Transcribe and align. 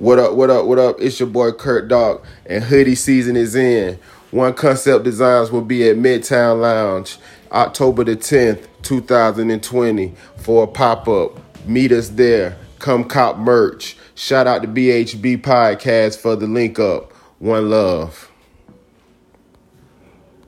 What 0.00 0.18
up, 0.18 0.32
what 0.32 0.48
up, 0.48 0.64
what 0.64 0.78
up? 0.78 0.96
It's 0.98 1.20
your 1.20 1.28
boy 1.28 1.52
Kurt 1.52 1.88
Dog, 1.88 2.24
and 2.46 2.64
hoodie 2.64 2.94
season 2.94 3.36
is 3.36 3.54
in. 3.54 3.98
One 4.30 4.54
Concept 4.54 5.04
Designs 5.04 5.52
will 5.52 5.60
be 5.60 5.86
at 5.90 5.98
Midtown 5.98 6.62
Lounge 6.62 7.18
October 7.52 8.04
the 8.04 8.16
10th, 8.16 8.66
2020 8.80 10.14
for 10.38 10.64
a 10.64 10.66
pop 10.66 11.06
up. 11.06 11.38
Meet 11.66 11.92
us 11.92 12.08
there. 12.08 12.56
Come 12.78 13.04
cop 13.04 13.36
merch. 13.36 13.94
Shout 14.14 14.46
out 14.46 14.62
to 14.62 14.68
BHB 14.68 15.42
Podcast 15.42 16.18
for 16.18 16.34
the 16.34 16.46
link 16.46 16.78
up. 16.78 17.12
One 17.38 17.68
love. 17.68 18.32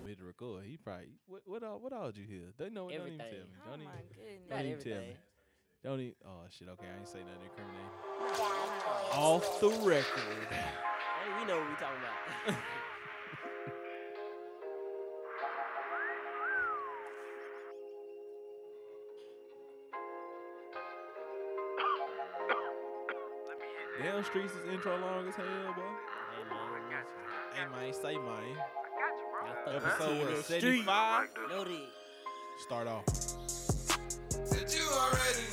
Made 0.07 0.17
to 0.17 0.25
record. 0.25 0.65
He 0.65 0.79
probably 0.79 1.09
what 1.27 1.43
what 1.45 1.63
all 1.63 1.79
what 1.79 1.93
all 1.93 2.07
did 2.07 2.17
you 2.17 2.25
hear? 2.25 2.55
Don't 2.59 2.73
know. 2.73 2.89
Don't 2.89 3.07
even 3.07 3.19
tell 3.19 3.77
me. 3.77 3.85
Everything. 3.85 4.33
Don't 4.49 4.57
Oh 4.57 4.63
even. 4.63 4.65
Don't 4.65 4.67
even 4.67 4.83
tell 4.83 5.01
me. 5.03 5.17
Don't 5.85 6.01
even. 6.01 6.15
Oh 6.25 6.41
shit. 6.49 6.69
Okay, 6.69 6.87
I 6.91 6.99
ain't 6.99 7.07
say 7.07 7.19
nothing 7.19 7.45
incriminating. 7.45 8.02
Off 9.15 9.61
the 9.61 9.69
record. 9.69 10.05
Hey, 10.51 11.29
we 11.39 11.47
know 11.47 11.59
what 11.59 11.69
we're 11.69 11.75
talking 11.77 11.99
about. 12.01 12.57
Damn, 24.01 24.23
Streetz 24.25 24.47
is 24.47 24.73
intro 24.73 24.99
long 24.99 25.29
as 25.29 25.35
hell, 25.35 25.45
boy. 25.77 25.83
hey 26.35 26.45
man, 26.51 27.05
Hey 27.55 27.85
man, 27.85 27.93
say 27.93 28.17
man. 28.17 28.57
y'all 28.57 29.55
fucking 29.65 29.77
Episode 29.77 30.09
see 30.09 30.19
what? 30.19 30.37
the 30.37 30.43
street. 30.43 30.61
Seventy 30.61 30.83
five. 30.83 31.29
Know. 31.51 31.65
Start 32.61 32.87
off. 32.89 33.05
That 33.07 34.75
you 34.75 34.87
already 34.93 35.47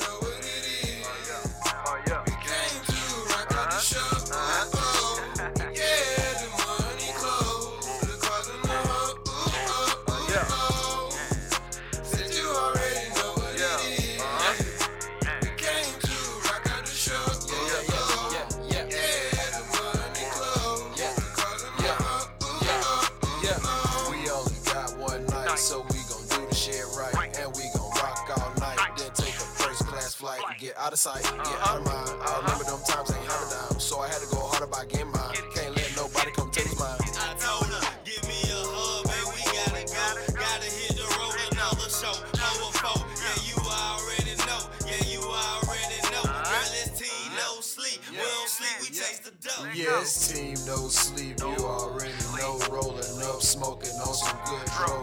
out 30.90 30.94
of 30.94 30.98
sight, 30.98 31.22
get 31.22 31.60
out 31.70 31.78
of 31.78 31.86
mind. 31.86 32.10
I 32.26 32.42
remember 32.42 32.64
them 32.66 32.82
times 32.82 33.14
ain't 33.14 33.22
never 33.22 33.46
down. 33.54 33.78
So 33.78 34.00
I 34.00 34.08
had 34.10 34.26
to 34.26 34.30
go 34.34 34.42
harder 34.42 34.66
by 34.66 34.90
getting 34.90 35.14
mine. 35.14 35.38
Can't 35.54 35.78
let 35.78 35.94
nobody 35.94 36.34
come 36.34 36.50
take 36.50 36.66
mine. 36.82 36.98
I 37.14 37.38
told 37.38 37.70
her, 37.70 37.94
give 38.02 38.26
me 38.26 38.34
a 38.50 38.58
hug, 38.58 39.06
man. 39.06 39.22
We 39.30 39.46
gotta 39.54 39.86
go. 39.86 40.34
Gotta 40.34 40.66
hit 40.66 40.98
the 40.98 41.06
road, 41.14 41.38
another 41.54 41.94
show. 41.94 42.10
Over 42.10 42.74
four, 42.82 43.06
yeah, 43.06 43.38
you 43.46 43.62
already 43.62 44.34
know. 44.50 44.66
Yeah, 44.90 44.98
you 45.06 45.22
already 45.22 46.02
know. 46.10 46.26
Girl, 46.26 46.74
it's 46.82 46.98
team 46.98 47.38
no 47.38 47.62
sleep. 47.62 48.02
We 48.10 48.18
don't 48.18 48.50
sleep, 48.50 48.74
we 48.82 48.90
chase 48.90 49.22
the 49.22 49.38
dough. 49.46 49.70
Yes, 49.78 50.10
team, 50.26 50.58
no 50.66 50.90
sleep. 50.90 51.38
You 51.38 51.70
already 51.70 52.18
know. 52.34 52.58
Rolling 52.66 52.98
up, 52.98 53.46
smoking 53.46 53.46
on 53.46 53.46
some 53.46 53.79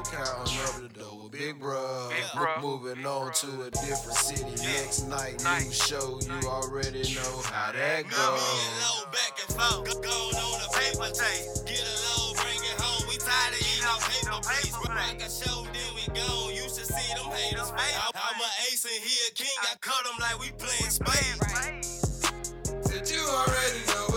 Counting 0.05 0.61
up 0.61 0.75
the 0.83 0.89
dough. 1.01 1.21
with 1.23 1.33
Big 1.33 1.59
bro. 1.59 2.11
Moving 2.61 3.05
on 3.07 3.33
to 3.33 3.63
a 3.63 3.71
different 3.71 4.19
city. 4.19 4.45
Next 4.63 5.07
night, 5.09 5.43
new 5.43 5.73
show. 5.73 6.19
You 6.21 6.49
already 6.49 7.03
know 7.15 7.43
how 7.51 7.73
that 7.73 8.05
goes. 8.05 8.17
low, 8.17 9.07
back 9.13 9.35
and 9.47 9.57
forth. 9.57 9.85
Go- 9.87 10.01
Going 10.01 10.37
on 10.37 10.61
a 10.63 10.69
paper 10.73 11.11
tape. 11.13 11.67
Get 11.67 11.81
a 11.83 11.97
load, 12.07 12.37
bring 12.37 12.61
it 12.63 12.77
home. 12.81 13.09
We 13.09 13.17
tired 13.19 13.55
of 13.55 13.61
eating 13.61 13.85
no 13.85 13.97
paper 13.99 14.41
plates. 14.45 14.77
Rock 14.87 15.21
a 15.21 15.29
show, 15.31 15.65
then 15.65 15.91
we 15.97 16.05
gone. 16.15 16.55
You 16.55 16.63
should 16.69 16.87
see 16.89 17.11
them 17.17 17.27
haters 17.33 17.71
face. 17.71 17.99
I'm 18.15 18.41
a 18.41 18.51
ace 18.71 18.85
and 18.85 19.01
he 19.03 19.15
a 19.29 19.33
king. 19.35 19.59
I 19.63 19.75
cut 19.81 20.05
them 20.05 20.17
like 20.21 20.39
we 20.41 20.53
playing 20.57 20.91
spades. 20.93 22.23
Did 22.89 23.11
you 23.11 23.21
already 23.21 23.81
know 23.89 24.16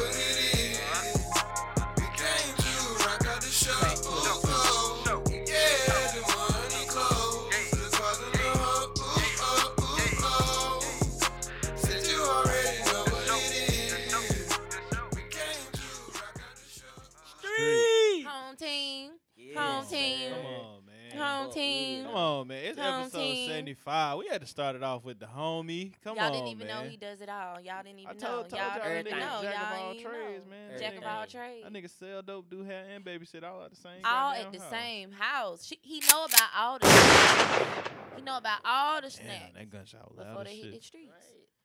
75. 23.75 24.17
We 24.19 24.27
had 24.27 24.41
to 24.41 24.47
start 24.47 24.75
it 24.75 24.83
off 24.83 25.03
with 25.03 25.19
the 25.19 25.25
homie. 25.25 25.93
Come 26.03 26.17
Y'all 26.17 26.25
on, 26.25 26.31
didn't 26.33 26.47
even 26.47 26.67
man. 26.67 26.83
know 26.85 26.89
he 26.89 26.97
does 26.97 27.21
it 27.21 27.29
all. 27.29 27.59
Y'all 27.61 27.83
didn't 27.83 27.99
even 27.99 28.09
I 28.09 28.13
told, 28.19 28.21
know. 28.21 28.37
told 28.49 28.51
Y'all 28.51 28.77
y'all, 28.77 29.03
didn't 29.03 29.19
know. 29.19 29.39
jack 29.41 29.43
of 29.43 29.43
Y'all 29.43 29.83
all 29.85 29.93
trades, 29.93 30.45
know. 30.45 30.49
man. 30.49 30.79
Jack 30.79 30.97
of 30.97 31.03
all 31.03 31.25
trades. 31.25 31.63
That 31.63 31.73
nigga 31.73 31.89
sell 31.99 32.21
dope, 32.21 32.49
do 32.49 32.63
hair, 32.63 32.85
and 32.93 33.03
babysit 33.05 33.43
all 33.43 33.63
at 33.63 33.69
the 33.71 33.75
same 33.77 33.91
all 34.05 34.33
at 34.33 34.51
the 34.51 34.59
house. 34.59 34.69
same 34.69 35.11
house. 35.11 35.65
She, 35.65 35.77
he 35.81 36.01
know 36.11 36.25
about 36.25 36.49
all 36.57 36.79
the. 36.79 36.87
snacks. 36.87 37.89
He 38.15 38.21
know 38.23 38.37
about 38.37 38.59
all 38.65 38.95
the 38.97 39.01
Damn, 39.09 39.11
snacks 39.11 39.53
that 39.55 39.69
gunshot 39.69 40.09
was 40.09 40.17
before 40.17 40.35
loud 40.35 40.47
they 40.47 40.51
as 40.51 40.57
hit 40.57 40.65
the 40.71 40.71
shit. 40.77 40.83
streets. 40.83 41.13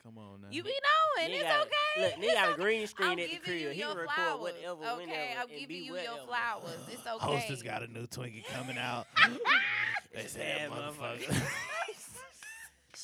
Come 0.05 0.19
on 0.19 0.43
now. 0.43 0.49
You 0.51 0.63
be 0.63 0.69
knowing. 1.17 1.31
Nigga 1.31 1.35
It's 1.41 1.43
got- 1.45 1.63
okay. 1.63 2.03
Look, 2.03 2.13
nigga 2.31 2.35
got 2.35 2.53
a 2.53 2.61
green 2.61 2.87
screen 2.87 3.09
I'm 3.13 3.19
at 3.19 3.25
the 3.25 3.33
giving 3.33 3.41
crib. 3.45 3.61
you 3.61 3.69
He 3.71 3.79
your 3.81 3.89
can 3.89 3.97
record 4.01 4.15
flowers. 4.15 4.41
whatever, 4.43 4.73
Okay, 4.85 4.97
whenever, 5.07 5.33
I'm 5.33 5.41
and 5.41 5.51
giving 5.51 5.69
be 5.69 5.75
you 5.77 5.93
whatever. 5.93 6.17
your 6.17 6.27
flowers. 6.27 6.79
It's 6.93 7.07
okay. 7.07 7.25
Hostess 7.25 7.63
got 7.63 7.83
a 7.83 7.87
new 7.87 8.07
Twinkie 8.07 8.45
coming 8.53 8.77
out. 8.77 9.07
they 10.15 10.27
said 10.27 10.71
motherfucker. 10.71 11.43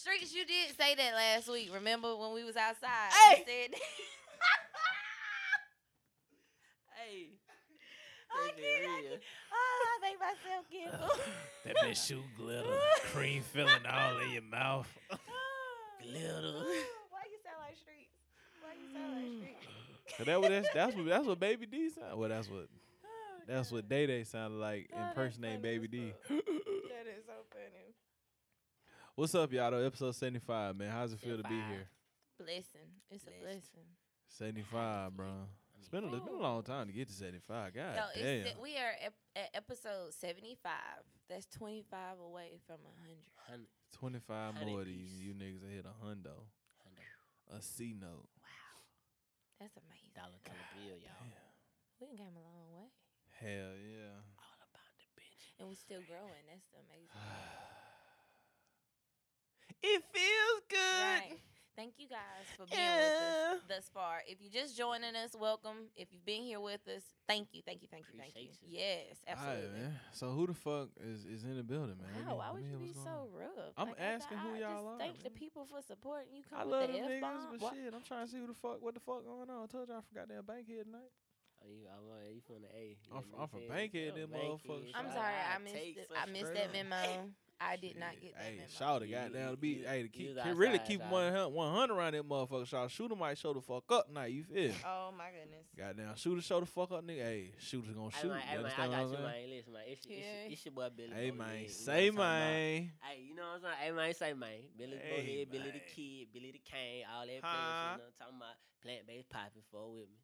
motherfucker. 0.00 0.22
Streetz, 0.22 0.34
you 0.34 0.44
did 0.46 0.76
say 0.76 0.94
that 0.94 1.14
last 1.14 1.48
week. 1.48 1.70
Remember 1.72 2.16
when 2.16 2.32
we 2.34 2.44
was 2.44 2.56
outside? 2.56 3.10
Hey! 3.12 3.38
You 3.38 3.44
said 3.46 3.74
Hey. 6.96 7.28
I 8.32 8.46
That 8.46 8.56
can't, 8.56 8.66
I 8.66 9.02
can't. 9.08 9.20
Oh, 9.52 9.86
I 9.86 9.98
make 10.02 10.18
myself 10.20 10.64
giggle. 10.70 10.92
Uh, 11.02 11.18
that 11.64 11.76
bitch 11.78 11.98
shoe 12.06 12.22
glitter, 12.36 12.68
cream 13.12 13.42
filling 13.42 13.86
all 13.90 14.18
in 14.18 14.30
your 14.30 14.42
mouth. 14.42 14.86
Oh. 15.10 15.16
Glitter. 16.02 16.64
Why 17.10 17.26
you 17.26 17.38
sound 17.42 17.58
like 17.60 17.74
Streetz? 17.74 18.14
Why 18.62 18.74
you 18.78 18.86
sound 18.92 19.14
like 19.16 19.24
mm. 19.24 19.40
Streetz? 19.40 20.16
So 20.18 20.24
that 20.24 20.40
what 20.40 20.50
that's, 20.50 20.68
that's 20.74 20.96
what 20.96 21.06
that's 21.06 21.26
what 21.26 21.40
Baby 21.40 21.66
D 21.66 21.90
sound. 21.90 22.18
Well, 22.18 22.28
that's 22.28 22.48
what 22.48 22.68
oh, 22.68 23.42
that's 23.48 23.70
what 23.72 23.88
Day 23.88 24.06
Day 24.06 24.24
sounded 24.24 24.58
like 24.58 24.90
Oh, 24.94 25.08
impersonating 25.08 25.62
Baby 25.62 25.88
D. 25.88 26.12
That 26.28 27.06
is 27.06 27.24
so 27.26 27.34
funny. 27.50 27.94
What's 29.20 29.34
up, 29.34 29.52
y'all? 29.52 29.70
Though 29.70 29.84
episode 29.84 30.16
seventy 30.16 30.40
five, 30.40 30.80
man. 30.80 30.88
How's 30.88 31.12
it 31.12 31.20
feel 31.20 31.36
to 31.36 31.44
be 31.44 31.60
75. 31.60 31.68
here? 31.68 31.86
Blessing. 32.40 32.88
It's 33.12 33.28
a 33.28 33.36
blessing. 33.44 33.88
Seventy 34.32 34.64
five, 34.64 35.12
bro. 35.12 35.44
It's 35.76 35.92
been 35.92 36.08
a, 36.08 36.16
it's 36.16 36.24
been 36.24 36.40
a 36.40 36.48
long 36.48 36.64
time 36.64 36.88
to 36.88 36.92
get 36.96 37.04
to 37.08 37.12
seventy 37.12 37.44
five. 37.44 37.76
God 37.76 38.00
Yo, 38.00 38.16
damn. 38.16 38.48
it's, 38.48 38.56
we 38.56 38.80
are 38.80 38.96
ep- 39.04 39.20
at 39.36 39.52
episode 39.52 40.16
75. 40.16 40.72
That's 41.28 41.44
25 41.52 41.92
away 42.16 42.64
from 42.64 42.80
100. 42.80 43.20
Hundred. 43.44 43.68
Twenty 43.92 44.24
five 44.24 44.56
Hundred 44.56 44.72
more 44.72 44.80
of 44.80 44.88
these 44.88 45.12
piece. 45.12 45.20
you 45.20 45.36
niggas 45.36 45.68
that 45.68 45.68
hit 45.68 45.84
a 45.84 45.92
hundo, 46.00 46.48
Hundred. 46.80 47.04
a 47.52 47.60
C 47.60 47.92
note. 47.92 48.24
Wow. 48.40 48.72
That's 49.60 49.76
amazing. 49.84 50.16
Dollar 50.16 50.40
color 50.48 50.64
bill, 50.80 50.96
y'all. 50.96 51.28
We 52.00 52.08
done 52.08 52.16
came 52.16 52.32
a 52.32 52.40
long 52.40 52.72
way. 52.72 52.88
Hell 53.36 53.76
yeah. 53.84 54.16
All 54.40 54.64
about 54.64 54.88
the 54.96 55.04
bitch. 55.12 55.60
And 55.60 55.68
we're 55.68 55.76
still 55.76 56.00
growing. 56.08 56.48
That's 56.48 56.64
the 56.72 56.80
amazing. 56.88 57.12
It 59.82 60.02
feels 60.12 60.60
good. 60.68 60.76
Right. 60.78 61.38
Thank 61.76 61.94
you 61.96 62.08
guys 62.08 62.44
for 62.58 62.66
being 62.68 62.84
with 62.84 63.56
us 63.56 63.60
thus 63.66 63.88
far. 63.94 64.20
If 64.28 64.36
you're 64.42 64.52
just 64.52 64.76
joining 64.76 65.16
us, 65.16 65.32
welcome. 65.32 65.88
If 65.96 66.12
you've 66.12 66.26
been 66.26 66.42
here 66.42 66.60
with 66.60 66.84
us, 66.94 67.00
thank 67.26 67.48
you, 67.56 67.62
thank 67.64 67.80
you, 67.80 67.88
thank 67.88 68.04
you, 68.12 68.18
thank 68.20 68.36
you. 68.36 68.52
Appreciation. 68.52 68.68
Yes, 68.68 69.16
absolutely. 69.24 69.64
Alright, 69.64 69.80
man. 69.88 70.00
So 70.12 70.28
who 70.36 70.46
the 70.48 70.52
fuck 70.52 70.88
is, 71.00 71.24
is 71.24 71.44
in 71.44 71.56
the 71.56 71.62
building, 71.62 71.96
man? 71.96 72.12
Let 72.20 72.26
Wow, 72.28 72.36
why 72.36 72.50
would 72.52 72.68
you 72.68 72.76
be 72.76 72.92
so 72.92 73.08
on. 73.08 73.32
rough? 73.32 73.72
I'm 73.78 73.88
Like, 73.88 74.00
asking 74.00 74.36
thought- 74.36 74.46
who 74.52 74.60
y'all 74.60 74.76
just 74.76 74.84
are, 74.92 74.98
Thank 74.98 75.22
the 75.24 75.30
people 75.30 75.64
for 75.64 75.80
supporting 75.80 76.34
you. 76.36 76.42
Come 76.50 76.58
I 76.60 76.64
with 76.64 76.72
love 76.74 76.92
the 76.92 76.98
niggas, 77.00 77.16
F-bomb. 77.16 77.48
but 77.56 77.60
Why- 77.64 77.72
shit, 77.72 77.94
I'm 77.96 78.02
trying 78.04 78.26
to 78.26 78.30
see 78.32 78.38
who 78.44 78.46
the 78.52 78.60
fuck, 78.60 78.82
what 78.84 78.92
the 78.92 79.00
fuck 79.00 79.24
going 79.24 79.48
on. 79.48 79.64
I 79.64 79.66
told 79.72 79.88
y'all 79.88 80.04
I 80.04 80.04
forgot 80.04 80.28
that 80.28 80.44
here 80.68 80.84
tonight. 80.84 81.08
Oh, 81.64 81.68
you, 81.72 81.88
I'm, 81.88 82.04
uh, 82.12 82.28
you 82.28 82.40
from 82.44 82.60
the 82.60 82.68
A. 82.76 82.98
I'm 83.08 83.22
from- 83.24 83.40
I'm 83.40 83.48
from 83.48 83.68
Bankhead, 83.68 84.16
them 84.20 84.28
motherfuckers. 84.36 84.92
I'm 84.92 85.06
Right. 85.08 85.14
sorry, 85.16 85.34
I 85.48 85.58
missed. 85.64 85.76
It. 85.96 86.10
I 86.12 86.26
missed 86.28 86.52
that 86.52 86.72
memo. 86.76 87.32
I 87.62 87.76
did 87.76 87.98
not 87.98 88.12
get 88.20 88.34
that 88.34 88.42
Hey, 88.42 88.56
memo. 88.56 88.68
shout 88.68 89.02
it, 89.02 89.08
You- 89.08 89.14
goddamn, 89.16 89.44
you- 89.50 89.50
to 89.54 89.56
be 89.60 89.68
you- 89.68 89.86
hey 89.86 90.02
to 90.02 90.08
keep 90.08 90.34
was 90.34 90.42
can 90.44 90.56
really 90.56 90.78
keep 90.78 91.00
shout 91.00 91.10
one 91.10 91.32
100 91.52 91.94
around 91.94 92.14
that 92.14 92.26
motherfucker. 92.28 92.66
Shout 92.66 92.90
shooter 92.90 93.14
might 93.14 93.36
show 93.36 93.52
the 93.52 93.60
fuck 93.60 93.84
up 93.92 94.08
now. 94.10 94.24
You 94.24 94.44
feel? 94.44 94.72
Oh 94.86 95.12
my 95.16 95.30
goodness. 95.30 95.66
Goddamn, 95.76 96.16
shooter 96.16 96.40
show 96.40 96.60
the 96.60 96.66
fuck 96.66 96.90
up, 96.92 97.04
nigga. 97.04 97.18
Hey, 97.22 97.52
shooter 97.58 97.92
gonna 97.92 98.10
Hey, 98.10 98.22
shoot. 98.22 98.28
man, 98.28 98.40
you 98.40 98.44
hey, 98.48 98.56
man, 98.62 98.64
I 98.72 98.76
got 98.76 98.88
what 98.90 99.10
you, 99.10 99.16
I'm 99.18 99.22
man. 99.24 99.50
Listen, 99.50 99.72
man. 99.74 99.82
It's, 99.88 100.06
Yeah. 100.06 100.16
it's, 100.16 100.52
it's 100.54 100.64
your 100.64 100.72
boy 100.72 100.88
Billy. 100.96 101.10
Hey 101.14 101.30
Bowhead, 101.30 101.36
man, 101.38 101.56
you 101.58 101.62
know 101.64 101.68
say 101.68 101.92
what 101.92 101.96
I'm 101.98 102.04
talking 102.06 102.14
about. 102.16 102.40
man. 102.40 102.92
Hey, 103.02 103.20
you 103.20 103.34
know 103.34 103.42
what 103.42 103.48
I'm 103.54 103.60
saying? 103.60 103.74
Hey, 103.80 103.90
man, 103.92 104.14
say 104.14 104.32
man. 104.32 104.60
Billy 104.78 104.96
the 104.96 105.02
Hey, 105.02 105.10
Bowhead, 105.44 105.50
Billy 105.50 105.70
the. 105.70 105.80
Kid, 105.80 106.32
Billy 106.32 106.50
the 106.52 106.58
Kane, 106.64 107.04
all 107.12 107.26
that 107.26 107.40
Huh? 107.42 107.50
playing 107.52 107.76
shit. 107.76 108.00
You 108.00 108.04
know, 108.06 108.12
talking 108.18 108.36
about 108.36 108.56
plant 108.80 109.06
based 109.06 109.28
popping 109.28 109.62
for 109.70 109.92
with 109.92 110.08
me. 110.08 110.16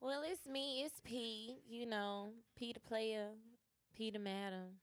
Well, 0.00 0.22
it's 0.22 0.46
me. 0.46 0.82
It's 0.84 1.00
P. 1.04 1.58
You 1.68 1.86
know, 1.86 2.32
P 2.56 2.72
the 2.72 2.80
player, 2.80 3.28
P 3.94 4.10
the 4.10 4.18
madam. 4.18 4.80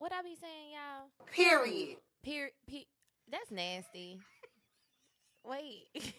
What 0.00 0.12
I 0.12 0.22
be 0.22 0.34
saying, 0.34 0.72
y'all? 0.72 1.10
Period. 1.30 1.98
Period. 2.24 2.52
That's 3.30 3.50
nasty. 3.52 4.18
Wait. 5.44 5.86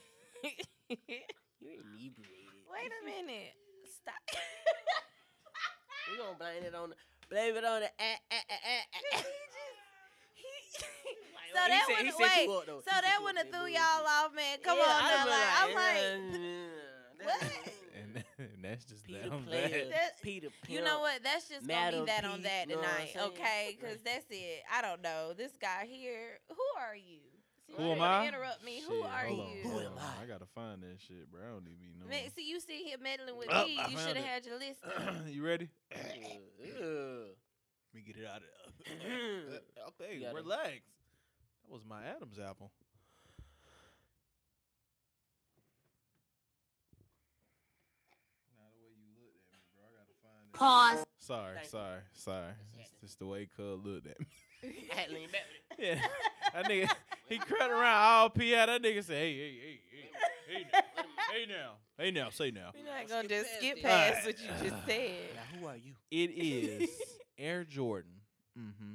You 1.62 1.78
inebriated. 1.78 2.66
Wait 2.74 2.90
a 2.92 3.02
minute. 3.06 3.54
Stop. 4.02 4.16
We 6.12 6.18
gonna 6.18 6.36
blame 6.38 6.64
it 6.66 6.74
on 6.76 6.90
the, 6.90 6.96
blame 7.30 7.56
it 7.56 7.64
on 7.64 7.80
the. 7.82 7.88
Ah, 7.88 7.92
ah, 8.34 8.34
ah, 8.34 8.44
ah, 8.52 8.60
ah, 8.68 8.84
ah. 9.14 9.22
so 9.22 9.28
He 10.36 10.44
that 11.70 11.86
said- 11.88 11.96
one, 11.96 12.06
wait. 12.20 12.48
up. 12.50 12.84
So 12.84 12.92
He 12.92 13.02
that 13.02 13.20
one 13.22 13.38
up, 13.38 13.44
have 13.46 13.52
that 13.52 13.60
threw 13.62 13.68
y'all 13.72 14.06
off, 14.06 14.34
man. 14.36 14.58
Come 14.64 14.78
Yeah, 14.80 14.84
on 14.84 15.02
now. 15.02 15.26
Like, 15.30 15.62
I'm 15.62 15.74
like, 15.76 16.06
what? 17.24 17.42
And, 18.64 18.66
and 18.66 18.74
that's 18.74 18.86
just 18.86 19.06
Peter 19.06 19.20
damn 19.30 19.44
player, 19.44 19.70
bad. 19.70 19.92
That- 19.92 20.22
Peter. 20.22 20.48
You 20.68 20.82
know 20.84 21.00
what? 21.00 21.24
That's 21.24 21.50
just 21.50 21.68
gonna 21.68 21.92
be 21.92 22.06
that 22.06 22.26
on 22.26 22.42
that 22.44 22.68
know 22.70 22.78
what 22.78 22.86
I'm 22.86 23.08
tonight, 23.08 23.26
okay? 23.34 23.78
Because 23.80 23.98
that's 24.04 24.26
it. 24.30 24.62
I 24.72 24.82
don't 24.82 25.02
know. 25.02 25.34
This 25.36 25.52
guy 25.60 25.88
here. 25.90 26.40
Who 26.50 26.64
are 26.80 26.96
you? 26.96 27.20
See, 27.68 27.74
Who 27.78 27.84
you 27.86 27.92
am 27.94 28.02
I? 28.02 28.28
Interrupt 28.28 28.64
me. 28.64 28.82
Who 28.88 29.02
are 29.02 29.26
hold 29.26 29.40
on, 29.40 29.50
you? 29.58 29.64
Who 29.64 29.80
am 29.80 29.94
I? 29.98 30.24
I 30.24 30.26
gotta 30.28 30.46
find 30.54 30.82
that 30.84 30.98
shit, 31.08 31.32
bro. 31.32 31.42
I 31.42 31.48
don't 31.54 31.66
even 31.68 31.78
be 31.80 31.94
knowing. 31.98 32.10
Man, 32.10 32.30
see, 32.36 32.48
you 32.48 32.60
sit 32.60 32.76
here 32.76 32.98
meddling 33.02 33.38
with 33.38 33.48
Oh, 33.52 33.66
me. 33.66 33.80
I 33.80 33.88
You 33.88 33.98
should 33.98 34.18
have 34.18 34.26
had 34.26 34.46
your 34.46 34.60
list. 34.60 34.80
you 35.28 35.44
ready? 35.46 35.70
Ugh, 35.94 36.00
ugh. 36.06 37.38
Let 37.94 37.96
me 37.96 38.02
get 38.06 38.18
it 38.18 38.28
out 38.28 38.38
of 38.38 38.44
there. 38.88 39.60
okay, 39.90 40.26
relax. 40.34 40.82
That 41.64 41.72
was 41.72 41.82
my 41.88 42.04
Adam's 42.06 42.40
apple. 42.40 42.72
Now 48.56 48.68
the 48.76 48.80
way 48.84 48.92
you 48.96 49.08
looked 49.16 49.36
at 49.36 49.44
me, 49.52 49.60
bro, 49.76 49.84
I 49.88 49.92
gotta 49.96 50.16
find 50.24 50.48
it. 50.51 50.51
Pause. 50.62 51.04
Sorry, 51.18 51.56
Thank 51.56 51.66
you. 51.66 51.70
sorry, 51.72 52.00
sorry. 52.14 52.52
It's 52.80 52.92
just 53.02 53.18
the 53.18 53.26
way 53.26 53.50
Cub 53.58 53.84
looked 53.84 54.06
at 54.06 54.20
me. 54.20 54.28
I 54.92 54.96
had 54.96 55.10
lean 55.10 55.28
back. 55.32 55.42
Yeah, 55.80 56.00
that 56.54 56.66
nigga, 56.66 56.88
he 57.28 57.40
crept 57.40 57.72
around 57.72 58.04
all 58.04 58.30
P 58.30 58.54
out. 58.54 58.68
That 58.68 58.84
nigga 58.84 59.04
said, 59.04 59.18
"Hey, 59.18 59.34
hey, 59.36 59.54
hey, 59.60 59.80
hey, 60.48 60.58
hey, 60.58 60.66
now, 60.72 60.82
hey 61.32 61.46
now, 61.48 61.72
hey 61.98 62.12
now, 62.12 62.30
say 62.30 62.52
now." 62.52 62.70
We're 62.76 62.86
not 62.86 63.08
gonna 63.08 63.24
gonna 63.24 63.28
just 63.28 63.46
just 63.46 63.58
skip 63.58 63.80
skip 63.80 63.84
past 63.84 64.14
past 64.14 64.26
what 64.28 64.40
you 64.40 64.70
just 64.70 64.76
said. 64.88 65.12
Now, 65.36 65.60
who 65.60 65.66
are 65.66 65.78
you? 65.78 65.94
It 66.12 66.30
is 66.38 66.90
Air 67.40 67.64
Jordan, 67.64 68.12
mm-hmm. 68.56 68.94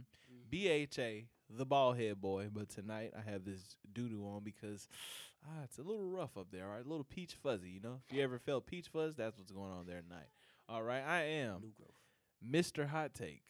BHA, 0.48 1.26
the 1.50 1.66
bald 1.66 1.98
head 1.98 2.20
boy. 2.20 2.46
But 2.52 2.68
tonight 2.68 3.10
I 3.18 3.28
have 3.28 3.44
this 3.44 3.74
doo 3.92 4.08
doo 4.08 4.24
on 4.24 4.44
because 4.44 4.86
ah, 5.44 5.64
it's 5.64 5.78
a 5.78 5.82
little 5.82 6.06
rough 6.06 6.36
up 6.38 6.46
there. 6.52 6.64
All 6.66 6.74
right, 6.76 6.86
a 6.86 6.88
little 6.88 7.02
peach 7.02 7.34
fuzzy. 7.34 7.70
You 7.70 7.80
know, 7.80 8.02
if 8.08 8.16
you 8.16 8.22
ever 8.22 8.38
felt 8.38 8.66
peach 8.66 8.86
fuzz, 8.86 9.16
that's 9.16 9.36
what's 9.36 9.50
going 9.50 9.72
on 9.72 9.86
there 9.86 10.00
tonight. 10.00 10.28
All 10.68 10.82
right, 10.82 11.02
I 11.06 11.22
am 11.22 11.60
New 11.62 11.72
growth. 11.76 12.64
Mr. 12.66 12.88
Hot 12.88 13.14
Take. 13.14 13.42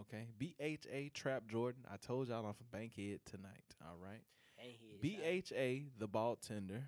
Okay, 0.00 0.28
BHA 0.38 1.10
Trap 1.12 1.46
Jordan. 1.48 1.82
I 1.92 1.96
told 1.98 2.28
y'all 2.28 2.46
I'm 2.46 2.54
from 2.54 2.66
Bankhead 2.72 3.20
tonight. 3.26 3.74
All 3.82 3.96
right. 4.02 4.22
Ain't 4.58 4.76
here, 4.80 5.42
son. 5.50 5.84
BHA, 5.90 5.98
the 5.98 6.08
ball 6.08 6.36
tender. 6.36 6.84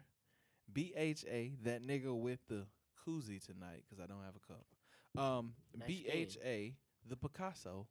BHA, 0.72 1.56
that 1.64 1.86
nigga 1.86 2.18
with 2.18 2.38
the 2.48 2.66
koozie 3.06 3.44
tonight, 3.44 3.84
because 3.88 4.02
I 4.02 4.06
don't 4.06 4.22
have 4.24 4.34
a 4.36 4.52
cup. 4.52 5.22
Um, 5.22 5.52
Nice 5.78 6.36
BHA, 6.36 6.74
the 7.08 7.16
Picasso 7.16 7.86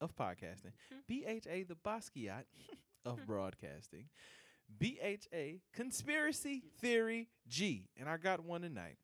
of 0.00 0.14
podcasting. 0.14 0.72
BHA, 1.08 1.64
the 1.68 1.76
Basquiat 1.82 2.44
of 3.06 3.20
broadcasting. 3.26 4.04
BHA, 4.78 5.60
conspiracy 5.72 6.62
theory 6.78 7.28
G. 7.48 7.88
And 7.98 8.08
I 8.08 8.16
got 8.18 8.44
one 8.44 8.62
tonight. 8.62 8.96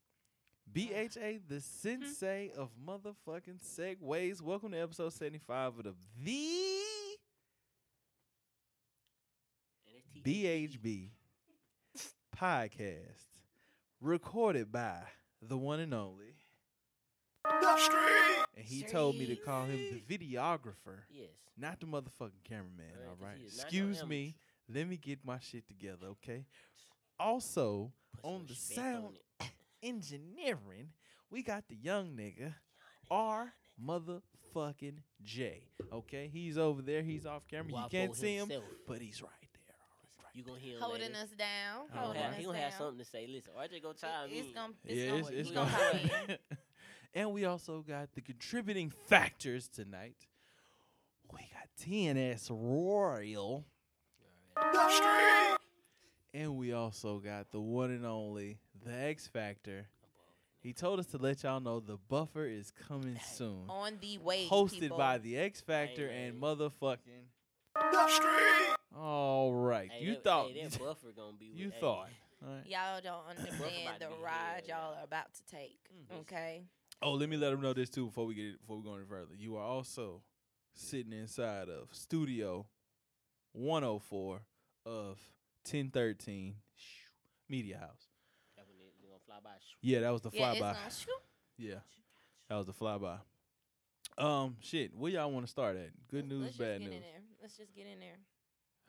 BHA, 0.73 1.41
the 1.49 1.56
mm-hmm. 1.56 1.59
sensei 1.59 2.50
of 2.56 2.70
motherfucking 2.87 3.59
segways. 3.62 4.43
Welcome 4.43 4.73
to 4.73 4.79
episode 4.79 5.12
75 5.12 5.79
of 5.79 5.85
the 5.85 5.94
The 6.23 6.81
And 9.87 9.97
it's 9.97 10.25
T- 10.25 10.44
BHB 10.44 11.09
podcast 12.37 13.25
recorded 14.00 14.70
by 14.70 14.99
the 15.41 15.56
one 15.56 15.81
and 15.81 15.94
only. 15.94 16.35
And 17.44 18.65
he 18.67 18.82
told 18.82 19.17
me 19.17 19.26
to 19.26 19.37
call 19.37 19.65
him 19.65 19.79
the 19.79 20.19
videographer, 20.19 21.00
Yes. 21.11 21.29
not 21.56 21.81
the 21.81 21.87
motherfucking 21.87 22.44
cameraman. 22.44 22.93
Alright, 22.94 23.09
All 23.09 23.15
'cause 23.15 23.23
right. 23.23 23.38
he 23.38 23.44
is 23.44 23.56
not 23.56 23.62
no 23.62 23.69
Excuse 23.69 24.05
me. 24.05 24.37
Let 24.69 24.87
me 24.87 24.99
get 24.99 25.25
my 25.25 25.38
shit 25.38 25.67
together, 25.67 26.09
okay? 26.09 26.44
Also, 27.19 27.91
Put 28.12 28.23
some 28.23 28.31
on 28.35 28.43
the 28.43 28.49
respect 28.53 28.75
sound 28.81 29.17
it. 29.41 29.50
Engineering, 29.83 30.91
we 31.31 31.43
got 31.43 31.65
the 31.69 31.77
young 31.77 32.11
nigga, 32.17 32.55
R 33.11 33.53
motherfucking 33.85 34.99
J. 35.23 35.63
Okay, 35.93 36.29
he's 36.33 36.59
over 36.59 36.83
there. 36.83 37.03
He's 37.03 37.27
off 37.27 37.47
camera. 37.49 37.73
Wapo 37.73 37.83
you 37.85 37.89
can't 37.91 38.15
see 38.17 38.35
him, 38.35 38.49
himself. 38.49 38.65
but 38.87 39.01
he's 39.01 39.23
right 39.23 39.31
there. 39.67 39.77
All 39.79 40.25
right, 40.25 40.25
right 40.25 40.35
You 40.35 40.43
gonna 40.45 40.59
hear 40.59 40.75
him 40.77 40.83
Holding 40.83 41.01
later. 41.13 41.15
us 41.23 41.29
down. 41.39 41.87
All 41.97 42.05
Holding 42.07 42.23
right. 42.23 42.31
us 42.31 42.37
He 42.37 42.45
gonna 42.45 42.59
down. 42.59 42.71
have 42.71 42.79
something 42.79 42.99
to 42.99 43.05
say. 43.05 43.27
Listen, 43.29 43.53
RJ 43.59 43.83
go 43.83 43.93
chime 43.93 44.29
It's 44.31 44.49
in. 44.49 44.55
gonna, 44.55 44.73
it's 44.85 44.99
yeah, 44.99 45.07
gonna, 45.11 45.19
it's, 45.19 45.31
it's 45.31 45.51
gonna 45.51 45.71
gonna 46.27 46.39
and 47.15 47.33
we 47.33 47.45
also 47.45 47.83
got 47.87 48.13
the 48.15 48.21
contributing 48.21 48.91
factors 49.07 49.69
tonight. 49.69 50.17
We 51.33 51.39
got 51.53 51.69
TNS 51.87 52.49
Royal. 52.51 53.65
And 56.35 56.57
we 56.57 56.73
also 56.73 57.19
got 57.19 57.51
the 57.51 57.61
one 57.61 57.91
and 57.91 58.05
only, 58.05 58.59
the 58.88 58.94
X 58.94 59.26
Factor. 59.29 59.87
He 60.61 60.73
told 60.73 60.99
us 60.99 61.06
to 61.06 61.19
let 61.19 61.44
y'all 61.44 61.61
know 61.61 61.79
the 61.81 61.99
buffer 62.08 62.44
is 62.44 62.73
coming 62.88 63.19
soon. 63.32 63.64
On 63.69 63.93
the 64.00 64.19
way. 64.19 64.46
Hosted 64.50 64.81
people. 64.81 64.99
by 64.99 65.19
the 65.19 65.38
X 65.38 65.61
Factor 65.61 66.08
Hey, 66.08 66.26
and 66.26 66.40
man. 66.40 66.56
motherfucking. 66.56 67.29
All 68.96 69.52
right. 69.55 69.90
Hey, 69.93 70.05
you 70.05 70.14
that, 70.14 70.25
thought. 70.25 70.50
hey, 70.50 70.64
that 70.64 70.79
buffer 70.81 71.12
gonna 71.17 71.37
be. 71.38 71.46
you 71.55 71.67
with, 71.67 71.75
hey, 71.75 71.81
thought. 71.81 72.08
All 72.46 72.55
right. 72.55 72.67
Y'all 72.67 73.00
don't 73.02 73.25
understand 73.38 74.00
the 74.00 74.08
ride 74.23 74.62
y'all 74.67 74.94
are 74.94 75.05
about 75.05 75.26
to 75.34 75.56
take. 75.56 75.79
Mm. 76.12 76.20
Okay. 76.20 76.62
Oh, 77.02 77.12
let 77.12 77.29
me 77.29 77.37
let 77.37 77.50
them 77.50 77.61
know 77.61 77.73
this 77.73 77.91
too 77.91 78.06
before 78.06 78.26
we 78.26 78.34
get 78.34 78.44
it, 78.46 78.61
before 78.61 78.79
we 78.79 78.82
go 78.82 78.94
any 78.94 79.05
further. 79.08 79.34
You 79.37 79.56
are 79.56 79.62
also 79.64 80.23
sitting 80.75 81.12
inside 81.12 81.69
of 81.69 81.88
Studio 81.93 82.67
104 83.52 84.41
of 84.87 85.19
1013 85.64 86.55
Media 87.49 87.79
House. 87.79 88.07
That 89.43 89.50
when 89.50 89.52
they, 89.52 89.58
they 89.58 89.70
gonna 89.79 89.79
fly 89.79 89.79
by. 89.79 89.79
Yeah, 89.82 90.00
that 90.00 90.12
was 90.12 90.23
the 90.23 90.31
Yeah, 90.32 90.50
it's 90.52 90.61
flyby. 90.61 91.06
gonna. 91.06 91.19
Yeah, 91.58 91.81
that 92.48 92.56
was 92.56 92.67
the 92.67 92.72
flyby. 92.72 93.19
Um, 94.19 94.56
shit. 94.60 94.94
Where 94.94 95.13
y'all 95.13 95.31
want 95.31 95.46
to 95.46 95.51
start 95.51 95.77
at? 95.77 95.91
Good 96.10 96.24
Let's- 96.24 96.29
news, 96.31 96.43
let's 96.44 96.56
bad 96.56 96.81
just 96.81 96.81
get 96.81 96.91
news. 96.91 96.94
In 96.94 97.01
there. 97.03 97.22
Let's 97.43 97.56
just 97.56 97.74
get 97.74 97.86
in 97.86 98.01
there. 98.01 98.19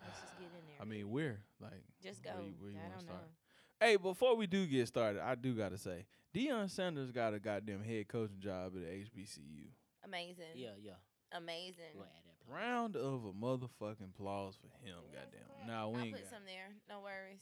Let's 0.01 0.19
just 0.21 0.33
get 0.39 0.45
in 0.47 0.65
there. 0.65 0.81
I 0.81 0.85
mean, 0.85 1.09
where? 1.12 1.39
Like, 1.59 1.83
just 2.01 2.24
go. 2.24 2.31
where 2.35 2.43
you, 2.43 2.53
where 2.59 2.71
you 2.71 2.77
I 2.77 2.81
wanna 2.83 2.93
don't 2.95 3.01
start? 3.03 3.21
know. 3.21 3.85
Hey, 3.88 3.95
before 3.95 4.35
we 4.35 4.47
do 4.47 4.65
get 4.65 4.88
started, 4.88 5.21
I 5.24 5.35
do 5.35 5.53
gotta 5.55 5.77
say, 5.77 6.05
Deion 6.33 6.69
Sanders 6.69 7.12
got 7.12 7.33
a 7.33 7.39
goddamn 7.39 7.83
head 7.83 8.07
coaching 8.07 8.39
job 8.39 8.74
at 8.75 8.83
HBCU. 8.83 9.67
Amazing. 10.03 10.55
Yeah, 10.55 10.69
yeah. 10.81 10.93
Amazing. 11.31 11.93
We 11.93 12.00
gonna 12.00 12.09
add 12.15 12.24
that. 12.25 12.45
plug. 12.47 12.57
Round 12.57 12.95
of 12.95 13.25
a 13.25 13.33
motherfucking 13.33 14.09
applause 14.15 14.55
for 14.59 14.67
him, 14.85 14.97
goddamn. 15.13 15.67
Nah, 15.67 15.88
we 15.89 15.95
I'll 16.00 16.05
ain't 16.05 16.15
put 16.15 16.24
got 16.24 16.31
some 16.33 16.45
there. 16.45 16.69
No 16.89 17.01
worries. 17.01 17.39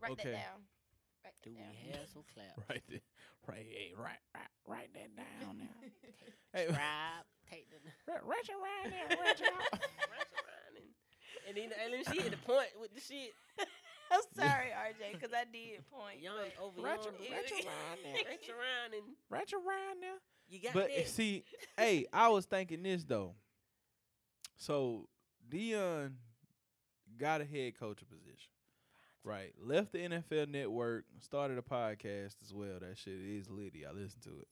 Write 0.00 0.12
Okay. 0.12 0.30
that 0.30 0.36
down. 0.36 0.60
Write 1.26 1.34
that 1.42 1.42
Do 1.42 1.50
we 1.50 1.58
down. 1.58 1.98
have 1.98 2.08
some 2.08 2.22
clap? 2.34 2.54
right 2.70 2.82
there. 2.88 3.00
Right, 3.46 3.66
hey, 3.66 3.92
right, 3.98 4.22
right, 4.34 4.52
write 4.66 4.90
that 4.94 5.10
down 5.16 5.58
now. 5.58 5.74
hey, 6.54 6.66
Tribe, 6.66 7.26
take 7.50 7.66
the 7.70 7.78
right, 8.12 8.22
write 8.24 8.46
your 8.48 8.58
right 8.58 8.90
there, 8.90 9.18
write 9.18 9.38
your 9.38 9.50
rush 9.50 10.30
around 10.38 10.74
and 10.78 10.88
and 11.48 11.54
then 11.56 11.70
and 11.78 11.94
then 11.94 12.02
she 12.14 12.22
hit 12.22 12.30
the 12.32 12.38
point 12.38 12.70
with 12.80 12.94
the 12.94 13.00
shit. 13.00 13.34
I'm 14.10 14.20
sorry, 14.38 14.70
RJ, 14.70 15.12
because 15.14 15.30
I 15.34 15.44
did 15.50 15.82
point. 15.90 16.22
Young 16.22 16.34
over 16.62 16.80
Write 16.80 17.02
young, 17.04 17.14
your- 17.22 17.32
write 17.34 17.50
your 17.50 17.58
but- 17.58 17.66
around 17.66 17.98
there. 18.04 18.14
Write 18.30 18.48
around 18.50 18.94
and 18.94 19.02
Write 19.30 19.50
your 19.52 19.60
right 19.62 19.94
now. 20.00 20.14
you 20.48 20.60
got 20.62 20.74
But 20.74 20.88
that. 20.94 21.08
see, 21.08 21.44
hey, 21.76 22.06
I 22.12 22.28
was 22.28 22.46
thinking 22.46 22.82
this 22.84 23.02
though. 23.04 23.34
So 24.56 25.08
Deion 25.48 26.12
got 27.18 27.40
a 27.40 27.44
head 27.44 27.78
coaching 27.78 28.08
position, 28.08 28.50
right? 29.26 29.52
Left 29.62 29.92
the 29.92 29.98
NFL 29.98 30.48
Network, 30.48 31.04
started 31.20 31.58
a 31.58 31.62
podcast 31.62 32.36
as 32.42 32.54
well. 32.54 32.78
That 32.80 32.96
shit 32.96 33.14
is 33.14 33.50
litty. 33.50 33.84
I 33.86 33.90
listen 33.90 34.20
to 34.22 34.30
it, 34.40 34.48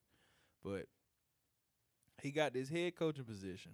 but 0.62 0.86
he 2.20 2.30
got 2.32 2.52
this 2.52 2.68
head 2.68 2.96
coaching 2.96 3.24
position. 3.24 3.72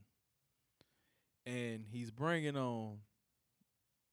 and 1.47 1.85
he's 1.91 2.11
bringing 2.11 2.57
on 2.57 2.99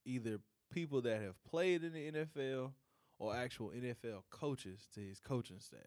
either 0.06 0.39
people 0.72 1.01
that 1.01 1.22
have 1.22 1.41
played 1.44 1.84
in 1.84 1.94
the 1.94 2.12
NFL 2.12 2.72
or 3.20 3.36
actual 3.36 3.70
NFL 3.72 4.24
coaches 4.32 4.88
to 4.94 5.01
his 5.01 5.20
coaching 5.20 5.60
staff. 5.60 5.82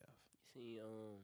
See, 0.54 0.80
um, 0.84 1.20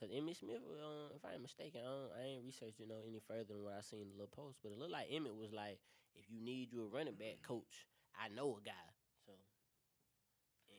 cause 0.00 0.10
Emmitt 0.10 0.38
Smith, 0.38 0.58
um, 0.82 1.10
if 1.14 1.24
I'm 1.24 1.42
mistaken, 1.42 1.82
I, 1.86 2.20
I 2.20 2.26
ain't 2.26 2.44
researched 2.44 2.80
you 2.80 2.88
know 2.88 3.02
any 3.06 3.20
further 3.28 3.44
than 3.54 3.62
what 3.62 3.74
I 3.78 3.82
seen 3.82 4.00
in 4.02 4.08
the 4.08 4.14
little 4.14 4.34
post, 4.34 4.58
but 4.62 4.72
it 4.72 4.78
looked 4.78 4.92
like 4.92 5.10
Emmitt 5.10 5.38
was 5.38 5.52
like, 5.52 5.78
if 6.16 6.24
you 6.28 6.40
need 6.40 6.72
you 6.72 6.84
a 6.84 6.88
running 6.96 7.14
back 7.14 7.38
coach, 7.46 7.86
I 8.20 8.28
know 8.34 8.58
a 8.60 8.64
guy. 8.64 8.72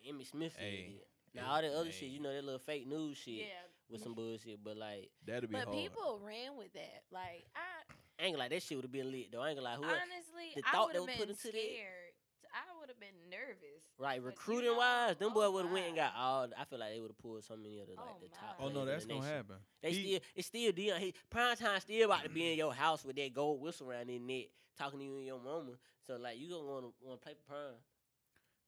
So, 0.04 0.10
and 0.10 0.20
Emmitt 0.20 0.28
Smith 0.32 0.56
Hey, 0.58 0.96
it. 1.00 1.08
Now 1.34 1.52
all 1.54 1.62
the 1.62 1.70
other 1.74 1.86
hey. 1.86 1.92
shit, 1.92 2.10
you 2.10 2.20
know, 2.20 2.34
that 2.34 2.44
little 2.44 2.60
fake 2.60 2.88
news 2.88 3.18
shit 3.18 3.36
Yeah. 3.36 3.46
with 3.90 4.02
some 4.04 4.14
bullshit, 4.14 4.64
but 4.64 4.78
like, 4.78 5.10
That'd 5.26 5.50
be 5.50 5.56
But 5.56 5.66
hard. 5.66 5.78
people 5.78 6.20
ran 6.24 6.58
with 6.58 6.74
that. 6.74 7.04
Like 7.12 7.46
I 7.56 7.94
I 8.20 8.26
ain't 8.26 8.34
gonna 8.34 8.44
lie, 8.44 8.50
that 8.50 8.64
shit 8.64 8.78
would 8.78 8.84
have 8.86 8.92
been 8.92 9.12
lit 9.12 9.32
though. 9.32 9.42
I 9.42 9.50
ain't 9.50 9.58
gonna 9.58 9.70
lie, 9.70 9.76
who 9.76 9.84
honestly, 9.86 10.52
the 10.56 10.62
I 10.68 10.72
thought 10.72 10.88
would 10.88 10.96
that 10.96 11.00
have 11.00 11.08
was 11.08 11.16
put 11.16 11.28
been 11.28 11.30
into 11.30 11.44
that- 11.44 11.52
scared. 11.52 12.14
I 12.54 12.78
would 12.82 12.90
have 12.90 13.00
been 13.00 13.16
nervous. 13.30 13.80
Right, 13.98 14.20
But 14.20 14.24
you 14.24 14.28
recruiting 14.28 14.72
know, 14.72 14.78
wise, 14.78 15.16
them 15.16 15.30
oh 15.32 15.34
boys 15.36 15.54
would 15.54 15.64
have 15.66 15.72
went 15.74 15.88
and 15.88 15.96
got 15.96 16.12
all. 16.18 16.50
I 16.58 16.66
feel 16.66 16.80
like 16.80 16.92
they 16.92 17.00
would 17.00 17.12
have 17.12 17.18
pulled 17.18 17.46
so 17.46 17.56
many 17.56 17.80
of 17.80 17.88
the 17.88 17.94
like 17.94 18.04
Oh 18.06 18.18
the 18.22 18.28
top. 18.28 18.58
oh 18.60 18.68
no, 18.68 18.84
that's 18.84 19.06
gonna 19.06 19.24
happen. 19.26 19.56
They 19.82 19.94
He- 19.94 20.04
still, 20.16 20.20
it's 20.36 20.48
still 20.48 20.72
Deion. 20.74 21.00
He, 21.00 21.14
prime 21.30 21.56
time 21.56 21.80
still 21.80 22.06
about 22.12 22.24
to 22.24 22.30
be 22.30 22.52
in 22.52 22.58
your 22.58 22.74
house 22.74 23.06
with 23.06 23.16
that 23.16 23.34
gold 23.34 23.62
whistle 23.62 23.90
around 23.90 24.10
their 24.10 24.20
neck, 24.20 24.48
talking 24.78 25.00
to 25.00 25.06
you 25.06 25.16
and 25.16 25.26
your 25.26 25.40
mama. 25.40 25.72
So 26.06 26.18
like, 26.18 26.38
you 26.40 26.50
gonna 26.50 26.68
want 26.68 26.84
to 26.86 26.94
want 27.02 27.22
to 27.22 27.24
play 27.24 27.36
for 27.36 27.54
prime. 27.54 27.76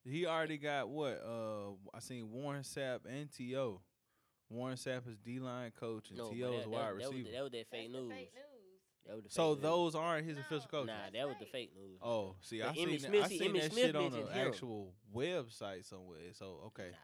He 0.05 0.25
already 0.25 0.57
got 0.57 0.89
what? 0.89 1.21
Uh, 1.25 1.71
I 1.93 1.99
seen 1.99 2.29
Warren 2.31 2.63
Sapp 2.63 3.01
and 3.07 3.31
To. 3.37 3.79
Warren 4.49 4.75
Sapp 4.75 5.07
is 5.07 5.17
D 5.17 5.39
line 5.39 5.71
coach 5.71 6.09
and 6.09 6.17
No, 6.19 6.29
To 6.29 6.35
is 6.35 6.67
wide 6.67 6.71
that, 6.71 6.71
that, 6.71 6.95
was, 6.95 7.07
receiver. 7.07 7.29
that 7.31 7.43
was 7.43 7.51
that 7.53 7.67
fake 7.71 7.91
news. 7.91 8.11
fake 8.11 8.33
news. 8.33 8.49
That 9.05 9.15
was 9.15 9.23
the 9.25 9.29
so 9.31 9.49
fake 9.55 9.55
news. 9.57 9.61
those 9.63 9.95
aren't 9.95 10.25
his 10.27 10.37
No. 10.37 10.41
official 10.41 10.67
coaches. 10.69 10.87
Nah, 10.87 11.09
that 11.19 11.27
was 11.27 11.35
the 11.39 11.45
fake. 11.45 11.71
fake 11.71 11.75
news. 11.75 11.99
Oh, 12.01 12.35
see, 12.41 12.61
I 12.61 12.73
seen 12.73 12.87
Emmitt 12.89 13.01
that, 13.01 13.07
Smith- 13.07 13.23
I 13.23 13.27
seen 13.27 13.41
Emmitt 13.41 13.61
that 13.61 13.71
Smith 13.71 13.85
shit 13.85 13.95
on 13.95 14.03
mentioned 14.11 14.27
the 14.29 14.35
actual 14.37 14.93
website 15.15 15.85
somewhere. 15.85 16.19
So 16.33 16.45
okay, 16.67 16.89
Nah. 16.91 16.97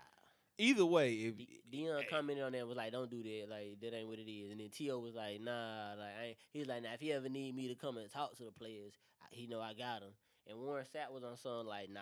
either 0.57 0.85
way, 0.85 1.13
if 1.15 1.37
D- 1.37 1.61
Deion 1.71 2.07
commented 2.09 2.43
on 2.43 2.51
that 2.51 2.67
was 2.67 2.77
like, 2.77 2.91
"Don't 2.91 3.09
do 3.09 3.23
that. 3.23 3.47
Like 3.49 3.79
that 3.81 3.93
ain't 3.95 4.07
what 4.07 4.19
it 4.19 4.29
is." 4.29 4.51
And 4.51 4.59
then 4.59 4.69
T.O. 4.69 4.99
was 4.99 5.15
like, 5.15 5.39
"Nah, 5.41 5.93
like 5.97 6.15
I 6.19 6.25
ain't. 6.27 6.37
he's 6.51 6.67
like, 6.67 6.83
now 6.83 6.93
if 6.93 6.99
he 6.99 7.11
ever 7.13 7.29
need 7.29 7.55
me 7.55 7.67
to 7.69 7.75
come 7.75 7.97
and 7.97 8.09
talk 8.11 8.35
to 8.37 8.43
the 8.43 8.51
players, 8.51 8.93
I, 9.21 9.25
he 9.31 9.47
know 9.47 9.61
I 9.61 9.73
got 9.73 10.01
him." 10.01 10.11
And 10.47 10.57
Warren 10.59 10.85
Sapp 10.85 11.11
was 11.13 11.23
on 11.23 11.35
something 11.37 11.67
like, 11.67 11.89
"Nah, 11.89 12.01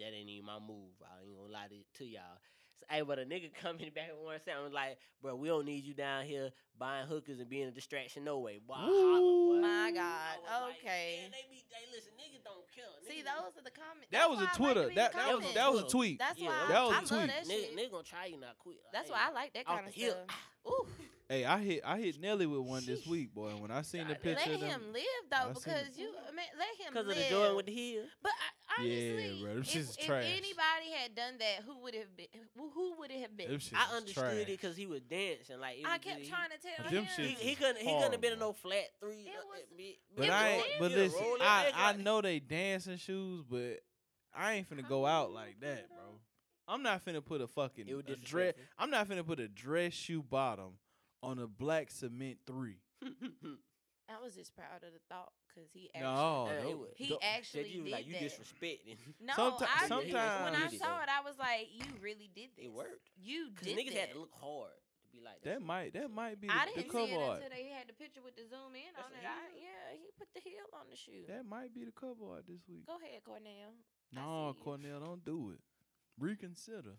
that 0.00 0.12
ain't 0.14 0.28
even 0.28 0.46
my 0.46 0.58
move. 0.58 0.92
I 1.02 1.24
ain't 1.24 1.36
gonna 1.36 1.52
lie 1.52 1.68
to, 1.68 1.98
to 1.98 2.04
y'all." 2.04 2.38
So, 2.78 2.84
hey, 2.90 3.00
but 3.02 3.18
a 3.18 3.22
nigga 3.24 3.54
coming 3.62 3.90
back 3.94 4.08
at 4.10 4.18
Warren 4.20 4.40
Sapp 4.46 4.62
was 4.62 4.72
like, 4.72 4.98
"Bro, 5.22 5.36
we 5.36 5.48
don't 5.48 5.64
need 5.64 5.84
you 5.84 5.94
down 5.94 6.24
here 6.24 6.50
buying 6.78 7.06
hookers 7.06 7.40
and 7.40 7.48
being 7.48 7.68
a 7.68 7.70
distraction 7.70 8.24
no 8.24 8.38
way." 8.40 8.58
Boy, 8.66 8.74
I 8.76 8.80
holla, 8.84 9.20
boy. 9.20 9.60
My 9.62 9.90
God, 9.94 10.36
was 10.42 10.62
like, 10.68 10.76
okay. 10.84 11.18
"Man, 11.22 11.30
they 11.32 11.44
be, 11.50 11.64
hey, 11.72 11.86
listen, 11.94 12.12
niggas 12.20 12.44
don't 12.44 12.66
care. 12.74 12.84
See, 13.08 13.22
those 13.22 13.56
are 13.56 13.64
the 13.64 13.70
comments. 13.70 14.08
that 14.12 14.28
was 14.28 14.40
a 14.42 14.50
Twitter, 14.54 14.90
that 14.94 15.12
that 15.14 15.34
was 15.38 15.54
that 15.54 15.72
was 15.72 15.82
a 15.82 15.88
tweet. 15.88 16.18
That's 16.18 16.38
Yeah, 16.38 16.48
why 16.48 16.66
that 16.68 16.76
I, 16.76 16.82
was 16.84 16.90
a 16.90 16.94
I 16.94 16.98
love 17.00 17.08
tweet. 17.08 17.26
that 17.28 17.44
Nigga, 17.48 17.60
shit. 17.68 17.76
nigga 17.76 17.90
gonna 17.90 18.02
try 18.04 18.26
you 18.26 18.38
not 18.40 18.58
quit. 18.58 18.76
Like, 18.84 18.92
That's 18.92 19.08
hey, 19.08 19.14
why 19.14 19.28
I 19.28 19.32
like 19.32 19.52
that 19.54 19.66
kind 19.66 19.86
of 19.88 19.94
stuff. 19.94 20.16
Ooh, 20.68 20.86
Hey, 21.28 21.44
I 21.44 21.58
hit 21.58 21.80
I 21.84 21.98
hit 21.98 22.20
Nelly 22.20 22.46
with 22.46 22.60
one 22.60 22.86
this 22.86 23.04
week, 23.04 23.34
boy. 23.34 23.50
When 23.58 23.72
I 23.72 23.82
seen 23.82 24.06
the 24.06 24.14
picture 24.14 24.48
let 24.48 24.54
of 24.54 24.60
them, 24.60 24.70
him 24.70 24.82
live 24.92 25.02
I 25.32 25.44
though, 25.48 25.54
seen 25.58 25.72
it. 25.72 25.78
because 25.84 25.98
you, 25.98 26.08
I 26.28 26.30
mean, 26.30 26.46
let 26.56 26.86
him 26.86 26.94
live. 26.94 27.04
Because 27.06 27.08
of 27.08 27.16
the 27.24 27.28
Jordan 27.30 27.56
with 27.56 27.66
the 27.66 27.72
heel. 27.72 28.02
But 28.22 28.30
I, 28.78 28.82
Yeah, 28.84 29.12
honestly, 29.12 29.42
bro, 29.42 29.52
if, 29.52 29.64
shits 29.66 29.98
if 29.98 30.06
trash. 30.06 30.24
anybody 30.24 30.88
had 31.02 31.14
done 31.16 31.34
that, 31.40 31.64
who 31.66 31.82
would 31.82 31.94
have 31.96 32.16
been? 32.16 32.26
Who, 32.56 32.70
who 32.70 32.94
would 33.00 33.10
it 33.10 33.20
have 33.22 33.36
been? 33.36 33.48
them 33.50 33.58
shits 33.58 33.74
I 33.74 33.96
understood 33.96 34.22
trash. 34.22 34.34
it 34.36 34.46
because 34.46 34.76
he 34.76 34.86
was 34.86 35.00
dancing. 35.02 35.58
Like 35.58 35.78
it 35.78 35.86
I 35.88 35.98
kept 35.98 36.18
just- 36.20 36.30
trying 36.30 36.50
to 36.50 36.58
tell 36.62 36.86
him. 37.02 37.06
He, 37.16 37.48
he 37.48 37.54
couldn't. 37.56 37.78
He 37.78 37.92
couldn't 37.92 38.12
have 38.12 38.20
been 38.20 38.34
in 38.34 38.38
no 38.38 38.52
flat 38.52 38.84
three. 39.00 39.26
It 39.26 39.32
was- 39.50 39.58
uh, 39.58 39.82
But 40.16 40.24
It 40.26 40.30
I 40.30 40.56
was 40.58 40.64
ain't. 40.64 40.78
But 40.78 40.90
listen, 40.92 41.24
I 41.40 41.64
leg 41.64 41.72
I 41.76 41.92
know 41.94 42.20
they 42.22 42.38
dancing 42.38 42.98
shoes, 42.98 43.42
but 43.50 43.80
I 44.32 44.52
ain't 44.52 44.70
finna 44.70 44.88
go 44.88 45.04
out 45.04 45.32
like 45.32 45.58
that, 45.58 45.88
bro. 45.88 46.20
I'm 46.68 46.84
not 46.84 47.04
finna 47.04 47.24
put 47.24 47.40
a 47.40 47.48
fucking 47.48 47.88
a 47.90 48.14
dress. 48.16 48.54
I'm 48.78 48.90
not 48.90 49.08
finna 49.08 49.26
put 49.26 49.40
a 49.40 49.48
dress 49.48 49.92
shoe 49.92 50.22
bottom 50.22 50.74
on 51.26 51.38
a 51.38 51.46
black 51.46 51.90
cement 51.90 52.38
three. 52.46 52.78
I 54.08 54.22
was 54.22 54.34
just 54.38 54.54
proud 54.54 54.86
of 54.86 54.92
the 54.94 55.02
thought 55.10 55.32
because 55.50 55.68
he 55.74 55.90
actually. 55.92 56.06
No, 56.06 56.46
Uh, 56.46 56.62
no. 56.62 56.76
was- 56.86 56.94
He 56.96 57.08
don't- 57.08 57.24
actually 57.24 57.68
you 57.74 57.82
did 57.82 57.92
like 57.92 58.06
you 58.06 58.12
that. 58.14 58.22
disrespecting. 58.22 58.96
No, 59.20 59.34
Someti- 59.34 60.14
I, 60.14 60.44
when 60.46 60.54
I 60.54 60.68
Did 60.70 60.78
saw 60.78 60.94
though. 60.96 61.02
it, 61.02 61.08
I 61.10 61.20
was 61.26 61.34
like, 61.38 61.66
"You 61.74 61.84
really 62.00 62.30
did 62.32 62.50
this. 62.56 62.64
It 62.66 62.72
worked. 62.72 63.10
You 63.18 63.50
Cause 63.56 63.66
did 63.66 63.76
niggas 63.78 63.94
that." 63.94 63.98
had 63.98 64.12
to 64.12 64.20
look 64.20 64.32
hard 64.40 64.70
to 65.02 65.08
be 65.10 65.18
like 65.24 65.42
That 65.42 65.60
might 65.60 65.92
that 65.94 66.08
might 66.12 66.40
be 66.40 66.46
the, 66.46 66.52
cover 66.54 66.62
art. 66.62 66.68
I 66.68 66.70
the 66.70 66.80
didn't 66.82 66.92
see 66.92 66.98
cover 66.98 67.12
it 67.12 67.26
art. 67.28 67.36
until 67.42 67.50
they 67.50 67.66
had 67.74 67.88
the 67.88 67.92
picture 67.94 68.22
with 68.22 68.36
the 68.36 68.46
zoom 68.46 68.74
in 68.78 68.82
That's 68.94 69.06
on 69.06 69.12
a 69.12 69.18
it. 69.18 69.26
I, 69.26 69.34
heel? 69.50 69.66
yeah, 69.66 69.98
he 69.98 70.06
put 70.16 70.28
the 70.34 70.40
heel 70.40 70.66
on 70.72 70.86
the 70.88 70.96
shoe. 70.96 71.24
That 71.26 71.44
might 71.44 71.74
be 71.74 71.82
the 71.84 71.92
cover 71.92 72.30
art 72.30 72.46
this 72.46 72.62
week. 72.68 72.86
Go 72.86 72.94
ahead, 73.02 73.24
Cornell. 73.26 73.74
I 73.74 74.14
No, 74.14 74.52
see 74.54 74.58
you. 74.58 74.64
Cornell, 74.64 75.00
don't 75.00 75.24
do 75.24 75.50
it. 75.50 75.60
Reconsider. 76.22 76.94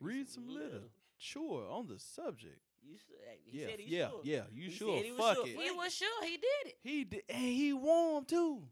Read 0.00 0.28
some 0.28 0.48
litter. 0.48 0.92
Sure, 1.16 1.64
on 1.70 1.86
the 1.88 1.98
subject. 1.98 2.60
You 2.88 2.96
should. 2.98 3.16
Uh, 3.16 3.32
he 3.44 3.58
Yeah, 3.60 3.66
said 3.66 3.80
he 3.80 3.96
yeah, 3.96 4.08
sure. 4.08 4.20
yeah. 4.24 4.42
You 4.54 4.68
He 4.70 4.76
sure? 4.76 4.96
said 4.96 5.04
he 5.06 5.10
Fuck 5.12 5.34
sure. 5.36 5.46
it. 5.46 5.56
He 5.60 5.70
was 5.72 5.94
sure 5.94 6.24
he 6.24 6.36
did 6.36 6.66
it. 6.66 6.76
He 6.82 7.04
did, 7.04 7.22
and 7.28 7.42
he 7.42 7.72
warm 7.72 8.24
too. 8.24 8.62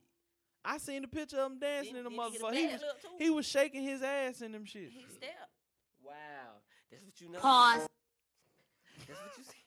I 0.65 0.79
seen 0.79 1.03
the 1.03 1.09
picture 1.09 1.39
of 1.39 1.53
him 1.53 1.59
dancing 1.59 1.97
in 1.97 2.05
the 2.05 2.11
Did- 2.11 2.17
did 2.17 2.33
he 2.33 2.39
motherfucker. 2.39 2.55
He 2.55 2.67
was 2.67 2.83
he 3.19 3.31
was 3.31 3.47
shaking 3.47 3.83
his 3.83 4.03
ass 4.03 4.41
in 4.41 4.53
them 4.53 4.65
shit. 4.65 4.91
He 4.91 5.05
stepped. 5.11 5.51
Wow, 6.03 6.13
that's 6.91 7.05
what 7.05 7.21
you 7.21 7.29
know. 7.31 7.39
Pause. 7.41 7.89
That's 9.09 9.21
what 9.21 9.39
you 9.39 9.45
see. 9.45 9.51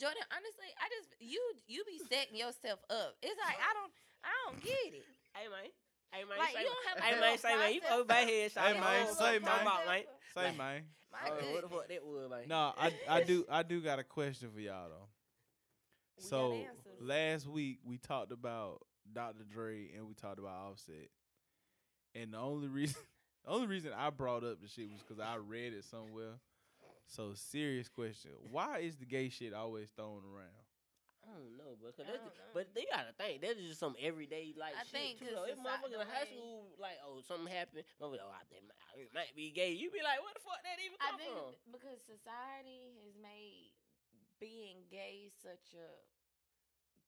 Jordan, 0.00 0.22
honestly, 0.32 0.66
I 0.80 0.88
just 0.98 1.10
you 1.20 1.38
you 1.68 1.84
be 1.86 1.98
setting 2.10 2.34
yourself 2.34 2.80
up. 2.90 3.14
It's 3.22 3.38
like 3.38 3.56
I 3.60 3.72
don't 3.74 3.92
I 4.24 4.32
don't 4.48 4.60
get 4.64 4.94
it. 4.94 5.04
Hey 5.34 5.46
man. 5.48 5.70
Hey 6.12 6.24
man. 6.28 6.38
Like, 6.38 6.54
say, 6.54 6.60
you 6.60 6.66
don't 6.66 6.86
have 6.88 6.96
to 6.98 7.02
Hey 7.02 7.20
man, 7.20 7.38
say 7.38 7.56
man. 7.56 7.72
You 7.74 7.80
process. 7.80 7.98
fuck 7.98 8.08
back 8.08 8.28
here, 8.28 8.48
shot. 8.50 8.64
Hey, 8.66 8.80
man, 8.80 9.06
say, 9.14 9.38
man. 9.38 9.42
About, 9.62 9.86
man. 9.86 10.02
Say 10.34 10.44
Like- 10.44 10.58
man. 10.58 10.82
My 11.10 11.18
I 11.24 11.28
don't 11.28 11.52
what 11.52 11.62
the 11.62 11.68
fuck 11.68 11.88
that 11.88 12.04
was, 12.06 12.30
man. 12.30 12.48
No, 12.48 12.72
I 12.78 12.92
I 13.08 13.22
do 13.22 13.44
I 13.50 13.62
do 13.62 13.80
got 13.82 13.98
a 13.98 14.04
question 14.04 14.48
for 14.54 14.60
y'all 14.60 14.88
though. 14.88 15.08
We 16.18 16.22
so 16.24 16.66
last 17.00 17.46
week 17.46 17.80
we 17.84 17.98
talked 17.98 18.32
about 18.32 18.80
Dr. 19.12 19.44
Dre 19.44 19.90
and 19.94 20.06
we 20.08 20.14
talked 20.14 20.38
about 20.38 20.70
Offset, 20.70 21.10
and 22.14 22.32
the 22.32 22.38
only 22.38 22.68
reason 22.68 22.96
the 23.44 23.50
only 23.50 23.66
reason 23.66 23.90
I 23.94 24.08
brought 24.08 24.42
up 24.42 24.62
the 24.62 24.68
shit 24.68 24.90
was 24.90 25.02
because 25.02 25.20
I 25.20 25.36
read 25.36 25.74
it 25.74 25.84
somewhere. 25.84 26.38
So 27.08 27.32
serious 27.34 27.90
question: 27.90 28.30
Why 28.50 28.78
is 28.78 28.96
the 28.96 29.04
gay 29.04 29.28
shit 29.28 29.52
always 29.52 29.90
thrown 29.90 30.22
around? 30.34 30.61
I 31.22 31.30
don't 31.38 31.54
know, 31.56 31.78
but, 31.78 31.94
cause 31.96 32.04
that's 32.10 32.18
know. 32.18 32.34
but 32.52 32.66
they 32.74 32.82
gotta 32.90 33.14
think 33.14 33.40
that 33.46 33.54
is 33.56 33.72
just 33.74 33.80
some 33.80 33.94
everyday 34.02 34.50
like 34.58 34.74
I 34.74 34.82
shit 34.82 34.92
think 34.92 35.12
too. 35.22 35.30
'cause 35.30 35.34
Though. 35.38 35.46
If 35.46 35.56
society- 35.56 35.62
motherfuckers 35.62 36.02
in 36.02 36.08
high 36.10 36.26
school 36.28 36.74
like 36.82 36.98
oh 37.06 37.22
something 37.22 37.46
happened, 37.52 37.84
motherfucker 38.02 38.26
oh 38.26 38.34
I, 38.34 38.42
it 38.50 38.64
might- 38.66 38.98
it 38.98 39.08
might 39.14 39.32
be 39.38 39.50
gay. 39.54 39.70
You 39.72 39.88
be 39.94 40.02
like 40.02 40.18
what 40.20 40.34
the 40.34 40.42
fuck 40.44 40.60
that 40.66 40.76
even 40.82 40.98
I 41.00 41.14
think 41.16 41.30
from? 41.32 41.54
because 41.72 41.98
society 42.04 42.98
has 43.06 43.14
made 43.16 43.70
being 44.42 44.82
gay 44.90 45.30
such 45.42 45.72
a 45.78 45.88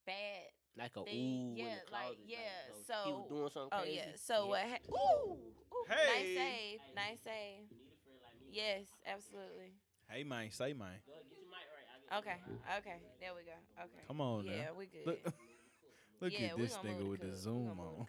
bad 0.07 0.47
Like 0.79 0.95
a 0.97 1.03
thing. 1.05 1.15
ooh, 1.15 1.59
in 1.59 1.67
Yeah, 1.67 1.75
the 1.85 1.93
like, 1.93 2.03
closet, 2.15 2.25
yeah, 2.27 2.39
oh, 2.71 2.79
he 2.79 2.85
so- 2.87 3.11
was 3.19 3.29
doing 3.29 3.51
something 3.51 3.75
Oh 3.79 3.83
crazy. 3.83 3.97
yeah. 3.99 4.17
So 4.17 4.37
what? 4.47 4.63
Ha- 4.63 4.87
ooh, 4.91 5.39
ooh, 5.75 5.85
Hey. 5.91 6.07
nice 6.07 6.31
save, 6.39 6.81
nice 6.95 7.21
save. 7.27 7.67
You 7.71 7.77
need 7.83 7.93
a 7.93 8.01
friend 8.07 8.19
like 8.23 8.39
me. 8.41 8.47
Yes, 8.55 8.87
absolutely. 9.07 9.75
Hey 10.09 10.23
man, 10.25 10.51
say 10.51 10.73
man. 10.73 11.01
Okay, 12.13 12.37
okay, 12.79 12.97
there 13.21 13.33
we 13.35 13.43
go. 13.43 13.57
Okay. 13.81 14.05
Come 14.09 14.21
on 14.21 14.45
yeah, 14.45 14.53
now. 14.53 14.79
we 14.79 14.87
good. 14.87 15.07
Look, 15.07 15.19
look 16.21 16.33
yeah, 16.33 16.49
at 16.49 16.57
we 16.57 16.63
this 16.65 16.77
gonna 16.77 16.91
nigga 16.91 16.99
move 17.01 17.09
with 17.09 17.21
the 17.21 17.27
cook. 17.27 17.35
We 17.37 17.41
zoom 17.43 17.67
gonna 17.69 17.81
on. 17.83 18.07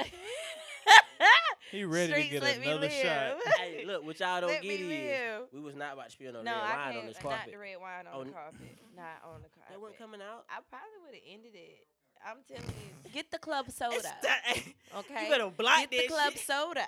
He 1.70 1.84
ready 1.84 2.12
Streetz, 2.12 2.24
to 2.24 2.40
get 2.42 2.66
another 2.66 2.90
shot. 2.90 3.38
hey, 3.62 3.84
look, 3.86 4.02
what 4.04 4.18
y'all 4.18 4.40
don't 4.40 4.50
Let 4.50 4.62
get 4.62 4.80
me 4.80 5.06
is 5.06 5.46
we 5.54 5.60
was 5.60 5.76
not 5.76 5.94
about 5.94 6.06
to 6.06 6.10
spill 6.10 6.32
no, 6.32 6.42
No, 6.42 6.50
red 6.50 6.62
I 6.66 6.66
wine 6.66 6.82
can't. 6.90 6.98
on 6.98 7.06
this 7.06 7.16
Not 7.22 7.30
carpet. 7.30 7.52
the 7.52 7.58
red 7.58 7.76
wine 7.78 8.06
on 8.10 8.12
Oh, 8.12 8.24
the 8.24 8.32
carpet. 8.34 8.74
Not 8.96 9.22
on 9.22 9.38
the 9.46 9.50
carpet. 9.54 9.70
That 9.70 9.80
wasn't 9.80 9.98
coming 10.02 10.18
out. 10.20 10.50
I 10.50 10.58
probably 10.66 10.98
would 11.06 11.14
have 11.14 11.22
ended 11.30 11.54
it. 11.54 11.86
I'm 12.26 12.38
telling 12.46 12.64
you. 12.64 13.10
Get 13.12 13.30
the 13.30 13.38
club 13.38 13.70
soda. 13.70 13.96
It's 13.96 14.68
Okay. 14.96 15.24
You 15.24 15.30
better 15.30 15.50
block 15.50 15.90
this. 15.90 16.00
Get 16.00 16.08
the 16.08 16.14
club 16.14 16.32
shit. 16.32 16.42
soda. 16.42 16.86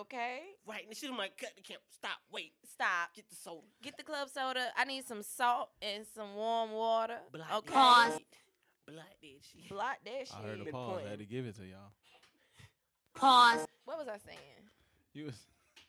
Okay. 0.00 0.40
Right, 0.66 0.84
and 0.86 0.96
she's 0.96 1.10
like, 1.10 1.36
cut 1.38 1.50
the 1.56 1.62
camera. 1.62 1.82
Stop. 1.90 2.18
Wait. 2.32 2.52
Stop. 2.70 3.14
Get 3.14 3.28
the 3.28 3.36
soda. 3.36 3.66
Get 3.82 3.96
the 3.96 4.02
club 4.02 4.28
soda. 4.28 4.68
I 4.76 4.84
need 4.84 5.06
some 5.06 5.22
salt 5.22 5.70
and 5.80 6.04
some 6.14 6.34
warm 6.34 6.72
water. 6.72 7.18
Block 7.32 7.46
okay. 7.58 7.66
that 7.66 7.74
Pause. 7.74 8.20
Block 8.86 9.06
that 9.20 9.28
shit. 9.42 9.68
Block 9.68 9.96
that 10.04 10.28
shit. 10.28 10.36
I 10.36 10.46
heard 10.46 10.60
a 10.60 10.64
Been 10.64 10.72
pause. 10.72 11.02
I 11.06 11.10
had 11.10 11.18
to 11.18 11.24
give 11.24 11.46
it 11.46 11.56
to 11.56 11.62
y'all. 11.62 11.92
Pause. 13.14 13.66
What 13.84 13.98
was 13.98 14.08
I 14.08 14.18
saying? 14.18 14.38
You 15.14 15.26
was 15.26 15.46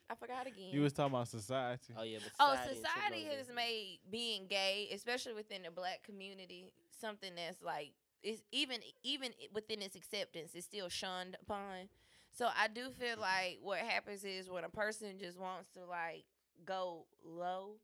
I 0.09 0.15
forgot 0.15 0.47
again. 0.47 0.69
you 0.71 0.81
was 0.81 0.93
talking 0.93 1.13
about 1.13 1.27
society. 1.27 1.93
Oh 1.97 2.03
yeah, 2.03 2.19
but 2.23 2.31
Oh, 2.39 2.55
society, 2.55 2.69
and 2.69 2.85
society 2.85 3.23
has 3.35 3.47
made 3.53 3.99
being 4.09 4.47
gay, 4.47 4.87
especially 4.93 5.33
within 5.33 5.63
the 5.63 5.71
black 5.71 6.03
community, 6.03 6.71
something 7.01 7.31
that's 7.35 7.61
like 7.61 7.91
it's 8.23 8.41
even 8.51 8.79
even 9.03 9.31
within 9.53 9.81
its 9.81 9.95
acceptance, 9.95 10.51
it's 10.55 10.65
still 10.65 10.89
shunned 10.89 11.37
upon. 11.41 11.89
So 12.31 12.47
I 12.55 12.67
do 12.67 12.89
feel 12.91 13.13
mm-hmm. 13.13 13.21
like 13.21 13.59
what 13.61 13.79
happens 13.79 14.23
is 14.23 14.49
when 14.49 14.63
a 14.63 14.69
person 14.69 15.17
just 15.19 15.39
wants 15.39 15.69
to 15.73 15.85
like 15.85 16.25
go 16.65 17.05
low, 17.23 17.75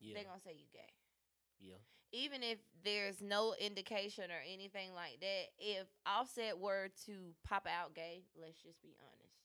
Yeah, 0.00 0.14
they're 0.14 0.24
gonna 0.24 0.40
say 0.44 0.52
you 0.56 0.66
gay. 0.72 0.92
yeah. 1.60 1.76
even 2.12 2.42
if 2.42 2.58
there's 2.84 3.22
no 3.22 3.54
indication 3.60 4.30
or 4.30 4.42
anything 4.52 4.92
like 4.94 5.20
that, 5.20 5.44
if 5.58 5.86
Offset 6.06 6.58
were 6.58 6.88
to 7.06 7.34
pop 7.46 7.66
out 7.66 7.94
gay, 7.94 8.24
let's 8.40 8.60
just 8.60 8.82
be 8.82 8.96
honest, 9.00 9.36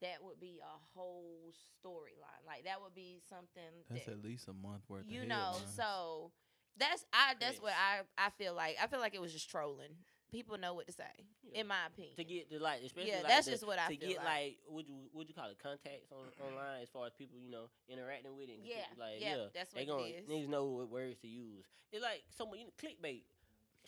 that 0.00 0.24
would 0.24 0.40
be 0.40 0.60
a 0.62 0.98
whole 0.98 1.52
storyline. 1.52 2.46
Like 2.46 2.64
that 2.64 2.80
would 2.82 2.94
be 2.94 3.20
something 3.28 3.84
That's 3.90 4.06
that 4.06 4.12
at 4.12 4.24
least 4.24 4.48
a 4.48 4.52
month 4.54 4.82
worth. 4.88 5.02
Of. 5.02 5.10
You 5.10 5.22
of 5.22 5.28
know. 5.28 5.34
headlines. 5.52 5.74
So 5.76 6.32
that's 6.78 7.04
I. 7.12 7.34
That's 7.40 7.60
what 7.60 7.72
I. 7.72 8.00
I 8.18 8.30
feel 8.30 8.54
like. 8.54 8.76
I 8.82 8.86
feel 8.86 9.00
like 9.00 9.14
it 9.14 9.20
was 9.20 9.32
just 9.32 9.50
trolling. 9.50 9.92
People 10.30 10.58
know 10.58 10.74
what 10.74 10.86
to 10.86 10.92
say, 10.92 11.10
Yeah. 11.42 11.62
in 11.62 11.66
my 11.66 11.86
opinion. 11.90 12.14
to 12.14 12.22
get 12.22 12.48
to 12.54 12.60
like, 12.62 12.82
especially 12.86 13.10
Yeah, 13.10 13.26
like 13.26 13.34
that's 13.34 13.46
the- 13.46 13.52
just 13.58 13.66
what 13.66 13.80
I 13.80 13.90
to 13.90 13.98
feel 13.98 14.08
get 14.14 14.18
like. 14.18 14.26
like 14.26 14.58
would 14.70 14.86
you 14.86 15.10
would 15.12 15.26
you 15.28 15.34
call 15.34 15.50
it 15.50 15.58
contacts 15.58 16.12
on 16.14 16.30
online 16.38 16.82
as 16.82 16.88
far 16.88 17.06
as 17.06 17.12
people 17.18 17.36
you 17.42 17.50
know 17.50 17.66
interacting 17.88 18.36
with 18.38 18.48
it. 18.48 18.58
and 18.62 18.66
Yeah, 18.66 18.86
people, 18.86 19.02
like 19.10 19.18
yeah, 19.20 19.36
yeah, 19.36 19.46
that's 19.52 19.72
they 19.74 19.82
what 19.86 19.98
gonna 19.98 20.06
it 20.06 20.22
is. 20.22 20.28
niggas 20.30 20.48
know 20.48 20.66
what 20.66 20.88
words 20.88 21.18
to 21.22 21.28
use. 21.28 21.66
It's 21.90 22.00
like 22.00 22.22
someone 22.30 22.60
you 22.60 22.66
know, 22.66 22.72
clickbait. 22.78 23.24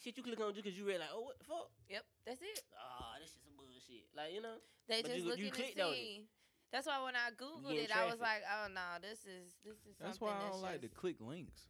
Shit 0.02 0.16
you 0.16 0.24
click 0.24 0.40
on 0.40 0.50
just 0.52 0.64
because 0.64 0.76
you 0.76 0.82
read 0.84 0.98
like 0.98 1.14
oh 1.14 1.20
what 1.30 1.38
the 1.38 1.44
fuck 1.44 1.70
Yep, 1.88 2.02
that's 2.26 2.42
it. 2.42 2.60
ah 2.74 3.14
this 3.22 3.30
is 3.30 3.38
some 3.46 3.54
bullshit 3.54 4.02
like 4.16 4.34
you 4.34 4.42
know 4.42 4.58
They 4.88 5.02
But 5.02 5.14
just 5.14 5.18
you- 5.18 5.22
you 5.22 5.30
looking 5.30 5.44
to 5.46 5.54
clicked 5.54 5.78
on 5.80 5.92
it. 5.92 5.94
see. 5.94 6.26
That's 6.72 6.86
why 6.88 6.98
when 7.04 7.14
I 7.14 7.30
googled 7.38 7.68
getting 7.70 7.84
it, 7.84 7.94
I 7.96 8.06
was 8.10 8.18
like, 8.18 8.42
"Oh 8.50 8.66
no, 8.66 8.98
this 9.00 9.20
is 9.30 9.52
this 9.62 9.76
is 9.86 9.94
That's 10.00 10.18
something 10.18 10.26
why 10.26 10.42
I 10.42 10.50
don't 10.50 10.62
like 10.62 10.80
to 10.80 10.88
click 10.88 11.20
links. 11.20 11.68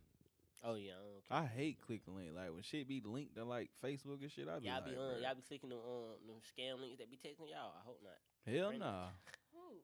Oh 0.64 0.74
yeah 0.74 0.92
I. 1.30 1.42
I 1.42 1.46
hate 1.46 1.78
clicking 1.80 2.14
link. 2.14 2.30
Like 2.36 2.52
when 2.52 2.62
shit 2.62 2.86
be 2.88 3.00
linked 3.04 3.36
to 3.36 3.44
like 3.44 3.70
Facebook 3.82 4.20
and 4.20 4.30
shit. 4.30 4.48
I 4.48 4.58
be 4.58 4.66
y'all 4.66 4.76
like, 4.76 4.84
be 4.84 4.96
on 4.96 5.16
bruh, 5.16 5.22
y'all 5.22 5.34
be 5.34 5.42
clicking 5.42 5.70
them 5.70 5.78
um 5.80 6.18
them 6.26 6.36
scam 6.44 6.80
links 6.80 6.98
that 6.98 7.10
be 7.10 7.16
texting 7.16 7.48
y'all 7.48 7.72
I 7.72 7.82
hope 7.84 8.00
not 8.04 8.18
hell 8.44 8.68
friendly. 8.68 8.78
nah. 8.84 9.08
Ooh. 9.56 9.80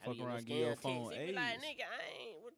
I 0.00 0.04
Fuck 0.06 0.14
be 0.14 0.18
getting 0.18 0.24
them 0.24 0.32
around, 0.32 0.46
give 0.46 0.56
your 0.58 0.76
phone 0.76 1.10
texts. 1.10 1.26
Be 1.26 1.32
like 1.36 1.58
nigga 1.60 1.84
I 1.84 2.00
ain't 2.30 2.40
what 2.42 2.54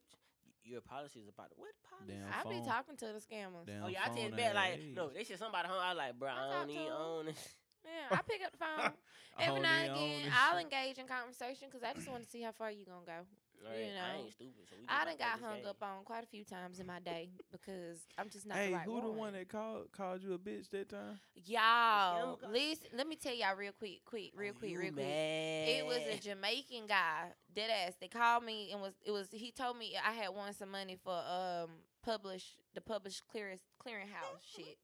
your 0.63 0.81
policy 0.83 1.19
is 1.21 1.29
about 1.29 1.51
what 1.57 1.73
policy 1.89 2.15
Damn 2.15 2.31
I 2.31 2.47
be 2.47 2.61
talking 2.63 2.97
to 3.01 3.07
the 3.11 3.19
scammers. 3.21 3.67
Damn 3.67 3.85
Oh 3.85 3.89
yeah, 3.89 4.05
I 4.05 4.09
phone 4.09 4.17
tell 4.17 4.31
you 4.31 4.37
back 4.37 4.55
like 4.55 4.75
AIDS. 4.79 4.97
no, 4.97 5.09
they 5.09 5.25
said 5.25 5.39
somebody 5.41 5.67
home. 5.69 5.81
I 5.83 5.93
like, 5.95 6.15
bro, 6.19 6.29
I 6.29 6.33
I, 6.33 6.37
talk 6.37 6.53
don't 6.63 6.69
to 6.69 6.73
even 6.75 6.87
'em. 6.87 6.93
own 7.01 7.27
this. 7.27 7.43
Yeah, 7.83 8.13
I 8.13 8.21
pick 8.23 8.45
up 8.45 8.53
the 8.53 8.59
phone 8.65 8.93
every 9.41 9.61
now 9.61 9.73
and 9.73 9.91
again. 9.97 10.33
I'll 10.37 10.59
engage 10.59 10.99
in 10.99 11.09
conversation 11.09 11.67
because 11.73 11.83
I 11.83 11.95
just 11.97 12.07
want 12.09 12.23
to 12.23 12.29
see 12.29 12.43
how 12.43 12.53
far 12.53 12.71
you 12.71 12.85
gonna 12.85 13.07
go. 13.09 13.25
Right, 13.63 13.79
You 13.79 13.91
I 13.93 14.17
know, 14.17 14.23
ain't 14.25 14.33
stupid. 14.33 14.65
So 14.71 14.77
we 14.81 14.87
I 14.89 15.05
done 15.05 15.17
got 15.19 15.39
hung 15.41 15.63
say. 15.63 15.69
up 15.69 15.83
on 15.83 16.05
quite 16.05 16.25
a 16.25 16.27
few 16.27 16.45
times 16.45 16.81
in 16.81 16.87
my 16.87 16.99
day 16.99 17.29
because 17.53 17.99
I'm 18.17 18.31
just 18.31 18.47
not 18.47 18.57
Hey, 18.57 18.69
the 18.69 18.75
right 18.77 18.85
who 18.87 18.93
one. 18.95 19.03
the 19.05 19.11
one 19.11 19.33
that 19.35 19.49
called 19.49 19.93
called 19.93 20.23
you 20.23 20.33
a 20.33 20.39
bitch 20.39 20.71
that 20.71 20.89
time? 20.89 21.21
Y'all, 21.35 22.37
scammer 22.39 22.41
guy? 22.41 22.49
listen, 22.53 22.87
let 22.97 23.07
me 23.07 23.17
tell 23.17 23.35
y'all 23.35 23.55
real 23.57 23.73
quick, 23.79 24.01
quick, 24.07 24.33
real 24.35 24.53
Oh, 24.57 24.59
quick, 24.59 24.71
you 24.71 24.79
real 24.79 24.93
quick. 24.93 25.05
It 25.05 25.87
was 25.87 25.99
a. 25.99 26.17
Jamaican 26.19 26.87
guy, 26.89 27.33
dead 27.55 27.71
ass. 27.71 27.95
They 28.01 28.09
called 28.09 28.45
me 28.45 28.71
and 28.73 28.81
was 28.81 28.95
it 29.05 29.11
was 29.11 29.29
he 29.31 29.51
told 29.53 29.77
me 29.77 29.95
I 30.03 30.13
had 30.13 30.31
won 30.31 30.53
some 30.55 30.71
money 30.71 30.97
for 31.03 31.13
um 31.13 31.71
publish 32.03 32.57
the 32.75 32.81
publish 32.81 33.21
clearance 33.31 33.61
clearinghouse 33.85 34.41
shit. 34.57 34.79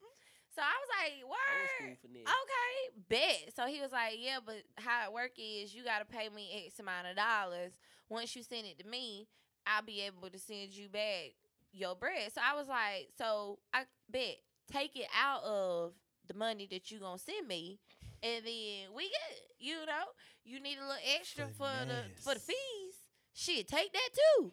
So 0.56 0.62
I 0.62 0.72
was 0.80 0.90
like, 0.96 1.12
Old 1.20 1.36
word. 1.36 1.68
school 1.76 1.96
for 2.00 2.08
niggas. 2.08 2.32
Okay, 2.32 2.72
bet. 3.12 3.52
So 3.54 3.66
he 3.66 3.80
was 3.82 3.92
like, 3.92 4.14
yeah, 4.18 4.38
but 4.44 4.56
how 4.76 5.04
it 5.04 5.12
work 5.12 5.32
is 5.36 5.74
you 5.74 5.84
got 5.84 5.98
to 5.98 6.06
pay 6.06 6.30
me 6.34 6.64
X 6.66 6.78
amount 6.80 7.08
of 7.08 7.16
dollars. 7.16 7.72
Once 8.08 8.34
you 8.34 8.42
send 8.42 8.66
it 8.66 8.78
to 8.78 8.88
me, 8.88 9.28
I'll 9.66 9.82
be 9.82 10.00
able 10.00 10.30
to 10.30 10.38
send 10.38 10.72
you 10.72 10.88
back 10.88 11.36
your 11.72 11.94
bread. 11.94 12.32
So 12.32 12.40
I 12.42 12.56
was 12.56 12.68
like, 12.68 13.10
so 13.18 13.58
I 13.74 13.84
bet 14.10 14.36
take 14.72 14.96
it 14.96 15.08
out 15.12 15.42
of 15.44 15.92
the 16.26 16.34
money 16.34 16.66
that 16.70 16.90
you 16.90 17.00
gonna 17.00 17.18
send 17.18 17.46
me, 17.46 17.78
and 18.22 18.44
then 18.44 18.94
we 18.96 19.04
good. 19.04 19.38
You 19.58 19.74
know, 19.86 20.06
you 20.44 20.60
need 20.60 20.78
a 20.78 20.82
little 20.82 20.96
extra 21.18 21.48
for 21.56 21.68
the 21.86 22.04
for 22.22 22.34
the 22.34 22.40
fees. 22.40 22.96
Shit, 23.34 23.68
take 23.68 23.92
that 23.92 24.08
too, 24.14 24.52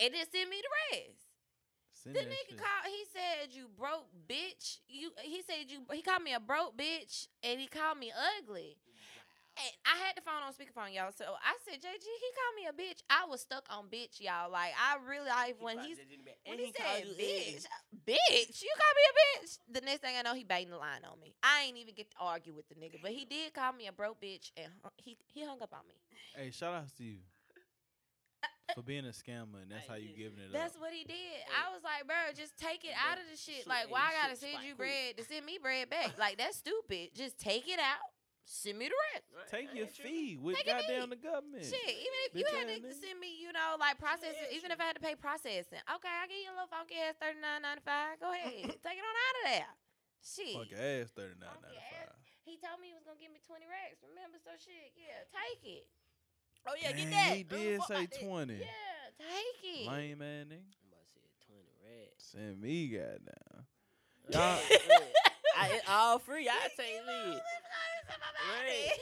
and 0.00 0.12
then 0.12 0.26
send 0.30 0.50
me 0.50 0.56
the 0.60 0.96
rest. 0.98 1.23
Send 2.04 2.16
The 2.16 2.20
nigga 2.20 2.50
shit. 2.50 2.58
called. 2.58 2.84
He 2.86 3.02
said 3.08 3.56
you 3.56 3.68
broke 3.78 4.06
bitch. 4.28 4.78
You. 4.88 5.10
He 5.22 5.42
said 5.42 5.72
you. 5.72 5.80
He 5.90 6.02
called 6.02 6.22
me 6.22 6.34
a 6.34 6.40
broke 6.40 6.76
bitch, 6.76 7.28
and 7.42 7.58
he 7.58 7.66
called 7.66 7.98
me 7.98 8.12
ugly. 8.12 8.76
And 9.56 9.70
I 9.86 10.04
had 10.04 10.16
the 10.18 10.20
phone 10.20 10.42
on 10.42 10.50
speakerphone, 10.52 10.92
y'all. 10.92 11.14
So 11.14 11.24
I 11.38 11.54
said, 11.62 11.78
JG, 11.78 12.02
he 12.02 12.28
called 12.34 12.56
me 12.58 12.64
a 12.66 12.74
bitch. 12.74 13.00
I 13.08 13.24
was 13.24 13.40
stuck 13.40 13.64
on 13.70 13.86
bitch, 13.86 14.20
y'all. 14.20 14.50
Like 14.50 14.74
I 14.74 14.98
really 15.06 15.28
like 15.30 15.56
when 15.62 15.78
he's 15.78 15.96
just 15.96 16.10
did 16.10 16.18
it 16.18 16.26
back. 16.26 16.38
when 16.44 16.58
And 16.58 16.66
he, 16.66 16.72
called 16.72 16.98
said 16.98 17.06
you 17.06 17.14
bitch, 17.14 17.62
bitch, 18.04 18.62
you 18.62 18.72
call 18.74 18.92
me 18.98 19.04
a 19.06 19.14
bitch. 19.22 19.58
The 19.72 19.80
next 19.80 20.00
thing 20.02 20.16
I 20.18 20.22
know, 20.22 20.34
he 20.34 20.42
baiting 20.42 20.70
the 20.70 20.78
line 20.78 21.06
on 21.08 21.20
me. 21.20 21.36
I 21.42 21.62
ain't 21.66 21.78
even 21.78 21.94
get 21.94 22.10
to 22.10 22.16
argue 22.18 22.52
with 22.52 22.68
the 22.68 22.74
nigga, 22.74 22.98
but 23.00 23.12
he 23.12 23.24
did 23.24 23.54
call 23.54 23.72
me 23.72 23.86
a 23.86 23.92
broke 23.92 24.20
bitch, 24.20 24.50
and 24.56 24.72
he 24.96 25.16
he 25.32 25.44
hung 25.44 25.62
up 25.62 25.72
on 25.72 25.86
me. 25.88 25.94
Hey, 26.34 26.50
shout 26.50 26.74
outs 26.74 26.92
to 26.98 27.04
you 27.04 27.18
for 28.72 28.82
being 28.82 29.04
a 29.04 29.12
scammer, 29.12 29.60
and 29.60 29.68
that's 29.68 29.84
how 29.86 30.00
you 30.00 30.08
giving 30.16 30.40
it 30.40 30.48
up. 30.48 30.56
That's 30.56 30.76
up. 30.76 30.80
what 30.80 30.92
he 30.96 31.04
did. 31.04 31.44
I 31.52 31.68
was 31.74 31.84
like, 31.84 32.08
bro, 32.08 32.32
just 32.32 32.56
take 32.56 32.84
it 32.84 32.96
out 32.96 33.20
of 33.20 33.28
the 33.28 33.36
shit. 33.36 33.68
Like, 33.68 33.86
hey, 33.86 33.92
why 33.92 34.08
I 34.08 34.24
gotta 34.24 34.36
send 34.40 34.64
you 34.64 34.74
bread 34.74 35.16
to 35.18 35.24
send 35.24 35.44
me 35.44 35.58
bread 35.60 35.90
back? 35.90 36.16
Like, 36.18 36.38
that's 36.40 36.58
stupid. 36.64 37.12
Just 37.12 37.36
take 37.36 37.68
it 37.68 37.78
out. 37.78 38.00
Send 38.44 38.76
me 38.76 38.92
the 38.92 38.98
rest. 39.16 39.24
Take 39.48 39.72
your 39.72 39.88
ain't 39.88 39.96
tripping. 39.96 40.36
fee 40.36 40.36
with 40.36 40.56
Take 40.60 40.68
a 40.68 40.76
goddamn 40.76 41.08
fee. 41.08 41.16
the 41.16 41.20
government. 41.24 41.64
Shit, 41.64 41.80
even 41.96 42.20
if 42.28 42.32
you 42.36 42.44
had 42.52 42.68
ass 42.68 42.76
to 42.76 42.92
nigga. 42.92 43.00
send 43.00 43.16
me, 43.16 43.40
you 43.40 43.48
know, 43.56 43.80
like 43.80 43.96
processing, 43.96 44.36
extra. 44.36 44.56
even 44.56 44.68
if 44.68 44.78
I 44.80 44.84
had 44.92 44.96
to 45.00 45.04
pay 45.04 45.16
processing. 45.16 45.80
Okay, 45.80 46.12
I 46.12 46.28
give 46.28 46.36
you 46.44 46.52
a 46.52 46.56
little 46.56 46.68
funky 46.68 47.00
ass 47.00 47.16
thirty 47.16 47.40
nine 47.40 47.64
ninety 47.64 47.80
five. 47.88 48.20
Go 48.20 48.28
ahead, 48.36 48.68
take 48.84 49.00
it 49.00 49.04
on 49.04 49.16
out 49.16 49.36
of 49.40 49.44
there. 49.48 49.70
Shit. 50.20 50.56
Fuck 50.60 50.68
your 50.76 50.80
ass 50.84 51.08
thirty 51.16 51.40
nine 51.40 51.56
Funky 51.56 51.72
ass. 51.72 52.12
five. 52.12 52.20
He 52.44 52.60
told 52.60 52.84
me 52.84 52.92
he 52.92 52.96
was 52.96 53.04
gonna 53.08 53.16
give 53.16 53.32
me 53.32 53.40
twenty 53.40 53.64
racks. 53.64 54.04
Remember, 54.04 54.36
so 54.36 54.52
shit. 54.60 54.92
Yeah, 54.92 55.24
take 55.32 55.64
it. 55.64 55.88
Oh 56.66 56.72
Dang, 56.82 56.96
get 56.96 57.10
that. 57.10 57.36
He 57.36 57.42
did 57.42 57.78
fuck 57.78 57.88
say 57.88 57.94
like 57.94 58.10
that. 58.10 58.20
twenty. 58.26 58.54
Yeah, 58.54 58.66
take 59.18 59.80
it. 59.80 59.86
Lame 59.90 60.18
man 60.18 60.46
nigga. 60.46 60.52
I'm 60.52 60.88
about 60.88 61.06
to 61.06 61.20
say 61.20 61.28
20 61.46 61.60
red. 61.84 62.08
Send 62.18 62.60
me 62.60 62.88
goddamn. 62.88 63.66
Y'all, 64.30 64.40
Y'all- 64.40 65.02
I, 65.58 65.68
it 65.76 65.82
all 65.88 66.18
free. 66.18 66.48
I 66.48 66.68
take 66.76 66.86
You 67.00 67.06
know, 67.06 67.12
lead. 67.12 67.28
let's 67.28 68.06
go 68.08 68.14
to 68.14 68.64
Right. 68.64 68.98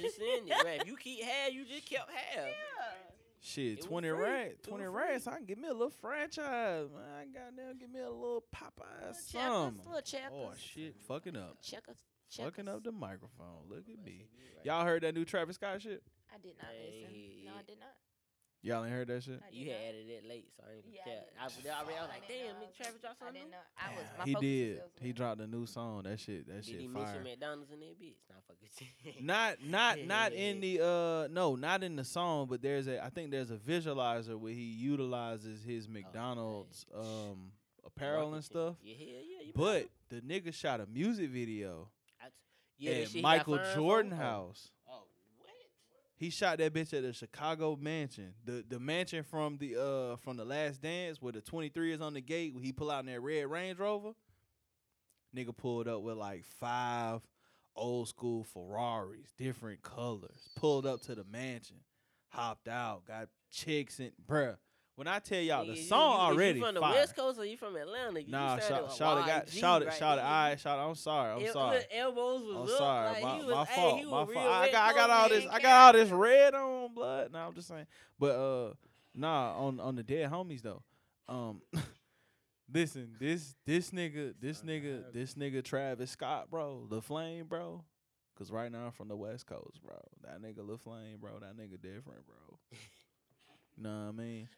Just 0.00 0.16
send 0.16 0.48
it. 0.50 0.64
Right. 0.64 0.80
If 0.82 0.86
you 0.86 0.96
keep 0.96 1.22
half, 1.22 1.52
you 1.52 1.64
just 1.64 1.88
kept 1.88 2.10
half. 2.10 2.46
Yeah. 2.46 2.52
Shit, 3.40 3.78
It 3.78 3.82
twenty 3.82 4.08
free. 4.10 4.18
racks. 4.18 4.50
It 4.52 4.58
was 4.58 4.68
Twenty 4.68 4.84
free. 4.84 4.92
racks. 4.92 5.26
I 5.26 5.36
can 5.36 5.44
give 5.46 5.58
me 5.58 5.68
a 5.68 5.72
little 5.72 5.90
franchise, 5.90 6.88
man. 6.92 7.02
I 7.18 7.24
goddamn 7.26 7.78
give 7.78 7.90
me 7.90 8.00
a 8.00 8.10
little 8.10 8.44
Popeye 8.54 9.06
Little 9.06 9.14
something. 9.14 9.86
little 9.86 10.02
checkers. 10.02 10.32
Oh 10.32 10.52
shit, 10.58 10.96
fucking 11.08 11.36
up. 11.36 11.56
Checkers. 11.62 11.96
Fucking 12.36 12.64
checkers. 12.66 12.68
up 12.68 12.82
the 12.84 12.92
microphone. 12.92 13.62
Look 13.68 13.84
at 13.88 14.04
me. 14.04 14.26
Y'all 14.64 14.84
heard 14.84 15.02
that 15.04 15.14
new 15.14 15.24
Travis 15.24 15.54
Scott 15.56 15.80
shit? 15.80 16.02
I 16.36 16.38
did 16.44 16.54
not 16.60 16.68
I 16.68 16.74
ain't 16.76 16.84
listen. 16.92 17.14
hear 17.16 17.44
No, 17.48 17.52
I 17.56 17.62
did 17.66 17.80
not. 17.80 17.96
Y'all 18.62 18.82
ain't 18.84 18.92
heard 18.92 19.06
that 19.08 19.22
shit? 19.22 19.40
I 19.46 19.50
did 19.50 19.56
You 19.58 19.70
had 19.70 19.78
not. 19.78 19.88
added 19.88 20.06
it 20.10 20.24
late, 20.28 20.48
so 20.56 20.62
I 20.66 20.74
ain't 20.74 20.84
Yeah, 20.90 21.00
I 21.00 21.06
gonna 21.06 21.62
did. 21.62 21.70
I, 21.70 21.76
I, 21.76 21.80
I 21.80 21.86
was 21.86 22.08
like, 22.10 22.26
didn't 22.26 22.42
damn, 22.46 22.54
know. 22.54 22.60
Nick 22.60 22.76
Travis 22.76 23.00
dropped 23.00 23.16
I 23.22 23.24
something 23.26 23.42
didn't 23.42 23.50
new? 23.50 23.56
know. 23.56 23.76
I 23.78 23.88
was. 23.94 24.06
My 24.18 24.24
he 24.24 24.32
focus 24.34 24.42
was 24.42 24.42
did. 24.42 24.72
elsewhere. 24.72 25.06
He 25.06 25.12
dropped 25.12 25.40
a 25.40 25.46
new 25.46 25.66
song. 25.66 26.02
That 26.02 26.18
shit. 26.20 26.42
That 26.48 26.56
Did 26.56 26.64
shit 26.66 26.80
he 26.80 26.88
fire. 26.88 27.02
mention 27.04 27.22
McDonald's 27.22 27.70
in 27.70 27.80
that 27.80 27.94
bitch? 28.00 28.20
Nah, 28.28 28.36
fuck 28.48 28.56
it. 28.60 29.22
Not 29.22 29.62
not 29.62 29.98
not 30.04 30.32
in 30.32 30.60
the 30.60 30.80
uh 30.82 31.28
no 31.30 31.54
not 31.54 31.84
in 31.84 31.94
the 31.96 32.04
song, 32.04 32.46
but 32.50 32.60
there's 32.60 32.88
a 32.88 33.04
I 33.04 33.10
think 33.10 33.30
there's 33.30 33.50
a 33.52 33.56
visualizer 33.56 34.36
where 34.36 34.52
he 34.52 34.64
utilizes 34.64 35.62
his 35.62 35.88
McDonald's 35.88 36.84
um 36.92 37.52
apparel 37.84 38.22
and 38.22 38.30
Marketing. 38.32 38.42
stuff. 38.42 38.74
Yeah, 38.82 38.94
hell 38.98 39.06
yeah. 39.06 39.46
You 39.46 39.52
But 39.54 39.88
the 40.08 40.20
nigga 40.22 40.52
shot 40.52 40.80
a 40.80 40.86
music 40.86 41.30
video 41.30 41.88
I 42.20 42.26
t- 42.26 42.32
yeah, 42.78 42.90
that 42.94 42.96
at 43.02 43.06
shit 43.08 43.16
he 43.16 43.22
got 43.22 43.28
Michael 43.28 43.56
fined 43.58 43.68
for? 43.68 43.74
Jordan 43.76 44.12
Oh. 44.12 44.16
house. 44.16 44.70
He 46.18 46.30
shot 46.30 46.58
that 46.58 46.72
bitch 46.72 46.94
at 46.94 47.02
the 47.02 47.12
Chicago 47.12 47.76
mansion. 47.80 48.32
The 48.44 48.64
the 48.66 48.80
mansion 48.80 49.22
from 49.22 49.58
the 49.58 49.76
uh 49.76 50.16
from 50.16 50.38
the 50.38 50.44
last 50.44 50.80
dance 50.80 51.20
where 51.20 51.32
the 51.32 51.42
23 51.42 51.92
is 51.92 52.00
on 52.00 52.14
the 52.14 52.22
gate 52.22 52.54
where 52.54 52.62
he 52.62 52.72
pull 52.72 52.90
out 52.90 53.00
in 53.00 53.12
that 53.12 53.20
red 53.20 53.46
Range 53.46 53.78
Rover. 53.78 54.12
Nigga 55.36 55.54
pulled 55.54 55.88
up 55.88 56.00
with 56.00 56.16
like 56.16 56.44
five 56.58 57.20
old 57.74 58.08
school 58.08 58.44
Ferraris, 58.44 59.34
different 59.36 59.82
colors. 59.82 60.48
Pulled 60.56 60.86
up 60.86 61.02
to 61.02 61.14
the 61.14 61.24
mansion, 61.24 61.76
hopped 62.28 62.68
out, 62.68 63.04
got 63.06 63.28
chicks 63.50 63.98
and 63.98 64.12
bruh. 64.26 64.56
When 64.96 65.06
I 65.06 65.18
tell 65.18 65.40
y'all 65.40 65.66
the 65.66 65.74
you- 65.76 65.82
song 65.82 66.10
you, 66.10 66.16
is 66.32 66.36
already 66.38 66.58
You 66.58 66.64
from 66.64 66.74
the 66.74 66.80
fire. 66.80 66.94
West 66.94 67.14
Coast 67.16 67.38
or 67.38 67.44
you 67.44 67.56
from 67.58 67.76
Atlanta? 67.76 68.20
You 68.22 68.30
Nah, 68.30 68.56
sounded 68.58 68.62
shout 68.66 68.92
a 68.92 68.96
shout 68.96 69.18
it 69.18 69.26
got 69.26 69.48
shout 69.50 69.82
it 69.82 69.86
right 69.88 69.98
shout 69.98 70.18
it. 70.18 70.24
I 70.24 70.56
shout. 70.56 70.78
I'm 70.78 70.94
sorry. 70.94 71.32
I'm 71.34 71.46
El- 71.46 71.52
sorry. 71.52 71.80
elbows 71.92 72.42
was 72.42 72.56
I'm 72.56 72.62
up. 72.62 72.68
sorry. 72.78 73.06
Like, 73.12 73.22
my 73.22 73.36
he 73.38 73.44
was, 73.44 73.54
my 73.54 73.64
hey, 73.66 73.74
fault. 73.74 73.98
he 73.98 74.04
my 74.06 74.10
fault. 74.24 74.36
I 74.36 74.70
got 74.72 74.90
I 74.90 74.94
got 74.96 75.10
all 75.10 75.28
this 75.28 75.44
man. 75.44 75.54
I 75.54 75.60
got 75.60 75.86
all 75.86 75.92
this 76.02 76.10
red 76.10 76.54
on 76.54 76.94
blood. 76.94 77.32
Nah, 77.32 77.46
I'm 77.46 77.54
just 77.54 77.68
saying. 77.68 77.86
But 78.18 78.34
uh 78.36 78.72
nah, 79.14 79.54
on 79.58 79.80
on 79.80 79.96
the 79.96 80.02
dead 80.02 80.30
homies 80.30 80.62
though. 80.62 80.82
Um 81.28 81.60
listen, 82.72 83.16
this 83.20 83.54
this 83.66 83.90
nigga, 83.90 84.32
this 84.40 84.62
nigga, 84.62 85.12
this 85.12 85.34
nigga 85.34 85.62
Travis 85.62 86.10
Scott, 86.10 86.50
bro, 86.50 86.86
the 86.88 87.02
flame, 87.02 87.46
bro. 87.46 87.84
Cause 88.38 88.50
right 88.50 88.70
now 88.72 88.86
I'm 88.86 88.92
from 88.92 89.08
the 89.08 89.16
West 89.16 89.46
Coast, 89.46 89.80
bro. 89.82 89.96
That 90.22 90.42
nigga 90.42 90.66
Lil 90.66 90.76
Flame, 90.78 91.18
bro. 91.20 91.38
That 91.40 91.56
nigga 91.56 91.80
different, 91.80 92.26
bro. 92.26 92.58
You 93.76 93.82
know 93.82 93.90
what 93.90 94.08
I 94.08 94.12
mean? 94.12 94.48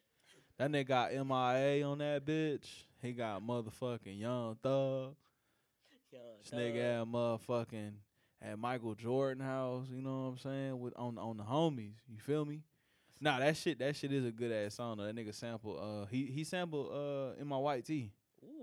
That 0.58 0.70
nigga 0.72 0.86
got 0.88 1.12
MIA 1.12 1.86
on 1.86 1.98
that 1.98 2.24
bitch. 2.24 2.66
He 3.00 3.12
got 3.12 3.40
motherfucking 3.42 4.18
Young 4.18 4.56
Thug. 4.62 5.14
Young 6.12 6.22
This 6.42 6.50
nigga 6.50 7.08
motherfucking 7.08 7.92
at 8.42 8.58
Michael 8.58 8.94
Jordan 8.94 9.44
house, 9.44 9.86
you 9.92 10.00
know 10.02 10.22
what 10.24 10.30
I'm 10.30 10.38
saying? 10.38 10.80
With 10.80 10.94
on 10.96 11.18
on 11.18 11.36
the 11.36 11.44
homies, 11.44 11.94
you 12.08 12.18
feel 12.20 12.44
me? 12.44 12.62
Nah, 13.20 13.38
that 13.40 13.56
shit 13.56 13.78
that 13.80 13.94
shit 13.96 14.12
is 14.12 14.24
a 14.24 14.30
good 14.30 14.50
ass 14.52 14.74
song 14.74 14.96
though. 14.98 15.04
That 15.04 15.14
nigga 15.16 15.34
sample 15.34 15.78
uh 15.78 16.06
he 16.06 16.26
he 16.26 16.44
sampled 16.44 16.90
uh 16.92 17.40
in 17.40 17.46
my 17.46 17.56
white 17.58 17.84
tee. 17.84 18.12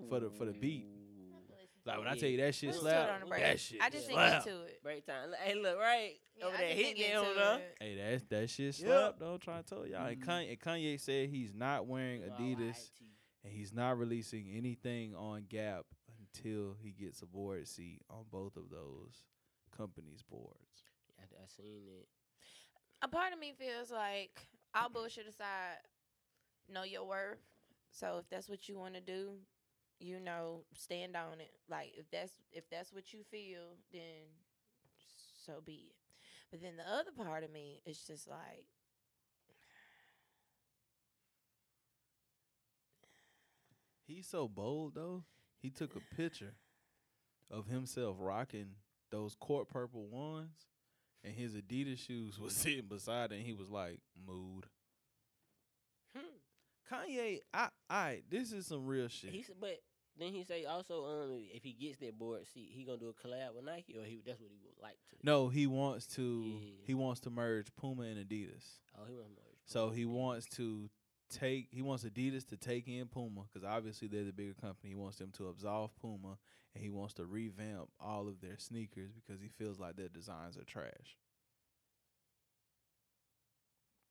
for 0.10 0.20
the- 0.20 0.30
for 0.30 0.46
the 0.46 0.52
beat. 0.54 0.86
Ooh. 1.86 1.90
Like 1.90 2.00
when 2.00 2.08
I 2.08 2.16
tell 2.16 2.30
you 2.30 2.38
that 2.38 2.56
shit 2.56 2.70
Let's 2.70 2.80
do 2.82 2.88
it 2.88 2.90
slap, 2.92 3.22
on 3.24 3.30
that 3.30 3.60
shit 3.60 3.82
I 3.82 3.90
just 3.90 4.08
slap. 4.08 4.18
didn't 4.18 4.32
get 4.32 4.44
to 4.46 4.66
it. 4.66 4.84
Break 4.84 5.06
time. 5.06 5.30
Hey, 5.44 5.56
look, 5.56 5.78
right 5.78 6.14
Yeah, 6.38 6.46
over 6.46 6.56
I 6.56 6.60
there, 6.60 6.70
just 6.70 6.82
hitting 6.82 6.96
didn't 7.04 7.12
it 7.24 7.38
on 7.38 7.60
to 7.60 7.64
Hey, 7.80 7.96
that 7.96 8.30
that 8.30 8.50
shit 8.50 8.66
Yep. 8.66 8.74
slap 8.76 9.16
though. 9.20 9.34
I'm 9.34 9.40
trying 9.40 9.64
to 9.64 9.70
tell 9.70 9.86
y'all. 9.88 10.08
And 10.08 10.20
Mhm. 10.22 10.26
Kanye, 10.26 10.50
and 10.52 10.60
Kanye 10.60 11.00
said 11.00 11.30
he's 11.30 11.54
not 11.54 11.86
wearing 11.86 12.22
Adidas 12.24 12.92
and 13.44 13.54
he's 13.54 13.72
not 13.74 13.98
releasing 14.00 14.50
anything 14.50 15.16
on 15.16 15.46
Gap 15.46 15.86
until 16.20 16.74
he 16.82 16.92
gets 16.92 17.22
a 17.22 17.26
board 17.28 17.68
seat 17.68 18.02
on 18.10 18.26
both 18.32 18.58
of 18.58 18.70
those 18.70 19.24
companies' 19.76 20.24
boards. 20.24 20.84
I, 21.20 21.24
I 21.24 21.46
seen 21.48 21.84
it. 21.88 22.08
A 23.02 23.08
part 23.08 23.32
of 23.34 23.40
me 23.40 23.54
feels 23.58 23.92
like 23.92 24.48
all 24.74 24.90
bullshit 24.90 25.28
aside, 25.28 25.78
know 26.68 26.84
your 26.84 27.06
worth. 27.06 27.38
So 27.92 28.18
if 28.18 28.28
that's 28.30 28.50
what 28.50 28.68
you 28.68 28.78
want 28.78 28.96
to 28.96 29.02
do, 29.02 29.38
you 30.00 30.20
know, 30.20 30.64
stand 30.74 31.16
on 31.16 31.40
it. 31.40 31.52
Like 31.70 31.94
if 31.96 32.10
that's 32.12 32.34
if 32.52 32.70
that's 32.70 32.94
what 32.94 33.14
you 33.14 33.24
feel, 33.32 33.78
then 33.92 34.28
so 35.46 35.62
be 35.66 35.90
it. 35.90 35.96
But 36.52 36.62
then 36.62 36.78
the 36.78 36.90
other 36.90 37.12
part 37.12 37.44
of 37.44 37.52
me 37.52 37.82
is 37.86 38.00
just 38.08 38.28
like 38.28 38.66
He's 44.08 44.28
so 44.28 44.48
bold 44.48 44.96
though. 44.96 45.24
He 45.62 45.70
took 45.70 45.96
a 45.96 46.16
picture 46.16 46.56
of 47.50 47.68
himself 47.68 48.18
rocking 48.20 48.76
those 49.12 49.36
court 49.36 49.70
purple 49.70 50.08
ones, 50.08 50.68
and 51.24 51.34
his 51.34 51.54
Adidas 51.56 52.00
shoes 52.00 52.40
was 52.40 52.56
sitting 52.58 52.88
beside 52.88 53.32
it, 53.32 53.38
and 53.38 53.46
he 53.46 53.54
was 53.54 53.70
like, 53.70 54.00
"Mood." 54.28 54.68
Kanye, 56.92 57.40
I, 57.54 57.70
I, 57.90 58.22
this 58.30 58.52
is 58.52 58.68
some 58.68 58.86
real 58.86 59.08
shit. 59.08 59.32
He 59.32 59.42
said, 59.44 59.56
but 59.60 59.80
then 60.18 60.32
he 60.32 60.44
say 60.44 60.66
also, 60.66 61.06
um, 61.06 61.44
if 61.54 61.64
he 61.64 61.74
gets 61.74 61.98
that 61.98 62.18
board 62.18 62.42
seat, 62.54 62.70
he 62.72 62.84
gonna 62.84 62.98
do 62.98 63.10
a 63.10 63.14
collab 63.14 63.56
with 63.56 63.66
Nike, 63.66 63.98
or 63.98 64.04
he 64.04 64.22
that's 64.26 64.40
what 64.40 64.50
he 64.50 64.60
would 64.64 64.82
like 64.82 64.98
to. 65.10 65.16
no, 65.24 65.50
he 65.50 65.68
wants 65.68 66.08
to. 66.16 66.22
Yeah. 66.62 66.70
He 66.86 66.94
wants 66.94 67.20
to 67.22 67.30
merge 67.30 67.68
Puma 67.76 68.04
and 68.04 68.18
Adidas. 68.18 68.80
Oh, 68.98 69.06
he 69.08 69.14
want 69.14 69.30
more. 69.30 69.44
So 69.66 69.90
he 69.90 70.06
wants 70.06 70.46
to 70.56 70.90
take. 71.30 71.68
He 71.72 71.82
wants 71.82 72.04
Adidas 72.04 72.48
to 72.50 72.58
take 72.58 72.88
in 72.88 73.08
Puma 73.08 73.42
because 73.52 73.68
obviously 73.68 74.08
they're 74.08 74.24
the 74.24 74.32
bigger 74.32 74.54
company. 74.54 74.90
He 74.90 74.96
wants 74.96 75.18
them 75.18 75.32
to 75.38 75.48
absolve 75.48 75.92
Puma, 76.00 76.38
and 76.74 76.84
he 76.84 76.90
wants 76.90 77.14
to 77.16 77.26
revamp 77.26 77.90
all 78.00 78.28
of 78.28 78.40
their 78.42 78.58
sneakers 78.58 79.12
because 79.16 79.42
he 79.42 79.50
feels 79.50 79.80
like 79.80 79.96
their 79.98 80.08
designs 80.10 80.58
are 80.58 80.64
trash. 80.64 81.18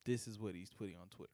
This 0.05 0.29
is 0.29 0.39
what 0.39 0.55
he's 0.55 0.71
putting 0.71 0.97
on 0.97 1.09
Twitter. 1.09 1.33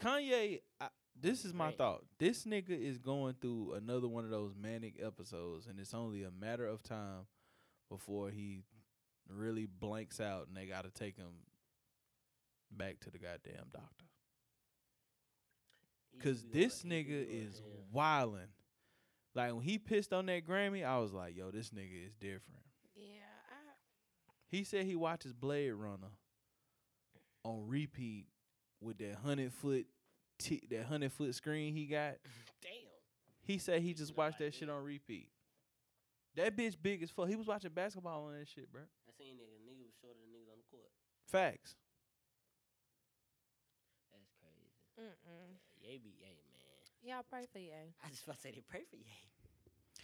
Kanye, 0.00 0.60
I, 0.80 0.88
this 1.20 1.44
is 1.44 1.52
my 1.52 1.66
Right. 1.66 1.76
thought. 1.78 2.04
This 2.18 2.44
nigga 2.44 2.70
is 2.70 2.98
going 2.98 3.34
through 3.40 3.74
another 3.74 4.08
one 4.08 4.24
of 4.24 4.30
those 4.30 4.54
manic 4.54 4.94
episodes, 5.02 5.66
and 5.66 5.78
it's 5.78 5.94
only 5.94 6.22
a 6.22 6.30
matter 6.30 6.66
of 6.66 6.82
time 6.82 7.26
before 7.88 8.30
he 8.30 8.64
really 9.28 9.66
blanks 9.66 10.20
out, 10.20 10.48
and 10.48 10.56
they 10.56 10.66
got 10.66 10.84
to 10.84 10.90
take 10.90 11.16
him 11.16 11.44
back 12.70 13.00
to 13.00 13.10
the 13.10 13.18
goddamn 13.18 13.66
doctor. 13.72 14.06
He- 16.12 16.18
Cause 16.18 16.44
this 16.50 16.82
gonna- 16.82 16.94
nigga 16.94 17.26
is 17.28 17.60
yeah. 17.64 17.74
wildin'. 17.94 18.48
Like 19.34 19.52
when 19.54 19.62
he 19.62 19.78
pissed 19.78 20.12
on 20.12 20.26
that 20.26 20.44
Grammy, 20.44 20.84
I 20.84 20.98
was 20.98 21.12
like, 21.12 21.36
"Yo, 21.36 21.50
this 21.52 21.70
nigga 21.70 22.06
is 22.06 22.14
different." 22.14 22.64
yeah, 22.96 23.22
I, 23.48 23.72
He 24.48 24.64
said 24.64 24.86
he 24.86 24.96
watches 24.96 25.32
Blade 25.32 25.70
Runner 25.70 26.10
on 27.44 27.66
repeat 27.68 28.26
with 28.80 28.98
that 28.98 29.16
hundred 29.16 29.52
foot, 29.52 29.86
t- 30.38 30.62
that 30.70 30.84
hundred 30.86 31.12
foot 31.12 31.34
screen 31.34 31.74
he 31.74 31.86
got. 31.86 32.14
Damn. 32.62 32.70
He 33.42 33.58
said 33.58 33.82
he 33.82 33.94
just 33.94 34.16
No 34.16 34.22
watched 34.24 34.38
that 34.38 34.54
shit 34.54 34.68
on 34.70 34.82
repeat. 34.84 35.28
That 36.36 36.56
bitch 36.56 36.76
big 36.80 37.02
as 37.02 37.10
fuck. 37.10 37.28
He 37.28 37.34
was 37.36 37.46
watching 37.46 37.70
basketball 37.74 38.26
on 38.26 38.38
that 38.38 38.46
shit, 38.48 38.70
bro. 38.72 38.82
I 38.82 39.10
seen 39.18 39.34
nigga, 39.34 39.58
nigga 39.66 39.82
was 39.82 39.92
shorter 40.00 40.18
than 40.20 40.30
niggas 40.30 40.50
on 40.52 40.58
the 40.58 40.64
court. 40.70 40.90
Facts. 41.26 41.74
That's 44.12 44.30
crazy. 44.40 44.70
mm-mm. 45.00 45.54
Ye 45.80 45.98
be, 45.98 46.14
hey 46.20 46.36
man. 46.52 47.14
Y'all 47.16 47.24
pray 47.28 47.46
for 47.52 47.58
you. 47.58 47.72
I 48.04 48.08
just 48.10 48.24
about 48.24 48.36
to 48.36 48.42
say 48.42 48.50
they 48.52 48.62
pray 48.68 48.82
for 48.88 48.96
Ye. 48.96 49.04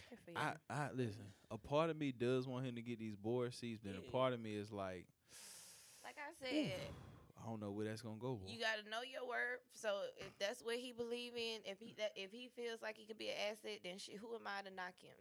Pray 0.07 0.17
for 0.25 0.31
you. 0.31 0.37
I, 0.37 0.53
I 0.73 0.89
listen. 0.95 1.25
A 1.51 1.57
part 1.57 1.89
of 1.89 1.97
me 1.97 2.11
does 2.11 2.47
want 2.47 2.65
him 2.65 2.75
to 2.75 2.81
get 2.81 2.99
these 2.99 3.15
board 3.15 3.53
seats, 3.53 3.79
but 3.83 3.93
Yeah. 3.93 4.07
a 4.07 4.11
part 4.11 4.33
of 4.33 4.39
me 4.41 4.55
is 4.55 4.71
like, 4.71 5.05
like 6.03 6.15
I 6.17 6.33
said, 6.43 6.73
I 6.73 7.16
don't 7.47 7.61
know 7.61 7.71
where 7.71 7.85
that's 7.85 8.01
gonna 8.01 8.17
go. 8.19 8.35
boy. 8.35 8.47
You 8.51 8.59
got 8.59 8.83
to 8.83 8.89
know 8.89 9.01
your 9.01 9.27
worth. 9.27 9.59
So 9.73 9.89
if 10.17 10.37
that's 10.39 10.61
what 10.61 10.75
he 10.75 10.91
believe 10.91 11.33
in, 11.35 11.59
if 11.65 11.79
he 11.79 11.93
that 11.97 12.11
if 12.15 12.31
he 12.31 12.49
feels 12.55 12.81
like 12.81 12.97
he 12.97 13.05
could 13.05 13.17
be 13.17 13.29
an 13.29 13.35
asset, 13.51 13.79
then 13.83 13.97
shit, 13.97 14.17
who 14.17 14.33
am 14.35 14.41
I 14.45 14.61
to 14.67 14.73
knock 14.75 14.93
him? 14.99 15.15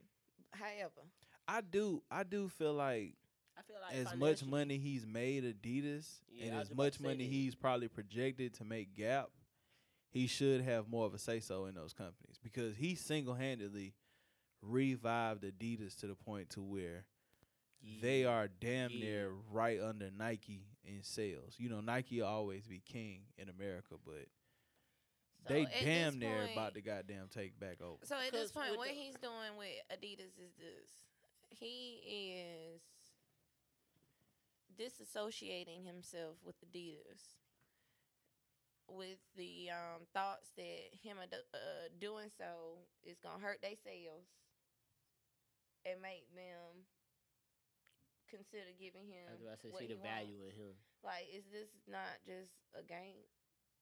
However, 0.53 1.07
I 1.49 1.61
do. 1.61 2.03
I 2.11 2.23
do 2.25 2.49
feel 2.49 2.75
like 2.75 3.15
I 3.59 3.63
feel 3.63 3.77
like 3.83 3.95
as 3.95 4.19
much 4.19 4.45
money 4.45 4.79
he's 4.79 5.07
made 5.07 5.45
Adidas 5.45 6.07
Yeah, 6.31 6.47
and 6.53 6.61
as 6.61 6.75
much 6.75 7.01
money 7.01 7.25
that. 7.25 7.31
he's 7.33 7.55
probably 7.55 7.89
projected 7.89 8.55
to 8.55 8.65
make 8.65 8.95
Gap, 8.95 9.31
he 10.11 10.27
should 10.27 10.61
have 10.63 10.89
more 10.89 11.07
of 11.07 11.15
a 11.15 11.19
say 11.19 11.41
so 11.41 11.67
in 11.67 11.75
those 11.75 11.93
companies 11.93 12.39
because 12.43 12.77
he 12.77 12.95
single 12.95 13.35
handedly 13.35 13.95
revived 14.63 15.45
Adidas 15.45 15.97
to 16.01 16.07
the 16.07 16.15
point 16.15 16.51
to 16.51 16.63
where 16.63 17.05
they 18.03 18.25
are 18.25 18.49
damn 18.49 18.91
Yeah. 18.91 18.99
near 19.05 19.31
right 19.51 19.81
under 19.81 20.11
Nike 20.11 20.65
in 20.87 21.03
sales. 21.03 21.55
You 21.59 21.69
know, 21.69 21.81
Nike 21.81 22.21
will 22.21 22.29
always 22.29 22.67
be 22.67 22.81
king 22.81 23.23
in 23.37 23.49
America, 23.49 23.95
but 24.05 24.27
So 25.47 25.53
they 25.55 25.65
damn 25.83 26.19
near 26.19 26.39
point- 26.41 26.53
about 26.53 26.75
to 26.75 26.81
goddamn 26.81 27.29
take 27.29 27.59
back 27.59 27.81
over. 27.83 28.05
so 28.07 28.17
at 28.19 28.33
this 28.33 28.53
point, 28.53 28.77
what 28.77 28.89
the- 28.89 28.95
he's 28.95 29.17
doing 29.17 29.57
with 29.59 29.75
Adidas 29.91 30.39
is 30.39 30.55
this: 30.57 31.05
he 31.51 31.97
is 32.77 32.83
disassociating 34.79 35.85
himself 35.87 36.37
with 36.45 36.57
Adidas, 36.61 37.37
with 38.89 39.19
the 39.37 39.71
um, 39.71 40.07
thoughts 40.13 40.51
that 40.57 40.81
him 41.03 41.19
ado- 41.19 41.37
uh, 41.55 41.89
doing 41.99 42.31
so 42.37 42.79
is 43.03 43.19
gonna 43.19 43.39
hurt 43.43 43.61
their 43.63 43.77
sales 43.77 44.27
and 45.85 46.01
make 46.03 46.27
them 46.35 46.85
consider 48.29 48.71
giving 48.79 49.07
him. 49.07 49.25
I 49.29 49.33
was 49.33 49.43
about 49.43 49.61
to 49.63 49.69
what 49.71 49.81
see 49.81 49.89
the 49.89 49.97
want. 49.97 50.11
value 50.11 50.39
in 50.47 50.53
him. 50.55 50.73
Like, 51.03 51.27
is 51.33 51.45
this 51.53 51.71
not 51.87 52.19
just 52.27 52.53
a 52.75 52.83
game? 52.83 53.23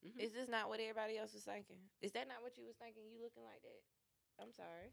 Mhm. 0.04 0.20
Is 0.20 0.32
this 0.32 0.48
not 0.48 0.68
what 0.68 0.80
everybody 0.80 1.16
else 1.18 1.32
was 1.32 1.44
thinking? 1.44 1.80
Is 2.02 2.12
that 2.12 2.28
not 2.28 2.42
what 2.42 2.56
you 2.58 2.64
was 2.64 2.76
thinking? 2.76 3.02
You 3.08 3.22
looking 3.22 3.44
like 3.44 3.62
that? 3.62 3.82
I'm 4.42 4.52
sorry. 4.52 4.92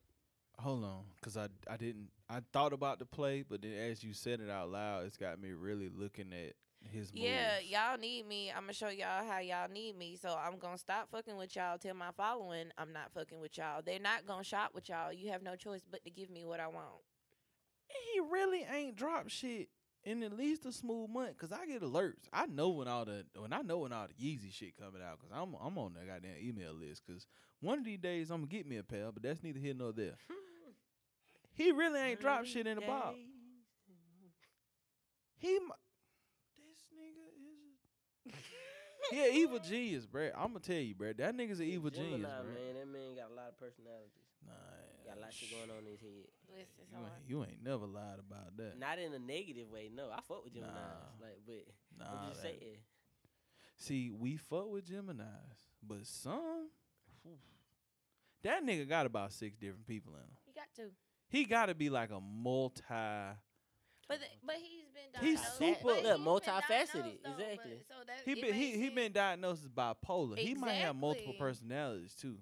Hold 0.59 0.83
on, 0.83 1.05
cause 1.21 1.37
I 1.37 1.47
I 1.67 1.77
didn't 1.77 2.11
I 2.29 2.41
thought 2.53 2.73
about 2.73 2.99
the 2.99 3.05
play, 3.05 3.41
but 3.41 3.61
then 3.61 3.73
as 3.73 4.03
you 4.03 4.13
said 4.13 4.39
it 4.41 4.49
out 4.49 4.69
loud, 4.69 5.05
it's 5.05 5.17
got 5.17 5.39
me 5.39 5.51
really 5.53 5.89
looking 5.89 6.33
at 6.33 6.55
his 6.89 7.13
moves. 7.13 7.23
Yeah, 7.25 7.59
y'all 7.59 7.97
need 7.97 8.27
me. 8.27 8.51
I'm 8.51 8.63
gonna 8.63 8.73
show 8.73 8.89
y'all 8.89 9.25
how 9.25 9.39
y'all 9.39 9.69
need 9.69 9.97
me. 9.97 10.17
So 10.17 10.29
I'm 10.37 10.57
gonna 10.59 10.77
stop 10.77 11.09
fucking 11.09 11.37
with 11.37 11.55
y'all. 11.55 11.77
Tell 11.77 11.93
my 11.95 12.11
following 12.11 12.71
I'm 12.77 12.91
not 12.91 13.11
fucking 13.13 13.39
with 13.39 13.57
y'all. 13.57 13.81
They're 13.83 13.99
not 13.99 14.25
gonna 14.25 14.43
shop 14.43 14.71
with 14.73 14.89
y'all. 14.89 15.11
You 15.13 15.29
have 15.31 15.41
no 15.41 15.55
choice 15.55 15.81
but 15.89 16.03
to 16.03 16.09
give 16.11 16.29
me 16.29 16.43
what 16.45 16.59
I 16.59 16.67
want. 16.67 17.01
He 18.13 18.19
really 18.19 18.65
ain't 18.71 18.95
dropped 18.95 19.31
shit 19.31 19.69
in 20.03 20.23
at 20.23 20.33
least 20.35 20.65
a 20.65 20.71
smooth 20.71 21.09
month, 21.09 21.37
cause 21.37 21.51
I 21.51 21.65
get 21.65 21.81
alerts. 21.81 22.27
I 22.33 22.47
know 22.47 22.69
when 22.69 22.87
all 22.87 23.05
the 23.05 23.25
when 23.37 23.53
I 23.53 23.61
know 23.61 23.79
when 23.79 23.93
all 23.93 24.07
the 24.07 24.13
Yeezy 24.13 24.51
shit 24.51 24.75
coming 24.77 25.01
out, 25.01 25.19
cause 25.19 25.29
I'm 25.33 25.55
I'm 25.61 25.77
on 25.77 25.93
that 25.93 26.07
goddamn 26.07 26.37
email 26.41 26.73
list. 26.73 27.03
Cause 27.05 27.27
one 27.59 27.79
of 27.79 27.85
these 27.85 27.99
days 27.99 28.31
I'm 28.31 28.37
gonna 28.37 28.47
get 28.47 28.67
me 28.67 28.77
a 28.77 28.83
pair, 28.83 29.11
but 29.11 29.21
that's 29.21 29.43
neither 29.43 29.59
here 29.59 29.73
nor 29.75 29.91
there. 29.91 30.15
he 31.53 31.71
really 31.71 31.99
ain't 31.99 32.19
dropped 32.19 32.47
shit 32.47 32.65
in 32.67 32.75
the 32.75 32.85
box. 32.85 33.15
He, 35.37 35.57
this 35.57 36.85
nigga 36.93 38.33
is. 38.33 38.33
yeah, 39.11 39.27
evil 39.33 39.59
genius, 39.59 40.05
bruh. 40.05 40.31
I'm 40.35 40.49
gonna 40.49 40.59
tell 40.59 40.75
you, 40.75 40.95
bruh. 40.95 41.17
That 41.17 41.35
nigga's 41.35 41.59
an 41.59 41.65
evil 41.67 41.89
Gemini, 41.89 42.11
genius, 42.11 42.29
bruh. 42.29 42.53
man. 42.53 42.75
That 42.79 42.87
man 42.87 43.15
got 43.15 43.31
a 43.31 43.35
lot 43.35 43.49
of 43.49 43.59
personalities. 43.59 44.30
Nah, 44.45 44.53
Got 45.05 45.17
a 45.17 45.19
lot 45.21 45.29
of 45.29 45.35
shit 45.35 45.51
going 45.51 45.69
on 45.69 45.83
in 45.85 45.91
his 45.91 45.99
head. 46.01 46.27
Listen, 46.49 46.83
You 46.91 46.97
ain't, 46.99 47.29
you 47.29 47.43
ain't 47.43 47.63
never 47.63 47.85
lied 47.85 48.19
about 48.19 48.57
that. 48.57 48.77
Not 48.79 48.99
in 48.99 49.13
a 49.13 49.19
negative 49.19 49.69
way, 49.71 49.89
no. 49.93 50.09
I 50.11 50.19
fuck 50.21 50.43
with 50.43 50.53
Gemini. 50.53 50.73
Nah. 50.73 51.25
Like, 51.25 51.39
but 51.45 51.65
nah, 51.97 52.05
I'm 52.23 52.29
just 52.29 52.41
that- 52.43 52.49
saying. 52.59 52.77
See, 53.77 54.11
we 54.11 54.37
fuck 54.37 54.69
with 54.69 54.85
Gemini's, 54.87 55.25
but 55.81 56.05
some. 56.05 56.69
phew, 57.23 57.31
That 58.43 58.63
nigga 58.63 58.87
got 58.87 59.05
about 59.07 59.31
six 59.33 59.55
different 59.57 59.87
people 59.87 60.13
in 60.13 60.19
him. 60.19 60.37
You 60.47 60.53
got 60.53 60.67
to. 60.75 60.91
He 61.29 61.45
got 61.45 61.67
to 61.67 61.73
be 61.75 61.89
like 61.89 62.11
a 62.11 62.19
multi. 62.19 62.83
But 64.07 64.19
th- 64.19 64.31
but 64.45 64.55
he's 64.57 64.83
been 64.93 65.25
He's 65.25 65.41
super- 65.53 65.79
but 65.83 65.95
he's 65.99 66.03
Look, 66.05 66.19
multifaceted, 66.19 66.67
diagnosed, 66.67 67.23
though, 67.23 67.31
but- 67.37 67.39
exactly. 67.41 67.77
So 67.87 67.93
that 68.05 68.17
He 68.25 68.35
been 68.35 68.53
he 68.53 68.59
makes 68.71 68.77
he 68.77 68.89
been 68.89 69.11
diagnosed 69.13 69.63
as 69.63 69.69
bipolar. 69.69 70.37
He 70.37 70.53
might 70.53 70.73
have 70.73 70.95
multiple 70.97 71.33
personalities 71.39 72.13
too. 72.13 72.37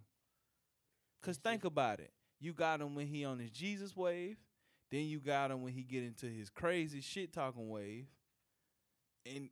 Cause 1.22 1.38
think 1.38 1.66
about 1.66 2.00
it. 2.00 2.12
You 2.40 2.54
got 2.54 2.80
him 2.82 2.96
when 2.96 3.08
he 3.08 3.26
on 3.26 3.40
his 3.40 3.52
Jesus 3.52 3.96
wave, 3.96 4.38
then 4.92 5.02
you 5.06 5.20
got 5.20 5.52
him 5.52 5.62
when 5.62 5.74
he 5.74 5.84
get 5.84 6.04
into 6.04 6.26
his 6.28 6.50
crazy 6.50 7.02
shit 7.02 7.34
talking 7.34 7.70
wave, 7.70 8.08
and 9.26 9.50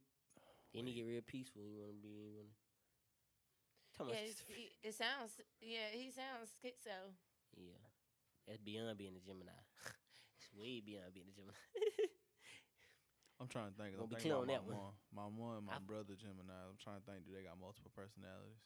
Then 0.73 0.86
he 0.88 0.93
get 0.93 1.06
real 1.06 1.21
peaceful. 1.25 1.62
He 1.63 1.73
want 1.73 1.91
to 1.91 1.97
be. 2.01 2.08
He 2.08 2.30
wanna... 2.32 2.49
Tell 3.97 4.08
Yeah, 4.08 4.23
it's- 4.30 4.43
he- 4.47 4.71
it 4.88 4.93
sounds. 4.93 5.41
Yeah, 5.60 5.89
he 5.91 6.12
sounds 6.12 6.51
schizo. 6.63 7.12
Yeah, 7.58 7.82
that's 8.47 8.62
beyond 8.62 8.97
being 8.97 9.15
a 9.17 9.19
Gemini. 9.19 9.51
it's 10.38 10.47
way 10.56 10.80
beyond 10.86 11.13
being 11.13 11.27
a 11.27 11.36
Gemini. 11.36 11.58
I'm 13.41 13.47
trying 13.47 13.69
to 13.71 13.77
think. 13.77 13.93
I'm 13.93 13.99
Won't 14.06 14.12
thinking 14.13 14.32
about 14.32 14.41
on 14.41 14.47
my 14.47 14.53
that 14.53 14.65
mom, 14.69 14.93
my 15.13 15.27
mom, 15.30 15.58
and 15.58 15.65
my 15.65 15.75
I- 15.75 15.86
brother 15.86 16.15
Gemini. 16.15 16.53
I'm 16.56 16.77
trying 16.80 17.01
to 17.01 17.06
think. 17.06 17.25
Do 17.25 17.34
they 17.36 17.43
got 17.43 17.60
multiple 17.60 17.91
personalities? 17.93 18.62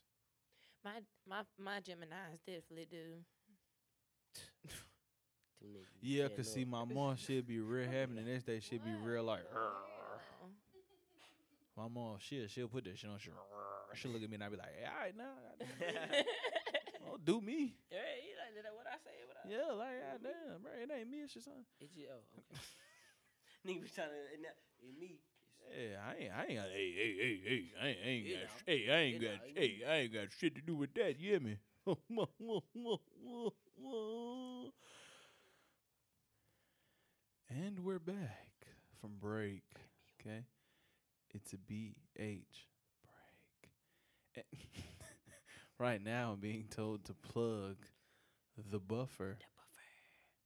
My 0.83 0.97
my 1.27 1.41
my 1.59 1.79
Gemini's 1.79 2.41
definitely 2.45 2.87
do. 2.89 3.21
Two 5.59 5.65
niggas. 5.67 5.85
Yeah, 6.01 6.23
can't 6.23 6.37
cause 6.37 6.53
see, 6.53 6.65
my 6.65 6.83
mom 6.85 7.15
should 7.17 7.45
be 7.45 7.59
real 7.59 7.85
happy, 7.91 8.17
and 8.17 8.17
the 8.17 8.31
next 8.31 8.45
day 8.45 8.59
she'd 8.59 8.83
be 8.83 8.91
real 9.03 9.23
like. 9.23 9.45
Oh. 9.55 9.71
My 11.77 11.87
mom, 11.87 12.17
she'll 12.19 12.47
she'll 12.47 12.67
put 12.67 12.83
that 12.85 12.97
shit 12.97 13.09
on. 13.09 13.17
She'll, 13.17 13.33
she'll 13.95 14.11
look 14.11 14.21
at 14.23 14.29
me 14.29 14.35
and 14.35 14.43
I 14.43 14.49
be 14.49 14.57
like, 14.57 14.75
hey, 14.75 14.85
all 14.85 15.01
right 15.01 15.15
now, 15.15 15.33
don't 17.05 17.23
do 17.25 17.39
me. 17.41 17.73
Hey, 17.89 18.27
you 18.27 18.35
like 18.35 18.53
that? 18.59 18.73
What 18.75 18.85
I 18.91 18.97
say? 18.99 19.15
What 19.25 19.37
I? 19.39 19.47
Yeah, 19.47 19.71
like 19.77 19.97
goddamn, 20.03 20.61
bro, 20.61 20.71
it 20.75 20.89
ain't 20.91 21.09
me, 21.09 21.23
it's 21.23 21.33
your 21.35 21.41
son. 21.43 21.63
It's 21.79 21.95
you. 21.95 22.07
Oh, 22.11 22.19
okay. 22.27 22.59
Nigga 23.65 23.81
be 23.85 23.89
trying 23.93 24.09
to. 24.09 24.19
It's 24.33 24.41
not- 24.43 24.59
it's 24.83 24.97
me. 24.99 25.21
Yeah, 25.69 25.97
I 26.05 26.23
ain't, 26.23 26.33
I 26.33 26.43
ain't 26.45 26.55
got, 26.59 26.67
hey, 26.73 26.91
hey, 26.95 27.15
hey, 27.17 27.39
hey, 27.47 27.63
I 27.81 27.87
ain't, 27.87 27.97
I 28.03 28.07
ain't 28.09 28.25
You 28.25 28.33
got, 28.33 28.41
know. 28.41 28.47
sh- 28.57 28.63
hey, 28.67 28.89
I 28.89 28.95
ain't 28.99 29.13
You 29.13 29.19
got, 29.21 29.31
know, 29.35 29.53
hey, 29.55 29.81
I 29.87 29.93
ain't 29.95 30.13
got 30.13 30.31
shit 30.39 30.55
to 30.55 30.61
do 30.61 30.75
with 30.75 30.93
that. 30.95 31.19
You 31.19 31.31
hear 31.31 31.39
me? 31.39 31.57
and 37.49 37.79
we're 37.79 37.99
back 37.99 38.67
from 38.99 39.11
break. 39.19 39.63
Okay, 40.19 40.45
it's 41.33 41.53
a 41.53 41.57
BH 41.57 42.67
break. 43.05 43.71
And 44.35 44.45
right 45.79 46.03
now, 46.03 46.31
I'm 46.33 46.39
being 46.39 46.65
told 46.69 47.05
to 47.05 47.13
plug 47.13 47.77
the 48.71 48.79
buffer. 48.79 49.37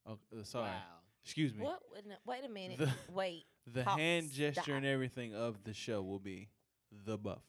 Oh, 0.05 0.19
uh, 0.37 0.43
sorry. 0.43 0.69
Wow. 0.69 1.04
Excuse 1.25 1.53
me. 1.53 1.63
What? 1.63 1.81
Wait 2.25 2.45
a- 2.45 2.49
minute. 2.49 2.77
The- 2.77 2.91
Wait. 3.13 3.43
The 3.73 3.81
Pause. 3.83 3.99
hand 3.99 4.31
gesture 4.31 4.61
Stop. 4.61 4.75
and 4.75 4.85
everything 4.85 5.33
of 5.33 5.63
the 5.63 5.73
show 5.73 6.03
will 6.03 6.19
be 6.19 6.49
the 7.05 7.17
buffer. 7.17 7.41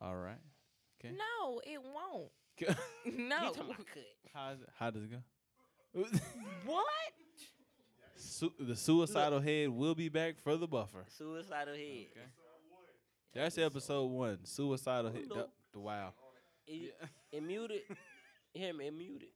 All 0.00 0.16
right. 0.16 0.38
Okay. 0.98 1.14
No, 1.14 1.60
it 1.66 1.78
won't. 1.82 2.30
You 3.04 3.28
No. 3.28 3.36
talking 3.52 3.62
about 3.64 3.76
cut? 3.86 4.04
How's 4.32 4.60
it, 4.62 4.68
how 4.78 4.90
does 4.90 5.02
it 5.04 5.10
go? 5.10 5.18
what? 6.64 6.86
Su- 8.16 8.52
the 8.58 8.74
suicidal 8.74 9.40
head 9.40 9.68
will 9.68 9.94
be 9.94 10.08
back 10.08 10.36
for 10.42 10.56
the 10.56 10.66
buffer. 10.66 11.04
Suicidal 11.08 11.74
head. 11.74 12.06
Okay. 12.12 12.26
That's 13.34 13.58
episode 13.58 14.06
one. 14.06 14.38
Suicidal 14.44 15.12
head. 15.12 15.24
no. 15.28 15.46
The, 15.74 15.78
wow. 15.78 16.14
It, 16.66 16.94
it 17.30 17.42
muted. 17.42 17.82
You 18.54 18.62
hear 18.62 18.72
me? 18.72 18.86
It 18.86 18.94
muted. 18.94 19.28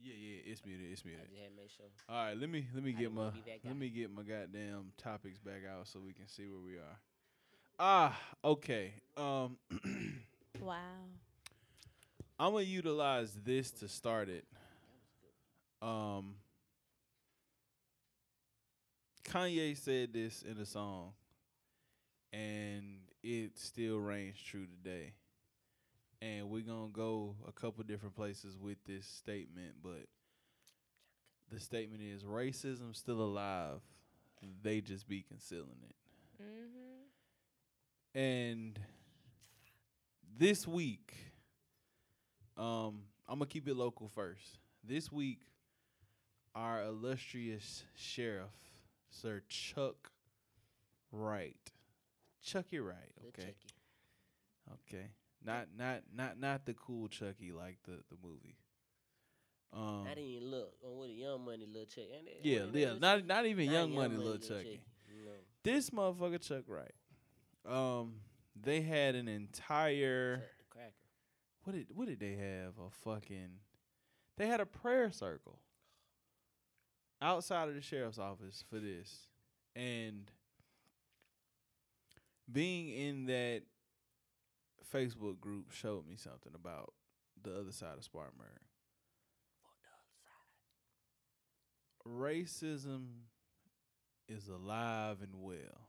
Yeah, 0.00 0.14
yeah. 0.18 0.52
It's 0.52 0.64
muted. 0.66 0.90
It's 0.92 1.02
I 1.04 1.08
muted. 1.08 1.28
just 1.30 1.40
had 1.42 1.50
to 1.50 1.56
make 1.56 1.70
sure. 1.70 1.86
All 2.08 2.24
right. 2.26 2.36
Let 2.36 2.48
me 2.50 2.66
let 2.74 2.82
me 2.84 2.94
I 2.96 3.00
get 3.00 3.12
my 3.12 3.20
wanna 3.22 3.32
be 3.32 3.40
that 3.50 3.62
guy. 3.62 3.68
let 3.68 3.76
me 3.78 3.88
get 3.88 4.10
my 4.14 4.22
goddamn 4.22 4.92
topics 4.98 5.38
back 5.38 5.62
out 5.70 5.86
so 5.88 6.00
we 6.00 6.12
can 6.12 6.28
see 6.28 6.46
where 6.48 6.60
we 6.60 6.76
are. 6.76 6.98
Ah. 7.78 8.18
Okay. 8.44 8.94
Um. 9.16 9.56
Wow. 10.60 10.76
I'm 12.38 12.52
gonna 12.52 12.64
utilize 12.64 13.34
this 13.44 13.70
to 13.72 13.88
start 13.88 14.28
it. 14.28 14.44
Um, 15.82 16.36
Kanye 19.24 19.76
said 19.76 20.12
this 20.12 20.42
in 20.42 20.58
a 20.58 20.64
song, 20.66 21.12
and 22.32 22.98
it 23.22 23.58
still 23.58 23.98
reigns 23.98 24.36
true 24.40 24.66
today. 24.66 25.12
And 26.24 26.48
we're 26.48 26.62
gonna 26.62 26.88
go 26.90 27.36
a 27.46 27.52
couple 27.52 27.84
different 27.84 28.16
places 28.16 28.56
with 28.58 28.78
this 28.86 29.04
statement, 29.04 29.74
but 29.82 30.06
the 31.52 31.60
statement 31.60 32.00
is 32.02 32.22
racism 32.22 32.96
still 32.96 33.20
alive. 33.20 33.80
They 34.62 34.80
just 34.80 35.06
be 35.06 35.20
concealing 35.20 35.82
it. 35.86 35.94
Mm-hmm. 36.42 38.18
And 38.18 38.78
this 40.38 40.66
week, 40.66 41.14
um, 42.56 43.02
I'm 43.28 43.38
gonna 43.38 43.44
keep 43.44 43.68
it 43.68 43.76
local 43.76 44.08
first. 44.08 44.60
This 44.82 45.12
week, 45.12 45.40
our 46.54 46.84
illustrious 46.84 47.84
sheriff, 47.96 48.48
Sir 49.10 49.42
Chuck 49.50 50.10
Wright, 51.12 51.70
Chucky 52.42 52.78
Wright, 52.78 53.12
okay, 53.28 53.54
okay, 54.72 55.08
not 55.44 55.68
not 55.76 56.02
not 56.14 56.38
not 56.40 56.66
the 56.66 56.74
cool 56.74 57.08
Chucky 57.08 57.52
like 57.52 57.78
the 57.84 57.98
the 58.10 58.16
movie. 58.22 58.56
Um, 59.72 60.04
I 60.06 60.14
didn't 60.14 60.30
even 60.30 60.50
look 60.50 60.72
on 60.84 60.96
what 60.98 61.08
a 61.08 61.12
Young 61.12 61.44
Money 61.44 61.66
little 61.66 61.86
Chucky. 61.86 62.08
That- 62.12 62.46
yeah, 62.48 62.64
yeah, 62.72 62.94
not 62.98 63.26
not 63.26 63.46
even 63.46 63.66
Not 63.66 63.72
Young 63.72 63.94
Money, 63.94 64.16
little 64.16 64.32
Lil 64.32 64.38
Chucky. 64.40 64.80
No. 65.08 65.30
This 65.64 65.90
motherfucker 65.90 66.40
Chuck 66.40 66.64
Wright. 66.68 66.94
Um, 67.66 68.16
they 68.60 68.82
had 68.82 69.14
an 69.14 69.26
entire. 69.26 70.42
Cracker. 70.70 70.92
what 71.64 71.74
did 71.74 71.86
what 71.94 72.06
did 72.06 72.20
they 72.20 72.36
have? 72.36 72.74
A 72.78 72.90
fucking 72.90 73.58
they 74.36 74.46
had 74.46 74.60
a 74.60 74.66
prayer 74.66 75.10
circle 75.10 75.58
outside 77.22 77.68
of 77.68 77.74
the 77.74 77.80
sheriff's 77.80 78.18
office 78.18 78.64
for 78.68 78.78
this. 78.78 79.28
And 79.74 80.30
being 82.50 82.88
in 82.88 83.26
that 83.26 83.62
Facebook 84.92 85.40
group 85.40 85.70
showed 85.70 86.06
me 86.06 86.16
something 86.16 86.52
about 86.54 86.92
the 87.42 87.58
other 87.58 87.72
side 87.72 87.96
of 87.96 88.04
Spartanburg. 88.04 88.48
Racism 92.06 93.06
is 94.28 94.48
alive 94.48 95.18
and 95.22 95.42
well. 95.42 95.88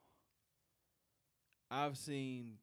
I've 1.69 1.97
seen 1.97 2.58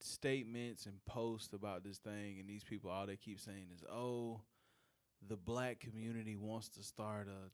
statements 0.00 0.86
and 0.86 1.04
posts 1.04 1.52
about 1.52 1.84
this 1.84 1.98
thing, 1.98 2.38
and 2.38 2.48
these 2.48 2.64
people 2.64 2.90
all 2.90 3.06
they 3.06 3.16
keep 3.16 3.40
saying 3.40 3.66
is, 3.74 3.84
"Oh, 3.90 4.40
the 5.28 5.36
black 5.36 5.80
community 5.80 6.36
wants 6.36 6.68
to 6.70 6.82
start 6.82 7.28
a 7.28 7.50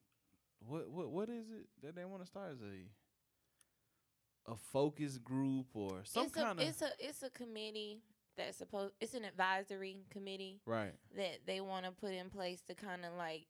what 0.66 0.90
what 0.90 1.10
what 1.10 1.28
is 1.28 1.50
it 1.50 1.66
that 1.82 1.94
they 1.94 2.04
want 2.04 2.22
to 2.22 2.26
start 2.26 2.52
as 2.52 2.60
a 2.62 4.50
a 4.52 4.56
focus 4.56 5.18
group 5.18 5.66
or 5.74 6.00
some 6.04 6.30
kind 6.30 6.60
of 6.60 6.66
it's 6.66 6.82
a 6.82 6.90
it's 6.98 7.22
a 7.22 7.30
committee 7.30 8.02
that's 8.44 8.58
supposed 8.58 8.92
it's 9.00 9.14
an 9.14 9.24
advisory 9.24 9.98
committee 10.10 10.60
right 10.66 10.94
that 11.16 11.38
they 11.46 11.60
want 11.60 11.84
to 11.84 11.92
put 11.92 12.12
in 12.12 12.28
place 12.30 12.62
to 12.62 12.74
kind 12.74 13.04
of 13.04 13.12
like 13.16 13.46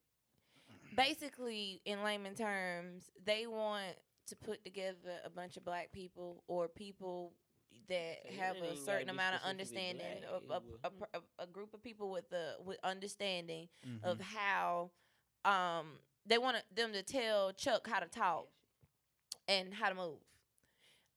basically 0.97 1.81
in 1.85 2.03
layman 2.03 2.35
terms 2.35 3.11
they 3.25 3.47
want 3.47 3.95
to 4.27 4.37
put 4.37 4.63
together 4.65 5.19
a 5.25 5.31
bunch 5.31 5.57
of 5.57 5.65
black 5.65 5.91
people 5.93 6.43
or 6.49 6.69
people 6.69 7.33
that 7.89 8.19
It 8.25 8.35
have 8.39 8.57
a 8.57 8.77
certain 8.77 9.07
be 9.07 9.13
amount 9.13 9.37
of 9.37 9.43
understanding 9.43 10.07
black, 10.21 10.43
of 10.51 10.63
a, 10.85 10.89
a, 10.89 11.19
a, 11.19 11.45
a 11.45 11.47
group 11.47 11.73
of 11.75 11.83
people 11.83 12.11
with 12.11 12.29
the 12.31 12.55
with 12.65 12.79
understanding 12.83 13.69
Mhm. 13.87 14.05
of 14.05 14.21
how 14.21 14.91
um 15.45 15.99
they 16.27 16.39
want 16.39 16.57
them 16.75 16.93
to 16.93 17.03
tell 17.03 17.53
Chuck 17.53 17.89
how 17.89 18.01
to 18.01 18.07
talk 18.07 18.49
and 19.49 19.73
how 19.75 19.89
to 19.89 19.95
move. 19.95 20.19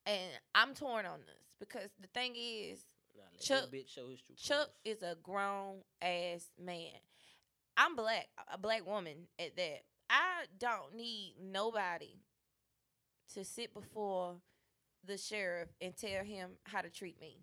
And 0.06 0.32
I'm 0.56 0.74
torn 0.74 1.06
on 1.06 1.20
this 1.26 1.44
because 1.60 1.90
the 2.00 2.08
thing 2.08 2.34
is 2.36 2.80
Nah, 3.16 3.24
let 3.32 3.42
Chuck- 3.42 3.72
that 3.72 3.78
bitch 3.78 3.90
show 3.90 4.10
his 4.10 4.22
true 4.22 4.36
Chuck 4.36 4.58
colors. 4.84 4.98
is 4.98 5.04
a 5.04 5.16
grown 5.22 5.82
ass 6.02 6.50
man. 6.60 6.92
I'm 7.76 7.96
black, 7.96 8.28
a 8.52 8.58
black 8.58 8.86
woman 8.86 9.28
at 9.40 9.56
that. 9.56 9.82
I 10.10 10.46
don't 10.60 10.96
need 10.96 11.36
nobody 11.42 12.20
to 13.34 13.44
sit 13.44 13.74
before 13.74 14.36
the 15.06 15.18
sheriff 15.18 15.70
and 15.82 15.96
tell 15.96 16.24
him 16.24 16.52
how 16.64 16.82
to 16.82 16.90
treat 16.90 17.20
me 17.20 17.40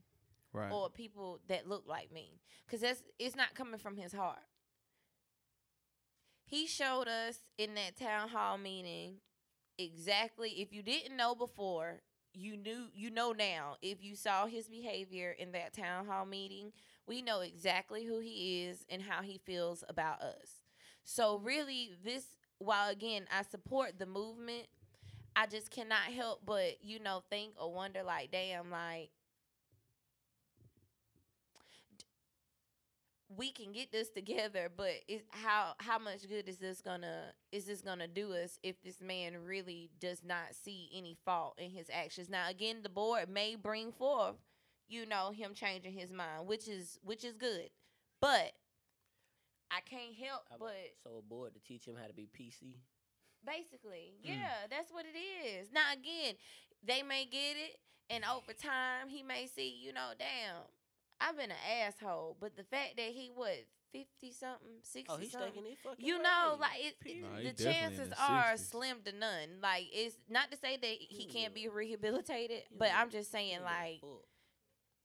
right 0.53 0.73
or 0.73 0.89
people 0.89 1.41
that 1.49 1.69
look 1.69 1.85
like 1.87 2.13
me 2.13 2.41
because 2.67 2.81
that's 2.81 3.03
it's 3.19 3.37
not 3.37 3.55
coming 3.55 3.79
from 3.79 3.97
his 3.97 4.13
heart 4.13 4.39
he 6.45 6.67
showed 6.67 7.07
us 7.07 7.41
in 7.59 7.75
that 7.75 7.97
town 7.99 8.29
hall 8.29 8.57
meeting 8.57 9.17
exactly 9.79 10.51
if 10.61 10.73
you 10.73 10.83
didn't 10.83 11.17
know 11.17 11.35
before 11.35 12.01
you 12.35 12.57
knew 12.57 12.87
you 12.95 13.11
know 13.11 13.33
now 13.33 13.77
if 13.83 14.03
you 14.03 14.15
saw 14.15 14.47
his 14.47 14.69
behavior 14.69 15.35
in 15.39 15.53
that 15.53 15.73
town 15.73 16.07
hall 16.07 16.25
meeting 16.25 16.73
we 17.07 17.23
know 17.23 17.41
exactly 17.41 18.05
who 18.05 18.21
he 18.21 18.65
is 18.65 18.85
and 18.89 19.03
how 19.03 19.23
he 19.23 19.39
feels 19.45 19.83
about 19.89 20.21
us. 20.21 20.63
So 21.05 21.39
really 21.39 21.91
this 22.05 22.25
while 22.59 22.91
again 22.91 23.25
i 23.33 23.43
support 23.43 23.99
the 23.99 24.05
movement 24.07 24.67
i 25.37 25.47
just 25.47 25.71
cannot 25.71 26.03
help 26.15 26.41
but 26.45 26.77
you 26.83 26.99
know 27.01 27.23
think 27.31 27.53
or 27.61 27.73
wonder 27.73 28.03
like 28.03 28.31
damn 28.31 28.71
like 28.71 29.11
we 33.37 33.53
can 33.53 33.73
get 33.73 33.93
this 33.93 34.11
together, 34.11 34.69
but 34.77 34.91
is 35.09 35.23
how 35.31 35.75
how 35.79 35.99
much 35.99 36.29
good 36.29 36.49
is 36.49 36.57
this 36.59 36.81
gonna 36.81 37.33
is 37.53 37.65
this 37.65 37.81
gonna 37.81 38.09
do 38.09 38.33
us 38.33 38.59
if 38.63 38.81
this 38.83 39.01
man 39.01 39.37
really 39.45 39.91
does 40.01 40.23
not 40.25 40.55
see 40.55 40.91
any 40.93 41.17
fault 41.25 41.55
in 41.59 41.71
his 41.71 41.89
actions? 41.93 42.29
Now 42.29 42.49
again, 42.49 42.83
the 42.83 42.89
board 42.89 43.29
may 43.29 43.55
bring 43.55 43.93
forth, 43.93 44.37
you 44.89 45.07
know, 45.07 45.31
him 45.31 45.55
changing 45.55 45.93
his 45.93 46.11
mind, 46.13 46.47
which 46.49 46.67
is 46.69 46.99
which 47.03 47.25
is 47.25 47.35
good. 47.37 47.71
But 48.21 48.53
I 49.71 49.81
can't 49.83 50.15
help 50.17 50.43
about- 50.49 50.59
but 50.59 50.97
so 51.05 51.19
a 51.19 51.23
board 51.23 51.55
to 51.55 51.61
teach 51.61 51.87
him 51.87 51.95
how 51.97 52.07
to 52.09 52.13
be 52.13 52.27
PC. 52.27 52.75
basically, 53.43 54.13
Mm. 54.23 54.37
yeah, 54.37 54.67
that's 54.69 54.93
what 54.93 55.07
it 55.07 55.17
is. 55.17 55.71
Now 55.73 55.93
again, 55.95 56.37
they 56.83 57.03
may 57.03 57.25
get 57.25 57.57
it, 57.57 57.81
and 58.11 58.23
over 58.25 58.53
time 58.53 59.09
he 59.09 59.23
may 59.23 59.47
see, 59.47 59.69
you 59.71 59.93
know, 59.95 60.13
damn, 60.19 60.65
I've 61.21 61.37
been 61.37 61.51
an 61.51 61.57
asshole. 61.87 62.37
But 62.41 62.57
the 62.57 62.65
fact 62.65 62.97
that 62.97 63.07
he 63.09 63.31
was 63.35 63.59
fifty 63.93 64.33
something, 64.33 64.79
sixty 64.83 65.13
Oh, 65.13 65.17
he's 65.19 65.33
something. 65.33 65.53
thinking 65.53 65.73
it 65.73 65.79
fucking. 65.83 66.05
You 66.05 66.19
know, 66.23 66.57
right. 66.59 66.61
like 66.61 66.81
it, 66.81 66.97
it- 67.05 67.23
Nah, 67.23 67.51
the 67.51 67.63
chances 67.63 68.09
his 68.09 68.13
are 68.19 68.53
60s. 68.55 68.71
slim 68.71 68.97
to 69.05 69.13
none. 69.13 69.61
Like 69.63 69.85
it's 69.93 70.17
not 70.29 70.51
to 70.51 70.57
say 70.57 70.77
that 70.77 70.87
he 71.09 71.27
can't 71.27 71.55
be 71.55 71.69
rehabilitated, 71.69 72.63
but 72.77 72.91
I'm 72.95 73.11
just 73.11 73.31
saying 73.31 73.59
don't 73.59 73.65
give 73.67 74.03
a 74.03 74.07
like 74.07 74.21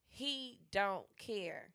he 0.08 0.60
don't 0.72 1.06
care. 1.18 1.74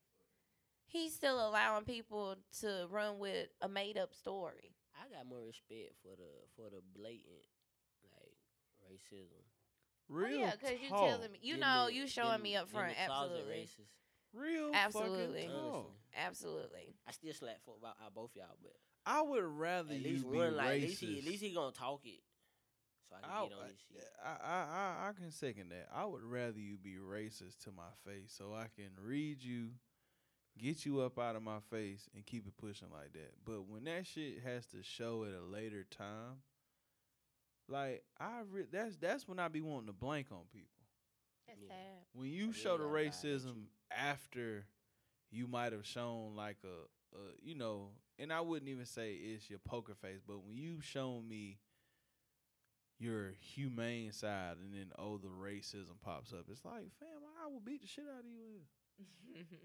He's 0.86 1.14
still 1.14 1.36
allowing 1.46 1.84
people 1.84 2.36
to 2.60 2.86
run 2.90 3.18
with 3.18 3.48
a 3.60 3.68
made 3.68 3.96
up 3.98 4.14
story. 4.14 4.74
I 4.96 5.14
got 5.14 5.26
more 5.26 5.44
respect 5.46 5.94
for 6.02 6.16
the 6.16 6.30
for 6.56 6.70
the 6.70 6.82
blatant 6.96 7.46
like 8.16 8.34
racism. 8.90 9.44
Real 10.08 10.38
oh, 10.38 10.40
yeah, 10.40 10.52
because 10.58 10.76
you 10.82 10.88
talk. 10.88 11.08
telling 11.08 11.30
me, 11.32 11.38
you 11.42 11.54
Them 11.54 11.60
know, 11.60 11.86
the- 11.86 11.94
you 11.94 12.06
showing 12.08 12.30
them- 12.32 12.42
me 12.42 12.56
up 12.56 12.66
them 12.66 12.74
front. 12.80 12.96
the 12.98 13.04
closet 13.06 13.32
Absolutely, 13.36 13.54
racist. 13.62 13.99
Real 14.32 14.70
Absolutely. 14.74 15.42
fucking 15.42 15.50
talk. 15.50 15.74
Honestly. 15.74 15.90
absolutely. 16.16 16.94
I 17.06 17.10
still 17.12 17.34
slap 17.34 17.56
for 17.64 17.74
about 17.78 17.96
uh, 18.04 18.10
both 18.14 18.30
y'all, 18.34 18.56
but 18.62 18.72
I 19.06 19.22
would 19.22 19.42
rather 19.44 19.92
at 19.92 20.00
you 20.00 20.12
least 20.12 20.30
be 20.30 20.36
one 20.38 20.56
like 20.56 20.68
racist. 20.68 20.82
at 20.82 20.82
least 20.88 21.00
he 21.00 21.18
at 21.18 21.24
least 21.24 21.42
he 21.42 21.50
gonna 21.52 21.72
talk 21.72 22.00
it, 22.04 22.20
so 23.08 23.16
I 23.16 23.20
can 23.22 23.30
I, 23.30 23.42
get 23.42 23.52
on 23.58 23.66
this 23.68 23.80
shit. 23.88 24.08
I, 24.24 24.28
I, 24.28 24.56
I, 25.06 25.08
I 25.08 25.12
can 25.14 25.30
second 25.32 25.70
that. 25.70 25.88
I 25.92 26.04
would 26.04 26.22
rather 26.22 26.58
you 26.60 26.76
be 26.76 26.94
racist 26.96 27.58
to 27.64 27.72
my 27.72 27.90
face 28.06 28.32
so 28.36 28.54
I 28.54 28.66
can 28.76 28.90
read 29.02 29.42
you, 29.42 29.70
get 30.58 30.84
you 30.86 31.00
up 31.00 31.18
out 31.18 31.34
of 31.36 31.42
my 31.42 31.58
face, 31.70 32.08
and 32.14 32.24
keep 32.24 32.46
it 32.46 32.56
pushing 32.56 32.88
like 32.92 33.12
that. 33.14 33.32
But 33.44 33.66
when 33.66 33.84
that 33.84 34.06
shit 34.06 34.40
has 34.44 34.66
to 34.66 34.82
show 34.82 35.24
at 35.24 35.32
a 35.32 35.42
later 35.44 35.84
time, 35.90 36.42
like 37.68 38.04
I 38.20 38.42
re- 38.50 38.66
that's 38.70 38.96
that's 38.96 39.26
when 39.26 39.38
I 39.38 39.48
be 39.48 39.60
wanting 39.60 39.86
to 39.88 39.92
blank 39.92 40.28
on 40.30 40.42
people. 40.52 40.68
That's 41.48 41.60
Yeah. 41.62 41.68
sad. 41.68 42.04
When 42.12 42.28
you 42.28 42.46
Yeah, 42.48 42.52
show 42.52 42.78
the 42.78 42.84
I 42.84 42.88
vibe 42.88 43.08
racism 43.14 43.64
after 43.96 44.66
you 45.30 45.46
might 45.46 45.72
have 45.72 45.86
shown 45.86 46.34
like 46.36 46.58
a, 46.64 47.16
a 47.16 47.20
you 47.42 47.54
know, 47.54 47.88
and 48.18 48.32
I 48.32 48.40
wouldn't 48.40 48.68
even 48.68 48.86
say 48.86 49.12
it's 49.12 49.48
your 49.48 49.58
poker 49.60 49.94
face, 49.94 50.20
but 50.26 50.44
when 50.44 50.56
you've 50.56 50.84
shown 50.84 51.28
me 51.28 51.58
your 52.98 53.32
humane 53.40 54.12
side 54.12 54.56
and 54.62 54.74
then 54.74 54.92
oh 54.98 55.16
the 55.18 55.28
racism 55.28 56.00
pops 56.04 56.32
up, 56.32 56.46
it's 56.50 56.64
like, 56.64 56.90
fam, 56.98 57.08
I 57.42 57.46
will 57.48 57.60
beat 57.60 57.82
the 57.82 57.88
shit 57.88 58.04
out 58.04 58.24
of 58.24 58.30
you. 58.30 59.44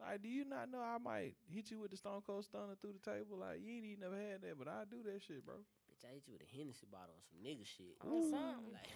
Like, 0.00 0.22
do 0.22 0.28
you 0.28 0.44
not 0.44 0.70
know 0.70 0.78
I 0.78 0.98
might 1.02 1.34
hit 1.52 1.70
you 1.70 1.80
with 1.80 1.90
the 1.90 1.96
Stone 1.96 2.22
Cold 2.24 2.44
Stunner 2.44 2.78
through 2.80 2.92
the 2.92 3.10
table? 3.10 3.38
Like, 3.38 3.58
you 3.60 3.74
ain't 3.74 3.84
even 3.84 4.00
never 4.00 4.14
had 4.14 4.42
that, 4.42 4.56
but 4.56 4.68
I 4.68 4.84
do 4.88 5.02
that 5.10 5.20
shit, 5.20 5.44
bro. 5.44 5.56
Bitch, 5.90 6.06
I 6.08 6.14
hit 6.14 6.22
you 6.26 6.34
with 6.34 6.42
a 6.42 6.56
Hennessy 6.56 6.86
bottle 6.90 7.14
on 7.18 7.22
some 7.26 7.42
nigga 7.42 7.66
shit. 7.66 7.98
On 8.06 8.22
something. 8.22 8.72
Like, 8.72 8.86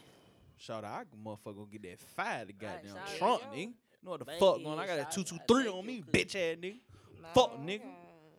Shout 0.59 0.85
out, 0.85 1.01
I 1.01 1.03
can 1.11 1.19
motherfucker 1.19 1.57
gonna 1.57 1.73
get 1.73 1.83
that 1.83 1.99
fire 1.99 2.45
the 2.45 2.53
goddamn 2.53 2.95
shout 2.95 2.99
out, 2.99 3.19
trunk, 3.19 3.43
nigga. 3.53 3.73
You 4.03 4.07
know 4.07 4.11
what 4.13 4.19
the 4.21 4.25
Thank 4.27 4.41
fuck 4.41 4.63
going? 4.63 4.79
I 4.81 4.87
got 4.87 4.99
a 4.99 5.03
shout 5.03 5.13
two 5.13 5.21
out, 5.21 5.27
two 5.29 5.39
three 5.47 5.65
thank 5.65 5.77
on 5.77 5.87
me, 5.87 6.03
bitch 6.11 6.35
ass 6.35 6.57
nigga. 6.61 6.81
Fuck, 7.35 7.61
nigga. 7.61 7.83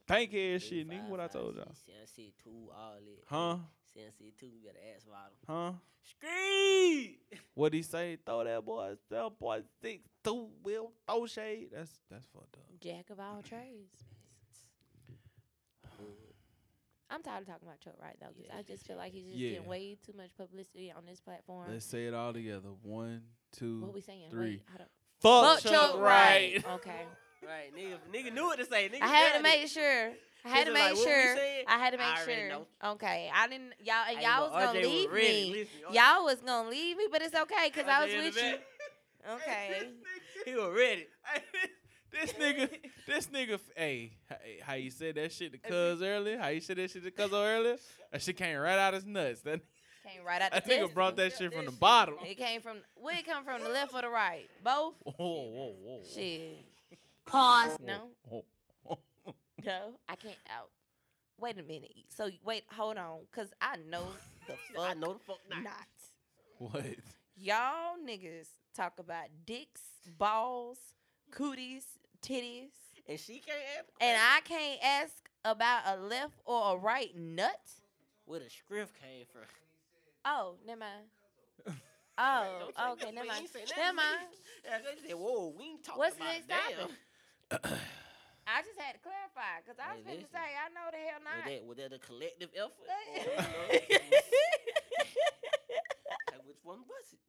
Pink 0.05 0.33
ass 0.33 0.61
shit, 0.61 0.89
nigga. 0.89 1.07
What 1.07 1.21
I 1.21 1.27
told 1.27 1.55
y'all. 1.55 1.71
Sensei 1.85 2.33
two, 2.43 2.69
all 2.75 2.95
it. 3.01 3.23
Huh? 3.27 3.57
Sensei 3.93 4.33
two, 4.37 4.47
you 4.47 4.65
got 4.65 4.75
an 4.75 4.81
ass 4.93 5.05
bottle. 5.05 5.37
Huh? 5.47 5.71
Scream! 6.03 7.15
What 7.55 7.73
he 7.73 7.81
say? 7.83 8.17
Throw 8.25 8.43
that 8.43 8.65
boy, 8.65 8.95
that 9.09 9.39
boy 9.39 9.61
six 9.81 10.03
two 10.23 10.49
will 10.63 10.91
throw 11.07 11.25
shade. 11.27 11.69
That's 11.71 11.91
that's 12.11 12.25
fucked 12.27 12.57
up. 12.57 12.63
Jack 12.81 13.09
of 13.09 13.19
all 13.19 13.41
trades. 13.41 13.95
I'm 17.09 17.21
tired 17.21 17.41
of 17.43 17.47
talking 17.47 17.67
about 17.67 17.79
Chuck 17.79 17.93
Wright 18.01 18.17
though, 18.19 18.27
because 18.35 18.47
Yeah, 18.49 18.57
I 18.57 18.63
just 18.63 18.85
feel 18.87 18.97
like 18.97 19.11
he's 19.13 19.25
just 19.25 19.37
Yeah. 19.37 19.49
getting 19.51 19.67
way 19.67 19.97
too 20.05 20.13
much 20.17 20.35
publicity 20.35 20.91
on 20.91 21.05
this 21.05 21.21
platform. 21.21 21.71
Let's 21.71 21.85
say 21.85 22.07
it 22.07 22.13
all 22.13 22.33
together. 22.33 22.69
One, 22.81 23.21
two, 23.51 23.81
what 23.81 23.93
we 23.93 24.01
saying? 24.01 24.29
three. 24.31 24.41
Wait, 24.57 24.61
hold 24.69 24.81
on. 24.81 24.87
Fuck, 25.23 25.61
Fuck 25.61 25.71
Chuck, 25.71 25.99
Wright. 25.99 26.63
Okay. 26.75 27.01
Right, 27.45 27.75
nigga, 27.75 27.97
nigga 28.13 28.33
knew 28.33 28.43
what 28.45 28.59
to 28.59 28.65
say. 28.65 28.87
Nigga 28.89 29.01
I 29.01 29.07
had 29.07 29.27
got 29.27 29.33
to 29.33 29.39
it. 29.39 29.43
make 29.43 29.67
sure. 29.67 30.11
I 30.45 30.49
had 30.49 30.65
to 30.65 30.71
Niggas 30.71 30.73
make 30.73 30.83
like, 30.83 30.95
what 30.95 31.05
we 31.05 31.11
sure. 31.11 31.35
I 31.67 31.77
had 31.77 31.89
to 31.91 31.97
make 31.97 32.17
sure. 32.37 32.49
know. 32.49 32.67
Okay. 32.91 33.31
I 33.33 33.47
didn't. 33.47 33.73
Y'all 33.83 33.95
and 34.09 34.21
y'all 34.21 34.49
was 34.49 34.65
gonna 34.65 34.79
RJ 34.79 34.83
leave 34.83 35.11
ready. 35.11 35.27
me. 35.27 35.51
Listen, 35.51 35.93
Y'all 35.93 36.23
was 36.25 36.35
gonna 36.41 36.69
leave 36.69 36.97
me, 36.97 37.07
but 37.11 37.21
it's 37.21 37.35
okay 37.35 37.69
because 37.69 37.85
I 37.87 38.03
was 38.05 38.13
with 38.13 38.35
you. 38.35 38.41
back. 38.41 38.59
Okay. 39.35 39.87
He 40.45 40.53
was 40.53 40.75
ready. 40.77 41.07
this 42.11 42.33
nigga, 42.33 42.69
this 43.07 43.27
nigga, 43.27 43.57
hey, 43.77 44.11
hey, 44.27 44.59
how 44.61 44.73
you 44.73 44.89
said 44.91 45.15
that 45.15 45.31
shit 45.31 45.53
to 45.53 45.57
Cuz 45.57 46.01
earlier? 46.01 46.37
How 46.37 46.49
you 46.49 46.59
said 46.59 46.75
that 46.75 46.91
shit 46.91 47.05
to 47.05 47.11
Cuz 47.11 47.31
earlier? 47.31 47.77
That 48.11 48.21
shit 48.21 48.35
came 48.35 48.57
right 48.57 48.77
out 48.77 48.93
his 48.93 49.05
nuts. 49.05 49.39
That, 49.43 49.61
Came 50.05 50.23
right 50.25 50.41
out 50.41 50.51
the 50.51 50.55
that 50.55 50.65
nigga 50.65 50.67
testicle. 50.69 50.93
brought 50.93 51.15
that 51.17 51.33
shit 51.37 51.53
from 51.53 51.65
the 51.65 51.71
bottom. 51.71 52.15
It 52.25 52.35
came 52.37 52.61
from 52.61 52.77
where 52.95 53.17
it 53.17 53.25
come 53.25 53.43
from, 53.45 53.61
the 53.63 53.69
left 53.69 53.93
or 53.93 54.01
the 54.01 54.09
right? 54.09 54.49
Both. 54.63 54.95
Whoa, 55.05 55.13
whoa, 55.17 55.75
whoa. 55.81 56.01
Shit. 56.13 56.57
Pause. 57.25 57.77
No, 57.85 58.11
no, 59.65 59.93
I 60.09 60.15
can't 60.15 60.35
out. 60.53 60.69
Wait 61.39 61.57
a 61.57 61.63
minute. 61.63 61.91
So 62.09 62.29
wait, 62.43 62.63
hold 62.71 62.97
on, 62.97 63.19
cause 63.33 63.51
I 63.61 63.77
know 63.89 64.07
the 64.47 64.53
fuck 64.73 64.89
I 64.89 64.93
know 64.93 65.13
the 65.13 65.19
fuck 65.19 65.39
not. 65.49 65.63
not. 65.63 65.73
What? 66.57 66.85
Y'all 67.35 67.95
niggas 68.05 68.47
talk 68.75 68.99
about 68.99 69.25
dicks, 69.45 69.81
balls, 70.17 70.77
cooties, 71.31 71.85
titties, 72.21 72.71
And 73.07 73.19
she 73.19 73.39
can't 73.39 73.57
ask. 73.77 73.85
and 74.01 74.17
I 74.21 74.41
can't 74.41 74.79
ask 74.83 75.13
about 75.45 75.81
a 75.87 75.97
left 76.01 76.35
or 76.45 76.73
a 76.75 76.77
right 76.77 77.15
nut. 77.17 77.59
Where 78.25 78.39
the 78.39 78.49
script 78.49 78.93
came 79.01 79.25
from. 79.31 79.41
Oh, 80.25 80.55
never 80.65 80.79
mind. 80.79 81.05
Oh, 82.17 82.69
okay, 82.93 83.11
nothing. 83.11 83.15
never 83.15 83.27
mind. 83.27 83.47
Never 83.77 83.93
mind. 83.95 84.27
Yeah, 84.65 84.77
they 84.79 85.07
said, 85.09 85.15
whoa, 85.17 85.53
we 85.57 85.65
ain't 85.65 85.83
talking 85.83 85.99
What's 85.99 86.15
the 86.15 86.23
about 86.23 86.33
next 86.33 86.47
topic? 86.47 86.91
I 88.47 88.61
just 88.63 88.79
had 88.79 88.93
to 88.95 88.99
clarify 88.99 89.59
because 89.63 89.79
I 89.79 89.95
was 89.95 90.03
Hey, 90.05 90.11
going 90.13 90.19
to 90.19 90.31
say 90.31 90.39
I 90.55 90.69
know 90.71 90.87
the 90.91 90.97
hell 90.97 91.19
Was 91.33 91.43
not. 91.43 91.45
that, 91.45 91.65
was 91.65 91.77
that 91.77 91.93
a 91.93 91.99
collective 91.99 92.49
effort? 92.55 92.87
Uh, 92.87 93.41
or, 93.69 93.73
you 93.73 93.97
know, 93.99 94.19
like, 96.31 96.45
which 96.45 96.57
one 96.63 96.79
was 96.87 97.13
it? 97.13 97.19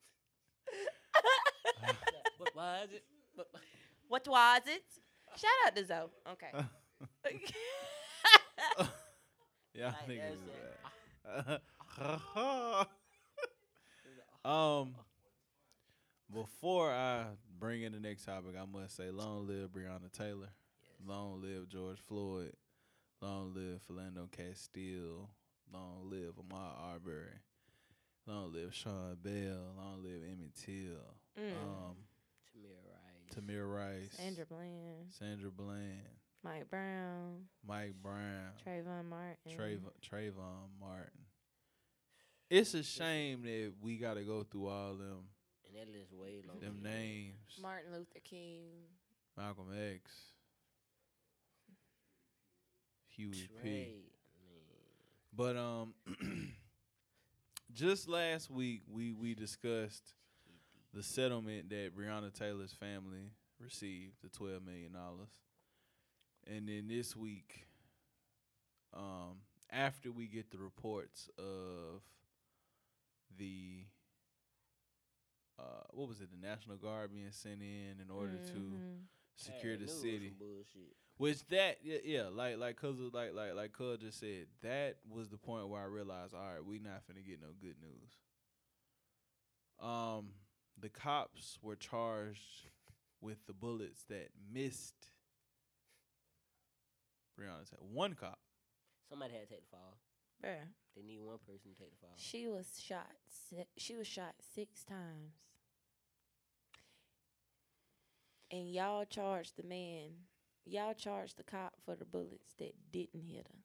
what 2.38 2.54
was 2.54 2.88
it? 2.92 3.04
What, 3.34 3.48
what 4.08 4.28
was 4.28 4.62
it? 4.66 4.84
Shout 5.36 5.50
out 5.66 5.76
to 5.76 5.84
Zoe. 5.84 6.10
Okay. 6.32 6.52
Y'all 9.74 9.92
Like 9.92 10.08
niggas 10.08 10.16
that 10.16 10.32
is 10.32 10.40
bad. 10.40 11.60
um, 14.44 14.94
before 16.32 16.90
I 16.90 17.26
bring 17.58 17.82
in 17.82 17.92
the 17.92 18.00
next 18.00 18.24
topic, 18.24 18.54
I 18.60 18.64
must 18.66 18.96
say, 18.96 19.10
long 19.10 19.46
live 19.46 19.70
Breonna 19.70 20.10
Taylor, 20.12 20.48
Yes. 20.82 21.08
long 21.08 21.40
live 21.40 21.68
George 21.68 21.98
Floyd, 22.08 22.52
long 23.20 23.54
live 23.54 23.80
Philando 23.88 24.30
Castile, 24.30 25.30
long 25.72 26.10
live 26.10 26.34
Ahmaud 26.36 26.92
Arbery, 26.94 27.38
long 28.26 28.52
live 28.52 28.74
Sean 28.74 29.16
Bell, 29.22 29.74
long 29.76 30.02
live 30.02 30.22
Emmett 30.24 30.54
Till, 30.54 31.14
Mm. 31.38 31.52
um, 31.62 31.96
Tamir 32.54 32.78
Rice. 32.86 33.34
Tamir 33.34 33.66
Rice, 33.72 34.12
Sandra 34.16 34.46
Bland, 34.46 35.12
Sandra 35.12 35.50
Bland, 35.50 36.18
Mike 36.42 36.68
Brown, 36.70 37.48
Mike 37.66 37.94
Brown, 38.02 38.52
Trayvon 38.66 39.06
Martin. 39.08 39.52
Trayvon, 39.58 39.92
Trayvon 40.02 40.68
Martin. 40.80 41.23
It's 42.50 42.74
a 42.74 42.82
shame 42.82 43.42
that 43.42 43.72
we 43.80 43.96
got 43.96 44.14
to 44.14 44.22
go 44.22 44.42
through 44.44 44.68
all 44.68 44.94
them 44.94 45.24
And 45.66 45.74
that 45.76 45.88
list 45.92 46.12
way 46.12 46.40
longer. 46.46 46.64
them 46.64 46.80
names. 46.82 47.58
Martin 47.60 47.92
Luther 47.92 48.20
King. 48.22 48.62
Malcolm 49.36 49.66
X, 49.92 50.10
Huey 53.16 53.48
P. 53.62 53.68
Man. 53.68 53.86
But 55.36 55.56
um, 55.56 55.94
just 57.72 58.08
last 58.08 58.48
week 58.48 58.82
we 58.88 59.12
we 59.12 59.34
discussed 59.34 60.14
the 60.92 61.02
settlement 61.02 61.70
that 61.70 61.96
Breonna 61.96 62.32
Taylor's 62.32 62.72
family 62.72 63.32
received, 63.60 64.14
the 64.22 64.28
twelve 64.28 64.64
million 64.64 64.92
dollars, 64.92 65.30
and 66.46 66.68
then 66.68 66.86
this 66.86 67.16
week, 67.16 67.66
um, 68.96 69.38
after 69.72 70.12
we 70.12 70.28
get 70.28 70.52
the 70.52 70.58
reports 70.58 71.28
of 71.36 72.02
the 73.38 73.86
uh, 75.58 75.84
what 75.90 76.08
was 76.08 76.20
it, 76.20 76.30
the 76.32 76.46
National 76.46 76.76
Guard 76.76 77.12
being 77.12 77.30
sent 77.30 77.62
in 77.62 78.00
in 78.02 78.10
order 78.10 78.38
to 78.52 78.58
Mhm. 78.58 79.06
secure 79.36 79.72
Hey, 79.74 79.78
the 79.78 79.86
knew 79.86 79.92
it 79.92 79.94
was 79.94 80.00
city. 80.00 80.34
Which 81.16 81.46
that 81.46 81.78
yeah, 81.84 81.98
yeah 82.04 82.28
like 82.28 82.58
like 82.58 82.76
cause 82.76 82.98
of, 82.98 83.14
like 83.14 83.32
like 83.34 83.54
like 83.54 83.72
Cuz 83.72 84.00
just 84.00 84.18
said 84.18 84.48
that 84.62 84.98
was 85.08 85.28
the 85.28 85.38
point 85.38 85.68
where 85.68 85.80
I 85.80 85.84
realized 85.84 86.34
all 86.34 86.40
right 86.40 86.64
we 86.64 86.80
not 86.80 87.06
finna 87.06 87.24
get 87.24 87.40
no 87.40 87.52
good 87.60 87.76
news. 87.80 88.18
Um, 89.78 90.34
the 90.76 90.88
cops 90.88 91.58
were 91.62 91.76
charged 91.76 92.68
with 93.20 93.46
the 93.46 93.52
bullets 93.52 94.02
that 94.08 94.30
missed 94.52 95.10
Breonna 97.38 97.68
Taylor. 97.68 97.82
One 97.92 98.14
cop. 98.14 98.40
Somebody 99.08 99.32
had 99.34 99.48
to 99.48 99.54
take 99.54 99.62
the 99.70 99.76
fall. 99.76 99.98
Bruh. 100.42 100.68
They 100.96 101.02
need 101.02 101.20
one 101.20 101.38
person 101.46 101.72
to 101.72 101.78
take 101.78 101.90
the 101.90 101.96
fall. 102.00 102.14
She 102.16 102.46
was 102.46 102.80
shot. 102.80 103.10
Si- 103.28 103.66
she 103.76 103.96
was 103.96 104.06
shot 104.06 104.34
six 104.54 104.84
times. 104.84 105.34
And 108.50 108.70
y'all 108.72 109.04
charged 109.04 109.56
the 109.56 109.64
man. 109.64 110.10
Y'all 110.64 110.94
charged 110.94 111.36
the 111.36 111.42
cop 111.42 111.74
for 111.84 111.96
the 111.96 112.04
bullets 112.04 112.54
that 112.58 112.74
didn't 112.92 113.24
hit 113.26 113.46
her. 113.48 113.58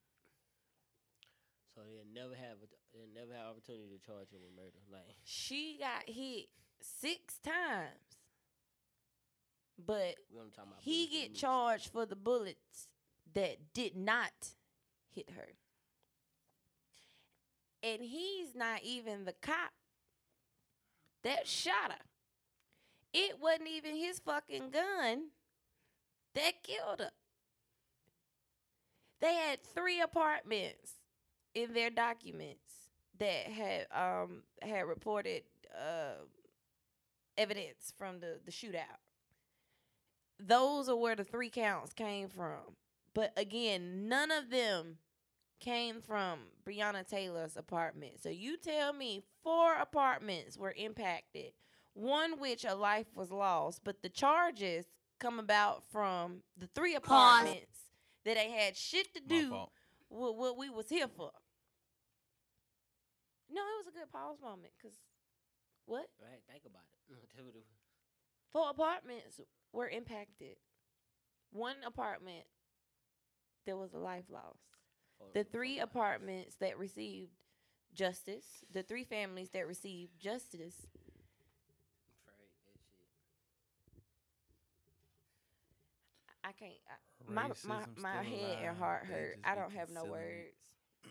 So 1.75 1.81
they'll 1.81 2.13
never 2.13 2.35
have 2.35 2.57
a, 2.63 2.67
they'll 2.93 3.13
never 3.13 3.33
have 3.37 3.51
opportunity 3.51 3.85
to 3.95 4.05
charge 4.05 4.31
him 4.31 4.39
with 4.43 4.55
murder. 4.55 4.79
Like 4.91 5.15
She 5.23 5.77
got 5.79 6.09
hit 6.09 6.47
six 6.81 7.37
times. 7.37 8.17
But 9.77 10.15
we 10.33 10.39
only 10.39 10.51
talking 10.51 10.71
about 10.71 10.81
he 10.81 11.07
get 11.07 11.35
charged 11.35 11.89
for 11.91 12.05
the 12.05 12.15
bullets 12.15 12.89
that 13.33 13.73
did 13.73 13.95
not 13.95 14.55
hit 15.13 15.29
her. 15.37 15.53
And 17.81 18.01
he's 18.01 18.55
not 18.55 18.83
even 18.83 19.25
the 19.25 19.33
cop 19.41 19.71
that 21.23 21.47
shot 21.47 21.91
her. 21.91 22.05
It 23.13 23.39
wasn't 23.41 23.69
even 23.69 23.95
his 23.95 24.19
fucking 24.19 24.69
gun 24.71 25.29
that 26.35 26.63
killed 26.63 26.99
her. 26.99 27.11
They 29.21 29.33
had 29.33 29.63
three 29.63 30.01
apartments 30.01 30.93
in 31.55 31.73
their 31.73 31.89
documents 31.89 32.89
that 33.17 33.47
had 33.47 33.87
um 33.91 34.43
had 34.61 34.81
reported 34.81 35.43
uh 35.75 36.23
evidence 37.37 37.93
from 37.97 38.19
the 38.19 38.39
the 38.45 38.51
shootout 38.51 38.99
those 40.39 40.87
are 40.87 40.95
where 40.95 41.15
the 41.15 41.23
three 41.23 41.49
counts 41.49 41.93
came 41.93 42.29
from. 42.29 42.75
But 43.13 43.33
again, 43.35 44.07
none 44.07 44.31
of 44.31 44.49
them 44.49 44.97
came 45.59 46.01
from 46.01 46.39
Breonna 46.65 47.07
Taylor's 47.07 47.57
apartment. 47.57 48.21
So 48.21 48.29
you 48.29 48.57
tell 48.57 48.93
me 48.93 49.23
four 49.43 49.75
apartments 49.75 50.57
were 50.57 50.73
impacted, 50.77 51.51
one 51.93 52.39
which 52.39 52.65
a 52.65 52.75
life 52.75 53.07
was 53.15 53.31
lost, 53.31 53.81
but 53.83 54.01
the 54.01 54.09
charges 54.09 54.85
come 55.19 55.39
about 55.39 55.83
from 55.91 56.41
the 56.57 56.67
three 56.67 56.95
apartments 56.95 57.91
that 58.25 58.35
they 58.35 58.49
had 58.49 58.75
shit 58.75 59.13
to 59.13 59.21
do 59.21 59.65
with 60.09 60.35
what 60.35 60.57
we 60.57 60.69
was 60.69 60.89
here 60.89 61.07
for. 61.07 61.31
No, 63.51 63.61
it 63.61 63.85
was 63.85 63.93
a 63.93 63.99
good 63.99 64.11
pause 64.11 64.37
moment 64.41 64.73
because 64.77 64.97
what? 65.85 66.05
Right, 66.21 66.41
think 66.49 66.63
about 66.65 66.83
it. 67.09 67.29
Tell 67.35 67.45
me 67.45 67.51
Four 68.51 68.69
apartments 68.69 69.39
were 69.73 69.89
impacted. 69.89 70.55
One 71.51 71.75
apartment, 71.85 72.45
there 73.65 73.77
was 73.77 73.93
a 73.93 73.99
life 73.99 74.25
loss. 74.29 74.57
For- 75.19 75.25
The 75.33 75.43
three 75.43 75.79
apartments 75.79 76.55
that 76.55 76.77
received 76.79 77.31
justice, 77.93 78.63
the 78.71 78.81
three 78.83 79.03
families 79.03 79.49
that 79.51 79.67
received 79.67 80.19
justice, 80.19 80.87
Right, 82.25 82.51
that 82.65 82.79
shit. 82.95 83.07
I 86.43 86.51
can't. 86.53 86.73
I, 86.89 87.31
my 87.31 87.49
my 87.65 87.85
my 87.97 88.23
head 88.23 88.39
alive. 88.39 88.57
and 88.63 88.77
heart 88.77 89.05
hurt. 89.05 89.37
I 89.43 89.55
don't 89.55 89.71
have 89.73 89.89
no 89.89 90.05
words. 90.05 90.55
I 91.05 91.09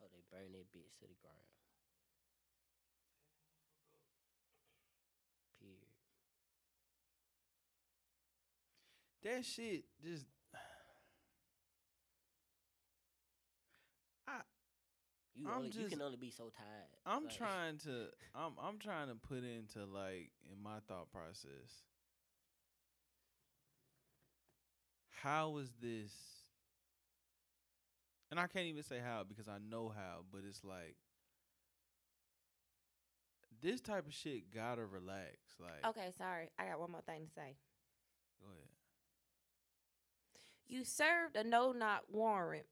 hope 0.00 0.10
they 0.12 0.22
burn 0.30 0.52
that 0.52 0.72
bitch 0.72 0.94
to 1.00 1.06
the 1.06 1.14
ground. 1.20 1.36
Period. 5.60 5.86
That 9.22 9.44
shit 9.44 9.84
just. 10.02 10.24
You 15.34 15.46
I'm 15.48 15.58
only 15.58 15.70
you 15.70 15.88
can 15.88 16.02
only 16.02 16.16
be 16.18 16.30
so 16.30 16.44
tired. 16.56 16.90
I'm 17.06 17.24
Like, 17.24 17.36
trying 17.36 17.78
to 17.78 18.06
I'm 18.34 18.52
I'm 18.62 18.78
trying 18.78 19.08
to 19.08 19.14
put 19.14 19.38
into 19.44 19.84
like 19.90 20.30
in 20.50 20.62
my 20.62 20.78
thought 20.88 21.10
process. 21.10 21.84
How 25.22 25.56
is 25.58 25.70
this 25.80 26.12
and 28.30 28.40
I 28.40 28.46
can't 28.46 28.66
even 28.66 28.82
say 28.82 28.98
how 29.04 29.24
because 29.28 29.46
I 29.48 29.58
know 29.70 29.92
how, 29.94 30.24
but 30.32 30.40
it's 30.48 30.64
like 30.64 30.96
this 33.62 33.80
type 33.80 34.06
of 34.06 34.14
shit 34.14 34.52
gotta 34.52 34.84
relax. 34.84 35.36
Like 35.60 35.86
Okay, 35.90 36.10
sorry. 36.18 36.50
I 36.58 36.66
got 36.66 36.80
one 36.80 36.90
more 36.90 37.02
thing 37.02 37.26
to 37.26 37.32
say. 37.32 37.56
go 38.40 38.48
ahead. 38.50 38.68
You 40.66 40.84
served 40.84 41.36
a 41.36 41.44
no 41.44 41.72
knock 41.72 42.04
warrant, 42.10 42.64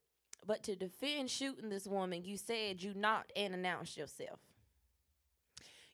but 0.47 0.63
to 0.65 0.77
defend 0.77 1.31
shooting 1.31 1.69
this 1.69 1.87
woman, 1.87 2.25
you 2.25 2.37
said 2.37 2.83
you 2.83 2.95
knocked 2.95 3.33
and 3.37 3.55
announced 3.55 3.97
yourself. 3.97 4.41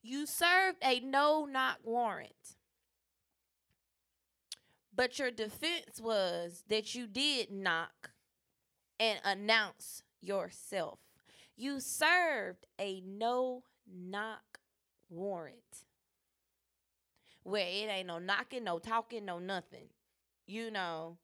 You 0.02 0.26
served 0.26 0.78
a 0.84 1.00
no 1.00 1.46
knock 1.46 1.78
warrant, 1.82 2.56
but 4.94 5.18
your 5.18 5.30
defense 5.30 6.00
was 6.00 6.62
that 6.68 6.94
you 6.94 7.06
did 7.06 7.50
knock 7.50 8.10
and 9.00 9.18
announce 9.24 10.02
yourself. 10.20 11.00
You 11.56 11.80
served 11.80 12.66
a 12.78 13.02
no 13.04 13.64
knock 13.86 14.60
warrant 15.08 15.84
where 17.42 17.66
it 17.66 17.88
ain't 17.88 18.08
no 18.08 18.18
knocking, 18.18 18.64
no 18.64 18.78
talking, 18.78 19.24
no 19.24 19.38
nothing. 19.38 19.88
You 20.46 20.70
know, 20.70 21.16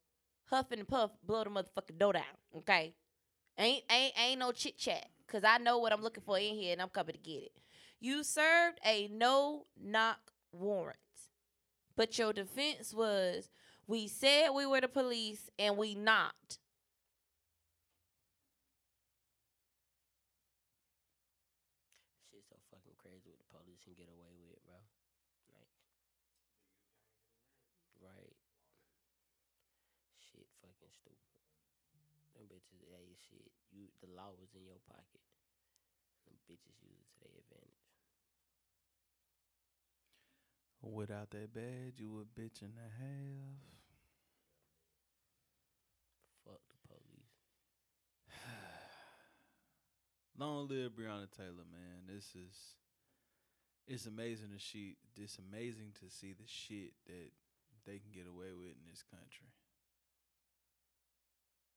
huff 0.45 0.67
and 0.71 0.87
puff, 0.87 1.11
blow 1.25 1.45
the 1.45 1.51
motherfucking 1.51 1.99
door 1.99 2.13
down. 2.13 2.23
Okay, 2.57 2.95
ain't 3.59 3.85
ain't 3.91 4.13
ain't 4.19 4.39
no 4.41 4.53
chit 4.53 4.77
chat. 4.79 5.07
Cause 5.29 5.45
I 5.45 5.57
know 5.59 5.79
what 5.79 5.93
I'm 5.93 6.03
looking 6.03 6.23
for 6.23 6.39
in 6.39 6.55
here, 6.55 6.73
and 6.73 6.83
I'm 6.83 6.91
coming 6.91 7.15
to 7.15 7.21
get 7.21 7.43
it. 7.43 7.53
You 8.01 8.23
served 8.23 8.79
a 8.85 9.09
no 9.09 9.67
knock 9.81 10.33
warrant, 10.53 10.99
but 11.97 12.19
your 12.19 12.33
defense 12.33 12.93
was 12.93 13.49
we 13.87 14.09
said 14.09 14.51
we 14.51 14.67
were 14.67 14.81
the 14.81 14.89
police 14.89 15.49
and 15.59 15.77
we 15.77 15.95
knocked. 15.95 16.59
Shit's 22.31 22.49
so 22.49 22.57
fucking 22.71 22.97
crazy 22.99 23.31
what 23.31 23.39
the 23.39 23.51
police 23.53 23.81
can 23.85 23.95
get 23.95 24.09
away 24.09 24.35
with, 24.49 24.65
bro. 24.65 24.81
Right? 28.01 28.37
Shit, 30.19 30.49
fucking 30.61 30.91
stupid. 30.91 31.33
Them 32.37 32.49
bitches, 32.49 32.81
hey, 32.89 33.13
shit. 33.29 33.53
You, 33.73 33.89
the 34.01 34.09
law 34.13 34.33
was 34.37 34.53
in 34.57 34.65
your 34.65 34.81
pocket. 34.89 35.25
Them 36.25 36.37
bitches 36.49 36.81
use 36.81 37.01
it 37.01 37.09
to 37.13 37.19
their 37.25 37.37
advantage. 37.41 37.83
Without 40.83 41.31
that 41.31 41.55
badge, 41.55 41.95
you 41.99 42.19
a 42.19 42.41
bitch 42.41 42.61
and 42.61 42.75
a 42.75 42.91
half. 42.99 43.63
Fuck 46.45 46.61
the 46.69 46.77
police. 46.89 47.39
Long 50.39 50.67
live 50.69 50.93
Breonna 50.93 51.31
Taylor, 51.31 51.65
man. 51.71 52.09
This 52.09 52.35
is 52.35 52.75
it's 53.87 54.07
amazing 54.07 54.51
to 54.57 54.59
see 54.59 54.97
it's 55.17 55.39
amazing 55.39 55.93
to 56.01 56.11
see 56.11 56.33
the 56.33 56.47
shit 56.47 56.95
that 57.07 57.31
they 57.87 57.99
can 57.99 58.11
get 58.13 58.27
away 58.27 58.53
with 58.53 58.75
in 58.75 58.87
this 58.91 59.03
country. 59.03 59.55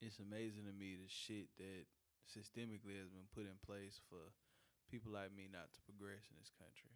It's 0.06 0.22
amazing 0.22 0.70
to 0.70 0.74
me 0.78 0.94
the 0.94 1.10
shit 1.10 1.50
that 1.58 1.90
systemically 2.30 2.94
has 2.94 3.10
been 3.10 3.26
put 3.34 3.50
in 3.50 3.58
place 3.66 3.98
for 4.06 4.30
people 4.86 5.10
like 5.10 5.34
me 5.34 5.50
not 5.50 5.74
to 5.74 5.82
progress 5.82 6.30
in 6.30 6.38
this 6.38 6.54
country. 6.54 6.94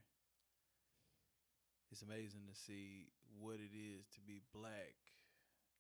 It's 1.91 2.07
amazing 2.07 2.47
to 2.47 2.55
see 2.55 3.11
what 3.35 3.59
it 3.59 3.75
is 3.75 4.07
to 4.15 4.23
be 4.23 4.47
black 4.55 4.95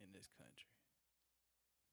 in 0.03 0.11
this 0.11 0.27
country. 0.35 0.75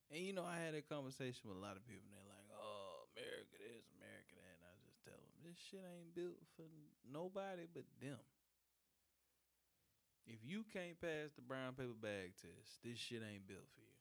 And 0.10 0.26
you 0.26 0.34
know, 0.34 0.42
I 0.42 0.58
had 0.58 0.74
a 0.74 0.82
conversation 0.82 1.54
with 1.54 1.62
a 1.62 1.62
lot 1.62 1.78
of 1.78 1.86
people, 1.86 2.10
and 2.10 2.18
they're 2.18 2.34
like, 2.34 2.50
"Oh, 2.58 3.06
America 3.14 3.62
this, 3.62 3.86
America 3.94 4.42
that," 4.42 4.58
and 4.58 4.66
I 4.66 4.74
just 4.90 4.98
tell 5.06 5.22
them, 5.22 5.38
"This 5.46 5.60
shit 5.70 5.86
ain't 5.86 6.18
built 6.18 6.42
for 6.58 6.66
nobody 7.06 7.70
but 7.70 7.86
them. 8.02 8.26
If 10.26 10.42
you 10.42 10.66
can't 10.74 10.98
pass 10.98 11.38
the 11.38 11.46
brown 11.46 11.78
paper 11.78 11.94
bag 11.94 12.34
test, 12.42 12.82
this 12.82 12.98
shit 12.98 13.22
ain't 13.22 13.46
built 13.46 13.70
for 13.78 13.86
you." 13.86 13.97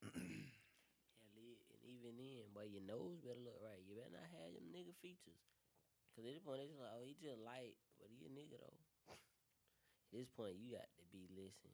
And 0.10 1.86
even 1.86 2.16
then, 2.16 2.52
boy, 2.54 2.68
your 2.68 2.84
nose 2.84 3.20
better 3.20 3.40
look 3.40 3.58
right. 3.60 3.80
You 3.84 3.96
better 3.96 4.12
not 4.12 4.28
have 4.36 4.52
them 4.52 4.68
nigga 4.72 4.94
features. 5.00 5.40
Cause 6.14 6.26
at 6.26 6.32
this 6.34 6.42
point, 6.42 6.60
it's 6.64 6.76
like, 6.76 6.92
oh, 6.92 7.04
he 7.06 7.16
just 7.16 7.40
light, 7.40 7.78
but 8.00 8.10
he 8.10 8.26
a 8.26 8.32
nigga 8.32 8.58
though. 8.60 8.80
At 9.10 10.12
this 10.12 10.28
point, 10.32 10.58
you 10.58 10.74
got 10.74 10.90
to 10.98 11.04
be 11.12 11.30
listen, 11.30 11.70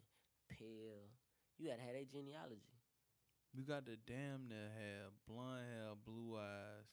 pale. 0.51 1.09
You 1.57 1.73
got 1.73 1.81
to 1.81 1.87
have 1.89 1.97
that 1.97 2.13
genealogy. 2.13 2.77
You 3.55 3.65
got 3.65 3.87
to 3.87 3.97
damn 3.97 4.49
near 4.53 4.69
have 4.77 5.17
blonde 5.27 5.65
hair, 5.65 5.97
blue 6.05 6.37
eyes, 6.37 6.85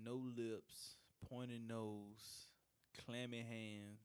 no 0.00 0.16
lips, 0.16 0.96
pointed 1.28 1.66
nose, 1.68 2.48
clammy 3.04 3.44
hands. 3.44 4.00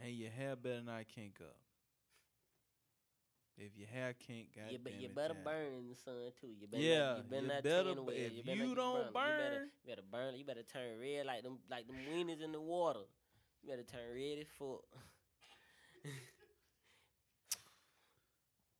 and 0.00 0.12
your 0.12 0.30
hair 0.30 0.56
better 0.56 0.82
not 0.82 1.04
kink 1.14 1.36
up. 1.40 1.56
If 3.56 3.76
your 3.78 3.86
hair 3.86 4.14
You, 4.28 4.44
goddamn 4.50 4.82
be, 4.82 4.90
you 4.98 5.06
it, 5.06 5.14
better 5.14 5.34
burn 5.34 5.74
in 5.78 5.88
the 5.88 5.94
sun 5.94 6.32
too. 6.40 6.48
You 6.58 6.66
better 6.66 6.82
Yeah, 6.82 7.16
you 7.16 7.22
better 7.22 7.42
you 7.42 7.48
not 7.48 7.62
better 7.62 7.94
b- 7.94 8.12
if 8.12 8.32
you, 8.34 8.42
better 8.42 8.56
you 8.58 8.74
not 8.74 8.76
don't 8.76 9.12
brown. 9.12 9.30
you 9.30 9.36
better, 9.38 9.54
burn- 9.54 9.70
you 9.78 9.86
better 9.86 10.02
burn. 10.10 10.34
You 10.34 10.44
better 10.44 10.62
turn 10.66 10.98
red 11.00 11.26
like 11.26 11.42
them 11.44 11.58
like 11.70 11.86
them 11.86 11.94
weenies 12.10 12.42
in 12.42 12.50
the 12.50 12.60
water. 12.60 13.06
You 13.62 13.70
better 13.70 13.84
turn 13.86 14.10
red 14.14 14.38
as 14.42 14.48
fuck. 14.58 14.82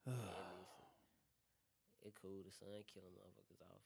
Yeah, 2.05 2.09
it 2.11 2.15
cool. 2.21 2.43
The 2.45 2.51
sun 2.53 2.69
killing 2.93 3.15
motherfuckers 3.17 3.63
off. 3.71 3.81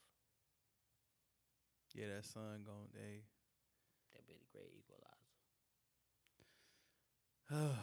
yeah, 1.95 2.07
that 2.15 2.25
sun 2.25 2.63
going 2.65 2.89
day. 2.91 3.23
That 4.11 4.25
be 4.27 4.33
the 4.33 4.45
great 4.51 4.73
equalizer. 4.75 5.23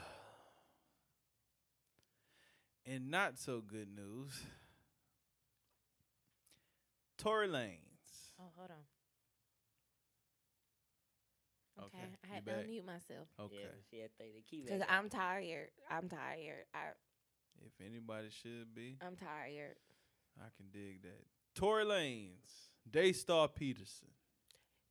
and 2.86 3.10
not 3.10 3.38
so 3.38 3.60
good 3.60 3.88
news. 3.94 4.32
Tory 7.18 7.48
Lanez. 7.48 7.80
Oh, 8.38 8.44
hold 8.56 8.70
on. 8.70 8.76
Okay, 11.78 11.98
Okay, 11.98 12.06
I 12.24 12.26
you 12.28 12.32
had 12.34 12.46
to 12.46 12.52
back? 12.52 12.64
unmute 12.66 12.86
myself 12.86 13.28
Okay. 13.38 13.56
Yeah, 13.60 13.68
she 13.90 13.98
had 14.00 14.10
to 14.10 14.16
think 14.16 14.32
they 14.50 14.56
because 14.64 14.82
I'm 14.88 15.08
tired. 15.10 15.68
I'm 15.90 16.08
tired. 16.08 16.64
I 16.74 16.92
If 17.66 17.72
anybody 17.84 18.28
should 18.30 18.74
be, 18.74 18.96
I'm 19.06 19.16
tired. 19.16 19.76
I 20.38 20.48
can 20.56 20.66
dig 20.72 21.02
that. 21.02 21.24
Tory 21.54 21.84
Lanez, 21.84 22.70
Daystar 22.90 23.48
Peterson, 23.48 24.08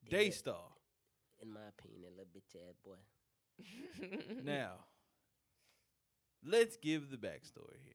Yeah. 0.03 0.17
Daystar. 0.17 0.71
in 1.41 1.51
my 1.53 1.61
opinion, 1.69 2.01
that 2.03 2.11
little 2.11 2.31
bitch 2.35 2.55
ass 2.55 2.75
boy. 2.83 4.43
now, 4.43 4.73
let's 6.45 6.77
give 6.77 7.09
the 7.09 7.17
backstory 7.17 7.79
here. 7.83 7.93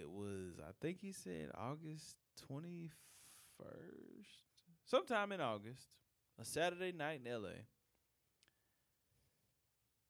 It 0.00 0.10
was, 0.10 0.58
I 0.60 0.72
think 0.80 0.98
he 1.00 1.12
said 1.12 1.50
August 1.56 2.16
21st, 2.50 2.90
sometime 4.84 5.32
in 5.32 5.40
August, 5.40 5.88
a 6.40 6.44
Saturday 6.44 6.92
night 6.92 7.20
in 7.24 7.32
LA, 7.42 7.48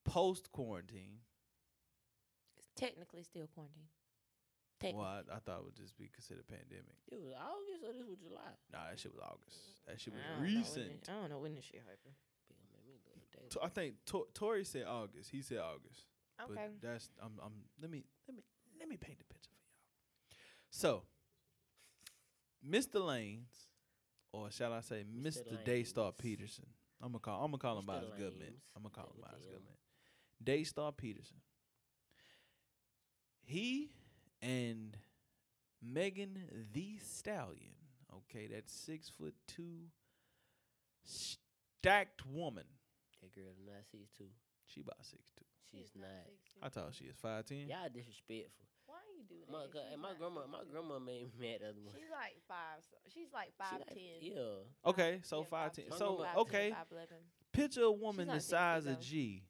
post 0.04 0.50
quarantine. 0.52 1.18
It's 2.56 2.70
technically 2.76 3.22
still 3.24 3.46
quarantine. 3.52 3.88
Well, 4.82 5.00
I, 5.06 5.20
I 5.34 5.38
thought 5.40 5.60
it 5.60 5.64
would 5.64 5.76
just 5.76 5.96
be 5.96 6.10
considered 6.12 6.46
pandemic. 6.46 6.96
It 7.10 7.16
was 7.18 7.32
August 7.32 7.84
or 7.88 7.92
this 7.96 8.04
was 8.06 8.18
July. 8.20 8.52
Nah, 8.70 8.90
that 8.90 8.98
shit 9.00 9.14
was 9.14 9.22
August. 9.24 9.58
That 9.88 9.98
shit 10.00 10.12
was 10.12 10.20
I 10.22 10.28
don't 10.28 10.36
know 10.36 10.44
when 10.44 10.54
recent. 10.54 11.00
this- 11.00 11.08
I 11.08 11.12
don't 11.20 11.30
know 11.30 11.38
when 11.38 11.54
this 11.54 11.64
shit 11.64 11.80
happened. 11.80 12.14
People 12.48 12.68
make 12.68 12.84
me 12.84 12.92
look 13.08 13.24
dated. 13.32 13.50
T- 13.50 13.60
I 13.64 13.68
think 13.68 13.94
Tor- 14.04 14.28
Tory 14.34 14.64
said 14.64 14.84
August. 14.86 15.30
He 15.30 15.40
said 15.40 15.58
August. 15.58 16.04
Okay. 16.50 16.68
But 16.80 16.88
that's 16.88 17.08
I'm 17.22 17.32
I'm 17.42 17.52
let 17.80 17.90
me 17.90 18.04
let 18.28 18.36
me 18.36 18.42
let 18.78 18.88
me 18.88 18.96
paint 18.96 19.18
the 19.18 19.24
picture 19.24 19.50
for 19.50 19.60
y'all. 19.60 20.38
So 20.70 21.02
Mr. 22.68 23.00
Lanez, 23.00 23.66
or 24.32 24.50
shall 24.50 24.72
I 24.72 24.80
say 24.80 25.04
Mr. 25.04 25.42
Mr. 25.44 25.64
Daystar 25.64 26.12
Peterson. 26.12 26.66
I'm 27.02 27.10
gonna 27.10 27.18
call 27.20 27.44
I'm 27.44 27.50
gonna 27.50 27.58
call 27.58 27.78
him 27.78 27.86
by 27.86 27.96
Mr. 27.96 28.00
his 28.00 28.10
government. 28.10 28.54
Lanez. 28.54 28.72
I'm 28.76 28.82
gonna 28.82 28.94
call 28.94 29.04
him 29.06 29.20
by 29.20 29.28
his 29.36 29.44
M. 29.44 29.52
government. 29.52 29.76
Daystar 30.42 30.92
Peterson. 30.92 31.36
He 33.46 33.90
and 34.40 34.96
Megan 35.82 36.38
Thee 36.72 36.98
Stallion, 37.02 37.74
okay, 38.12 38.46
that 38.48 38.70
six 38.70 39.10
foot 39.10 39.34
two 39.46 39.90
stacked 41.04 42.26
woman. 42.26 42.64
That 43.22 43.34
girl 43.34 43.50
is 43.52 43.58
not 43.66 43.84
six 43.90 44.10
two. 44.16 44.24
She 44.66 44.80
about 44.80 44.96
six 45.02 45.22
two. 45.38 45.44
She's 45.76 45.90
not. 45.96 46.26
I 46.62 46.68
thought 46.68 46.94
she 46.94 47.04
is 47.04 47.16
five 47.16 47.44
ten. 47.46 47.68
Y'all 47.68 47.88
disrespectful. 47.92 48.64
Why 48.86 48.96
you 49.16 49.24
do 49.28 49.34
that? 49.46 49.52
My, 49.52 49.64
and 49.92 50.00
my 50.02 50.12
grandma, 50.18 50.40
my 50.50 50.58
grandma 50.70 50.98
made 50.98 51.22
me 51.24 51.30
mad 51.40 51.60
the 51.60 51.68
other 51.70 51.80
morning. 51.80 52.00
She's 52.00 52.10
like 52.10 52.36
five. 52.46 52.80
so- 52.82 52.96
She's 53.12 53.32
like 53.32 53.48
She 53.48 53.58
five 53.58 53.80
like- 53.88 53.98
Yeah. 54.20 54.90
Okay, 54.90 55.20
so 55.24 55.40
Yeah, 55.40 55.46
five 55.50 55.72
ten. 55.72 55.84
5'10", 55.86 55.98
So 55.98 56.16
Five 56.22 56.36
okay, 56.38 56.70
Five 56.70 56.86
eleven. 56.92 57.16
picture 57.52 57.82
a 57.82 57.92
woman 57.92 58.28
the 58.28 58.40
size 58.40 58.86
of. 58.86 59.00
G. 59.00 59.42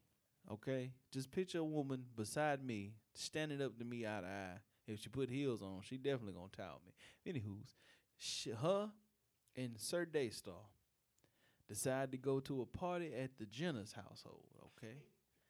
Okay, 0.50 0.92
just 1.10 1.30
picture 1.30 1.58
a 1.58 1.64
woman 1.64 2.04
beside 2.16 2.62
me, 2.62 2.94
standing 3.14 3.62
up 3.62 3.78
to 3.78 3.84
me 3.84 4.06
eye 4.06 4.20
to 4.20 4.26
eye. 4.26 4.58
If 4.86 5.00
she 5.00 5.08
put 5.08 5.30
heels 5.30 5.62
on, 5.62 5.80
she 5.82 5.96
definitely 5.96 6.34
gonna 6.34 6.48
towel 6.54 6.82
me. 6.84 6.92
Anywho's, 7.32 7.74
sh- 8.18 8.48
her 8.60 8.90
and 9.56 9.78
Sir 9.80 10.04
Daystar 10.04 10.60
decide 11.66 12.12
to 12.12 12.18
go 12.18 12.40
to 12.40 12.60
a 12.60 12.66
party 12.66 13.12
at 13.14 13.38
the 13.38 13.46
Jenner's 13.46 13.92
household. 13.92 14.44
Okay, 14.76 14.96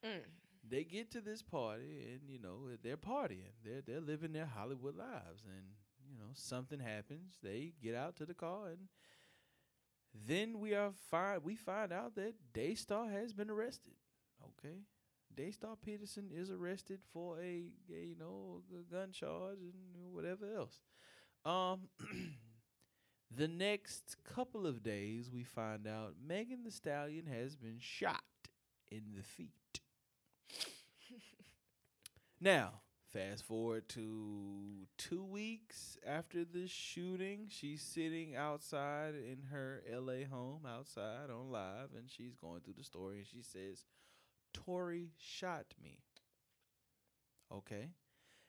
Mm. 0.05 0.23
They 0.67 0.85
get 0.85 1.11
to 1.13 1.21
this 1.21 1.43
party 1.43 2.07
and 2.13 2.21
you 2.29 2.39
know 2.39 2.69
they're 2.83 2.97
partying. 2.97 3.53
They're 3.65 3.83
they're 3.87 4.01
living 4.01 4.33
their 4.33 4.47
Hollywood 4.47 4.97
lives, 4.97 5.45
and 5.47 5.65
you 6.09 6.17
know 6.19 6.31
something 6.33 6.81
happens. 6.81 7.39
They 7.43 7.75
get 7.83 7.95
out 7.95 8.17
to 8.17 8.27
the 8.27 8.35
car, 8.35 8.69
and 8.69 8.89
then 10.27 10.61
we 10.61 10.75
are 10.75 10.93
find 11.11 11.43
we 11.43 11.57
find 11.57 11.93
out 11.93 12.15
that 12.17 12.35
Daystar 12.53 13.09
has 13.11 13.33
been 13.33 13.51
arrested. 13.51 13.95
Okay, 14.43 14.79
Daystar 15.35 15.77
Peterson 15.77 16.31
is 16.33 16.51
arrested 16.51 17.01
for 17.13 17.39
a, 17.39 17.67
a 17.93 18.07
you 18.07 18.17
know 18.19 18.63
a 18.73 18.93
gun 18.93 19.13
charge 19.13 19.59
and 19.61 20.13
whatever 20.13 20.47
else. 20.57 20.81
Um. 21.45 21.89
The 23.37 23.49
next 23.49 24.17
couple 24.25 24.67
of 24.67 24.83
days, 24.83 25.31
we 25.31 25.43
find 25.43 25.87
out 25.89 26.15
Megan 26.25 26.63
Thee 26.63 26.71
Stallion 26.71 27.27
has 27.27 27.57
been 27.57 27.79
shot 27.81 28.23
in 28.91 29.03
the 29.17 29.23
feet. 29.23 29.81
Now, 32.45 32.83
fast 33.11 33.43
forward 33.45 33.89
to 33.89 34.87
two 34.99 35.25
weeks 35.25 35.97
after 36.07 36.45
the 36.45 36.69
shooting. 36.69 37.47
She's 37.49 37.81
sitting 37.81 38.37
outside 38.37 39.15
in 39.15 39.45
her 39.51 39.83
LA 39.91 40.27
home, 40.31 40.67
outside 40.69 41.31
on 41.31 41.51
live, 41.51 41.95
and 41.97 42.11
she's 42.11 42.35
going 42.35 42.61
through 42.61 42.75
the 42.77 42.85
story. 42.85 43.17
And 43.17 43.27
she 43.27 43.41
says, 43.41 43.87
Tory 44.53 45.13
shot 45.17 45.65
me. 45.83 46.01
Okay. 47.51 47.89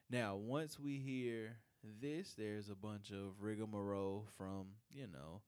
Now, 0.09 0.35
once 0.35 0.77
we 0.77 0.97
hear 0.97 1.55
this, 2.01 2.33
there's 2.37 2.69
a 2.69 2.75
bunch 2.75 3.11
of 3.11 3.41
rigmarole 3.41 4.27
from, 4.37 4.65
you 4.91 5.07
know, 5.07 5.39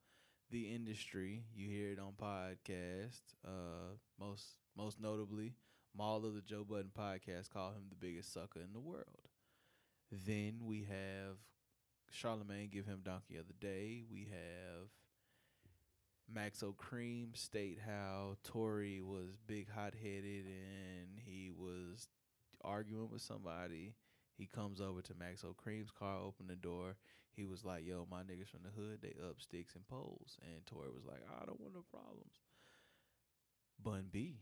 the 0.51 0.73
industry. 0.73 1.43
You 1.53 1.67
hear 1.67 1.91
it 1.91 1.99
on 1.99 2.13
podcasts. 2.13 3.35
Uh, 3.45 3.97
most 4.17 4.45
most 4.77 5.01
notably, 5.01 5.55
Mal 5.95 6.17
of 6.17 6.33
the 6.33 6.41
Joe 6.41 6.63
Budden 6.63 6.91
podcast 6.97 7.49
call 7.49 7.69
him 7.69 7.85
the 7.89 7.95
biggest 7.95 8.33
sucker 8.33 8.59
in 8.59 8.73
the 8.73 8.79
world. 8.79 9.29
Then 10.11 10.61
we 10.63 10.87
have 10.89 11.37
Charlemagne 12.11 12.69
give 12.71 12.85
him 12.85 13.01
Donkey 13.03 13.37
of 13.37 13.47
the 13.47 13.53
Day. 13.53 14.03
We 14.11 14.29
have 14.31 14.89
Maxo 16.33 16.75
Kream 16.75 17.35
state 17.35 17.79
how 17.85 18.35
Tory 18.43 19.01
was 19.01 19.37
big 19.45 19.69
hot 19.69 19.93
headed 20.01 20.45
and 20.45 21.19
he 21.25 21.49
was 21.49 22.07
arguing 22.63 23.09
with 23.11 23.21
somebody. 23.21 23.95
He 24.37 24.45
comes 24.45 24.81
over 24.81 25.01
to 25.01 25.13
Maxo 25.13 25.55
Kream's 25.55 25.91
car, 25.91 26.19
open 26.19 26.47
the 26.47 26.55
door. 26.55 26.95
He 27.31 27.45
was 27.45 27.63
like, 27.63 27.85
"Yo, 27.85 28.07
my 28.09 28.23
niggas 28.23 28.49
from 28.49 28.63
the 28.63 28.69
hood, 28.69 29.01
they 29.01 29.15
up 29.27 29.41
sticks 29.41 29.75
and 29.75 29.87
poles." 29.87 30.37
And 30.41 30.65
Tory 30.65 30.89
was 30.91 31.05
like, 31.05 31.23
"I 31.29 31.45
don't 31.45 31.59
want 31.59 31.73
no 31.73 31.83
problems." 31.83 32.41
Bun 33.79 34.09
B, 34.11 34.41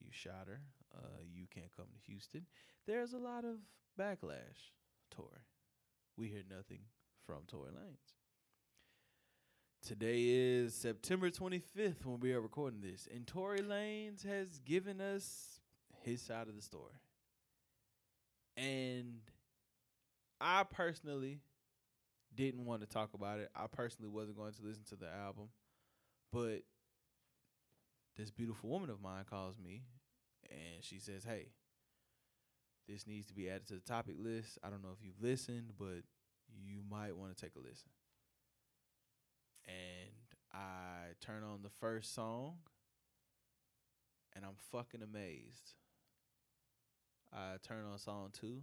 you 0.00 0.10
shot 0.10 0.46
her. 0.46 0.60
Uh, 0.96 1.20
you 1.32 1.46
can't 1.54 1.74
come 1.76 1.86
to 1.86 2.10
Houston. 2.10 2.46
There's 2.86 3.12
a 3.12 3.18
lot 3.18 3.44
of 3.44 3.56
backlash. 3.98 4.72
Tory, 5.10 5.44
we 6.16 6.28
hear 6.28 6.42
nothing 6.48 6.80
from 7.26 7.42
Tory 7.46 7.70
Lanez. 7.70 8.14
Today 9.86 10.24
is 10.26 10.74
September 10.74 11.30
25th 11.30 12.04
when 12.04 12.20
we 12.20 12.32
are 12.32 12.40
recording 12.40 12.80
this, 12.80 13.08
and 13.14 13.26
Tory 13.26 13.60
Lanez 13.60 14.26
has 14.26 14.58
given 14.60 15.00
us 15.00 15.60
his 16.02 16.20
side 16.20 16.48
of 16.48 16.56
the 16.56 16.62
story. 16.62 16.92
And 18.56 19.20
I 20.40 20.64
personally 20.64 21.40
didn't 22.34 22.64
want 22.64 22.80
to 22.82 22.86
talk 22.86 23.14
about 23.14 23.40
it. 23.40 23.50
I 23.54 23.66
personally 23.66 24.10
wasn't 24.10 24.36
going 24.36 24.52
to 24.52 24.62
listen 24.62 24.84
to 24.90 24.96
the 24.96 25.08
album. 25.12 25.48
But 26.32 26.62
this 28.18 28.30
beautiful 28.30 28.68
woman 28.68 28.90
of 28.90 29.00
mine 29.00 29.24
calls 29.30 29.56
me 29.58 29.84
and 30.50 30.82
she 30.82 30.98
says, 30.98 31.24
Hey, 31.24 31.46
this 32.88 33.06
needs 33.06 33.26
to 33.26 33.34
be 33.34 33.48
added 33.48 33.68
to 33.68 33.74
the 33.74 33.80
topic 33.80 34.16
list. 34.18 34.58
I 34.62 34.70
don't 34.70 34.82
know 34.82 34.90
if 34.92 35.04
you've 35.04 35.22
listened, 35.22 35.72
but 35.78 36.02
you 36.48 36.80
might 36.90 37.16
want 37.16 37.34
to 37.34 37.40
take 37.40 37.54
a 37.54 37.60
listen. 37.60 37.90
And 39.66 40.10
I 40.52 41.14
turn 41.20 41.44
on 41.44 41.62
the 41.62 41.70
first 41.80 42.14
song 42.14 42.54
and 44.34 44.44
I'm 44.44 44.56
fucking 44.72 45.02
amazed. 45.02 45.74
I 47.32 47.56
turn 47.62 47.84
on 47.84 47.98
song 47.98 48.30
two, 48.32 48.62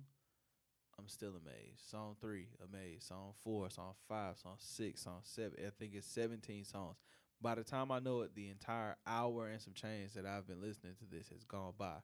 I'm 0.97 1.07
still 1.07 1.33
amazed. 1.35 1.89
Song 1.89 2.15
three, 2.19 2.47
amazed. 2.63 3.07
Song 3.07 3.33
four, 3.43 3.69
song 3.69 3.93
five, 4.07 4.37
song 4.37 4.55
six, 4.57 5.03
song 5.03 5.19
seven. 5.23 5.53
I 5.59 5.69
think 5.77 5.93
it's 5.93 6.07
17 6.07 6.65
songs. 6.65 6.97
By 7.41 7.55
the 7.55 7.63
time 7.63 7.91
I 7.91 7.99
know 7.99 8.21
it, 8.21 8.33
the 8.35 8.49
entire 8.49 8.95
hour 9.05 9.47
and 9.47 9.61
some 9.61 9.73
change 9.73 10.13
that 10.13 10.25
I've 10.25 10.47
been 10.47 10.61
listening 10.61 10.93
to 10.99 11.05
this 11.05 11.29
has 11.29 11.43
gone 11.43 11.73
by. 11.77 11.97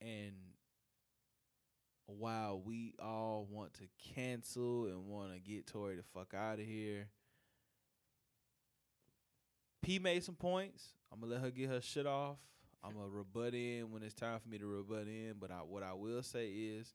And 0.00 0.34
while 2.06 2.60
we 2.60 2.94
all 3.00 3.46
want 3.50 3.74
to 3.74 3.84
cancel 4.14 4.86
and 4.86 5.06
want 5.06 5.32
to 5.32 5.40
get 5.40 5.66
Tory 5.66 5.96
the 5.96 6.02
fuck 6.02 6.34
out 6.34 6.60
of 6.60 6.66
here, 6.66 7.08
P 9.82 9.98
made 9.98 10.24
some 10.24 10.34
points. 10.34 10.88
I'm 11.12 11.20
gonna 11.20 11.32
let 11.32 11.42
her 11.42 11.50
get 11.50 11.70
her 11.70 11.80
shit 11.80 12.06
off. 12.06 12.38
I'm 12.82 12.92
gonna 12.94 13.08
rebut 13.10 13.54
in 13.54 13.90
when 13.90 14.02
it's 14.02 14.14
time 14.14 14.38
for 14.40 14.48
me 14.48 14.58
to 14.58 14.66
rebut 14.66 15.06
in. 15.06 15.34
But 15.38 15.50
I, 15.50 15.56
what 15.56 15.82
I 15.82 15.94
will 15.94 16.22
say 16.22 16.48
is, 16.48 16.92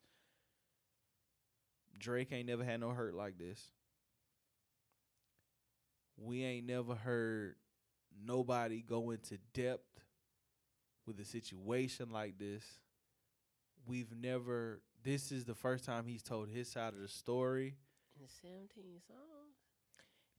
Drake 1.97 2.31
ain't 2.31 2.47
never 2.47 2.63
had 2.63 2.79
no 2.79 2.89
hurt 2.89 3.13
like 3.13 3.37
this. 3.37 3.71
We 6.21 6.43
ain't 6.43 6.67
never 6.67 6.95
heard 6.95 7.55
nobody 8.25 8.81
go 8.81 9.11
into 9.11 9.37
depth 9.53 9.83
with 11.05 11.19
a 11.19 11.25
situation 11.25 12.09
like 12.11 12.37
this. 12.37 12.63
We've 13.87 14.13
never. 14.15 14.81
This 15.03 15.31
is 15.31 15.45
the 15.45 15.55
first 15.55 15.85
time 15.85 16.05
he's 16.05 16.21
told 16.23 16.49
his 16.49 16.69
side 16.69 16.93
of 16.93 17.01
the 17.01 17.07
story. 17.07 17.75
In 18.19 18.27
17 18.27 18.67
songs. 19.07 19.19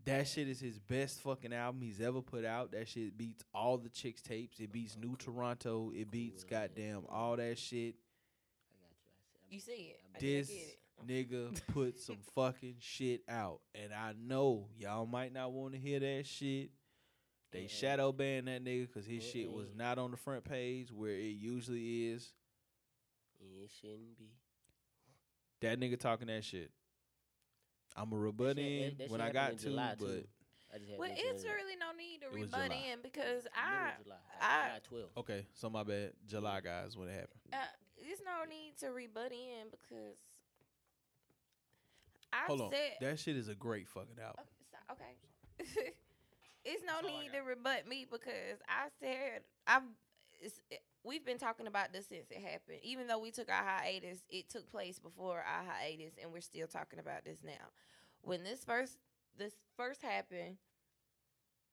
That 0.04 0.26
shit 0.28 0.48
is 0.48 0.60
his 0.60 0.78
best 0.78 1.20
fucking 1.20 1.52
album 1.52 1.82
he's 1.82 2.00
ever 2.00 2.22
put 2.22 2.44
out. 2.44 2.72
That 2.72 2.88
shit 2.88 3.16
beats 3.18 3.44
all 3.54 3.76
the 3.76 3.90
Chixtapes. 3.90 4.58
It 4.58 4.72
beats 4.72 4.96
New 4.96 5.14
Toronto. 5.16 5.92
It 5.94 6.10
beats 6.10 6.42
Cool, 6.42 6.58
goddamn 6.58 7.02
all 7.08 7.36
that 7.36 7.58
shit. 7.58 7.96
I 8.70 8.76
got 8.80 8.96
you. 9.04 9.10
I 9.50 9.50
see, 9.50 9.52
I 9.52 9.54
You 9.54 9.60
see 9.60 9.72
it. 9.90 10.00
I 10.14 10.16
I 10.16 10.20
This 10.20 10.48
get 10.48 10.56
it. 10.56 10.79
Nigga 11.06 11.60
put 11.72 11.98
some 12.00 12.18
fucking 12.34 12.76
shit 12.80 13.22
out, 13.28 13.60
and 13.74 13.92
I 13.92 14.12
know 14.20 14.68
y'all 14.78 15.06
might 15.06 15.32
not 15.32 15.52
want 15.52 15.74
to 15.74 15.78
hear 15.78 16.00
that 16.00 16.26
shit. 16.26 16.70
They 17.52 17.62
Yeah. 17.62 17.68
shadow 17.68 18.12
banned 18.12 18.46
that 18.48 18.62
nigga 18.64 18.86
because 18.86 19.06
his 19.06 19.24
It 19.24 19.28
shit 19.28 19.50
was 19.50 19.74
not 19.74 19.98
on 19.98 20.10
the 20.12 20.16
front 20.16 20.44
page 20.44 20.92
where 20.92 21.10
it 21.12 21.34
usually 21.36 22.08
is. 22.08 22.32
It 23.40 23.70
shouldn't 23.80 24.16
be. 24.18 24.30
That 25.60 25.78
nigga 25.80 25.98
talking 25.98 26.28
that 26.28 26.44
shit. 26.44 26.70
I'm 27.96 28.12
a 28.12 28.16
rebut 28.16 28.56
shit- 28.56 28.64
in 28.66 28.88
that- 28.90 28.98
that 28.98 29.10
when 29.10 29.20
I 29.20 29.32
got 29.32 29.50
to, 29.58 29.64
July, 29.64 29.94
but 29.98 30.06
too. 30.06 30.24
I 30.72 30.78
just 30.78 30.90
had 30.90 30.98
Well, 31.00 31.10
it's 31.12 31.42
mention 31.42 31.50
really 31.56 31.76
no 31.76 31.90
need 31.92 32.20
to 32.22 32.28
rebut 32.30 32.70
in 32.70 33.02
because. 33.02 33.46
I, 33.52 33.94
July. 34.02 34.16
I- 34.40 34.66
July 34.68 34.80
12. 34.84 35.10
okay. 35.18 35.46
So 35.54 35.68
my 35.68 35.82
bad. 35.82 36.12
July 36.26 36.60
guys, 36.60 36.96
what 36.96 37.08
happened? 37.08 37.40
uh, 37.52 37.56
there's 38.00 38.22
no 38.24 38.44
need 38.48 38.76
to 38.78 38.88
rebut 38.92 39.32
in 39.32 39.68
because 39.70 40.16
I 42.32 42.46
Hold 42.46 42.60
on. 42.62 42.70
said 42.70 42.92
That 43.00 43.18
shit 43.18 43.36
is 43.36 43.48
a 43.48 43.54
great 43.54 43.88
fucking 43.88 44.18
album. 44.22 44.44
Oh, 44.44 44.44
so- 44.70 44.94
okay. 44.94 45.16
it's 46.64 46.82
no 46.86 47.06
need 47.06 47.32
to 47.32 47.40
rebut 47.40 47.86
me 47.88 48.06
because 48.10 48.58
I 48.68 48.88
said 49.00 49.42
I've. 49.66 49.82
It's, 50.42 50.58
it, 50.70 50.80
we've 51.04 51.24
been 51.24 51.38
talking 51.38 51.66
about 51.66 51.92
this 51.92 52.06
since 52.06 52.30
it 52.30 52.40
happened. 52.40 52.78
Even 52.82 53.06
though 53.06 53.18
we 53.18 53.30
took 53.30 53.50
our 53.50 53.62
hiatus, 53.62 54.20
it 54.30 54.48
took 54.48 54.70
place 54.70 54.98
before 54.98 55.38
our 55.38 55.64
hiatus, 55.66 56.14
and 56.20 56.32
we're 56.32 56.40
still 56.40 56.66
talking 56.66 56.98
about 56.98 57.24
this 57.24 57.38
now. 57.44 57.68
When 58.22 58.42
this 58.42 58.64
first 58.64 58.96
this 59.36 59.54
first 59.76 60.02
happened, 60.02 60.56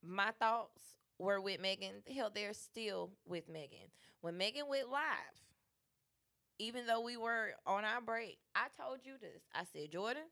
my 0.04 0.32
thoughts 0.40 0.82
were 1.18 1.40
with 1.42 1.62
Megan. 1.62 2.04
Hell, 2.14 2.32
they're 2.34 2.54
still 2.54 3.12
with 3.26 3.48
Megan. 3.50 3.90
When 4.22 4.38
Megan 4.38 4.68
went 4.68 4.90
live, 4.90 5.02
even 6.60 6.86
though 6.88 7.02
we 7.02 7.18
were 7.18 7.52
on 7.66 7.86
our 7.86 8.02
break, 8.02 8.40
I 8.56 8.68
told 8.82 9.00
you 9.04 9.14
this. 9.20 9.44
I 9.54 9.64
said, 9.72 9.92
Jordan, 9.92 10.24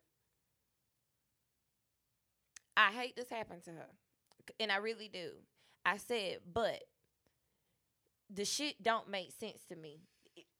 I 2.78 2.92
hate 2.92 3.16
this 3.16 3.30
happened 3.30 3.64
to 3.66 3.72
her. 3.72 3.88
And 4.60 4.72
I 4.72 4.78
really 4.78 5.08
do. 5.08 5.32
I 5.86 5.98
said, 5.98 6.40
but 6.52 6.84
the 8.30 8.46
shit 8.46 8.82
don't 8.82 9.10
make 9.10 9.32
sense 9.32 9.60
to 9.70 9.76
me. 9.76 10.02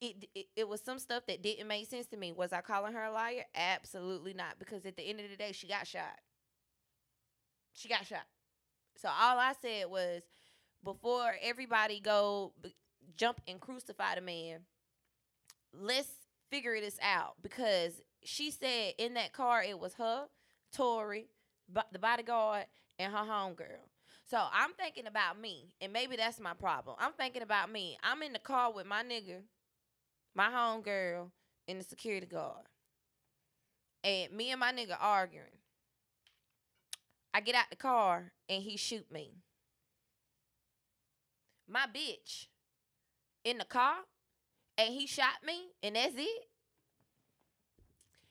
It, 0.00 0.28
it, 0.34 0.46
it, 0.56 0.68
was 0.68 0.80
some 0.82 0.98
stuff 0.98 1.24
that 1.26 1.42
didn't 1.42 1.66
make 1.66 1.88
sense 1.88 2.06
to 2.08 2.16
me. 2.16 2.32
Was 2.32 2.52
I 2.52 2.60
calling 2.60 2.92
her 2.92 3.04
a 3.04 3.12
liar? 3.12 3.44
Absolutely 3.54 4.34
not. 4.34 4.58
Because 4.58 4.84
at 4.86 4.96
the 4.96 5.02
end 5.02 5.20
of 5.20 5.30
the 5.30 5.36
day, 5.36 5.52
she 5.52 5.66
got 5.66 5.86
shot. 5.86 6.18
She 7.72 7.88
got 7.88 8.06
shot. 8.06 8.26
So 8.96 9.08
all 9.08 9.38
I 9.38 9.52
said 9.60 9.86
was, 9.90 10.22
before 10.84 11.34
everybody 11.42 12.00
go 12.00 12.52
b- 12.62 12.74
jump 13.16 13.40
and 13.48 13.60
crucify 13.60 14.14
the 14.14 14.20
man, 14.20 14.60
let's 15.72 16.08
figure 16.50 16.80
this 16.80 16.98
out. 17.02 17.34
Because 17.42 18.00
she 18.22 18.50
said 18.50 18.94
in 18.98 19.14
that 19.14 19.32
car 19.32 19.62
it 19.62 19.78
was 19.78 19.94
her, 19.94 20.26
Tory, 20.72 21.28
the 21.92 21.98
bodyguard, 21.98 22.66
and 22.98 23.12
her 23.12 23.18
homegirl. 23.18 23.84
So 24.24 24.38
I'm 24.52 24.72
thinking 24.72 25.06
about 25.06 25.40
me, 25.40 25.72
and 25.80 25.92
maybe 25.92 26.16
that's 26.16 26.40
my 26.40 26.54
problem. 26.54 26.96
I'm 26.98 27.12
thinking 27.12 27.42
about 27.42 27.70
me. 27.70 27.96
I'm 28.02 28.22
in 28.22 28.32
the 28.32 28.38
car 28.38 28.72
with 28.72 28.86
my 28.86 29.02
nigga, 29.02 29.42
my 30.34 30.48
homegirl, 30.48 31.30
and 31.68 31.80
the 31.80 31.84
security 31.84 32.26
guard. 32.26 32.64
And 34.02 34.32
me 34.32 34.50
and 34.50 34.60
my 34.60 34.72
nigga 34.72 34.96
arguing. 35.00 35.46
I 37.34 37.40
get 37.40 37.54
out 37.54 37.70
the 37.70 37.76
car 37.76 38.32
and 38.48 38.62
he 38.62 38.76
shoot 38.76 39.12
me. 39.12 39.34
My 41.68 41.86
bitch 41.86 42.46
in 43.44 43.58
the 43.58 43.64
car 43.64 43.96
and 44.78 44.94
he 44.94 45.06
shot 45.06 45.44
me 45.44 45.72
and 45.82 45.96
that's 45.96 46.14
it? 46.16 46.48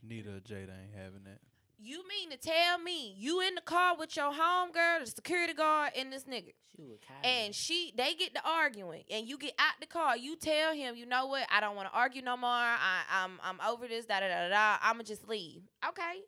Nita 0.01 0.41
Jada 0.41 0.71
ain't 0.81 0.95
having 0.95 1.23
that. 1.25 1.39
You 1.77 2.03
mean 2.07 2.29
to 2.31 2.37
tell 2.37 2.77
me 2.79 3.13
you 3.17 3.41
in 3.41 3.55
the 3.55 3.61
car 3.61 3.95
with 3.97 4.15
your 4.15 4.31
homegirl, 4.31 5.01
the 5.01 5.07
security 5.07 5.53
guard, 5.53 5.91
and 5.97 6.11
this 6.11 6.23
nigga? 6.23 6.53
She 6.75 6.99
And 7.23 7.55
she 7.55 7.93
they 7.95 8.13
get 8.13 8.33
to 8.35 8.41
arguing 8.45 9.03
and 9.09 9.27
you 9.27 9.37
get 9.37 9.53
out 9.59 9.73
the 9.79 9.87
car, 9.87 10.17
you 10.17 10.35
tell 10.35 10.73
him, 10.73 10.95
you 10.95 11.05
know 11.05 11.27
what, 11.27 11.47
I 11.49 11.59
don't 11.59 11.75
want 11.75 11.89
to 11.89 11.97
argue 11.97 12.21
no 12.21 12.37
more. 12.37 12.49
I, 12.49 13.03
I'm 13.11 13.39
I'm 13.43 13.59
over 13.67 13.87
this, 13.87 14.05
da 14.05 14.19
da 14.19 14.27
da 14.27 14.47
da 14.47 14.49
da. 14.49 14.77
I'ma 14.81 15.03
just 15.03 15.27
leave. 15.27 15.63
Okay. 15.87 16.21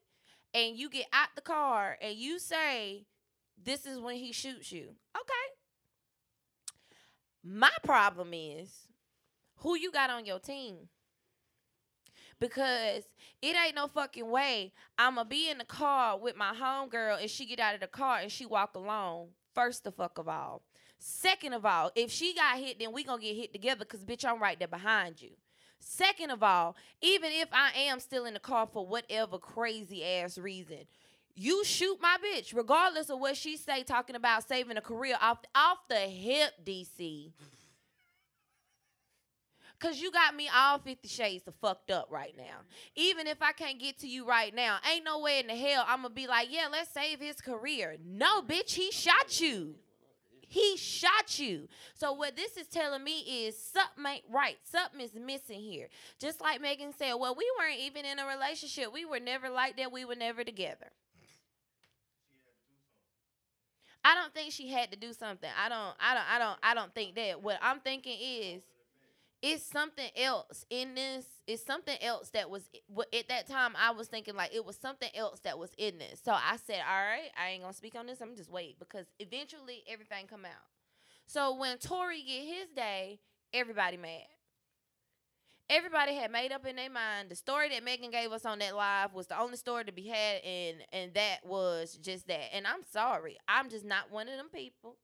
And 0.53 0.77
you 0.77 0.89
get 0.89 1.07
out 1.11 1.29
the 1.35 1.41
car 1.41 1.97
and 2.01 2.15
you 2.15 2.39
say, 2.39 3.05
This 3.61 3.85
is 3.85 3.99
when 3.99 4.15
he 4.15 4.31
shoots 4.31 4.71
you. 4.71 4.95
Okay. 5.15 5.47
My 7.43 7.71
problem 7.83 8.33
is 8.33 8.87
who 9.57 9.75
you 9.75 9.91
got 9.91 10.09
on 10.09 10.25
your 10.25 10.39
team. 10.39 10.89
Because 12.39 13.03
it 13.41 13.55
ain't 13.55 13.75
no 13.75 13.87
fucking 13.87 14.29
way 14.29 14.73
I'ma 14.97 15.23
be 15.23 15.49
in 15.49 15.57
the 15.57 15.65
car 15.65 16.17
with 16.17 16.35
my 16.35 16.53
homegirl 16.53 17.19
and 17.19 17.29
she 17.29 17.45
get 17.45 17.59
out 17.59 17.73
of 17.73 17.81
the 17.81 17.87
car 17.87 18.19
and 18.19 18.31
she 18.31 18.45
walk 18.45 18.75
alone. 18.75 19.29
First 19.55 19.83
the 19.83 19.91
fuck 19.91 20.17
of 20.17 20.27
all. 20.27 20.61
Second 20.99 21.53
of 21.53 21.65
all, 21.65 21.91
if 21.95 22.11
she 22.11 22.33
got 22.33 22.57
hit, 22.57 22.79
then 22.79 22.91
we 22.93 23.03
gonna 23.03 23.21
get 23.21 23.35
hit 23.35 23.53
together 23.53 23.79
because 23.79 24.05
bitch, 24.05 24.25
I'm 24.25 24.41
right 24.41 24.57
there 24.57 24.67
behind 24.67 25.21
you. 25.21 25.31
Second 25.79 26.31
of 26.31 26.41
all, 26.43 26.75
even 27.01 27.31
if 27.31 27.49
I 27.51 27.71
am 27.75 27.99
still 27.99 28.25
in 28.25 28.33
the 28.33 28.39
car 28.39 28.67
for 28.71 28.85
whatever 28.85 29.37
crazy 29.37 30.03
ass 30.03 30.37
reason, 30.37 30.85
you 31.35 31.63
shoot 31.63 31.99
my 32.01 32.17
bitch, 32.17 32.55
regardless 32.55 33.11
of 33.11 33.19
what 33.19 33.37
she 33.37 33.57
say, 33.57 33.83
talking 33.83 34.15
about 34.15 34.47
saving 34.47 34.75
a 34.75 34.81
career 34.81 35.17
off 35.21 35.37
off 35.53 35.77
the 35.87 35.99
hip, 35.99 36.53
DC. 36.65 37.31
Cause 39.79 39.99
you 39.99 40.11
got 40.11 40.35
me 40.35 40.49
all 40.53 40.79
50 40.79 41.07
shades 41.07 41.47
of 41.47 41.53
fucked 41.61 41.91
up 41.91 42.07
right 42.09 42.33
now. 42.35 42.61
Even 42.95 43.27
if 43.27 43.41
I 43.43 43.51
can't 43.51 43.79
get 43.79 43.99
to 43.99 44.07
you 44.07 44.25
right 44.25 44.53
now, 44.53 44.77
ain't 44.91 45.05
no 45.05 45.19
way 45.19 45.39
in 45.39 45.47
the 45.47 45.55
hell 45.55 45.85
I'm 45.87 46.01
gonna 46.01 46.13
be 46.13 46.25
like, 46.25 46.47
yeah, 46.49 46.67
let's 46.71 46.89
save 46.91 47.19
his 47.19 47.35
career. 47.41 47.97
No, 48.03 48.41
bitch, 48.41 48.73
he 48.73 48.91
shot 48.91 49.39
you. 49.39 49.75
He 50.47 50.77
shot 50.77 51.37
you. 51.37 51.67
So 51.93 52.13
what 52.13 52.35
this 52.35 52.57
is 52.57 52.67
telling 52.67 53.03
me 53.03 53.45
is 53.45 53.55
something 53.61 54.05
ain't 54.05 54.23
right. 54.31 54.57
Something 54.63 55.01
is 55.01 55.13
missing 55.13 55.59
here. 55.59 55.89
Just 56.19 56.41
like 56.41 56.61
Megan 56.61 56.93
said, 56.97 57.13
well, 57.15 57.35
we 57.37 57.45
weren't 57.59 57.79
even 57.81 58.05
in 58.05 58.17
a 58.17 58.25
relationship. 58.25 58.91
We 58.91 59.05
were 59.05 59.19
never 59.19 59.49
like 59.49 59.77
that. 59.77 59.91
We 59.91 60.05
were 60.05 60.15
never 60.15 60.43
together. 60.43 60.87
I 64.05 64.15
don't 64.15 64.33
think 64.33 64.53
she 64.53 64.69
had 64.69 64.89
to 64.91 64.97
do 64.97 65.11
something. 65.11 65.49
I 65.61 65.67
don't 65.67 65.93
I 65.99 66.13
don't 66.13 66.25
I 66.31 66.39
don't 66.39 66.59
I 66.63 66.73
don't 66.73 66.95
think 66.95 67.15
that. 67.15 67.43
What 67.43 67.59
I'm 67.61 67.81
thinking 67.81 68.17
is 68.17 68.63
it's 69.41 69.63
something 69.63 70.09
else 70.15 70.65
in 70.69 70.95
this. 70.95 71.25
It's 71.45 71.63
something 71.63 71.97
else 72.01 72.29
that 72.31 72.49
was 72.49 72.69
at 73.13 73.29
that 73.29 73.47
time 73.47 73.73
I 73.77 73.91
was 73.91 74.07
thinking 74.07 74.35
like 74.35 74.53
it 74.53 74.65
was 74.65 74.75
something 74.75 75.09
else 75.13 75.39
that 75.41 75.59
was 75.59 75.71
in 75.77 75.97
this. 75.97 76.21
So 76.23 76.31
I 76.31 76.57
said, 76.65 76.81
all 76.87 77.01
right, 77.01 77.29
I 77.39 77.49
ain't 77.49 77.61
gonna 77.61 77.73
speak 77.73 77.95
on 77.95 78.07
this. 78.07 78.21
I'm 78.21 78.35
just 78.35 78.51
wait 78.51 78.79
because 78.79 79.05
eventually 79.19 79.83
everything 79.87 80.27
come 80.27 80.45
out. 80.45 80.65
So 81.27 81.55
when 81.55 81.77
Tory 81.77 82.23
get 82.23 82.45
his 82.45 82.69
day, 82.75 83.19
everybody 83.53 83.97
mad. 83.97 84.23
Everybody 85.69 86.15
had 86.15 86.31
made 86.31 86.53
up 86.53 86.65
in 86.65 86.77
their 86.77 86.89
mind 86.89 87.29
the 87.29 87.35
story 87.35 87.67
that 87.69 87.83
Megan 87.83 88.09
gave 88.09 88.31
us 88.31 88.45
on 88.45 88.59
that 88.59 88.73
live 88.73 89.13
was 89.13 89.27
the 89.27 89.37
only 89.37 89.57
story 89.57 89.83
to 89.83 89.91
be 89.91 90.07
had, 90.07 90.41
and 90.41 90.77
and 90.93 91.13
that 91.15 91.45
was 91.45 91.99
just 92.01 92.27
that. 92.27 92.55
And 92.55 92.65
I'm 92.65 92.83
sorry, 92.89 93.37
I'm 93.49 93.69
just 93.69 93.83
not 93.83 94.09
one 94.09 94.29
of 94.29 94.37
them 94.37 94.47
people. 94.53 94.95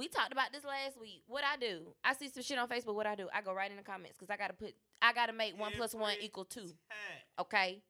We 0.00 0.08
talked 0.08 0.32
about 0.32 0.50
this 0.50 0.64
last 0.64 0.98
week. 0.98 1.20
What 1.26 1.44
I 1.44 1.58
do? 1.58 1.92
I 2.02 2.14
see 2.14 2.30
some 2.30 2.42
shit 2.42 2.56
on 2.56 2.68
Facebook. 2.68 2.94
What 2.94 3.06
I 3.06 3.14
do? 3.14 3.28
I 3.34 3.42
go 3.42 3.52
right 3.52 3.70
in 3.70 3.76
the 3.76 3.82
comments 3.82 4.16
because 4.16 4.32
I 4.32 4.38
gotta 4.38 4.54
put. 4.54 4.72
I 5.02 5.12
gotta 5.12 5.34
make 5.34 5.60
one 5.60 5.72
plus 5.76 5.94
one 5.94 6.14
equal 6.22 6.46
two. 6.46 6.70
Okay. 7.38 7.82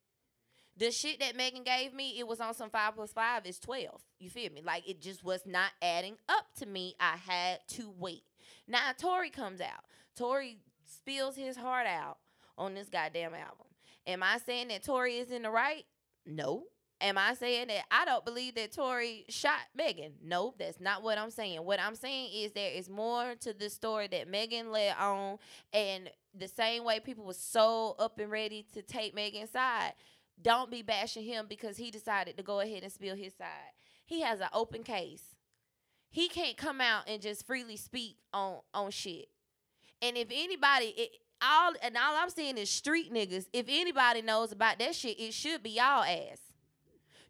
The 0.76 0.90
shit 0.90 1.20
that 1.20 1.36
Megan 1.36 1.62
gave 1.62 1.94
me, 1.94 2.18
it 2.18 2.26
was 2.26 2.40
on 2.40 2.52
some 2.52 2.68
five 2.68 2.96
plus 2.96 3.12
five 3.12 3.46
is 3.46 3.60
twelve. 3.60 4.00
You 4.18 4.28
feel 4.28 4.50
me? 4.50 4.60
Like 4.60 4.88
it 4.88 5.00
just 5.00 5.22
was 5.22 5.42
not 5.46 5.70
adding 5.80 6.16
up 6.28 6.46
to 6.58 6.66
me. 6.66 6.96
I 6.98 7.14
had 7.16 7.60
to 7.74 7.94
wait. 7.96 8.24
Now 8.66 8.90
Tory 8.98 9.30
comes 9.30 9.60
out. 9.60 9.84
Tory 10.16 10.58
spills 10.84 11.36
his 11.36 11.56
heart 11.56 11.86
out 11.86 12.18
on 12.58 12.74
this 12.74 12.88
goddamn 12.88 13.34
album. 13.34 13.68
Am 14.04 14.24
I 14.24 14.38
saying 14.44 14.66
that 14.68 14.82
Tory 14.82 15.18
is 15.18 15.30
in 15.30 15.42
the 15.42 15.50
right? 15.50 15.84
No. 16.26 16.64
Am 17.02 17.16
I 17.16 17.32
saying 17.34 17.68
that 17.68 17.84
I 17.90 18.04
don't 18.04 18.24
believe 18.24 18.56
that 18.56 18.72
Tory 18.72 19.24
shot 19.30 19.60
Megan? 19.74 20.12
No, 20.22 20.54
that's 20.58 20.80
not 20.80 21.02
what 21.02 21.16
I'm 21.16 21.30
saying. 21.30 21.64
What 21.64 21.80
I'm 21.80 21.94
saying 21.94 22.30
is 22.34 22.52
there 22.52 22.72
is 22.72 22.90
more 22.90 23.34
to 23.40 23.54
the 23.54 23.70
story 23.70 24.06
that 24.08 24.28
Megan 24.28 24.70
led 24.70 24.94
on, 24.98 25.38
and 25.72 26.10
the 26.38 26.48
same 26.48 26.84
way 26.84 27.00
people 27.00 27.24
were 27.24 27.32
so 27.32 27.96
up 27.98 28.18
and 28.18 28.30
ready 28.30 28.66
to 28.74 28.82
take 28.82 29.14
Megan's 29.14 29.50
side, 29.50 29.94
don't 30.42 30.70
be 30.70 30.82
bashing 30.82 31.24
him 31.24 31.46
because 31.48 31.78
he 31.78 31.90
decided 31.90 32.36
to 32.36 32.42
go 32.42 32.60
ahead 32.60 32.82
and 32.82 32.92
spill 32.92 33.16
his 33.16 33.34
side. 33.34 33.72
He 34.04 34.20
has 34.20 34.40
an 34.40 34.48
open 34.52 34.82
case. 34.82 35.22
He 36.10 36.28
can't 36.28 36.56
come 36.56 36.80
out 36.80 37.04
and 37.06 37.22
just 37.22 37.46
freely 37.46 37.76
speak 37.76 38.16
on 38.32 38.58
on 38.74 38.90
shit. 38.90 39.28
And 40.02 40.16
if 40.16 40.28
anybody, 40.30 40.86
it, 40.96 41.10
all 41.40 41.72
and 41.82 41.96
all 41.96 42.16
I'm 42.16 42.30
seeing 42.30 42.58
is 42.58 42.68
street 42.68 43.12
niggas. 43.12 43.46
If 43.52 43.66
anybody 43.68 44.20
knows 44.20 44.52
about 44.52 44.78
that 44.80 44.94
shit, 44.94 45.18
it 45.20 45.32
should 45.32 45.62
be 45.62 45.70
y'all 45.70 46.02
ass. 46.02 46.49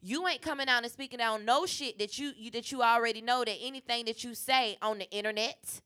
You 0.03 0.27
ain't 0.27 0.41
coming 0.41 0.69
out 0.69 0.83
and 0.83 0.93
speaking 0.93 1.21
on 1.21 1.45
no 1.45 1.67
shit 1.67 1.99
that 1.99 2.19
you, 2.19 2.33
you 2.37 2.51
that 2.53 2.73
you 2.73 2.83
already 2.83 3.21
know 3.21 3.45
that 3.45 3.57
anything 3.61 4.07
that 4.07 4.25
you 4.25 4.35
say 4.35 4.79
on 4.81 4.99
the 4.99 5.11
internet 5.11 5.81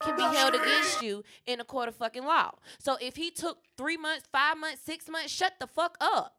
can 0.00 0.16
be 0.16 0.22
held 0.22 0.54
against 0.54 1.02
you 1.02 1.24
in 1.46 1.60
a 1.60 1.64
court 1.64 1.88
of 1.88 1.96
fucking 1.96 2.24
law. 2.24 2.52
So 2.78 2.96
if 3.00 3.16
he 3.16 3.30
took 3.30 3.58
three 3.76 3.96
months, 3.96 4.26
five 4.32 4.56
months, 4.56 4.80
six 4.82 5.08
months, 5.08 5.30
shut 5.30 5.54
the 5.58 5.66
fuck 5.66 5.96
up. 6.00 6.36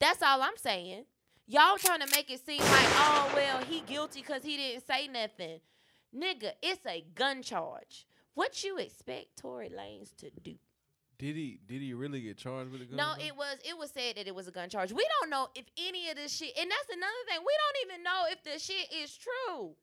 That's 0.00 0.22
all 0.22 0.42
I'm 0.42 0.56
saying. 0.56 1.04
Y'all 1.46 1.76
trying 1.76 2.00
to 2.00 2.10
make 2.10 2.30
it 2.30 2.44
seem 2.44 2.60
like, 2.60 2.88
oh 2.94 3.30
well, 3.34 3.58
he 3.68 3.80
guilty 3.80 4.20
because 4.20 4.42
he 4.42 4.56
didn't 4.56 4.86
say 4.86 5.08
nothing. 5.08 5.60
Nigga, 6.16 6.52
it's 6.62 6.86
a 6.86 7.04
gun 7.14 7.42
charge. 7.42 8.06
What 8.34 8.64
you 8.64 8.78
expect 8.78 9.36
Tory 9.36 9.68
Lanez 9.68 10.14
to 10.16 10.30
do? 10.42 10.54
Did 11.18 11.36
he 11.36 11.60
did 11.66 11.80
he 11.80 11.94
really 11.94 12.20
get 12.20 12.36
charged 12.36 12.70
with 12.72 12.82
a 12.82 12.84
gun? 12.84 12.96
No, 12.96 13.14
though? 13.16 13.24
it 13.24 13.36
was 13.36 13.56
it 13.64 13.78
was 13.78 13.90
said 13.90 14.16
that 14.16 14.26
it 14.26 14.34
was 14.34 14.48
a 14.48 14.50
gun 14.50 14.68
charge. 14.68 14.92
We 14.92 15.06
don't 15.20 15.30
know 15.30 15.48
if 15.54 15.64
any 15.78 16.10
of 16.10 16.16
this 16.16 16.34
shit, 16.34 16.52
and 16.58 16.70
that's 16.70 16.88
another 16.90 17.12
thing. 17.28 17.38
We 17.40 17.54
don't 17.54 17.92
even 17.92 18.02
know 18.04 18.22
if 18.30 18.42
the 18.42 18.58
shit 18.58 18.92
is 18.92 19.16
true. 19.16 19.76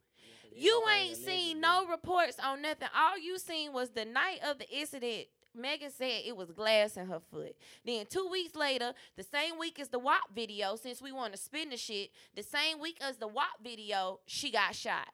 You 0.53 0.83
ain't 0.93 1.15
seen 1.15 1.61
no 1.61 1.85
reports 1.87 2.37
on 2.43 2.61
nothing. 2.61 2.89
All 2.95 3.17
you 3.17 3.39
seen 3.39 3.71
was 3.71 3.91
the 3.91 4.03
night 4.03 4.39
of 4.45 4.57
the 4.57 4.69
incident. 4.69 5.27
Megan 5.53 5.91
said 5.91 6.21
it 6.25 6.35
was 6.35 6.51
glass 6.51 6.97
in 6.97 7.07
her 7.07 7.19
foot. 7.19 7.55
Then 7.85 8.05
two 8.09 8.27
weeks 8.29 8.55
later, 8.55 8.93
the 9.17 9.23
same 9.23 9.57
week 9.59 9.79
as 9.79 9.89
the 9.89 9.99
WAP 9.99 10.33
video, 10.33 10.75
since 10.75 11.01
we 11.01 11.11
want 11.11 11.33
to 11.33 11.39
spin 11.39 11.69
the 11.69 11.77
shit, 11.77 12.11
the 12.35 12.43
same 12.43 12.79
week 12.79 12.97
as 13.01 13.17
the 13.17 13.27
WAP 13.27 13.61
video, 13.61 14.19
she 14.25 14.51
got 14.51 14.75
shot. 14.75 15.07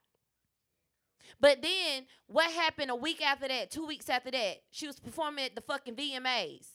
But 1.39 1.61
then 1.61 2.05
what 2.27 2.51
happened 2.51 2.91
a 2.91 2.95
week 2.95 3.21
after 3.21 3.47
that, 3.47 3.71
two 3.71 3.85
weeks 3.85 4.09
after 4.09 4.31
that? 4.31 4.57
She 4.71 4.87
was 4.87 4.99
performing 4.99 5.45
at 5.45 5.55
the 5.55 5.61
fucking 5.61 5.95
VMAs. 5.95 6.67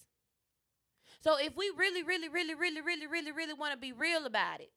So 1.20 1.36
if 1.38 1.56
we 1.56 1.70
really, 1.76 2.02
really, 2.02 2.28
really, 2.28 2.54
really, 2.54 2.80
really, 2.80 3.06
really, 3.06 3.32
really 3.32 3.54
want 3.54 3.72
to 3.72 3.78
be 3.78 3.92
real 3.92 4.26
about 4.26 4.60
it, 4.60 4.72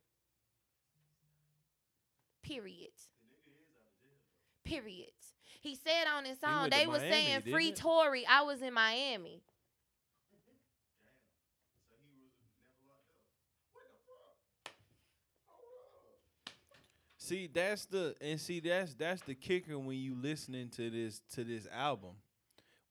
period. 2.43 2.91
Period. 4.63 5.09
He 5.61 5.75
said 5.75 6.05
on 6.15 6.25
his 6.25 6.39
song, 6.39 6.69
they 6.69 6.85
were 6.85 6.99
saying 6.99 7.41
free? 7.41 7.71
Tory. 7.71 8.25
I 8.27 8.43
was 8.43 8.61
in 8.61 8.73
Miami. 8.73 9.41
See, 17.25 17.49
that's 17.51 17.85
the 17.85 18.15
and 18.21 18.39
see 18.39 18.59
that's 18.59 18.93
that's 18.93 19.23
the 19.23 19.33
kicker 19.33 19.79
when 19.79 19.97
you 19.97 20.13
listening 20.13 20.69
to 20.75 20.91
this 20.91 21.21
to 21.33 21.43
this 21.43 21.67
album. 21.73 22.11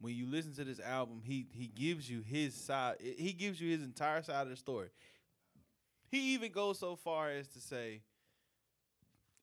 When 0.01 0.13
you 0.13 0.27
listen 0.27 0.53
to 0.55 0.65
this 0.65 0.81
album, 0.81 1.21
he 1.23 1.47
he 1.53 1.69
gives 1.69 2.11
you 2.11 2.21
his 2.21 2.53
side. 2.53 2.97
He 2.99 3.33
gives 3.33 3.61
you 3.61 3.71
his 3.71 3.85
entire 3.85 4.23
side 4.25 4.43
of 4.43 4.49
the 4.49 4.57
story. 4.57 4.89
He 6.11 6.35
even 6.35 6.51
goes 6.51 6.81
so 6.81 6.97
far 6.97 7.31
as 7.31 7.47
to 7.51 7.61
say, 7.61 8.01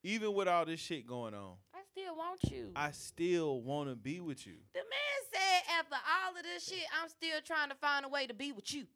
even 0.04 0.34
with 0.34 0.50
all 0.50 0.66
this 0.66 0.82
shit 0.82 1.08
going 1.08 1.36
on, 1.36 1.54
I 1.74 1.80
still 1.90 2.18
want 2.18 2.44
you. 2.52 2.72
I 2.76 2.92
still 2.92 3.62
want 3.62 3.88
to 3.88 3.96
be 3.96 4.20
with 4.20 4.46
you. 4.46 4.56
the 4.74 4.80
man 4.80 5.32
said 5.34 5.72
after 5.80 5.96
all 5.96 6.38
of 6.38 6.44
this 6.44 6.68
shit, 6.68 6.86
I'm 7.02 7.08
still 7.08 7.40
trying 7.46 7.70
to 7.70 7.76
find 7.76 8.06
a 8.06 8.10
way 8.10 8.28
to 8.28 8.34
be 8.34 8.52
with 8.52 8.74
you. 8.74 8.88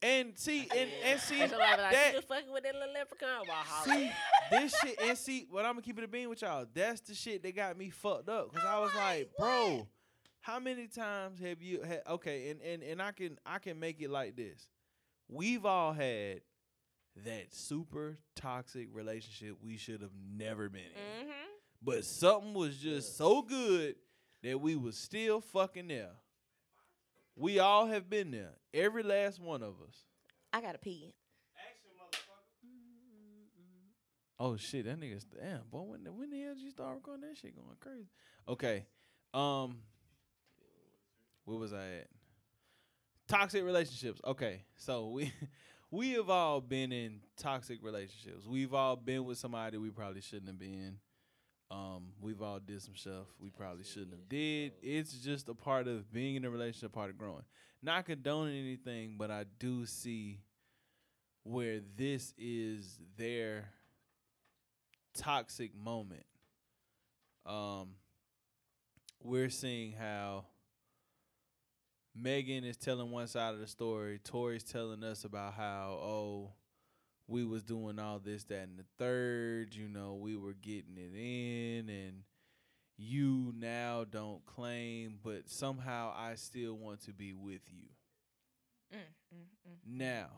And 0.00 0.38
see, 0.38 0.68
and 0.76 0.90
and 1.04 1.20
see 1.20 1.40
And 1.40 1.50
somebody 1.50 1.82
like, 1.82 1.92
that 1.92 2.14
she 2.14 2.20
fucking 2.22 2.52
with 2.52 2.62
that 2.62 2.74
little 2.74 2.94
leprechaun. 2.94 3.42
Well, 3.48 3.56
holla. 3.56 3.96
see 3.96 4.10
this 4.50 4.74
shit 4.80 5.00
and 5.02 5.18
see 5.18 5.46
what 5.50 5.64
I'm 5.64 5.72
gonna 5.72 5.82
keep 5.82 5.98
it 5.98 6.04
a 6.04 6.08
bean 6.08 6.28
with 6.28 6.40
y'all. 6.42 6.66
That's 6.72 7.00
the 7.00 7.14
shit 7.14 7.42
that 7.42 7.56
got 7.56 7.76
me 7.76 7.90
fucked 7.90 8.28
up 8.28 8.52
because 8.52 8.64
I 8.66 8.78
was 8.78 8.94
like, 8.94 9.30
bro, 9.36 9.88
how 10.40 10.60
many 10.60 10.86
times 10.86 11.40
have 11.40 11.60
you 11.60 11.82
had? 11.82 12.02
Okay, 12.08 12.50
and 12.50 12.60
and 12.62 12.82
and 12.84 13.02
I 13.02 13.10
can 13.10 13.38
I 13.44 13.58
can 13.58 13.80
make 13.80 14.00
it 14.00 14.08
like 14.10 14.36
this. 14.36 14.68
We've 15.28 15.66
all 15.66 15.92
had 15.92 16.42
that 17.24 17.52
super 17.52 18.18
toxic 18.36 18.88
relationship 18.92 19.56
we 19.60 19.76
should 19.76 20.00
have 20.02 20.12
never 20.36 20.68
been 20.68 20.82
in, 20.82 21.26
Mm-hmm. 21.26 21.32
but 21.82 22.04
something 22.04 22.54
was 22.54 22.76
just 22.76 23.16
so 23.18 23.42
good 23.42 23.96
that 24.44 24.60
we 24.60 24.76
was 24.76 24.96
still 24.96 25.40
fucking 25.40 25.88
there. 25.88 26.12
We 27.38 27.60
all 27.60 27.86
have 27.86 28.10
been 28.10 28.32
there, 28.32 28.50
every 28.74 29.04
last 29.04 29.40
one 29.40 29.62
of 29.62 29.74
us. 29.86 29.94
I 30.52 30.60
gotta 30.60 30.78
pee. 30.78 31.14
Oh 34.40 34.56
shit, 34.56 34.86
that 34.86 34.98
nigga's 35.00 35.24
damn 35.24 35.62
boy. 35.70 35.82
When 35.82 36.02
the, 36.02 36.12
when 36.12 36.30
the 36.30 36.40
hell 36.40 36.54
did 36.54 36.62
you 36.62 36.70
start 36.70 36.96
recording 36.96 37.28
that 37.28 37.36
shit 37.36 37.54
going 37.54 37.76
crazy? 37.78 38.08
Okay, 38.48 38.86
um, 39.32 39.78
where 41.44 41.58
was 41.58 41.72
I 41.72 41.86
at? 42.00 42.08
Toxic 43.28 43.64
relationships. 43.64 44.20
Okay, 44.24 44.64
so 44.76 45.08
we 45.08 45.32
we 45.92 46.12
have 46.14 46.30
all 46.30 46.60
been 46.60 46.90
in 46.90 47.20
toxic 47.36 47.78
relationships. 47.84 48.46
We've 48.48 48.74
all 48.74 48.96
been 48.96 49.24
with 49.24 49.38
somebody 49.38 49.78
we 49.78 49.90
probably 49.90 50.22
shouldn't 50.22 50.48
have 50.48 50.58
been. 50.58 50.98
Um, 51.70 52.12
we've 52.20 52.40
all 52.40 52.58
did 52.58 52.80
some 52.80 52.96
stuff 52.96 53.26
we 53.38 53.50
probably 53.50 53.84
shouldn't 53.84 54.12
have 54.12 54.28
did. 54.28 54.72
It's 54.82 55.12
just 55.12 55.48
a 55.48 55.54
part 55.54 55.86
of 55.86 56.10
being 56.12 56.36
in 56.36 56.44
a 56.44 56.50
relationship, 56.50 56.92
part 56.92 57.10
of 57.10 57.18
growing. 57.18 57.44
Not 57.82 58.06
condoning 58.06 58.58
anything, 58.58 59.16
but 59.18 59.30
I 59.30 59.44
do 59.58 59.84
see 59.84 60.40
where 61.44 61.80
this 61.96 62.32
is 62.38 62.98
their 63.16 63.70
toxic 65.16 65.74
moment. 65.76 66.24
Um, 67.44 67.90
we're 69.22 69.50
seeing 69.50 69.92
how 69.92 70.44
Megan 72.14 72.64
is 72.64 72.76
telling 72.76 73.10
one 73.10 73.26
side 73.26 73.54
of 73.54 73.60
the 73.60 73.66
story. 73.66 74.20
Tory's 74.22 74.64
telling 74.64 75.04
us 75.04 75.24
about 75.24 75.54
how 75.54 75.98
oh 76.02 76.52
we 77.28 77.44
was 77.44 77.62
doing 77.62 77.98
all 77.98 78.18
this, 78.18 78.44
that, 78.44 78.62
and 78.62 78.78
the 78.78 78.84
third. 78.98 79.74
You 79.74 79.88
know, 79.88 80.14
we 80.14 80.36
were 80.36 80.54
getting 80.54 80.96
it 80.96 81.14
in, 81.14 81.88
and 81.88 82.22
you 82.96 83.52
now 83.56 84.04
don't 84.10 84.44
claim, 84.46 85.18
but 85.22 85.48
somehow 85.48 86.12
I 86.16 86.34
still 86.34 86.74
want 86.74 87.02
to 87.04 87.12
be 87.12 87.32
with 87.32 87.62
you. 87.68 87.88
Mm, 88.92 89.36
mm, 89.36 89.44
mm, 89.68 89.76
now, 89.86 90.30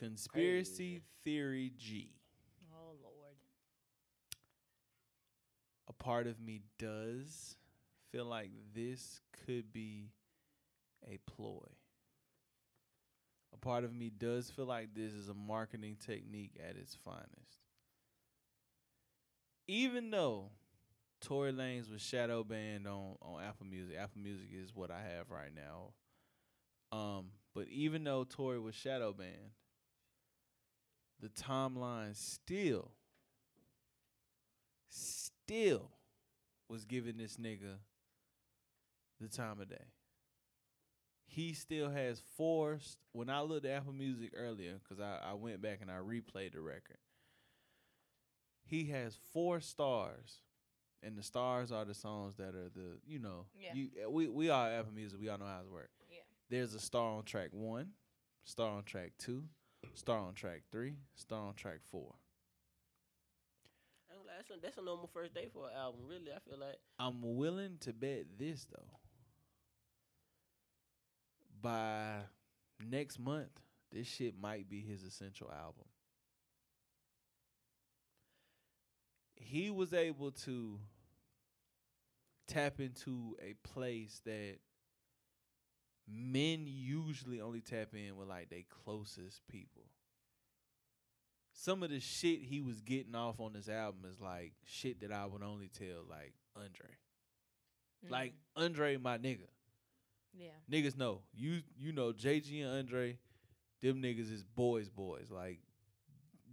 conspiracy 0.00 1.00
theory 1.24 1.72
G. 1.78 2.10
Oh 2.72 2.96
Lord. 3.02 3.36
a 5.88 5.92
part 5.92 6.26
of 6.26 6.40
me 6.40 6.60
does 6.78 7.56
feel 8.12 8.26
like 8.26 8.50
this 8.74 9.20
could 9.46 9.72
be 9.72 10.10
a 11.06 11.18
ploy. 11.30 11.66
Part 13.68 13.84
of 13.84 13.92
me 13.92 14.08
does 14.08 14.48
feel 14.48 14.64
like 14.64 14.94
this 14.94 15.12
is 15.12 15.28
a 15.28 15.34
marketing 15.34 15.98
technique 16.00 16.58
at 16.58 16.76
its 16.78 16.96
finest. 17.04 17.58
Even 19.66 20.10
though 20.10 20.52
Tory 21.20 21.52
Lanez 21.52 21.92
was 21.92 22.00
shadow 22.00 22.42
banned 22.42 22.88
on, 22.88 23.16
on 23.20 23.42
Apple 23.42 23.66
Music, 23.66 23.94
Apple 24.00 24.22
Music 24.22 24.48
is 24.54 24.74
what 24.74 24.90
I 24.90 25.02
have 25.02 25.30
right 25.30 25.50
now. 25.54 25.92
Um, 26.98 27.26
but 27.54 27.68
even 27.68 28.04
though 28.04 28.24
Tory 28.24 28.58
was 28.58 28.74
shadow 28.74 29.12
banned, 29.12 29.52
the 31.20 31.28
timeline 31.28 32.16
still 32.16 32.92
still 34.88 35.90
was 36.70 36.86
giving 36.86 37.18
this 37.18 37.36
nigga 37.36 37.74
the 39.20 39.28
time 39.28 39.60
of 39.60 39.68
day. 39.68 39.84
He 41.30 41.52
still 41.52 41.90
has 41.90 42.20
four. 42.36 42.78
st- 42.80 42.96
When 43.12 43.28
I 43.28 43.42
looked 43.42 43.66
at 43.66 43.72
Apple 43.72 43.92
Music 43.92 44.32
earlier, 44.34 44.78
because 44.82 44.98
I, 44.98 45.18
I 45.30 45.34
went 45.34 45.60
back 45.60 45.80
and 45.82 45.90
I 45.90 45.96
replayed 45.96 46.52
the 46.54 46.60
record, 46.60 46.96
he 48.64 48.86
has 48.86 49.16
four 49.32 49.60
stars, 49.60 50.38
and 51.02 51.16
the 51.18 51.22
stars 51.22 51.70
are 51.70 51.84
the 51.84 51.94
songs 51.94 52.36
that 52.36 52.54
are 52.54 52.70
the 52.74 52.98
you 53.06 53.18
know 53.18 53.46
Yeah. 53.54 53.74
you 53.74 53.88
eh, 54.02 54.06
we 54.06 54.28
we 54.28 54.48
all 54.50 54.66
Apple 54.66 54.92
Music. 54.92 55.20
We 55.20 55.28
all 55.28 55.38
know 55.38 55.44
how 55.46 55.60
it 55.60 55.70
works. 55.72 55.92
Yeah. 56.10 56.20
there's 56.50 56.72
a 56.74 56.80
star 56.80 57.16
on 57.18 57.24
track 57.24 57.48
one, 57.52 57.90
star 58.44 58.70
on 58.70 58.84
track 58.84 59.12
two, 59.18 59.44
star 59.94 60.18
on 60.18 60.32
track 60.34 60.62
three, 60.72 60.94
star 61.14 61.46
on 61.48 61.54
track 61.54 61.80
four. 61.90 62.14
I 64.10 64.14
ain't 64.14 64.22
gonna 64.24 64.28
lie, 64.32 64.36
That's 64.38 64.50
a, 64.50 64.60
that's 64.62 64.78
a 64.78 64.82
normal 64.82 65.08
first 65.12 65.34
day 65.34 65.48
for 65.52 65.68
an 65.68 65.76
album. 65.76 66.00
Really, 66.08 66.32
I 66.34 66.38
feel 66.48 66.58
like 66.58 66.78
I'm 66.98 67.20
willing 67.36 67.76
to 67.80 67.92
bet 67.92 68.24
this 68.38 68.64
though. 68.64 68.98
By 71.60 72.20
next 72.84 73.18
month, 73.18 73.60
this 73.92 74.06
shit 74.06 74.34
might 74.40 74.68
be 74.68 74.80
his 74.80 75.02
essential 75.02 75.50
album. 75.50 75.84
He 79.34 79.70
was 79.70 79.94
able 79.94 80.30
to 80.32 80.78
tap 82.46 82.80
into 82.80 83.36
a 83.42 83.54
place 83.66 84.20
that 84.24 84.56
men 86.10 86.64
usually 86.66 87.40
only 87.40 87.60
tap 87.60 87.88
in 87.94 88.16
with 88.16 88.28
like 88.28 88.48
their 88.50 88.62
closest 88.84 89.46
people. 89.48 89.84
Some 91.52 91.82
of 91.82 91.90
the 91.90 92.00
shit 92.00 92.42
he 92.42 92.60
was 92.60 92.80
getting 92.80 93.14
off 93.14 93.40
on 93.40 93.52
this 93.52 93.68
album 93.68 94.02
is 94.10 94.20
like 94.20 94.52
shit 94.64 95.00
that 95.00 95.12
I 95.12 95.26
would 95.26 95.42
only 95.42 95.68
tell 95.68 96.04
like 96.08 96.34
Andre. 96.56 96.90
Like 98.08 98.32
mm. 98.32 98.64
Andre, 98.64 98.96
my 98.96 99.18
nigga. 99.18 99.48
Yeah. 100.34 100.48
Niggas 100.70 100.96
know. 100.96 101.22
You 101.34 101.62
you 101.76 101.92
know 101.92 102.12
JG 102.12 102.62
and 102.64 102.76
Andre, 102.78 103.18
them 103.82 104.02
niggas 104.02 104.32
is 104.32 104.44
boys 104.44 104.88
boys. 104.88 105.30
Like 105.30 105.60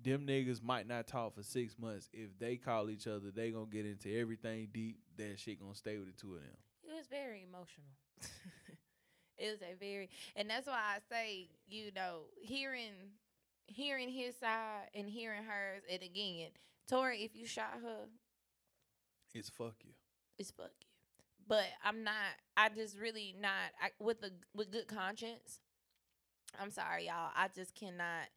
them 0.04 0.26
niggas 0.28 0.62
might 0.62 0.88
not 0.88 1.08
talk 1.08 1.36
for 1.36 1.44
six 1.44 1.78
months. 1.80 2.10
If 2.14 2.38
they 2.40 2.58
call 2.58 2.90
each 2.90 3.08
other, 3.08 3.32
they 3.34 3.52
gonna 3.52 3.66
get 3.66 3.86
into 3.86 4.16
everything 4.20 4.70
deep. 4.72 4.98
That 5.18 5.40
shit 5.40 5.60
gonna 5.60 5.76
stay 5.76 5.98
with 5.98 6.08
the 6.08 6.14
two 6.22 6.36
of 6.36 6.42
them. 6.42 6.58
It 6.84 6.96
was 6.96 7.08
very 7.08 7.44
emotional. 7.44 7.88
it 9.38 9.52
was 9.52 9.62
a 9.62 9.76
very, 9.80 10.10
and 10.36 10.50
that's 10.50 10.68
why 10.68 10.74
I 10.96 10.98
say, 11.12 11.50
you 11.68 11.92
know, 11.96 12.22
hearing, 12.40 12.94
hearing 13.68 14.10
his 14.10 14.36
side 14.38 14.90
and 14.94 15.10
hearing 15.10 15.44
hers, 15.44 15.82
and 15.92 16.04
again, 16.04 16.50
Tory, 16.88 17.24
if 17.24 17.36
you 17.36 17.48
shot 17.48 17.74
her, 17.82 18.06
It's 19.34 19.50
fuck 19.50 19.76
you. 19.84 19.92
it's 20.38 20.52
fuck 20.52 20.72
you. 20.80 20.85
But 21.48 21.66
I'm 21.84 22.04
not. 22.04 22.14
I 22.58 22.70
just 22.70 22.98
really 22.98 23.36
not 23.40 23.52
I, 23.82 23.90
with 24.00 24.24
a 24.24 24.32
with 24.56 24.72
good 24.72 24.88
conscience. 24.88 25.60
I'm 26.60 26.72
sorry, 26.72 27.06
y'all. 27.08 27.32
I 27.36 27.50
just 27.54 27.76
cannot 27.76 28.28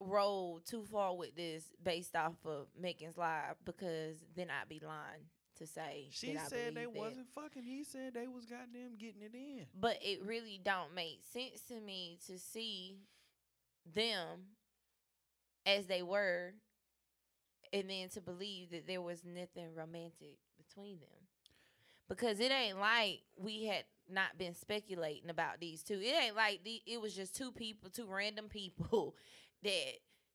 roll 0.00 0.60
too 0.64 0.84
far 0.84 1.16
with 1.16 1.34
this 1.36 1.64
based 1.82 2.14
off 2.16 2.36
of 2.44 2.68
Megan's 2.80 3.16
live 3.16 3.56
because 3.64 4.16
then 4.36 4.48
I'd 4.50 4.68
be 4.68 4.80
lying 4.84 5.26
to 5.56 5.66
say 5.66 6.06
She 6.10 6.36
said 6.36 6.74
they 6.74 6.82
that. 6.84 6.92
wasn't 6.94 7.26
fucking. 7.34 7.64
He 7.64 7.82
said 7.84 8.14
they 8.14 8.28
was 8.28 8.44
goddamn 8.46 8.96
getting 8.98 9.22
it 9.22 9.34
in. 9.34 9.66
But 9.78 9.98
it 10.00 10.22
really 10.24 10.60
don't 10.64 10.94
make 10.94 11.20
sense 11.32 11.62
to 11.68 11.80
me 11.80 12.18
to 12.26 12.38
see 12.38 12.98
them 13.94 14.56
as 15.66 15.86
they 15.86 16.02
were 16.02 16.54
and 17.72 17.90
then 17.90 18.08
to 18.10 18.20
believe 18.20 18.70
that 18.70 18.86
there 18.86 19.02
was 19.02 19.24
nothing 19.24 19.74
romantic 19.74 20.38
between 20.56 20.98
them. 21.00 21.17
Because 22.08 22.40
it 22.40 22.50
ain't 22.50 22.78
like 22.80 23.20
we 23.36 23.64
had 23.66 23.84
not 24.10 24.38
been 24.38 24.54
speculating 24.54 25.28
about 25.30 25.60
these 25.60 25.82
two. 25.82 26.00
It 26.00 26.14
ain't 26.24 26.36
like 26.36 26.64
the, 26.64 26.80
it 26.86 27.00
was 27.00 27.14
just 27.14 27.36
two 27.36 27.52
people, 27.52 27.90
two 27.90 28.06
random 28.08 28.48
people 28.48 29.14
that 29.62 29.94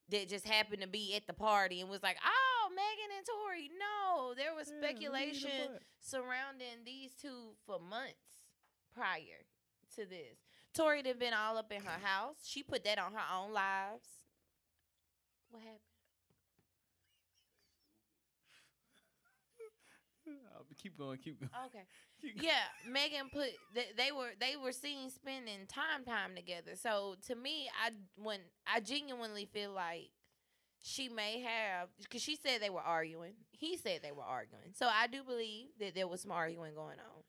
that 0.10 0.30
just 0.30 0.46
happened 0.48 0.82
to 0.82 0.88
be 0.88 1.16
at 1.16 1.26
the 1.28 1.34
party 1.34 1.82
and 1.82 1.90
was 1.90 2.04
like, 2.04 2.18
"Oh, 2.24 2.70
Megan 2.70 3.18
and 3.18 3.26
Tory." 3.26 3.70
No, 3.80 4.34
there 4.36 4.54
was 4.54 4.70
Yeah, 4.70 4.88
speculation 4.90 5.50
butt. 5.72 5.82
surrounding 6.00 6.84
these 6.86 7.12
two 7.20 7.56
for 7.66 7.80
months 7.80 8.46
prior 8.94 9.46
to 9.96 10.06
this. 10.06 10.38
Tory 10.74 11.02
had 11.06 11.18
been 11.20 11.34
all 11.34 11.58
up 11.58 11.72
in 11.72 11.82
her 11.82 12.00
house. 12.06 12.38
She 12.46 12.62
put 12.64 12.84
that 12.84 13.00
on 13.00 13.14
her 13.14 13.36
own 13.36 13.54
lives. 13.54 14.08
What 15.50 15.62
happened? 15.62 15.80
I'll 20.56 20.64
be- 20.70 20.73
keep 20.84 20.98
going. 20.98 21.18
Keep 21.18 21.40
going. 21.40 21.50
Okay. 21.68 21.84
Keep 22.22 22.38
going. 22.38 22.46
Yeah, 22.50 22.92
Megan 22.92 23.30
put 23.34 23.50
they, 23.74 23.86
they 23.98 24.12
were 24.12 24.30
they 24.40 24.56
were 24.56 24.72
seen 24.72 25.10
spending 25.10 25.66
time 25.68 26.04
time 26.06 26.36
together. 26.36 26.72
So 26.76 27.16
to 27.28 27.36
me, 27.36 27.70
I 27.84 27.92
when 28.16 28.40
I 28.68 28.80
genuinely 28.82 29.46
feel 29.52 29.72
like 29.72 30.10
she 30.82 31.08
may 31.10 31.40
have 31.42 31.90
because 32.02 32.22
she 32.22 32.36
said 32.36 32.62
they 32.62 32.70
were 32.70 32.82
arguing. 32.82 33.34
He 33.52 33.78
said 33.78 34.02
they 34.04 34.12
were 34.12 34.24
arguing. 34.24 34.74
So 34.74 34.88
I 34.88 35.08
do 35.08 35.24
believe 35.24 35.68
that 35.80 35.96
there 35.96 36.08
was 36.08 36.22
some 36.22 36.32
arguing 36.32 36.76
going 36.76 37.00
on. 37.00 37.24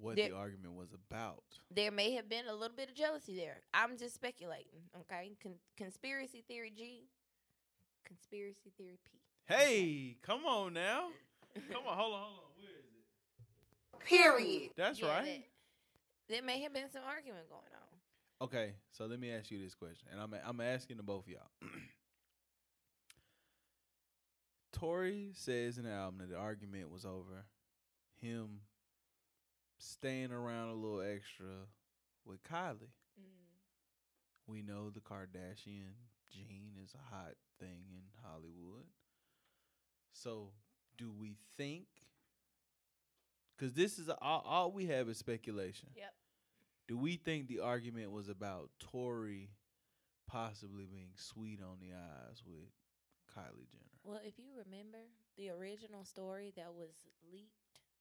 What 0.00 0.16
There- 0.16 0.28
the 0.28 0.36
argument 0.36 0.74
was 0.74 0.92
about. 0.92 1.42
there 1.70 1.90
may 1.90 2.12
have 2.12 2.28
been 2.28 2.46
a 2.46 2.52
little 2.54 2.76
bit 2.76 2.88
of 2.88 2.94
jealousy 2.94 3.34
there. 3.36 3.62
I'm 3.74 3.96
just 3.98 4.14
speculating, 4.14 4.82
okay? 5.00 5.32
Con- 5.42 5.58
conspiracy 5.76 6.44
theory 6.46 6.70
G, 6.70 7.08
conspiracy 8.06 8.72
theory 8.78 8.98
P. 9.04 9.18
Hey, 9.46 10.16
come 10.22 10.46
on 10.46 10.74
now. 10.74 11.08
Come 11.72 11.86
on, 11.86 11.96
hold 11.96 12.14
on, 12.14 12.20
hold 12.20 12.38
on. 12.38 12.50
Where 12.56 12.70
is 12.70 12.84
it? 12.84 14.04
Period. 14.06 14.70
That's 14.76 15.00
Yeah, 15.00 15.08
right. 15.08 15.24
That, 15.24 16.34
there 16.34 16.42
may 16.42 16.60
have 16.60 16.72
been 16.72 16.90
some 16.90 17.02
argument 17.06 17.48
going 17.48 17.62
on. 17.74 18.46
Okay, 18.46 18.74
so 18.92 19.06
let 19.06 19.18
me 19.18 19.30
ask 19.32 19.50
you 19.50 19.62
this 19.62 19.74
question, 19.74 20.08
and 20.12 20.20
I'm 20.20 20.34
I'm 20.46 20.60
asking 20.60 20.98
to 20.98 21.02
both 21.02 21.24
of 21.26 21.32
y'all. 21.32 21.48
Tory 24.72 25.30
says 25.34 25.78
in 25.78 25.84
the 25.84 25.90
album 25.90 26.18
that 26.20 26.30
the 26.30 26.36
argument 26.36 26.90
was 26.90 27.04
over 27.04 27.44
him 28.20 28.60
staying 29.78 30.32
around 30.32 30.68
a 30.68 30.74
little 30.74 31.00
extra 31.00 31.46
with 32.24 32.42
Kylie. 32.42 32.92
Mm-hmm. 33.18 34.52
We 34.52 34.62
know 34.62 34.90
the 34.90 35.00
Kardashian 35.00 35.94
gene 36.30 36.76
is 36.82 36.94
a 36.94 37.14
hot 37.14 37.34
thing 37.58 37.84
in 37.90 38.02
Hollywood. 38.22 38.86
So, 40.12 40.50
do 40.98 41.10
we 41.18 41.36
think? 41.56 41.86
Because 43.56 43.72
this 43.74 43.98
is 43.98 44.08
a, 44.08 44.16
all, 44.20 44.44
all 44.46 44.72
we 44.72 44.86
have 44.86 45.08
is 45.08 45.18
speculation. 45.18 45.88
Yep. 45.96 46.12
Do 46.86 46.96
we 46.96 47.16
think 47.16 47.48
the 47.48 47.60
argument 47.60 48.12
was 48.12 48.28
about 48.28 48.70
Tory 48.78 49.50
possibly 50.28 50.86
being 50.86 51.10
sweet 51.16 51.60
on 51.62 51.78
the 51.80 51.94
eyes 51.94 52.42
with 52.46 52.68
Kylie 53.34 53.68
Jenner? 53.70 53.98
Well, 54.04 54.20
if 54.24 54.38
you 54.38 54.50
remember 54.64 54.98
the 55.36 55.50
original 55.50 56.04
story 56.04 56.52
that 56.56 56.72
was 56.74 56.90
leaked 57.32 57.52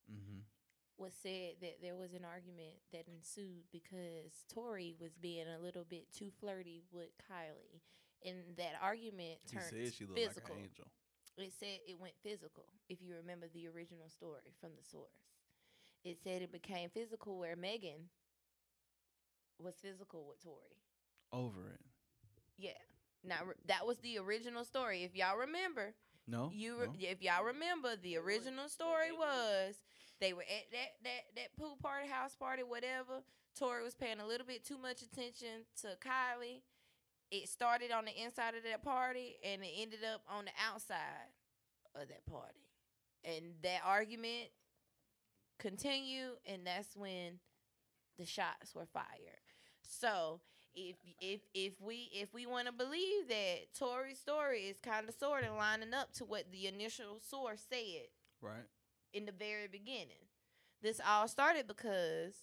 Mm-hmm. 0.09 0.39
was 0.97 1.11
said 1.21 1.55
that 1.59 1.79
there 1.81 1.97
was 1.97 2.13
an 2.13 2.23
argument 2.23 2.79
that 2.93 3.03
ensued 3.13 3.63
because 3.73 4.45
Tory 4.53 4.95
was 5.01 5.11
being 5.21 5.43
a 5.45 5.61
little 5.61 5.83
bit 5.83 6.05
too 6.17 6.29
flirty 6.39 6.85
with 6.93 7.09
Kylie. 7.29 7.81
And 8.25 8.37
that 8.55 8.79
argument 8.81 9.39
He 9.51 9.57
turned 9.57 9.67
said 9.69 9.93
she 9.93 10.05
looked 10.05 10.17
physical. 10.17 10.55
like 10.55 10.63
an 10.63 10.69
angel. 10.69 10.85
It 11.37 11.53
said 11.59 11.79
it 11.87 11.99
went 11.99 12.13
physical 12.23 12.65
if 12.89 13.01
you 13.01 13.13
remember 13.15 13.47
the 13.53 13.67
original 13.67 14.09
story 14.09 14.53
from 14.59 14.71
the 14.77 14.83
source 14.83 15.25
it 16.03 16.17
said 16.23 16.41
it 16.41 16.51
became 16.51 16.89
physical 16.89 17.37
where 17.37 17.55
megan 17.55 18.09
was 19.59 19.75
physical 19.81 20.25
with 20.27 20.41
tori 20.43 20.77
Over 21.33 21.61
it. 21.73 21.81
yeah 22.57 22.71
now 23.23 23.37
that 23.67 23.85
was 23.85 23.97
the 23.99 24.17
original 24.19 24.63
story 24.63 25.03
if 25.03 25.15
y'all 25.15 25.37
remember 25.37 25.93
No. 26.27 26.51
you 26.53 26.79
re- 26.79 26.87
no? 26.87 26.93
if 26.99 27.21
y'all 27.21 27.43
remember 27.43 27.95
the 27.95 28.17
original 28.17 28.69
story 28.69 29.11
was 29.11 29.75
they 30.19 30.33
were 30.33 30.43
at 30.43 30.71
that 30.71 30.91
that 31.03 31.21
that 31.35 31.55
pool 31.57 31.77
party 31.81 32.07
house 32.07 32.35
party 32.35 32.63
whatever 32.63 33.21
tori 33.57 33.83
was 33.83 33.95
paying 33.95 34.19
a 34.19 34.27
little 34.27 34.45
bit 34.45 34.63
too 34.63 34.77
much 34.77 35.01
attention 35.01 35.65
to 35.81 35.87
kylie 35.99 36.61
it 37.31 37.49
started 37.49 37.91
on 37.91 38.05
the 38.05 38.23
inside 38.23 38.55
of 38.55 38.63
that 38.63 38.83
party 38.83 39.35
and 39.43 39.63
it 39.63 39.71
ended 39.77 39.99
up 40.13 40.21
on 40.29 40.45
the 40.45 40.51
outside 40.71 41.31
of 41.95 42.07
that 42.07 42.25
party 42.25 42.69
and 43.23 43.45
that 43.63 43.81
argument 43.85 44.49
continued 45.59 46.37
and 46.45 46.65
that's 46.65 46.95
when 46.95 47.39
the 48.17 48.25
shots 48.25 48.73
were 48.75 48.85
fired 48.85 49.41
so 49.81 50.39
if 50.77 50.95
if 51.19 51.41
if 51.53 51.73
we 51.81 52.09
if 52.13 52.33
we 52.33 52.45
want 52.45 52.67
to 52.67 52.71
believe 52.71 53.27
that 53.27 53.73
Tory's 53.77 54.19
story 54.19 54.61
is 54.61 54.77
kind 54.79 55.09
of 55.09 55.15
sort 55.15 55.43
of 55.43 55.57
lining 55.57 55.93
up 55.93 56.13
to 56.13 56.25
what 56.25 56.51
the 56.51 56.67
initial 56.67 57.19
source 57.27 57.63
said 57.67 58.07
right. 58.41 58.65
in 59.13 59.25
the 59.25 59.31
very 59.31 59.67
beginning, 59.67 60.29
this 60.83 61.01
all 61.05 61.27
started 61.27 61.67
because 61.67 62.35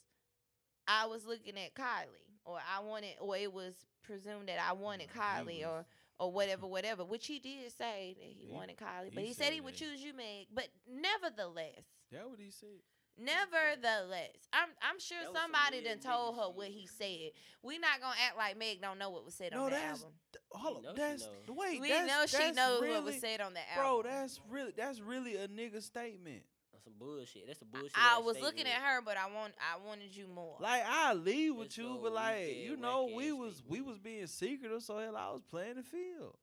I 0.88 1.06
was 1.06 1.24
looking 1.24 1.54
at 1.56 1.74
Kylie, 1.74 2.40
or 2.44 2.58
I 2.58 2.80
wanted, 2.82 3.14
or 3.20 3.36
it 3.36 3.52
was 3.52 3.74
presumed 4.04 4.48
that 4.48 4.58
I 4.60 4.72
wanted 4.72 5.08
he 5.12 5.18
Kylie, 5.18 5.58
was- 5.60 5.66
or 5.66 5.84
or 6.20 6.30
whatever, 6.32 6.66
whatever. 6.66 7.04
Which 7.04 7.26
he 7.26 7.38
did 7.40 7.72
say 7.72 8.14
that 8.18 8.24
he, 8.24 8.46
He- 8.46 8.52
wanted 8.52 8.76
Kylie, 8.76 9.12
but 9.12 9.24
he 9.24 9.32
said 9.32 9.46
said 9.46 9.52
he 9.52 9.60
would 9.60 9.74
choose 9.74 10.00
you, 10.02 10.12
Meg. 10.14 10.46
But 10.54 10.68
nevertheless, 10.88 11.82
That 12.12 12.28
what 12.30 12.38
he 12.38 12.50
said. 12.50 12.68
Nevertheless, 13.16 14.48
I'm 14.52 14.68
I'm 14.82 14.98
sure 14.98 15.18
That 15.20 15.26
some 15.26 15.36
somebody 15.52 15.78
real 15.84 15.94
done 15.96 15.98
told 16.00 16.36
her 16.36 16.50
what 16.50 16.68
he 16.68 16.86
said. 16.86 17.30
We 17.62 17.78
not 17.78 18.00
gonna 18.00 18.16
act 18.26 18.36
like 18.36 18.56
Meg 18.58 18.80
don't 18.80 18.98
know 18.98 19.10
what 19.10 19.24
was 19.24 19.34
said 19.34 19.52
No, 19.52 19.64
on 19.64 19.70
the 19.70 19.76
that's 19.76 20.00
album. 20.02 20.14
th- 20.32 20.42
hold 20.50 20.82
know 20.82 20.90
on. 20.90 20.96
That's 20.96 21.22
know. 21.46 21.54
wait. 21.54 21.80
We 21.80 21.88
that's, 21.90 22.08
know 22.08 22.26
she 22.26 22.52
knows 22.52 22.82
really, 22.82 22.94
what 22.94 23.04
was 23.04 23.20
said 23.20 23.40
on 23.40 23.54
the 23.54 23.60
album. 23.76 24.02
Bro, 24.04 24.10
that's 24.10 24.40
really 24.50 24.72
that's 24.76 25.00
really 25.00 25.36
a 25.36 25.48
nigga 25.48 25.82
statement. 25.82 26.42
Some 26.84 26.92
bullshit. 26.98 27.46
That's 27.46 27.62
a 27.62 27.64
bullshit. 27.64 27.92
I 27.96 28.18
ass 28.18 28.24
was 28.24 28.40
looking 28.40 28.66
at 28.66 28.80
her, 28.82 29.00
but 29.02 29.16
I 29.16 29.26
want 29.34 29.54
I 29.58 29.84
wanted 29.86 30.14
you 30.14 30.26
more. 30.28 30.56
Like 30.60 30.82
I 30.86 31.14
leave 31.14 31.56
with 31.56 31.66
It's 31.66 31.78
you, 31.78 31.98
but 32.02 32.12
like 32.12 32.46
weak-ass, 32.46 32.70
you 32.70 32.76
know, 32.76 33.10
we 33.14 33.32
whack-ass 33.32 33.40
was 33.40 33.62
we 33.68 33.78
people. 33.78 33.90
was 33.92 33.98
being 33.98 34.26
secretive, 34.26 34.82
so 34.82 34.98
hell, 34.98 35.16
I 35.16 35.30
was 35.32 35.42
playing 35.50 35.76
the 35.76 35.82
field. 35.82 36.36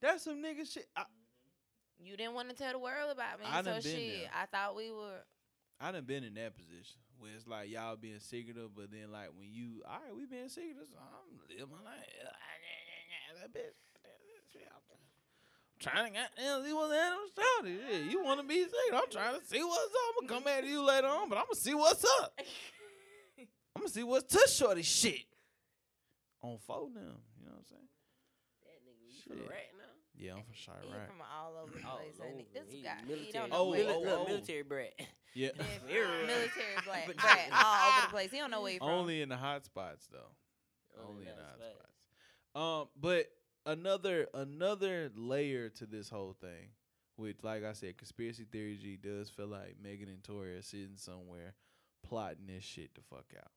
That's 0.00 0.24
some 0.24 0.42
nigga 0.42 0.70
shit. 0.70 0.86
I, 0.96 1.04
you 1.98 2.16
didn't 2.16 2.34
want 2.34 2.48
to 2.50 2.54
tell 2.54 2.72
the 2.72 2.78
world 2.78 3.10
about 3.12 3.38
me, 3.40 3.46
I 3.48 3.62
so 3.62 3.70
done 3.70 3.82
been 3.82 3.92
shit. 3.96 4.20
there. 4.22 4.30
I 4.34 4.46
thought 4.46 4.76
we 4.76 4.90
were. 4.90 5.22
I 5.80 5.90
done 5.92 6.04
been 6.04 6.24
in 6.24 6.34
that 6.34 6.54
position 6.54 6.98
where 7.18 7.30
it's 7.34 7.46
like 7.46 7.70
y'all 7.70 7.96
being 7.96 8.18
secretive, 8.18 8.74
but 8.74 8.90
then 8.90 9.10
like 9.10 9.30
when 9.38 9.46
you, 9.50 9.82
all 9.86 9.98
right, 10.02 10.14
we 10.14 10.26
being 10.26 10.48
secretive, 10.50 10.90
so 10.90 10.98
I'm 10.98 11.38
living 11.48 11.70
my 11.70 11.82
life. 11.82 12.06
That 13.42 13.50
bitch, 13.50 13.74
I'm 14.54 14.84
trying 15.82 16.12
to 16.12 16.18
goddamn 16.18 16.64
see 16.64 16.72
what's 16.72 16.92
happening. 16.94 17.78
Shawty. 17.78 17.78
Yeah, 17.90 18.10
you 18.10 18.22
want 18.24 18.40
to 18.40 18.46
be 18.46 18.54
secretive? 18.62 18.94
I'm 18.94 19.10
trying 19.10 19.38
to 19.40 19.46
see 19.46 19.62
what's 19.62 19.78
up. 19.84 20.14
I'm 20.22 20.26
gonna 20.28 20.40
come 20.40 20.48
at 20.52 20.64
you 20.66 20.82
later 20.84 21.08
on, 21.08 21.28
but 21.28 21.38
I'm 21.38 21.44
gonna 21.44 21.54
see 21.56 21.74
what's 21.74 22.04
up. 22.20 22.38
I'm 23.74 23.82
gonna 23.82 23.88
see 23.88 24.02
what's 24.04 24.32
to 24.34 24.48
shorty 24.48 24.82
shit 24.82 25.24
on 26.42 26.58
phone 26.66 26.94
now. 26.94 27.00
You 27.38 27.46
know 27.46 27.52
what 27.52 27.58
I'm 27.58 27.64
saying? 27.68 27.88
That 28.64 28.78
nigga, 28.84 29.02
you 29.10 29.20
from 29.26 29.36
the 29.38 29.48
rat 29.48 29.70
now? 29.76 29.84
Yeah, 30.16 30.32
I'm 30.34 30.42
from 30.42 30.54
Chiraq. 30.54 30.84
He 30.84 30.92
right? 30.92 31.06
from 31.08 31.22
all 31.22 31.54
over 31.62 31.72
the 31.72 31.78
place. 31.78 32.20
ain't 32.22 32.34
over. 32.34 32.42
This 32.54 32.74
He 32.74 32.82
guy, 32.82 32.96
he 33.26 33.32
don't 33.32 33.50
know 33.50 33.56
Oh, 33.56 33.70
where 33.70 33.80
Mili- 33.84 33.94
oh, 33.94 34.00
look, 34.00 34.20
oh. 34.20 34.24
military 34.28 34.62
brat. 34.62 34.92
Yeah. 35.34 35.48
Military 35.88 36.76
black, 36.84 37.06
But- 37.06 37.16
all 37.52 37.88
over 37.88 38.06
the 38.06 38.10
place. 38.10 38.30
He 38.30 38.38
don't 38.38 38.50
know 38.50 38.60
where 38.62 38.72
he 38.72 38.78
from. 38.78 38.88
Only 38.88 39.22
in 39.22 39.30
the 39.30 39.36
hot 39.36 39.64
spots 39.64 40.06
though. 40.12 40.18
Only 41.02 41.10
Only 41.10 41.22
in 41.22 41.28
the 41.28 41.42
nice 41.42 41.50
hot 41.50 41.58
facts. 41.58 41.78
spots. 42.52 42.82
Um, 42.82 42.88
but 43.00 43.26
another 43.66 44.28
another 44.34 45.10
layer 45.14 45.68
to 45.70 45.86
this 45.86 46.08
whole 46.08 46.36
thing, 46.40 46.70
which, 47.16 47.38
like 47.42 47.64
I 47.64 47.72
said, 47.72 47.98
conspiracy 47.98 48.44
theory 48.50 48.78
G 48.80 48.96
does 48.96 49.30
feel 49.30 49.48
like 49.48 49.76
Megan 49.82 50.08
and 50.08 50.22
Tory 50.22 50.56
are 50.56 50.62
sitting 50.62 50.96
somewhere 50.96 51.54
plotting 52.06 52.46
this 52.46 52.64
shit 52.64 52.94
the 52.94 53.00
fuck 53.02 53.26
out. 53.36 53.50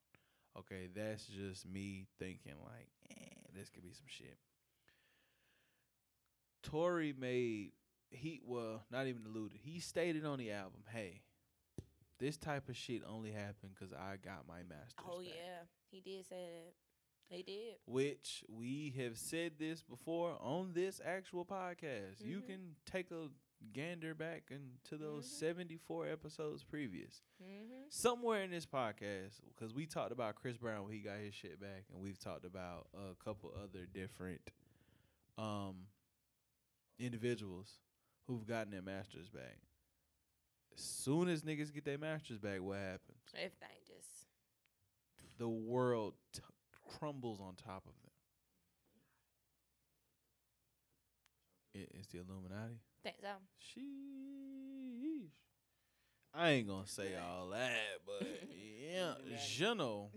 Okay, 0.58 0.88
that's 0.94 1.26
just 1.26 1.68
me 1.68 2.06
thinking 2.20 2.54
like, 2.64 2.90
eh, 3.12 3.42
this 3.54 3.70
could 3.70 3.84
be 3.84 3.92
some 3.92 4.06
shit. 4.08 4.38
Tory 6.64 7.14
made 7.18 7.72
he 8.10 8.42
well 8.46 8.84
not 8.92 9.08
even 9.08 9.24
alluded. 9.26 9.60
He 9.62 9.80
stated 9.80 10.26
on 10.26 10.40
the 10.40 10.52
album, 10.52 10.84
"Hey, 10.92 11.22
this 12.20 12.38
type 12.38 12.70
of 12.70 12.78
shit 12.78 13.04
only 13.06 13.32
happened 13.32 13.74
because 13.74 13.94
I 13.94 14.18
got 14.18 14.48
my 14.48 14.64
master's." 14.64 15.06
Oh 15.06 15.20
back." 15.20 15.30
yeah, 15.36 15.64
he 15.92 16.00
did 16.02 16.26
say 16.26 16.48
that. 16.66 16.74
He 17.30 17.44
did. 17.44 17.76
which 17.88 18.44
we 18.48 18.94
have 18.98 19.18
said 19.18 19.54
this 19.60 19.82
before 19.82 20.38
on 20.42 20.74
this 20.74 21.02
actual 21.04 21.44
podcast. 21.46 22.24
You 22.24 22.42
Mhm. 22.42 22.46
can 22.46 22.76
take 22.86 23.10
a 23.12 23.30
gander 23.74 24.14
back 24.14 24.52
into 24.52 24.96
those 24.98 25.26
Mhm. 25.26 25.40
74 25.40 26.08
episodes 26.08 26.64
previous. 26.64 27.24
Mm-hmm. 27.42 27.90
Somewhere 27.90 28.44
in 28.44 28.52
this 28.52 28.66
podcast, 28.68 29.42
because 29.48 29.74
we 29.74 29.88
talked 29.88 30.12
about 30.12 30.36
Chris 30.36 30.58
Brown 30.58 30.84
when 30.84 30.94
he 30.94 31.00
got 31.02 31.18
his 31.18 31.34
shit 31.34 31.60
back, 31.60 31.86
and 31.90 32.00
we've 32.00 32.20
talked 32.20 32.46
about 32.46 32.88
a 32.94 33.16
couple 33.16 33.52
other 33.56 33.86
different 33.88 34.42
um, 35.38 35.88
individuals 37.00 37.80
who've 38.28 38.46
gotten 38.46 38.72
their 38.72 38.82
masters 38.82 39.30
back. 39.30 39.58
As 40.74 40.82
soon 40.82 41.28
as 41.28 41.44
niggas 41.44 41.74
get 41.74 41.86
their 41.86 41.98
masters 41.98 42.38
back, 42.40 42.62
what 42.62 42.78
happens? 42.78 43.18
Everything 43.34 43.82
just. 43.88 44.28
the 45.38 45.50
world 45.50 46.14
t- 46.32 46.42
crumbles 46.86 47.40
on 47.40 47.56
top 47.56 47.84
of 47.86 47.94
them. 48.02 48.12
It, 51.74 51.90
it's 51.94 52.08
the 52.08 52.20
Illuminati. 52.20 52.80
Think 53.04 53.18
so. 53.22 53.28
Sheesh. 53.60 55.30
I 56.34 56.50
ain't 56.52 56.68
gonna 56.68 56.88
say 56.88 57.16
all 57.16 57.50
that, 57.50 58.04
but 58.06 58.28
yeah, 58.92 59.14
je 59.40 59.74
know, 59.74 60.12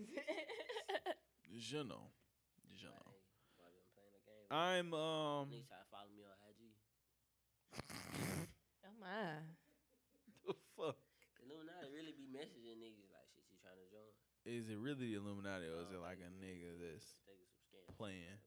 je 1.54 1.78
know, 1.84 2.10
je 2.74 2.86
know. 2.90 3.14
Hey, 3.54 3.70
while 3.70 3.70
I'm 3.70 3.86
playing 3.94 4.14
the 4.14 4.22
game, 4.26 4.50
I'm 4.50 4.94
um. 4.94 5.46
Niggas 5.46 5.70
try 5.70 5.78
to 5.78 5.86
follow 5.90 6.10
me 6.10 6.22
on 6.26 6.34
IG. 6.50 6.60
Oh 8.82 8.94
my. 8.98 9.46
the 10.46 10.54
fuck 10.74 10.98
The 11.38 11.42
Illuminati 11.46 11.86
really 11.94 12.14
be 12.18 12.26
messaging 12.26 12.82
niggas 12.82 13.10
like 13.14 13.30
shit. 13.30 13.46
You 13.46 13.58
trying 13.62 13.78
to 13.78 13.86
join? 13.86 14.10
Is 14.48 14.68
it 14.70 14.78
really 14.78 15.12
the 15.12 15.14
Illuminati 15.14 15.66
or 15.66 15.82
is 15.84 15.90
it 15.92 15.98
oh, 15.98 16.02
like 16.02 16.18
a 16.24 16.30
nigga 16.44 16.72
that's 16.80 17.04
Think 17.26 17.38
it's 17.42 17.52
some 17.52 17.94
scam. 17.94 17.96
playing? 17.98 18.38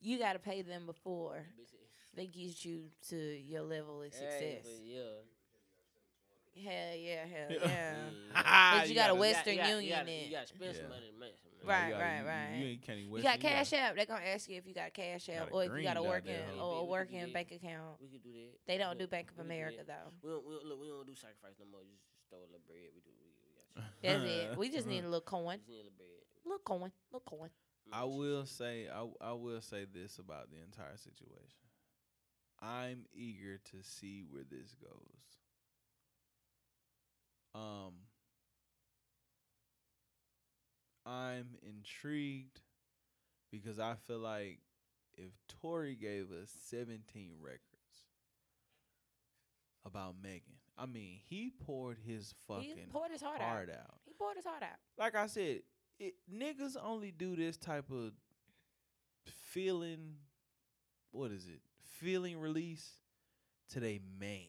You 0.00 0.18
got 0.18 0.32
to 0.34 0.38
pay 0.40 0.62
them 0.62 0.84
before 0.86 1.44
they 2.14 2.26
get 2.26 2.64
you 2.64 2.90
to 3.08 3.16
your 3.16 3.62
level 3.62 4.02
of 4.02 4.12
success. 4.12 4.66
yeah. 4.84 5.22
Hell 6.52 6.96
yeah, 7.00 7.24
hell 7.24 7.48
Yeah. 7.64 7.94
yeah. 8.36 8.76
But 8.82 8.88
you 8.88 8.94
got 8.94 9.08
a 9.10 9.14
You 9.14 9.20
Western 9.24 9.56
gotta- 9.56 9.68
you 9.70 9.76
Union 9.88 9.98
gotta- 10.04 10.12
in. 10.12 10.24
You 10.28 10.30
got 10.36 10.46
to 10.46 10.52
spend 10.52 10.76
some 10.76 10.88
money 10.92 11.08
to 11.08 11.16
make 11.16 11.32
some 11.40 11.48
money. 11.56 11.64
Right, 11.64 11.86
you 11.88 11.92
gotta- 11.96 12.04
right, 12.04 12.22
right. 12.28 12.52
You, 12.60 12.66
ain't 12.76 12.82
can't 12.84 12.98
even 13.00 13.08
You 13.16 13.22
got 13.24 13.40
cash 13.40 13.72
app. 13.72 13.96
They're 13.96 14.04
gonna 14.04 14.26
ask 14.28 14.50
you 14.52 14.58
if 14.60 14.66
you 14.68 14.74
got 14.76 14.92
cash 14.92 15.32
Got 15.32 15.48
app 15.48 15.48
a 15.48 15.54
or 15.56 15.64
if 15.64 15.72
you 15.72 15.82
got 15.82 15.96
a 15.96 16.02
working 16.02 16.36
or 16.36 16.44
a 16.44 16.44
We 16.44 16.52
could 16.52 16.84
do 16.84 16.90
working 16.92 17.32
bank 17.32 17.48
account. 17.56 17.96
We 18.04 18.08
could 18.12 18.20
do 18.22 18.32
that. 18.36 18.52
They 18.68 18.76
don't 18.76 18.98
We- 18.98 19.04
do 19.04 19.06
Bank 19.08 19.30
of 19.32 19.38
we 19.38 19.44
do 19.44 19.48
America 19.48 19.80
though. 19.86 20.08
We 20.20 20.28
don't, 20.28 20.44
we 20.44 20.52
don't, 20.60 20.66
look, 20.68 20.80
we 20.82 20.88
don't 20.92 21.06
do 21.08 21.14
sacrifice 21.16 21.56
no 21.56 21.64
more. 21.72 21.80
Just, 21.88 22.04
just 22.12 22.28
throw 22.28 22.44
a 22.44 22.50
little 22.52 22.60
bread. 22.68 22.90
We 22.92 23.00
do. 23.00 23.16
That's 24.02 24.22
it. 24.24 24.56
We 24.58 24.70
just 24.70 24.86
need 24.86 25.00
a 25.04 25.08
little 25.08 25.20
coin, 25.20 25.58
Just 25.58 25.68
need 25.68 25.74
a 25.74 25.78
little 25.78 25.92
bread. 25.96 26.08
little 26.44 26.58
coin, 26.64 26.92
little 27.12 27.38
coin. 27.38 27.50
I 27.92 28.04
will 28.04 28.46
say 28.46 28.88
I 28.88 29.06
I 29.20 29.32
will 29.32 29.60
say 29.60 29.84
this 29.92 30.18
about 30.18 30.50
the 30.50 30.58
entire 30.62 30.96
situation. 30.96 31.60
I'm 32.60 33.06
eager 33.12 33.58
to 33.58 33.82
see 33.82 34.22
where 34.30 34.44
this 34.48 34.74
goes. 34.80 35.38
Um 37.54 37.92
I'm 41.04 41.56
intrigued 41.62 42.60
because 43.50 43.78
I 43.78 43.94
feel 44.06 44.20
like 44.20 44.60
if 45.14 45.32
Tory 45.60 45.94
gave 45.96 46.30
us 46.30 46.50
17 46.70 47.32
records 47.40 47.60
about 49.84 50.14
Megan, 50.22 50.61
I 50.82 50.86
mean, 50.86 51.20
he 51.28 51.52
poured 51.64 51.98
his 52.04 52.34
fucking 52.48 52.62
He 52.64 52.74
poured 52.90 53.12
his 53.12 53.22
heart, 53.22 53.40
heart 53.40 53.70
out. 53.70 53.78
out 53.78 53.94
He 54.04 54.12
poured 54.14 54.36
his 54.36 54.44
heart 54.44 54.64
out. 54.64 54.78
like 54.98 55.14
I 55.14 55.26
said, 55.26 55.60
it, 56.00 56.14
niggas 56.32 56.76
only 56.82 57.12
do 57.12 57.36
this 57.36 57.56
type 57.56 57.88
of 57.92 58.10
feeling. 59.24 60.14
What 61.12 61.30
is 61.30 61.46
it? 61.46 61.60
Feeling 62.00 62.40
release 62.40 62.98
to 63.70 63.78
they 63.80 64.00
mans. 64.18 64.48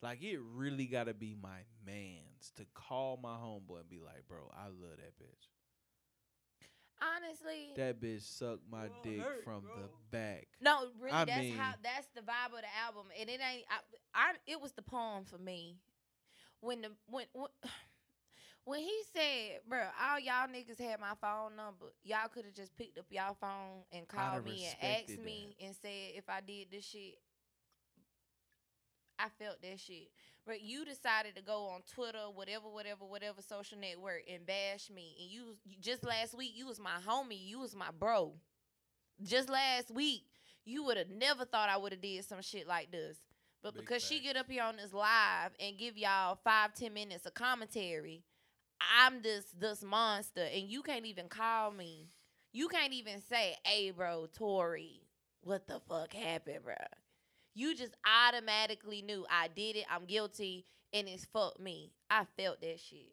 Like 0.00 0.22
it 0.22 0.38
really 0.54 0.86
got 0.86 1.06
to 1.06 1.14
be 1.14 1.34
my 1.42 1.64
mans 1.84 2.52
to 2.56 2.64
call 2.74 3.18
my 3.20 3.34
homeboy 3.34 3.80
and 3.80 3.88
be 3.90 3.98
like, 3.98 4.28
"Bro, 4.28 4.52
I 4.54 4.66
love 4.66 4.98
that 4.98 5.18
bitch. 5.18 5.48
Honestly, 7.16 7.70
That 7.76 8.00
bitch 8.00 8.22
sucked 8.22 8.68
my 8.70 8.88
dick 9.02 9.22
from 9.44 9.64
the 9.64 9.88
back." 10.10 10.46
no, 10.60 10.88
really, 11.00 11.12
I 11.12 11.24
that's 11.24 11.40
mean- 11.40 11.56
how 11.56 11.74
that's 11.82 12.08
the 12.14 12.20
vibe 12.22 12.54
of 12.54 12.62
the 12.62 12.76
album, 12.86 13.06
and 13.18 13.28
it 13.28 13.40
ain't. 13.40 13.64
I, 13.70 13.78
I 14.14 14.32
it 14.46 14.60
was 14.60 14.72
the 14.72 14.82
poem 14.82 15.24
for 15.24 15.38
me 15.38 15.78
when 16.60 16.82
the 16.82 16.90
when. 17.06 17.26
when 17.32 17.48
When 18.66 18.80
he 18.80 18.98
said, 19.14 19.60
"Bro, 19.68 19.82
all 20.02 20.18
y'all 20.18 20.48
niggas 20.48 20.78
had 20.80 20.98
my 20.98 21.12
phone 21.20 21.54
number. 21.54 21.92
Y'all 22.02 22.28
could 22.32 22.46
have 22.46 22.54
just 22.54 22.74
picked 22.74 22.96
up 22.96 23.04
y'all 23.10 23.36
phone 23.38 23.84
and 23.92 24.08
called 24.08 24.42
me 24.46 24.64
and 24.64 24.76
respected 24.80 25.12
asked 25.18 25.22
me 25.22 25.54
and 25.62 25.76
said 25.82 26.12
if 26.16 26.24
I 26.30 26.40
did 26.40 26.70
this 26.70 26.86
shit." 26.86 27.18
I 29.18 29.28
felt 29.38 29.62
that 29.62 29.80
shit. 29.80 30.10
But 30.46 30.60
you 30.60 30.84
decided 30.84 31.36
to 31.36 31.42
go 31.42 31.68
on 31.68 31.80
Twitter, 31.94 32.26
whatever, 32.34 32.68
whatever, 32.68 33.04
whatever 33.04 33.40
social 33.40 33.78
network, 33.78 34.22
and 34.30 34.44
bash 34.44 34.90
me. 34.90 35.16
And 35.20 35.30
you, 35.30 35.56
you 35.64 35.76
just 35.80 36.04
last 36.04 36.36
week, 36.36 36.52
you 36.54 36.66
was 36.66 36.78
my 36.78 36.98
homie. 37.06 37.38
You 37.46 37.60
was 37.60 37.74
my 37.74 37.88
bro. 37.98 38.32
Just 39.22 39.48
last 39.48 39.90
week, 39.90 40.24
you 40.64 40.84
would 40.84 40.96
have 40.96 41.10
never 41.10 41.44
thought 41.44 41.68
I 41.68 41.76
would 41.76 41.92
have 41.92 42.02
did 42.02 42.24
some 42.24 42.42
shit 42.42 42.66
like 42.66 42.90
this. 42.90 43.16
But 43.62 43.74
Big 43.74 43.84
because 43.84 44.04
she 44.04 44.20
get 44.20 44.36
up 44.36 44.50
here 44.50 44.62
on 44.62 44.76
this 44.76 44.92
live 44.92 45.52
and 45.58 45.78
give 45.78 45.96
y'all 45.96 46.38
five, 46.44 46.74
ten 46.74 46.92
minutes 46.92 47.24
of 47.24 47.32
commentary, 47.32 48.22
I'm 49.00 49.22
this 49.22 49.46
this 49.58 49.82
monster, 49.82 50.42
and 50.42 50.68
you 50.68 50.82
can't 50.82 51.06
even 51.06 51.28
call 51.28 51.70
me. 51.70 52.08
You 52.52 52.68
can't 52.68 52.92
even 52.92 53.22
say, 53.22 53.56
"Hey, 53.64 53.90
bro, 53.90 54.26
Tory, 54.26 55.00
what 55.42 55.66
the 55.66 55.80
fuck 55.88 56.12
happened, 56.12 56.64
bro?" 56.64 56.74
You 57.54 57.74
just 57.76 57.94
automatically 58.04 59.02
knew 59.02 59.24
I 59.30 59.48
did 59.48 59.76
it. 59.76 59.84
I'm 59.90 60.06
guilty, 60.06 60.66
and 60.92 61.08
it's 61.08 61.24
fuck 61.26 61.60
me. 61.60 61.92
I 62.10 62.24
felt 62.36 62.60
that 62.60 62.80
shit. 62.80 63.12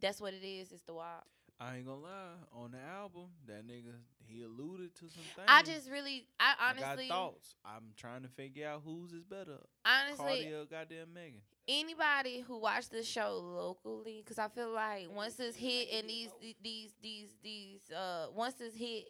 That's 0.00 0.20
what 0.20 0.34
it 0.34 0.44
is. 0.46 0.72
It's 0.72 0.82
the 0.82 0.94
wild. 0.94 1.22
I 1.60 1.76
ain't 1.76 1.86
gonna 1.86 2.00
lie. 2.00 2.34
On 2.52 2.70
the 2.72 2.78
album, 2.78 3.26
that 3.46 3.66
nigga 3.66 3.92
he 4.26 4.42
alluded 4.42 4.94
to 4.96 5.00
some 5.08 5.22
things. 5.36 5.46
I 5.46 5.62
just 5.62 5.88
really, 5.90 6.26
I 6.40 6.54
I 6.58 6.70
honestly, 6.70 7.08
got 7.08 7.14
thoughts. 7.14 7.54
I'm 7.64 7.92
trying 7.96 8.22
to 8.22 8.28
figure 8.28 8.66
out 8.66 8.82
whose 8.84 9.12
is 9.12 9.24
better. 9.24 9.58
honestly, 9.84 10.24
Cardi 10.24 10.52
or 10.52 10.64
goddamn 10.64 11.14
Megan. 11.14 11.40
anybody 11.68 12.40
who 12.40 12.58
watched 12.58 12.90
the 12.90 13.02
show 13.04 13.38
locally, 13.40 14.20
because 14.24 14.38
I 14.38 14.48
feel 14.48 14.70
like 14.72 15.08
once 15.14 15.38
it's 15.38 15.56
hit 15.56 15.88
and 15.92 16.08
these 16.08 16.30
these 16.62 16.90
these 17.00 17.28
these 17.42 17.90
uh 17.90 18.26
once 18.34 18.54
it's 18.60 18.74
hit 18.76 19.04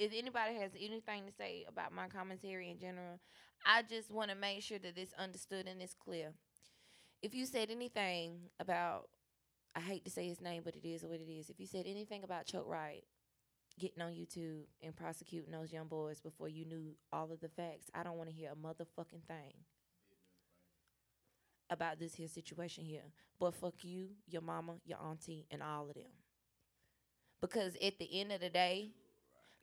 if 0.00 0.12
anybody 0.16 0.54
has 0.54 0.70
anything 0.74 1.26
to 1.26 1.32
say 1.32 1.66
about 1.68 1.92
my 1.92 2.08
commentary 2.08 2.70
in 2.70 2.78
general, 2.78 3.20
I 3.66 3.82
just 3.82 4.10
want 4.10 4.30
to 4.30 4.34
make 4.34 4.62
sure 4.62 4.78
that 4.78 4.96
it's 4.96 5.12
understood 5.12 5.66
and 5.66 5.82
it's 5.82 5.92
clear. 5.92 6.32
If 7.22 7.34
you 7.34 7.44
said 7.44 7.70
anything 7.70 8.48
about, 8.58 9.10
I 9.76 9.80
hate 9.80 10.06
to 10.06 10.10
say 10.10 10.26
his 10.26 10.40
name, 10.40 10.62
but 10.64 10.74
it 10.74 10.88
is 10.88 11.04
what 11.04 11.20
it 11.20 11.30
is. 11.30 11.50
If 11.50 11.60
you 11.60 11.66
said 11.66 11.84
anything 11.86 12.24
about 12.24 12.46
Chuck 12.46 12.64
Wright 12.66 13.04
getting 13.78 14.02
on 14.02 14.12
YouTube 14.12 14.62
and 14.82 14.96
prosecuting 14.96 15.52
those 15.52 15.70
young 15.70 15.86
boys 15.86 16.18
before 16.18 16.48
you 16.48 16.64
knew 16.64 16.94
all 17.12 17.30
of 17.30 17.40
the 17.40 17.50
facts, 17.50 17.90
I 17.94 18.02
don't 18.02 18.16
want 18.16 18.30
to 18.30 18.34
hear 18.34 18.52
a 18.52 18.56
motherfucking 18.56 19.26
thing 19.28 19.52
about 21.68 21.98
this 21.98 22.14
here 22.14 22.26
situation 22.26 22.86
here. 22.86 23.04
But 23.38 23.54
fuck 23.54 23.74
you, 23.82 24.08
your 24.26 24.42
mama, 24.42 24.76
your 24.86 24.98
auntie, 24.98 25.46
and 25.50 25.62
all 25.62 25.90
of 25.90 25.94
them. 25.94 26.12
Because 27.42 27.76
at 27.84 27.98
the 27.98 28.08
end 28.18 28.32
of 28.32 28.40
the 28.40 28.48
day, 28.48 28.92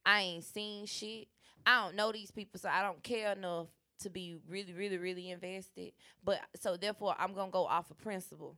I 0.07 0.21
ain't 0.21 0.45
seen 0.45 0.85
shit. 0.85 1.27
I 1.65 1.83
don't 1.83 1.95
know 1.97 2.13
these 2.13 2.31
people, 2.31 2.59
so 2.59 2.69
I 2.69 2.81
don't 2.81 3.03
care 3.03 3.33
enough 3.33 3.67
to 3.99 4.09
be 4.09 4.37
really, 4.47 4.73
really, 4.73 4.97
really 4.97 5.31
invested. 5.31 5.91
But 6.23 6.39
so 6.55 6.77
therefore, 6.77 7.13
I'm 7.19 7.33
gonna 7.33 7.51
go 7.51 7.65
off 7.65 7.91
of 7.91 7.97
principle, 7.97 8.57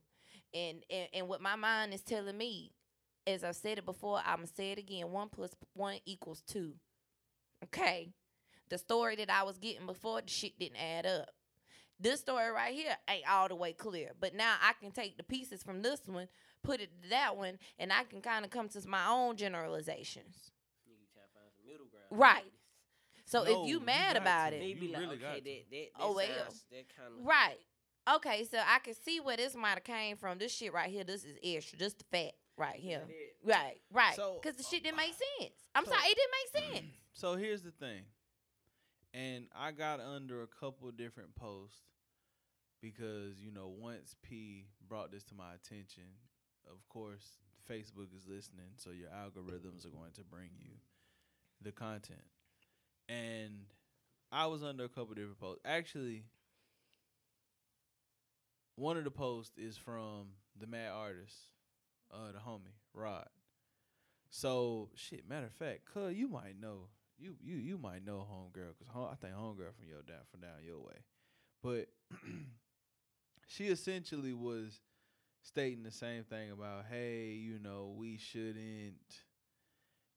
and 0.54 0.84
and, 0.90 1.08
and 1.14 1.28
what 1.28 1.42
my 1.42 1.56
mind 1.56 1.94
is 1.94 2.02
telling 2.02 2.38
me, 2.38 2.74
as 3.26 3.44
I've 3.44 3.56
said 3.56 3.80
it 3.80 3.86
before, 3.86 4.22
I'm 4.24 4.38
gonna 4.38 4.48
say 4.48 4.72
it 4.72 4.78
again: 4.78 5.12
one 5.12 5.30
plus 5.30 5.56
one 5.74 5.98
equals 6.06 6.44
two. 6.46 6.74
Okay, 7.64 8.14
the 8.70 8.78
story 8.78 9.16
that 9.16 9.32
I 9.32 9.44
was 9.44 9.58
getting 9.58 9.88
before, 9.88 10.22
the 10.22 10.30
shit 10.30 10.60
didn't 10.60 10.78
add 10.78 11.06
up. 11.06 11.30
This 12.00 12.22
story 12.22 12.50
right 12.52 12.74
here 12.74 12.96
ain't 13.10 13.30
all 13.30 13.50
the 13.50 13.56
way 13.56 13.74
clear, 13.74 14.12
but 14.22 14.34
now 14.34 14.56
I 14.62 14.74
can 14.80 14.92
take 14.92 15.18
the 15.18 15.24
pieces 15.24 15.64
from 15.64 15.82
this 15.82 16.02
one, 16.06 16.30
put 16.64 16.80
it 16.80 16.92
to 17.04 17.10
that 17.10 17.36
one, 17.36 17.58
and 17.78 17.92
I 17.92 18.04
can 18.04 18.22
kind 18.22 18.46
of 18.46 18.52
come 18.52 18.70
to 18.70 18.88
my 18.88 19.08
own 19.10 19.36
generalizations. 19.36 20.52
You 20.88 20.96
try 21.12 21.24
to 21.24 21.34
find 21.36 21.52
some 21.52 21.68
middle 21.68 21.88
ground. 21.92 21.99
Right. 22.12 22.52
So 23.26 23.44
No, 23.44 23.64
if 23.64 23.68
you 23.70 23.80
you 23.80 23.86
mad 23.86 24.14
got 24.16 24.22
about 24.22 24.50
to. 24.52 24.56
it, 24.56 24.60
Maybe 24.60 24.88
You 24.88 24.92
like 24.94 25.02
really 25.02 25.16
okay, 25.18 25.40
that, 25.40 25.44
that, 25.44 25.64
that 25.72 25.88
Oh, 26.00 26.14
well. 26.16 26.26
sounds, 26.28 26.66
that 26.72 26.86
kind 26.98 27.14
of 27.20 27.26
right? 27.26 27.58
Okay, 28.16 28.44
so 28.50 28.58
I 28.58 28.80
can 28.80 28.96
see 28.96 29.20
where 29.20 29.38
this 29.38 29.56
might 29.56 29.76
have 29.76 29.84
came 29.84 30.16
from. 30.18 30.40
This 30.40 30.52
shit 30.54 30.74
right 30.74 30.90
here, 30.90 31.04
this 31.04 31.24
is 31.24 31.38
extra. 31.44 31.78
This 31.78 31.94
the 31.94 32.06
fact 32.06 32.34
right 32.58 32.76
here. 32.76 33.04
Right, 33.44 33.76
right. 33.94 34.16
So- 34.16 34.40
Because 34.42 34.58
the 34.58 34.64
shit 34.64 34.84
didn't 34.84 34.98
make 34.98 35.14
oh, 35.14 35.42
sense. 35.42 35.54
I'm 35.76 35.86
So- 35.86 35.92
sorry, 35.92 36.04
it 36.08 36.18
didn't 36.18 36.64
make 36.72 36.74
sense. 36.84 36.96
So 37.14 37.36
here's 37.36 37.62
the 37.64 37.72
thing, 37.72 38.04
and 39.14 39.48
I 39.54 39.72
got 39.74 40.00
under 40.00 40.42
a 40.42 40.48
couple 40.48 40.90
different 40.92 41.36
posts 41.36 41.82
because 42.82 43.42
you 43.42 43.52
know 43.52 43.68
once 43.68 44.16
P 44.24 44.68
brought 44.88 45.12
this 45.12 45.26
to 45.26 45.36
my 45.36 45.54
attention, 45.54 46.04
of 46.66 46.88
course 46.88 47.40
Facebook 47.70 48.16
is 48.16 48.26
listening, 48.26 48.72
so 48.78 48.92
your 48.92 49.10
algorithms 49.10 49.86
are 49.86 49.90
going 49.90 50.12
to 50.14 50.24
bring 50.24 50.50
you 50.60 50.72
the 51.62 51.72
content, 51.72 52.20
and 53.08 53.66
I 54.32 54.48
was 54.48 54.64
under 54.64 54.84
a 54.84 54.90
couple 54.90 55.16
different 55.16 55.40
posts. 55.40 55.62
Actually, 55.66 56.24
one 58.76 58.98
of 58.98 59.04
the 59.04 59.12
posts 59.12 59.58
is 59.58 59.78
from 59.78 60.30
the 60.60 60.68
Mad 60.68 60.92
Artist, 60.92 61.36
uh, 62.14 62.32
the 62.32 62.40
homie 62.40 62.76
Rod. 62.94 63.28
So 64.30 64.90
shit. 64.96 65.28
Matter 65.28 65.48
of 65.48 65.54
fact, 65.54 65.86
cuz 65.86 66.16
you 66.16 66.28
might 66.28 66.60
know 66.60 66.90
you 67.18 67.36
you 67.42 67.58
you 67.58 67.78
might 67.78 68.06
know 68.06 68.26
homegirl 68.32 68.74
because 68.78 68.94
home, 68.94 69.10
I 69.12 69.16
think 69.16 69.34
homegirl 69.34 69.76
from 69.76 69.88
your 69.88 70.02
down 70.04 70.22
from 70.32 70.42
down 70.42 70.64
your 70.64 70.80
way, 70.80 71.04
but 71.62 71.90
she 73.48 73.68
essentially 73.68 74.34
was 74.34 74.82
stating 75.42 75.84
the 75.84 75.92
same 75.92 76.24
thing 76.24 76.52
about 76.52 76.86
hey 76.90 77.32
you 77.32 77.60
know 77.60 77.94
we 77.98 78.18
shouldn't 78.18 78.96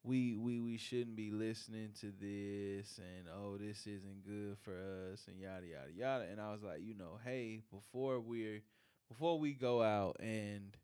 we 0.04 0.34
we 0.36 0.58
we 0.60 0.76
shouldn't 0.76 1.16
be 1.16 1.30
listening 1.30 1.90
to 2.00 2.12
this 2.20 2.98
and 2.98 3.28
oh 3.32 3.56
this 3.56 3.86
isn't 3.86 4.24
good 4.24 4.56
for 4.58 4.72
us 5.12 5.26
and 5.28 5.38
yada 5.38 5.66
yada 5.66 5.92
yada 5.94 6.24
and 6.30 6.40
I 6.40 6.52
was 6.52 6.62
like 6.62 6.80
you 6.82 6.94
know 6.94 7.18
hey 7.24 7.62
before 7.72 8.20
we're 8.20 8.62
before 9.08 9.38
we 9.38 9.52
go 9.52 9.82
out 9.82 10.16
and 10.20 10.76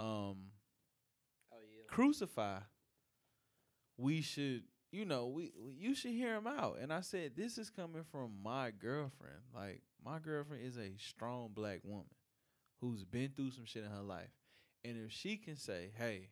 um 0.00 0.50
Oh 1.52 1.62
yeah. 1.68 1.84
crucify, 1.88 2.60
we 3.96 4.20
should, 4.20 4.64
you 4.92 5.04
know, 5.04 5.26
we, 5.26 5.52
we 5.62 5.72
you 5.78 5.94
should 5.94 6.12
hear 6.12 6.34
him 6.36 6.46
out. 6.46 6.78
And 6.80 6.92
I 6.92 7.00
said, 7.00 7.32
this 7.36 7.58
is 7.58 7.70
coming 7.70 8.04
from 8.10 8.32
my 8.42 8.70
girlfriend. 8.70 9.40
Like 9.54 9.82
my 10.04 10.18
girlfriend 10.18 10.64
is 10.64 10.76
a 10.76 10.96
strong 10.98 11.50
black 11.54 11.80
woman 11.84 12.06
who's 12.80 13.04
been 13.04 13.30
through 13.36 13.50
some 13.52 13.64
shit 13.64 13.84
in 13.84 13.90
her 13.90 14.02
life, 14.02 14.30
and 14.84 14.96
if 15.06 15.12
she 15.12 15.36
can 15.36 15.56
say, 15.56 15.90
hey, 15.98 16.30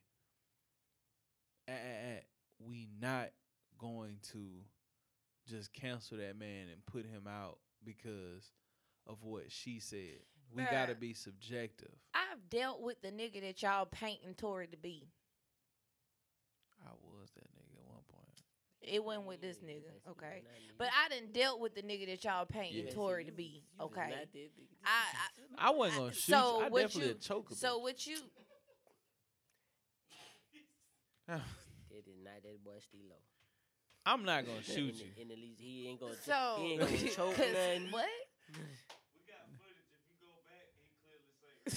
eh, 1.69 1.73
eh, 1.73 2.15
eh, 2.17 2.21
we 2.59 2.89
not 3.01 3.31
going 3.79 4.19
to 4.33 4.39
just 5.49 5.73
cancel 5.73 6.19
that 6.19 6.39
man 6.39 6.69
and 6.73 6.85
put 6.87 7.05
him 7.05 7.27
out 7.29 7.59
because 7.85 8.53
of 9.07 9.23
what 9.23 9.45
she 9.51 9.81
said. 9.81 10.21
We 10.55 10.63
gotta 10.71 10.95
be 10.95 11.15
subjective. 11.15 11.91
I've 12.15 12.49
dealt 12.49 12.81
with 12.81 13.03
the 13.03 13.09
nigga 13.11 13.41
that 13.43 13.61
y'all 13.63 13.87
painting 13.87 14.35
Tory 14.37 14.69
to 14.69 14.77
be. 14.77 15.09
I 16.87 16.91
was 17.03 17.31
that 17.35 17.45
nigga 17.45 17.81
at 17.81 17.87
one 17.89 18.03
point. 18.13 18.43
It 18.83 19.03
wasn't 19.03 19.27
with 19.27 19.41
this 19.41 19.57
nigga, 19.59 20.11
okay? 20.11 20.43
But 20.79 20.89
I 20.89 21.09
didn't 21.09 21.33
dealt 21.33 21.59
with 21.61 21.75
the 21.75 21.83
nigga 21.83 22.07
that 22.07 22.23
y'all 22.25 22.45
painting 22.47 22.87
Yeah. 22.87 22.93
Tory 22.93 23.25
to 23.25 23.33
be, 23.33 23.65
okay? 23.81 24.01
not 24.11 24.11
that 24.11 24.35
nigga. 24.35 24.51
I, 24.85 25.69
I 25.69 25.71
wasn't 25.71 25.99
gonna 25.99 26.13
shoot 26.13 26.21
so 26.35 26.59
you. 26.61 26.65
I 26.67 26.69
what 26.69 26.81
definitely 26.83 27.09
you- 27.09 27.19
choke 27.19 27.49
so 27.53 27.79
bitch. 27.79 27.83
what 27.83 28.07
you 28.07 28.17
that 31.29 31.41
is 32.07 32.19
not 32.23 32.43
that 32.43 32.65
boy 32.65 32.79
Stilo. 32.81 33.17
I'm 34.07 34.25
not 34.25 34.45
gonna 34.47 34.63
shoot 34.63 34.95
you. 34.95 35.07
And 35.21 35.31
at 35.31 35.39
least 35.39 35.61
he 35.61 35.89
ain't 35.89 36.01
gonna. 36.01 36.13
Choke. 36.15 36.23
So 36.25 36.57
he 36.59 36.73
ain't 36.73 36.81
gonna 36.81 36.97
choke 37.17 37.35
'cause 37.37 37.53
nothing. 37.53 37.91
what? 37.91 38.09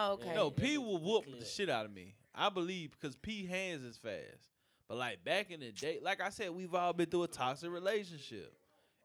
Oh, 0.00 0.12
okay. 0.12 0.32
No, 0.34 0.50
P 0.50 0.78
will 0.78 0.98
whoop 0.98 1.24
the 1.40 1.44
shit 1.44 1.68
out 1.68 1.84
of 1.84 1.92
me. 1.92 2.14
I 2.34 2.50
believe 2.50 2.92
because 2.92 3.16
P 3.16 3.46
hands 3.46 3.82
is 3.84 3.96
fast. 3.96 4.48
But 4.88 4.96
like 4.96 5.24
back 5.24 5.50
in 5.50 5.58
the 5.60 5.72
day, 5.72 5.98
like 6.00 6.20
I 6.20 6.30
said, 6.30 6.50
we've 6.50 6.72
all 6.74 6.92
been 6.92 7.06
through 7.10 7.24
a 7.24 7.28
toxic 7.28 7.70
relationship, 7.70 8.54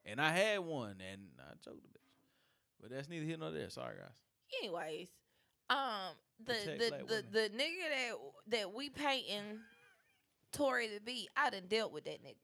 and 0.06 0.22
I 0.22 0.30
had 0.30 0.60
one, 0.60 0.98
and 1.12 1.22
I 1.40 1.54
choked 1.66 1.82
the 1.82 1.90
bitch. 1.90 2.02
But 2.80 2.92
that's 2.92 3.10
neither 3.10 3.26
here 3.26 3.38
nor 3.38 3.50
there. 3.50 3.70
Sorry, 3.72 3.96
guys. 3.98 4.16
Anyways, 4.62 5.08
um, 5.72 6.14
the 6.46 6.54
the 6.54 7.06
the, 7.08 7.24
the 7.32 7.50
nigga 7.50 7.90
that 7.90 8.16
that 8.48 8.74
we 8.74 8.90
painting 8.90 9.60
Tory 10.54 10.88
to 10.90 11.02
be, 11.02 11.28
I 11.36 11.50
done 11.50 11.64
dealt 11.68 11.92
with 11.92 12.06
that 12.06 12.24
nigga. 12.24 12.36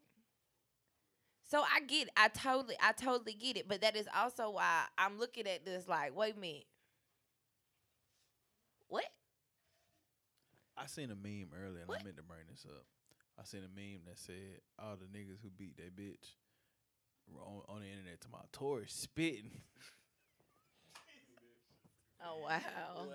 So 1.50 1.62
I 1.62 1.80
get, 1.82 2.08
it. 2.08 2.14
I 2.16 2.28
totally, 2.28 2.76
I 2.82 2.92
totally 2.92 3.34
get 3.34 3.58
it. 3.58 3.68
But 3.68 3.82
that 3.82 3.96
is 3.96 4.08
also 4.16 4.52
why 4.52 4.84
I'm 4.98 5.18
looking 5.18 5.48
at 5.48 5.66
this 5.66 5.88
like, 5.88 6.16
wait 6.16 6.36
a 6.36 6.40
minute, 6.40 6.66
what? 8.88 9.06
I 10.78 10.86
seen 10.86 11.12
a 11.12 11.16
meme 11.16 11.50
earlier, 11.56 11.82
and 11.82 11.88
What? 11.88 12.02
I 12.02 12.04
meant 12.04 12.18
to 12.18 12.24
bring 12.24 12.42
this 12.50 12.66
up. 12.66 12.86
I 13.40 13.44
seen 13.44 13.62
a 13.62 13.76
meme 13.76 14.02
that 14.08 14.20
said 14.20 14.62
all 14.78 14.96
the 14.96 15.06
niggas 15.06 15.42
who 15.42 15.50
beat 15.50 15.78
their 15.78 15.88
bitch 15.88 16.36
were 17.28 17.42
on, 17.42 17.62
on 17.68 17.82
the 17.82 17.88
internet 17.88 18.22
to 18.22 18.28
my 18.32 18.40
Tory 18.52 18.86
spitting. 18.88 19.52
Oh 22.26 22.38
wow, 22.43 22.59
Wow. 22.97 23.13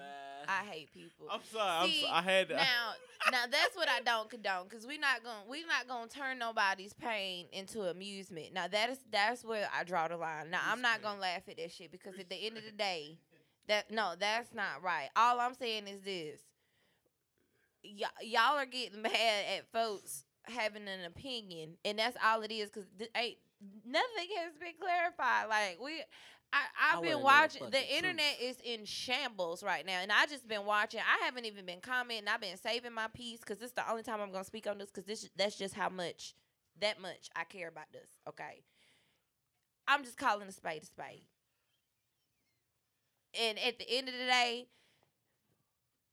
I 0.49 0.65
hate 0.65 0.93
people. 0.93 1.27
I'm 1.31 1.41
sorry. 1.53 1.91
See, 1.91 2.05
I'm 2.05 2.09
so, 2.09 2.15
I 2.15 2.23
had 2.23 2.49
to, 2.49 2.55
now, 2.57 2.93
now 3.31 3.45
that's 3.51 3.77
what 3.77 3.89
I 3.89 4.01
don't 4.01 4.29
condone 4.31 4.65
because 4.69 4.87
we're 4.87 5.01
not 5.01 5.23
gonna 5.23 5.45
we're 5.49 5.67
not 5.67 5.89
gonna 5.89 6.09
turn 6.09 6.39
nobody's 6.39 6.93
pain 6.93 7.47
into 7.53 7.83
amusement. 7.83 8.53
Now 8.53 8.69
that 8.69 8.91
is 8.91 8.99
that's 9.11 9.45
where 9.45 9.69
I 9.79 9.85
draw 9.85 10.09
the 10.09 10.17
line. 10.17 10.51
Now 10.51 10.61
I'm 10.67 10.81
not 10.81 11.03
gonna 11.03 11.21
laugh 11.21 11.43
at 11.49 11.57
that 11.57 11.73
shit 11.73 11.93
because 11.93 12.19
at 12.19 12.29
the 12.29 12.47
end 12.47 12.57
of 12.57 12.65
the 12.65 12.73
day, 12.73 13.19
that 13.69 13.91
no, 13.91 14.15
that's 14.19 14.55
not 14.55 14.83
right. 14.83 15.09
All 15.17 15.41
I'm 15.41 15.55
saying 15.55 15.87
is 15.87 16.01
this: 16.03 16.41
y- 17.85 18.09
y'all 18.23 18.57
are 18.59 18.67
getting 18.67 19.03
mad 19.03 19.45
at 19.59 19.71
folks 19.73 20.25
having 20.45 20.89
an 20.89 21.05
opinion, 21.07 21.77
and 21.85 21.99
that's 21.99 22.17
all 22.25 22.43
it 22.43 22.51
is. 22.51 22.69
Because 22.71 22.89
th- 22.99 23.11
ain't 23.17 23.39
nothing 23.87 24.29
has 24.39 24.55
been 24.59 24.75
clarified. 24.81 25.49
Like 25.49 25.79
we. 25.83 26.03
I, 26.55 26.93
I 26.93 26.97
I've 26.97 27.03
been 27.03 27.21
wanna 27.21 27.21
the 27.21 27.25
watching. 27.25 27.63
The 27.71 27.79
truth. 27.79 27.91
internet 27.91 28.37
is 28.41 28.59
in 28.65 28.85
shambles 28.85 29.63
right 29.65 29.85
now, 29.85 30.01
and 30.01 30.13
I 30.13 30.27
just 30.27 30.47
been 30.47 30.65
watching. 30.65 31.01
I 31.01 31.25
haven't 31.25 31.47
even 31.47 31.67
been 31.67 31.81
commenting. 31.81 32.29
I've 32.29 32.41
been 32.41 32.57
saving 32.57 32.93
my 32.95 33.09
piece 33.09 33.41
because 33.41 33.59
this 33.59 33.71
is 33.71 33.75
the 33.75 33.91
only 33.91 34.05
time 34.05 34.21
I'm 34.21 34.31
gonna 34.33 34.45
speak 34.45 34.69
on 34.69 34.79
this 34.79 34.91
because 34.91 35.05
this 35.05 35.29
that's 35.37 35.59
just 35.59 35.75
how 35.75 35.89
much 35.89 36.35
that 36.81 37.01
much 37.01 37.29
I 37.35 37.45
care 37.45 37.69
about 37.69 37.93
this. 37.93 38.09
Okay, 38.29 38.63
I'm 39.89 40.05
just 40.05 40.17
calling 40.17 40.47
a 40.49 40.53
spade 40.53 40.85
a 40.85 40.87
spade. 40.87 41.25
And 43.41 43.59
at 43.59 43.81
the 43.81 43.87
end 43.91 44.09
of 44.09 44.15
the 44.15 44.27
day, 44.27 44.69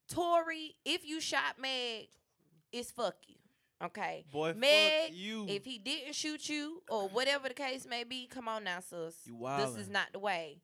Tory, 0.10 0.76
if 0.84 1.08
you 1.08 1.22
shot 1.22 1.60
Meg, 1.62 2.08
it's 2.72 2.90
fuck 2.90 3.16
you. 3.28 3.41
Okay. 3.84 4.26
boy, 4.32 4.54
Meg, 4.54 5.14
you. 5.14 5.46
If 5.48 5.66
he 5.66 5.78
didn't 5.78 6.16
shoot 6.16 6.48
you 6.48 6.84
or 6.90 7.10
whatever 7.10 7.48
the 7.48 7.54
case 7.54 7.88
may 7.88 8.04
be, 8.04 8.28
come 8.28 8.48
on 8.48 8.64
now, 8.64 8.80
sis. 8.80 9.16
You 9.26 9.38
This 9.58 9.76
is 9.76 9.90
not 9.90 10.08
the 10.14 10.20
way. 10.20 10.62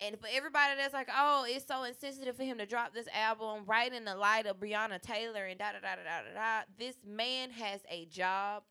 And 0.00 0.18
for 0.18 0.26
everybody 0.32 0.74
that's 0.76 0.94
like, 0.94 1.08
oh, 1.14 1.44
it's 1.48 1.66
so 1.66 1.84
insensitive 1.84 2.36
for 2.36 2.44
him 2.44 2.58
to 2.58 2.66
drop 2.66 2.94
this 2.94 3.08
album 3.14 3.64
right 3.66 3.92
in 3.92 4.04
the 4.04 4.14
light 4.14 4.46
of 4.46 4.58
Breonna 4.58 5.00
Taylor 5.00 5.44
and 5.44 5.58
da 5.58 5.72
da 5.72 5.80
da 5.80 5.96
da 5.96 6.02
da 6.02 6.34
da. 6.34 6.62
This 6.78 6.96
man 7.06 7.50
has 7.50 7.82
a 7.90 8.06
job 8.06 8.62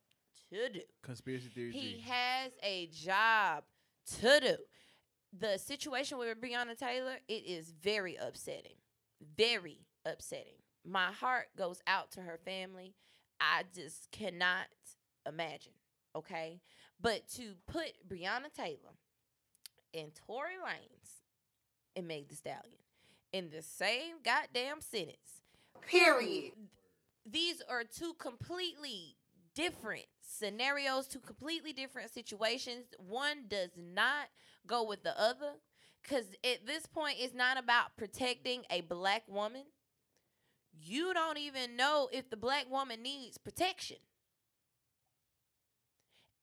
to 0.51 0.69
do. 0.69 0.81
Conspiracy 1.03 1.49
theory. 1.53 1.71
He 1.71 2.03
has 2.07 2.51
a 2.63 2.87
job 2.87 3.63
to 4.21 4.39
do. 4.39 4.55
The 5.37 5.57
situation 5.57 6.17
with 6.17 6.39
Breonna 6.39 6.77
Taylor, 6.77 7.17
it 7.27 7.45
is 7.45 7.71
very 7.71 8.15
upsetting. 8.15 8.77
Very 9.37 9.85
upsetting. 10.05 10.61
My 10.85 11.11
heart 11.11 11.47
goes 11.57 11.81
out 11.87 12.11
to 12.11 12.21
her 12.21 12.39
family. 12.45 12.93
I 13.39 13.63
just 13.73 14.11
cannot 14.11 14.67
imagine. 15.27 15.73
Okay. 16.15 16.61
But 17.01 17.27
to 17.35 17.55
put 17.67 18.07
Breonna 18.07 18.53
Taylor 18.55 18.95
and 19.93 20.11
Tory 20.15 20.53
Lanez 20.63 21.21
and 21.95 22.07
Meg 22.07 22.29
Thee 22.29 22.35
Stallion 22.35 22.61
in 23.33 23.49
the 23.49 23.61
same 23.61 24.15
goddamn 24.23 24.79
sentence 24.79 25.41
Period. 25.87 26.53
these 27.29 27.61
are 27.69 27.83
two 27.83 28.13
completely 28.13 29.17
different 29.53 30.05
scenarios, 30.21 31.07
two 31.07 31.19
completely 31.19 31.73
different 31.73 32.13
situations. 32.13 32.85
One 32.97 33.45
does 33.47 33.71
not 33.77 34.27
go 34.67 34.83
with 34.83 35.03
the 35.03 35.19
other. 35.19 35.53
Because 36.01 36.25
at 36.43 36.67
this 36.67 36.85
point, 36.85 37.17
it's 37.19 37.33
not 37.33 37.57
about 37.57 37.97
protecting 37.97 38.61
a 38.69 38.81
black 38.81 39.23
woman. 39.27 39.63
You 40.81 41.13
don't 41.13 41.37
even 41.37 41.75
know 41.75 42.09
if 42.11 42.29
the 42.29 42.37
black 42.37 42.69
woman 42.69 43.01
needs 43.01 43.37
protection. 43.37 43.97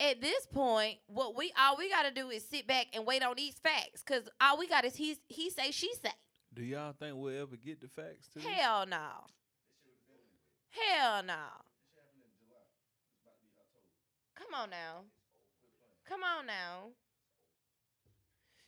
At 0.01 0.21
this 0.21 0.47
point, 0.47 0.99
what 1.07 1.37
we 1.37 1.53
all 1.59 1.77
we 1.77 1.89
gotta 1.89 2.11
do 2.11 2.31
is 2.31 2.45
sit 2.45 2.67
back 2.67 2.87
and 2.93 3.07
wait 3.07 3.23
on 3.23 3.35
these 3.37 3.55
facts. 3.63 4.03
Cause 4.03 4.29
all 4.41 4.59
we 4.59 4.67
got 4.67 4.85
is 4.85 4.97
he 4.97 5.17
he 5.29 5.49
say 5.51 5.71
she 5.71 5.93
say. 6.03 6.11
Do 6.53 6.63
y'all 6.63 6.93
think 6.93 7.17
we'll 7.17 7.41
ever 7.41 7.57
get 7.57 7.81
the 7.81 7.89
facts 7.89 8.29
to? 8.35 8.41
Hell 8.41 8.87
no. 8.87 9.27
Hell 10.71 11.23
no. 11.23 11.35
Come 14.35 14.61
on 14.61 14.71
now. 14.71 15.05
Come 16.09 16.23
on 16.25 16.47
now. 16.47 16.91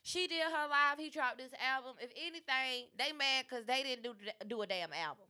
She 0.03 0.27
did 0.27 0.43
her 0.43 0.69
live. 0.69 0.99
He 0.99 1.11
dropped 1.11 1.39
this 1.39 1.53
album. 1.59 1.95
If 2.01 2.11
anything, 2.17 2.89
they 2.97 3.13
mad 3.13 3.47
because 3.49 3.65
they 3.65 3.83
didn't 3.83 4.03
do 4.05 4.15
do 4.47 4.63
a 4.63 4.67
damn 4.67 4.93
album. 4.93 5.24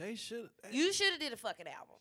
They 0.00 0.14
should. 0.16 0.48
You 0.72 0.92
should 0.94 1.10
have 1.10 1.20
did 1.20 1.32
a 1.32 1.36
fucking 1.36 1.66
album. 1.68 1.96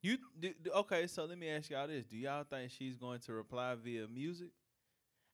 You 0.00 0.18
do, 0.38 0.54
do- 0.62 0.70
okay? 0.72 1.08
So 1.08 1.24
let 1.24 1.36
me 1.36 1.48
ask 1.48 1.68
y'all 1.70 1.88
this: 1.88 2.04
Do 2.06 2.16
y'all 2.16 2.44
think 2.44 2.70
she's 2.70 2.96
going 2.96 3.18
to 3.20 3.32
reply 3.32 3.74
via 3.82 4.06
music? 4.06 4.48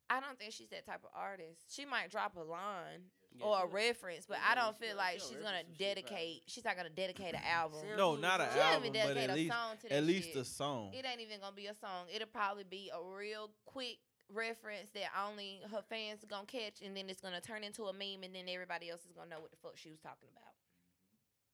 I 0.08 0.20
don't 0.20 0.38
think 0.38 0.52
she's 0.52 0.68
that 0.70 0.86
type 0.86 1.00
of 1.04 1.10
artist. 1.14 1.60
She 1.74 1.84
might 1.84 2.10
drop 2.10 2.36
a 2.36 2.40
line 2.40 3.08
Yeah, 3.34 3.44
or 3.44 3.56
a 3.56 3.60
she 3.60 3.62
gonna- 3.64 3.74
reference, 3.74 4.26
but 4.26 4.38
yeah, 4.38 4.52
I 4.52 4.54
don't 4.54 4.74
she 4.76 4.80
feel 4.80 4.96
gonna- 4.96 4.98
like 5.06 5.14
she 5.20 5.20
she's 5.20 5.30
gonna 5.36 5.42
gonna 5.44 5.52
reference 5.52 5.68
some 5.68 5.86
shit, 5.86 5.96
probably. 5.96 6.16
dedicate. 6.16 6.42
She's 6.46 6.64
not 6.64 6.76
gonna 6.76 6.90
dedicate 6.90 7.34
an 7.34 7.40
album. 7.60 7.80
Sam 7.80 7.96
No, 7.98 8.16
not 8.16 8.40
an 8.40 8.46
was- 8.46 8.54
She 8.54 8.58
don't 8.60 8.68
album, 8.72 8.84
even 8.84 8.92
but 8.92 9.14
dedicate 9.14 9.24
at 9.24 9.30
a 9.30 9.34
least 9.36 9.52
song 9.52 9.76
to 9.76 9.84
at 9.86 9.90
that 9.90 10.02
least 10.04 10.28
shit. 10.28 10.36
a 10.36 10.44
song. 10.44 10.92
It 10.94 11.04
ain't 11.04 11.20
even 11.20 11.40
gonna 11.40 11.56
be 11.56 11.66
a 11.66 11.74
song. 11.74 12.06
It'll 12.12 12.28
probably 12.28 12.64
be 12.64 12.90
a 12.94 13.00
real 13.02 13.50
quick 13.66 13.98
reference 14.32 14.88
that 14.96 15.08
only 15.28 15.60
her 15.70 15.82
fans 15.82 16.24
gonna 16.28 16.46
catch, 16.46 16.80
and 16.80 16.96
then 16.96 17.10
it's 17.10 17.20
gonna 17.20 17.40
turn 17.40 17.64
into 17.64 17.84
a 17.84 17.92
meme, 17.92 18.22
and 18.24 18.34
then 18.34 18.48
everybody 18.48 18.88
else 18.88 19.04
is 19.04 19.12
gonna 19.12 19.28
know 19.28 19.40
what 19.40 19.50
the 19.50 19.58
fuck 19.60 19.76
she 19.76 19.90
was 19.90 20.00
talking 20.00 20.28
about. 20.32 20.52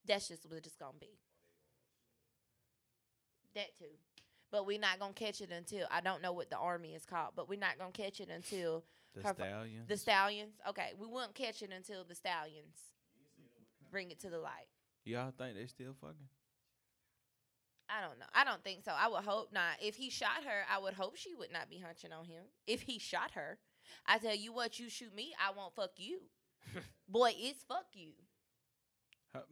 That's 0.06 0.28
just 0.28 0.44
what 0.48 0.58
it's 0.66 0.76
gonna 0.76 0.98
be. 1.00 1.18
That 3.54 3.76
too, 3.76 3.96
but 4.52 4.64
we're 4.66 4.78
not 4.78 4.98
gonna 5.00 5.12
catch 5.12 5.40
it 5.40 5.50
until 5.50 5.86
I 5.90 6.00
don't 6.00 6.22
know 6.22 6.32
what 6.32 6.50
the 6.50 6.56
army 6.56 6.94
is 6.94 7.04
called, 7.04 7.32
but 7.34 7.48
we're 7.48 7.58
not 7.58 7.78
gonna 7.78 7.90
catch 7.92 8.20
it 8.20 8.28
until 8.28 8.84
The 9.14 9.22
her 9.22 9.34
fu- 9.34 9.42
stallion. 9.42 9.84
the 9.88 9.96
stallions. 9.96 10.54
Okay, 10.68 10.92
we 10.98 11.06
won't 11.06 11.34
catch 11.34 11.62
it 11.62 11.70
until 11.74 12.04
the 12.04 12.14
stallions 12.14 12.76
bring 13.90 14.10
it 14.12 14.20
to 14.20 14.30
the 14.30 14.38
light. 14.38 14.68
y'all 15.04 15.32
think 15.36 15.56
they 15.56 15.66
still 15.66 15.94
fucking? 16.00 16.28
I 17.88 18.00
don't 18.06 18.20
know. 18.20 18.26
I 18.32 18.44
don't 18.44 18.62
think 18.62 18.84
so. 18.84 18.92
I 18.96 19.08
would 19.08 19.24
hope 19.24 19.52
not. 19.52 19.78
If 19.82 19.96
he 19.96 20.10
shot 20.10 20.44
her, 20.46 20.62
I 20.72 20.78
would 20.78 20.94
hope 20.94 21.16
she 21.16 21.34
would 21.34 21.52
not 21.52 21.68
be 21.68 21.78
hunching 21.78 22.12
on 22.12 22.24
him. 22.24 22.44
If 22.68 22.82
he 22.82 23.00
shot 23.00 23.32
her, 23.32 23.58
I 24.06 24.18
tell 24.18 24.36
you 24.36 24.52
what, 24.52 24.78
you 24.78 24.88
shoot 24.88 25.12
me, 25.12 25.34
I 25.44 25.50
won't 25.50 25.74
fuck 25.74 25.90
you. 25.96 26.20
Boy, 27.08 27.32
it's 27.36 27.64
fuck 27.64 27.86
you. 27.94 28.12
How- 29.34 29.42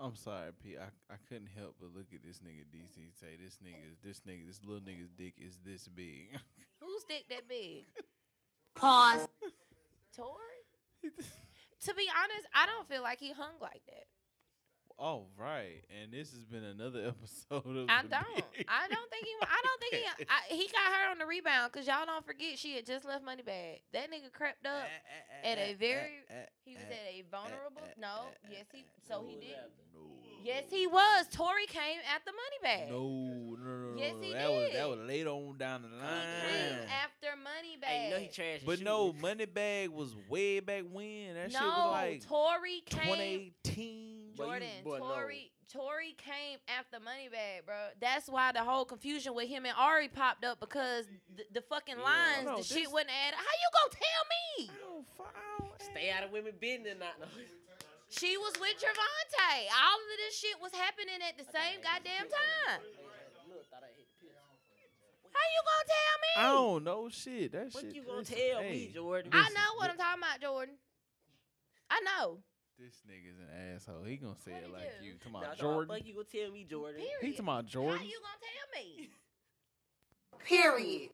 I'm 0.00 0.14
sorry, 0.14 0.50
P. 0.62 0.76
I, 0.78 0.86
I 1.12 1.16
couldn't 1.28 1.50
help 1.56 1.76
but 1.80 1.90
look 1.94 2.06
at 2.14 2.22
this 2.24 2.38
nigga 2.38 2.62
DC 2.70 3.10
say 3.18 3.34
this 3.42 3.58
nigga 3.64 3.98
this 4.04 4.20
nigga 4.20 4.46
this 4.46 4.60
little 4.64 4.82
nigga's 4.82 5.10
dick 5.10 5.34
is 5.38 5.58
this 5.64 5.88
big. 5.88 6.38
Whose 6.80 7.04
dick 7.04 7.24
that 7.30 7.48
big? 7.48 7.86
Pause. 8.76 9.28
Tory? 10.14 10.58
to 11.02 11.94
be 11.94 12.06
honest, 12.14 12.46
I 12.54 12.66
don't 12.66 12.88
feel 12.88 13.02
like 13.02 13.18
he 13.18 13.32
hung 13.32 13.54
like 13.60 13.82
that. 13.86 14.06
Oh 15.00 15.26
right, 15.38 15.84
and 16.02 16.12
this 16.12 16.32
has 16.32 16.44
been 16.44 16.64
another 16.64 17.06
episode 17.14 17.64
of. 17.76 17.86
I 17.88 18.02
the 18.02 18.08
don't. 18.08 18.44
I 18.68 18.88
don't 18.88 19.10
think 19.10 19.26
he. 19.26 19.34
I 19.42 19.62
don't 19.62 19.80
think 19.80 19.94
he. 19.94 20.24
I, 20.28 20.54
he 20.54 20.66
got 20.66 20.92
her 20.92 21.10
on 21.12 21.18
the 21.18 21.26
rebound 21.26 21.70
because 21.72 21.86
y'all 21.86 22.04
don't 22.04 22.26
forget 22.26 22.58
she 22.58 22.74
had 22.74 22.84
just 22.84 23.04
left 23.04 23.24
Moneybagg. 23.24 23.80
That 23.92 24.10
nigga 24.10 24.32
crept 24.32 24.66
up. 24.66 24.72
Eh, 24.82 25.46
eh, 25.46 25.48
eh, 25.48 25.52
at 25.52 25.58
a 25.58 25.74
very- 25.74 26.24
He 26.64 26.74
was 26.74 26.82
at 26.82 27.14
a 27.14 27.22
vulnerable. 27.30 27.82
No, 28.00 28.26
yes 28.50 28.64
he. 28.72 28.84
So 29.06 29.24
he 29.28 29.36
did. 29.36 29.56
Yes, 30.44 30.64
he 30.70 30.86
was. 30.86 31.26
Tory 31.32 31.66
came 31.66 31.98
after 32.14 32.30
Moneybagg. 32.30 32.90
No, 32.90 32.98
no, 33.02 33.56
no, 33.56 33.90
no. 33.92 33.98
Yes, 33.98 34.14
no. 34.14 34.22
he 34.22 34.32
that 34.32 34.50
was 34.50 34.72
that 34.72 34.88
was 34.88 34.98
later 35.00 35.30
on 35.30 35.58
down 35.58 35.82
the 35.82 35.88
He 35.88 35.94
came 35.94 36.78
line. 36.78 36.88
after 37.04 37.26
Moneybagg. 37.38 37.84
Hey, 37.84 38.04
you 38.08 38.14
know 38.14 38.20
he 38.20 38.28
trash. 38.28 38.60
But 38.64 38.78
shooting. 38.78 38.84
no, 38.84 39.12
Moneybagg 39.12 39.88
was 39.90 40.14
way 40.28 40.58
back 40.60 40.84
when. 40.92 41.34
That 41.34 41.50
shit 41.52 41.60
no, 41.60 41.66
was 41.68 41.92
like 41.92 42.26
Tory 42.26 42.82
came. 42.86 43.52
2018. 43.64 44.27
Boy, 44.38 44.44
you- 44.44 44.50
Jordan, 44.50 44.68
boy, 44.84 44.98
no. 44.98 45.04
Tory, 45.14 45.52
Tory 45.72 46.14
came 46.16 46.58
after 46.68 46.96
Moneybagg, 46.98 47.66
bro. 47.66 47.76
That's 48.00 48.28
why 48.28 48.52
the 48.52 48.64
whole 48.64 48.84
confusion 48.86 49.34
with 49.34 49.48
him 49.48 49.66
and 49.66 49.74
Ari 49.76 50.08
popped 50.08 50.44
up 50.44 50.60
because 50.60 51.04
the, 51.36 51.44
the 51.52 51.60
fucking 51.60 51.98
Yeah. 51.98 52.04
lines, 52.04 52.44
No, 52.46 52.50
the 52.52 52.56
this- 52.58 52.72
shit 52.72 52.90
wasn't 52.90 53.10
added. 53.10 53.36
How 53.36 53.42
you 53.44 53.68
gonna 53.76 53.94
tell 54.00 54.24
me? 54.30 54.70
I 54.70 54.80
don't 54.80 55.06
I 55.20 55.58
don't- 55.58 55.80
eh. 55.80 55.84
Stay 55.90 56.10
out 56.10 56.24
of 56.24 56.30
women 56.32 56.54
business, 56.60 56.96
not 56.98 57.18
no. 57.20 57.26
She 58.10 58.38
was 58.38 58.54
with 58.58 58.76
Javante. 58.80 59.68
All 59.68 59.98
of 60.00 60.16
this 60.16 60.38
shit 60.38 60.58
was 60.62 60.72
happening 60.72 61.20
at 61.28 61.36
the 61.36 61.44
same 61.52 61.80
goddamn 61.82 62.28
time. 62.30 62.32
I 62.68 62.72
hit 62.72 63.34
the 63.34 63.44
pills. 63.52 63.66
How 65.30 65.44
you 65.44 65.62
gonna 65.68 65.84
tell 65.86 66.16
me? 66.22 66.32
I 66.38 66.52
don't 66.52 66.84
know 66.84 67.08
shit. 67.10 67.52
That 67.52 67.64
What 67.74 67.82
shit. 67.82 67.84
What 67.84 67.94
you 67.94 68.02
gonna 68.02 68.24
tell 68.24 68.60
hey, 68.62 68.70
me, 68.70 68.90
Jordan? 68.94 69.30
I 69.34 69.48
know 69.50 69.76
what 69.76 69.90
I'm 69.90 69.96
talking 69.98 70.22
about, 70.22 70.40
Jordan. 70.40 70.74
I 71.90 72.00
know. 72.00 72.38
This 72.78 73.02
nigga's 73.10 73.38
an 73.40 73.74
asshole. 73.74 74.04
He 74.04 74.16
gonna 74.16 74.36
say 74.38 74.52
What'd 74.52 74.64
it 74.64 74.70
he 74.70 74.72
like 74.72 75.00
do? 75.00 75.06
you. 75.06 75.12
Talking 75.18 75.32
Nah, 75.32 75.38
about 75.40 75.58
nah, 75.58 75.62
Jordan. 75.62 75.88
Like 75.88 76.06
you 76.06 76.14
gonna 76.14 76.24
tell 76.30 76.50
me, 76.52 76.64
Jordan? 76.64 77.00
Period. 77.00 77.18
He 77.22 77.30
talking 77.32 77.44
about 77.44 77.64
How 77.64 77.70
Jordan. 77.70 78.06
you 78.06 78.18
gonna 78.22 78.42
tell 78.46 78.68
me? 78.82 79.08
Period. 80.44 81.10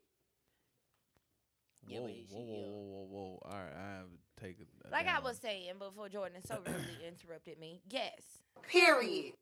Yeah, 1.86 1.98
whoa, 2.00 2.04
but 2.06 2.12
he- 2.14 2.26
whoa, 2.30 2.40
she, 2.40 2.52
whoa, 2.52 2.60
whoa, 2.60 2.84
whoa, 2.84 3.04
whoa. 3.08 3.38
All 3.44 3.50
right, 3.52 3.72
I 3.76 3.88
have 3.98 4.06
to 4.08 4.44
take 4.44 4.60
it. 4.60 4.68
Like 4.90 5.06
I 5.06 5.14
down. 5.14 5.24
was 5.24 5.38
saying 5.38 5.72
before 5.78 6.08
Jordan 6.08 6.40
so 6.46 6.56
rudely 6.66 6.98
interrupted 7.06 7.58
me. 7.58 7.80
Yes. 7.88 8.20
Period. 8.68 9.32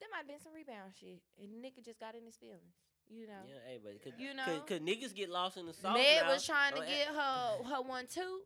There 0.00 0.08
might 0.10 0.18
have 0.24 0.28
been 0.28 0.40
some 0.42 0.52
rebound 0.54 0.92
shit. 0.98 1.20
And 1.40 1.62
nigga 1.62 1.84
just 1.84 2.00
got 2.00 2.14
in 2.14 2.24
his 2.24 2.36
feelings. 2.36 2.72
You 3.08 3.26
know. 3.26 3.42
Yeah, 3.46 3.54
hey, 3.66 3.78
but 3.82 4.02
cause, 4.04 4.12
You 4.18 4.28
cause, 4.28 4.36
know? 4.46 4.60
cause 4.60 4.78
niggas 4.80 5.14
get 5.14 5.28
lost 5.30 5.56
in 5.56 5.66
the 5.66 5.74
sauce. 5.74 5.96
Ned 5.96 6.22
now. 6.24 6.32
was 6.32 6.46
trying 6.46 6.74
to 6.74 6.80
Uh, 6.80 6.86
get 6.86 7.06
her 7.08 7.64
her 7.76 7.82
one 7.82 8.06
too, 8.06 8.40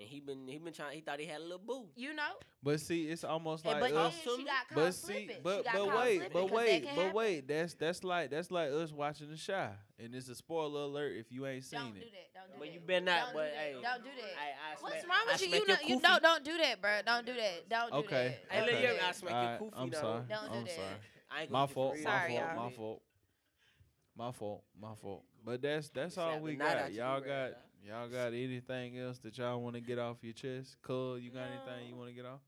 and 0.00 0.08
he 0.08 0.18
been 0.20 0.48
he 0.48 0.58
been 0.58 0.72
trying. 0.72 0.94
He 0.94 1.00
thought 1.02 1.20
he 1.20 1.26
had 1.26 1.40
a 1.40 1.44
little 1.44 1.58
boo. 1.58 1.86
you 1.94 2.14
know. 2.14 2.32
But 2.62 2.80
see, 2.80 3.08
it's 3.08 3.22
almost 3.24 3.64
like 3.64 3.80
but 3.80 3.92
us. 3.92 4.14
she 4.22 4.44
got 4.44 4.68
caught 4.68 4.74
But 4.74 4.94
see, 4.94 5.12
slipping. 5.26 5.36
but 5.42 5.58
she 5.58 5.62
got 5.64 5.74
but 5.74 5.96
wait, 5.98 6.16
slipping 6.18 6.32
but 6.32 6.40
'cause 6.40 6.50
that 6.50 6.54
wait, 6.56 6.82
but 6.82 6.88
happen. 7.02 7.12
wait. 7.14 7.48
That's 7.48 7.74
that's 7.74 8.04
like 8.04 8.30
that's 8.30 8.50
like 8.50 8.70
us 8.70 8.92
watching 8.92 9.30
the 9.30 9.36
shy, 9.36 9.70
and 9.98 10.14
it's 10.14 10.28
a 10.28 10.34
spoiler 10.34 10.80
alert 10.82 11.12
if 11.16 11.30
you 11.30 11.46
ain't 11.46 11.64
seen 11.64 11.78
Don't 11.80 11.96
it. 11.96 12.00
do 12.00 12.06
that. 12.10 12.34
Don't 12.34 12.46
do 12.52 12.58
But 12.58 12.66
that. 12.68 12.74
you 12.74 12.80
better 12.80 13.04
not, 13.04 13.24
Don't 13.26 13.34
but 13.34 13.50
do 13.52 13.56
hey, 13.58 13.72
don't 13.72 13.82
do 14.04 14.10
that. 14.16 14.34
I, 14.40 14.72
I 14.72 14.76
What's 14.80 14.94
smack- 15.02 15.08
wrong 15.08 15.26
I 15.28 15.32
with 15.32 15.42
you? 15.42 15.48
You 15.48 15.66
know, 15.66 15.76
you 15.86 16.00
don't 16.00 16.22
don't 16.22 16.44
do 16.44 16.56
that, 16.58 16.80
bro. 16.80 16.90
Don't 17.06 17.26
do 17.26 17.34
that. 17.34 17.68
Don't 17.68 17.90
do 17.92 17.96
Okay. 17.98 18.38
that. 18.48 18.52
Hey, 18.54 18.58
Don't 18.58 18.66
look 18.66 18.74
do 18.80 18.86
here, 18.86 18.94
that. 18.94 19.04
I 19.08 19.12
smack 19.12 19.32
Alright, 19.34 19.60
your 19.60 19.70
kufi 19.70 19.74
I'm 19.76 19.92
sorry. 19.92 20.22
Don't 20.28 20.52
do 20.52 20.58
I'm 20.58 20.64
that. 20.64 20.72
sorry. 20.74 20.86
I 21.30 21.42
ain't 21.42 21.50
My 21.50 21.66
fault. 21.66 21.96
My. 21.96 22.02
Sorry, 22.02 22.28
fault. 22.36 22.40
y'all. 22.56 22.64
My 22.64 22.70
fault. 22.72 23.02
My 24.16 24.32
fault. 24.32 24.64
My 24.80 24.94
fault. 25.00 25.24
But 25.44 25.62
that's 25.62 25.88
that's 25.90 26.18
all 26.18 26.38
we 26.40 26.54
got. 26.56 26.92
Y'all 26.92 27.20
got 27.20 27.52
y'all 27.84 28.08
got 28.08 28.28
anything 28.32 28.98
else 28.98 29.18
that 29.20 29.36
y'all 29.38 29.60
want 29.60 29.74
to 29.74 29.80
get 29.80 29.98
off 29.98 30.18
your 30.22 30.32
chest? 30.32 30.76
Cole, 30.82 31.18
you 31.18 31.30
got 31.30 31.44
anything 31.48 31.88
you 31.88 31.96
want 31.96 32.08
to 32.10 32.14
get 32.14 32.24
off? 32.26 32.40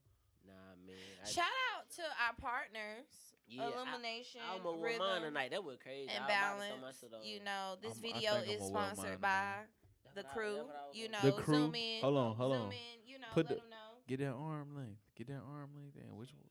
Nah, 0.45 0.53
man. 0.85 0.95
I, 1.23 1.29
Shout 1.29 1.45
out 1.75 1.89
to 1.95 2.01
our 2.03 2.33
partners, 2.39 3.07
yeah, 3.47 3.63
I- 3.63 3.71
Illumination, 3.71 4.41
I 4.47 4.53
almost 4.57 4.77
wore 4.77 4.85
Rhythm, 4.87 4.99
mine 4.99 5.21
tonight. 5.21 5.51
That 5.51 5.63
was 5.63 5.77
crazy. 5.81 6.09
and 6.09 6.23
I 6.23 6.27
was 6.27 6.29
about 6.29 6.59
Balance. 6.59 6.81
my 6.81 6.91
shit 6.91 7.13
on. 7.13 7.25
You 7.25 7.39
know, 7.43 7.75
this 7.81 7.91
I'm- 7.91 7.99
I 8.03 8.13
video 8.13 8.33
think 8.41 8.47
is 8.55 8.61
I'ma 8.61 8.63
wear 8.73 8.73
mine 8.85 8.95
sponsored 8.95 9.21
by 9.21 9.29
tomorrow. 9.29 9.65
That's 10.03 10.15
the 10.15 10.21
what 10.23 10.29
I- 10.29 10.33
crew. 10.33 10.53
that's 10.55 10.67
what 10.67 10.75
I 10.75 10.87
was 10.87 10.95
You 10.97 11.09
know, 11.09 11.21
gonna 11.21 11.35
The 11.35 11.41
crew. 11.41 11.55
zoom 11.55 11.75
in. 11.75 12.01
Hold 12.01 12.17
on, 12.17 12.35
hold 12.35 12.53
zoom 12.53 12.61
on. 12.67 12.71
in. 12.73 12.97
You 13.07 13.19
know, 13.19 13.27
Put 13.33 13.45
let 13.45 13.47
the- 13.49 13.61
them 13.61 13.69
know. 13.69 13.77
Get 14.07 14.19
that 14.19 14.33
arm 14.33 14.75
length. 14.75 14.99
Get 15.15 15.27
that 15.27 15.41
arm 15.41 15.69
length 15.75 15.95
in. 15.97 16.15
Which 16.17 16.33
one? 16.33 16.49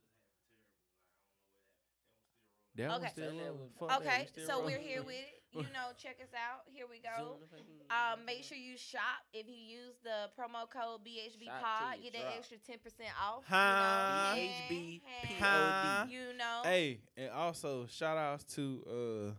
That 2.76 2.88
one 2.88 3.00
Okay. 3.02 3.10
still 3.12 3.30
That 3.36 3.42
rolling. 3.44 3.58
one- 3.60 3.70
Fuck 3.78 3.88
that, 3.88 4.00
Okay, 4.00 4.26
still 4.32 4.46
so 4.46 4.64
we're 4.64 4.78
here 4.78 5.02
with 5.02 5.14
it. 5.16 5.41
You 5.54 5.62
know, 5.76 5.92
check 5.98 6.16
us 6.22 6.32
out. 6.34 6.62
Here 6.66 6.86
we 6.88 6.98
go. 6.98 7.24
Zoom 7.24 7.40
the 7.40 7.46
fucking- 7.46 7.64
Um, 8.18 8.24
make 8.24 8.42
sure 8.44 8.56
you 8.56 8.76
shop. 8.76 9.20
If 9.34 9.46
you 9.48 9.54
use 9.54 9.94
the 10.02 10.30
promo 10.38 10.68
code 10.68 11.00
BHB 11.04 11.46
Shop 11.46 11.60
Pod, 11.62 11.94
till 11.94 12.04
you 12.04 12.10
get 12.10 12.12
that 12.14 12.22
drop. 12.28 12.34
extra 12.38 12.56
ten 12.58 12.78
percent 12.78 13.10
off. 13.20 13.44
Huh? 13.46 14.34
You 14.36 14.42
know? 14.42 14.48
BHB 14.50 15.00
Hey, 15.04 15.34
Huh? 15.38 16.06
You 16.08 16.32
know. 16.38 16.60
Hey, 16.64 17.00
and 17.16 17.30
also 17.30 17.86
shout 17.86 18.16
outs 18.16 18.44
to 18.54 18.82
uh 18.86 19.34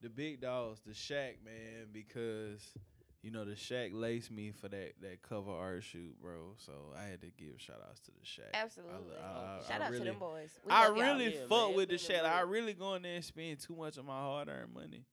the 0.00 0.08
big 0.10 0.40
dogs, 0.40 0.80
the 0.86 0.94
Shack 0.94 1.38
man, 1.44 1.86
because 1.92 2.62
you 3.22 3.30
know 3.32 3.44
the 3.44 3.56
Shack 3.56 3.90
laced 3.92 4.30
me 4.30 4.52
for 4.52 4.68
that 4.68 4.92
that 5.00 5.22
cover 5.22 5.50
art 5.50 5.82
shoot, 5.82 6.14
bro. 6.20 6.54
So 6.58 6.72
I 6.96 7.04
had 7.04 7.20
to 7.22 7.28
give 7.36 7.54
shout 7.58 7.80
outs 7.88 8.00
to 8.00 8.10
the 8.12 8.24
Shack. 8.24 8.50
Absolutely. 8.54 9.16
I, 9.20 9.26
I, 9.26 9.60
Shout 9.66 9.80
I 9.80 9.84
out 9.86 9.90
really, 9.92 10.04
to 10.04 10.10
them 10.12 10.18
boys. 10.20 10.50
We 10.64 10.70
I 10.70 10.86
love 10.88 10.96
y'all. 10.96 11.06
really 11.06 11.34
Yeah, 11.34 11.40
fuck 11.48 11.68
man, 11.68 11.76
with 11.76 11.88
the 11.88 11.94
it's 11.96 12.06
been 12.06 12.16
a 12.16 12.18
Shack. 12.20 12.30
I 12.32 12.34
minute. 12.36 12.46
really 12.52 12.72
go 12.74 12.94
in 12.94 13.02
there 13.02 13.14
and 13.16 13.24
spend 13.24 13.58
too 13.60 13.74
much 13.74 13.96
of 13.96 14.04
my 14.04 14.12
hard 14.20 14.48
earned 14.48 14.72
money. 14.74 15.04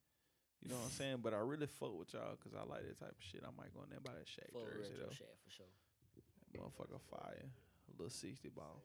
You 0.65 0.73
know 0.73 0.81
what 0.81 0.89
I'm 0.89 0.97
saying? 0.97 1.21
But 1.21 1.37
I 1.37 1.45
really 1.45 1.69
fuck 1.69 1.93
with 1.93 2.09
y'all 2.17 2.33
because 2.41 2.57
I 2.57 2.65
like 2.65 2.81
that 2.89 2.97
type 2.97 3.13
of 3.13 3.21
shit. 3.21 3.45
I 3.45 3.53
might 3.53 3.69
go 3.69 3.85
in 3.85 3.93
there 3.93 4.01
and 4.01 4.07
buy 4.09 4.17
that 4.17 4.25
Shack 4.25 4.49
Full 4.49 4.65
jersey 4.65 4.97
retro 4.97 5.05
though. 5.05 5.13
Shack 5.13 5.37
for 5.45 5.51
sure. 5.53 5.71
Motherfucker 6.57 6.97
fire. 7.05 7.45
A 7.45 7.91
little 7.93 8.09
60 8.09 8.49
ball. 8.49 8.81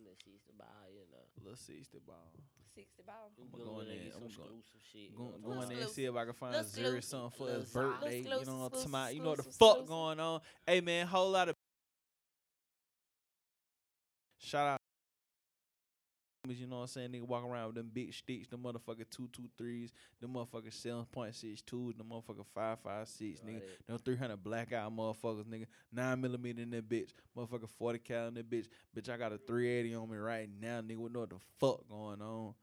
Let's 0.00 0.24
see 0.24 0.40
the 0.48 0.56
buy, 0.56 0.64
you 0.88 1.04
know. 1.12 1.20
A 1.20 1.40
little 1.44 1.60
60 1.60 2.00
ball. 2.08 2.32
Sixty 2.74 3.02
ball. 3.04 3.28
I'ma 3.36 3.58
go 3.58 3.72
go 3.74 3.80
in 3.80 3.86
in 3.86 3.88
there 3.88 3.96
there, 3.98 4.14
and 4.14 4.24
I'ma 4.24 4.40
go- 4.40 4.62
shit. 4.92 5.16
Go, 5.16 5.24
you 5.24 5.42
know 5.42 5.54
go 5.54 5.62
in 5.62 5.68
there 5.68 5.78
and 5.82 5.90
see 5.90 6.04
if 6.04 6.14
I 6.14 6.24
can 6.24 6.32
find 6.32 6.52
Little 6.54 6.70
Zuri 6.70 6.96
exclusive. 6.96 7.04
something 7.04 7.30
for 7.36 7.48
his 7.52 7.64
birthday. 7.66 8.18
You 8.22 8.24
know 8.24 8.38
what 8.38 8.48
I'm 8.48 8.70
talking 8.70 8.88
about? 8.88 9.14
You 9.14 9.20
know 9.22 9.28
what 9.30 9.44
the 9.44 9.50
fuck 9.52 9.86
going 9.86 10.20
on. 10.20 10.40
Hey 10.64 10.80
man, 10.80 11.06
whole 11.08 11.30
lot 11.30 11.48
of 11.48 11.56
shout 14.38 14.68
out. 14.68 14.77
You 16.56 16.66
know 16.66 16.76
what 16.76 16.82
I'm 16.82 16.88
saying? 16.88 17.10
Nigga 17.10 17.26
walk 17.26 17.44
around 17.44 17.66
with 17.66 17.74
them 17.76 17.90
big 17.92 18.14
sticks, 18.14 18.48
them 18.48 18.62
motherfucker 18.62 19.04
two 19.10 19.28
two 19.32 19.48
threes, 19.56 19.92
them 20.20 20.34
motherfucker 20.34 20.72
seven 20.72 21.04
point 21.06 21.34
six 21.34 21.62
twos, 21.62 21.94
them 21.94 22.06
motherfucker 22.10 22.44
five 22.54 22.78
five 22.80 23.08
six, 23.08 23.40
All 23.40 23.50
nigga. 23.50 23.62
Them 23.86 23.98
three 23.98 24.16
hundred 24.16 24.42
blackout 24.42 24.94
motherfuckers, 24.96 25.44
nigga. 25.44 25.66
Nine 25.92 26.20
millimeter 26.20 26.62
in 26.62 26.70
that 26.70 26.88
bitch, 26.88 27.10
motherfucker 27.36 27.68
forty 27.78 27.98
cal 27.98 28.28
in 28.28 28.34
that 28.34 28.48
bitch. 28.48 28.66
Bitch, 28.96 29.08
I 29.08 29.16
got 29.16 29.32
a 29.32 29.38
three 29.38 29.68
eighty 29.68 29.94
on 29.94 30.10
me 30.10 30.16
right 30.16 30.48
now, 30.60 30.80
nigga. 30.80 30.96
We 30.96 31.10
know 31.10 31.20
what 31.20 31.30
the 31.30 31.36
fuck 31.58 31.88
going 31.88 32.22
on. 32.22 32.54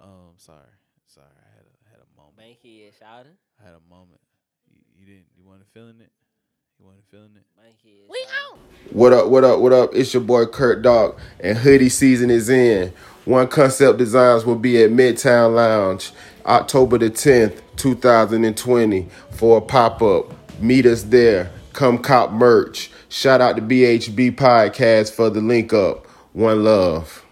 Um, 0.00 0.32
sorry, 0.36 0.58
sorry, 1.06 1.26
I 1.28 1.56
had 1.56 1.64
a 1.64 1.90
had 1.90 2.00
a 2.00 2.20
moment. 2.20 2.36
Bankhead 2.36 2.92
shouting. 2.98 3.36
I 3.60 3.64
had 3.64 3.74
a 3.74 3.94
moment. 3.94 4.20
You, 4.68 4.80
you 4.98 5.06
didn't. 5.06 5.26
You 5.36 5.44
wasn't 5.44 5.68
feeling 5.72 6.00
it. 6.00 6.10
We 6.80 6.86
shouting. 7.10 7.42
out. 8.52 8.58
What 8.92 9.12
up, 9.12 9.28
what 9.28 9.44
up, 9.44 9.60
what 9.60 9.72
up? 9.72 9.90
It's 9.94 10.12
your 10.12 10.22
boy 10.22 10.46
Kurt 10.46 10.82
Dog, 10.82 11.18
and 11.40 11.58
hoodie 11.58 11.88
season 11.88 12.30
is 12.30 12.48
in. 12.48 12.92
One 13.24 13.48
Concept 13.48 13.98
Designs 13.98 14.44
will 14.44 14.58
be 14.58 14.82
at 14.82 14.90
Midtown 14.90 15.54
Lounge 15.54 16.12
October 16.44 16.98
the 16.98 17.10
10th, 17.10 17.60
2020 17.76 19.08
for 19.30 19.58
a 19.58 19.60
pop 19.60 20.02
up. 20.02 20.32
Meet 20.60 20.86
us 20.86 21.02
there. 21.04 21.50
Come 21.72 21.98
cop 21.98 22.32
merch. 22.32 22.90
Shout 23.08 23.40
out 23.40 23.56
to 23.56 23.62
BHB 23.62 24.36
Podcast 24.36 25.12
for 25.12 25.30
the 25.30 25.40
link 25.40 25.72
up. 25.72 26.06
One 26.32 26.64
love. 26.64 27.23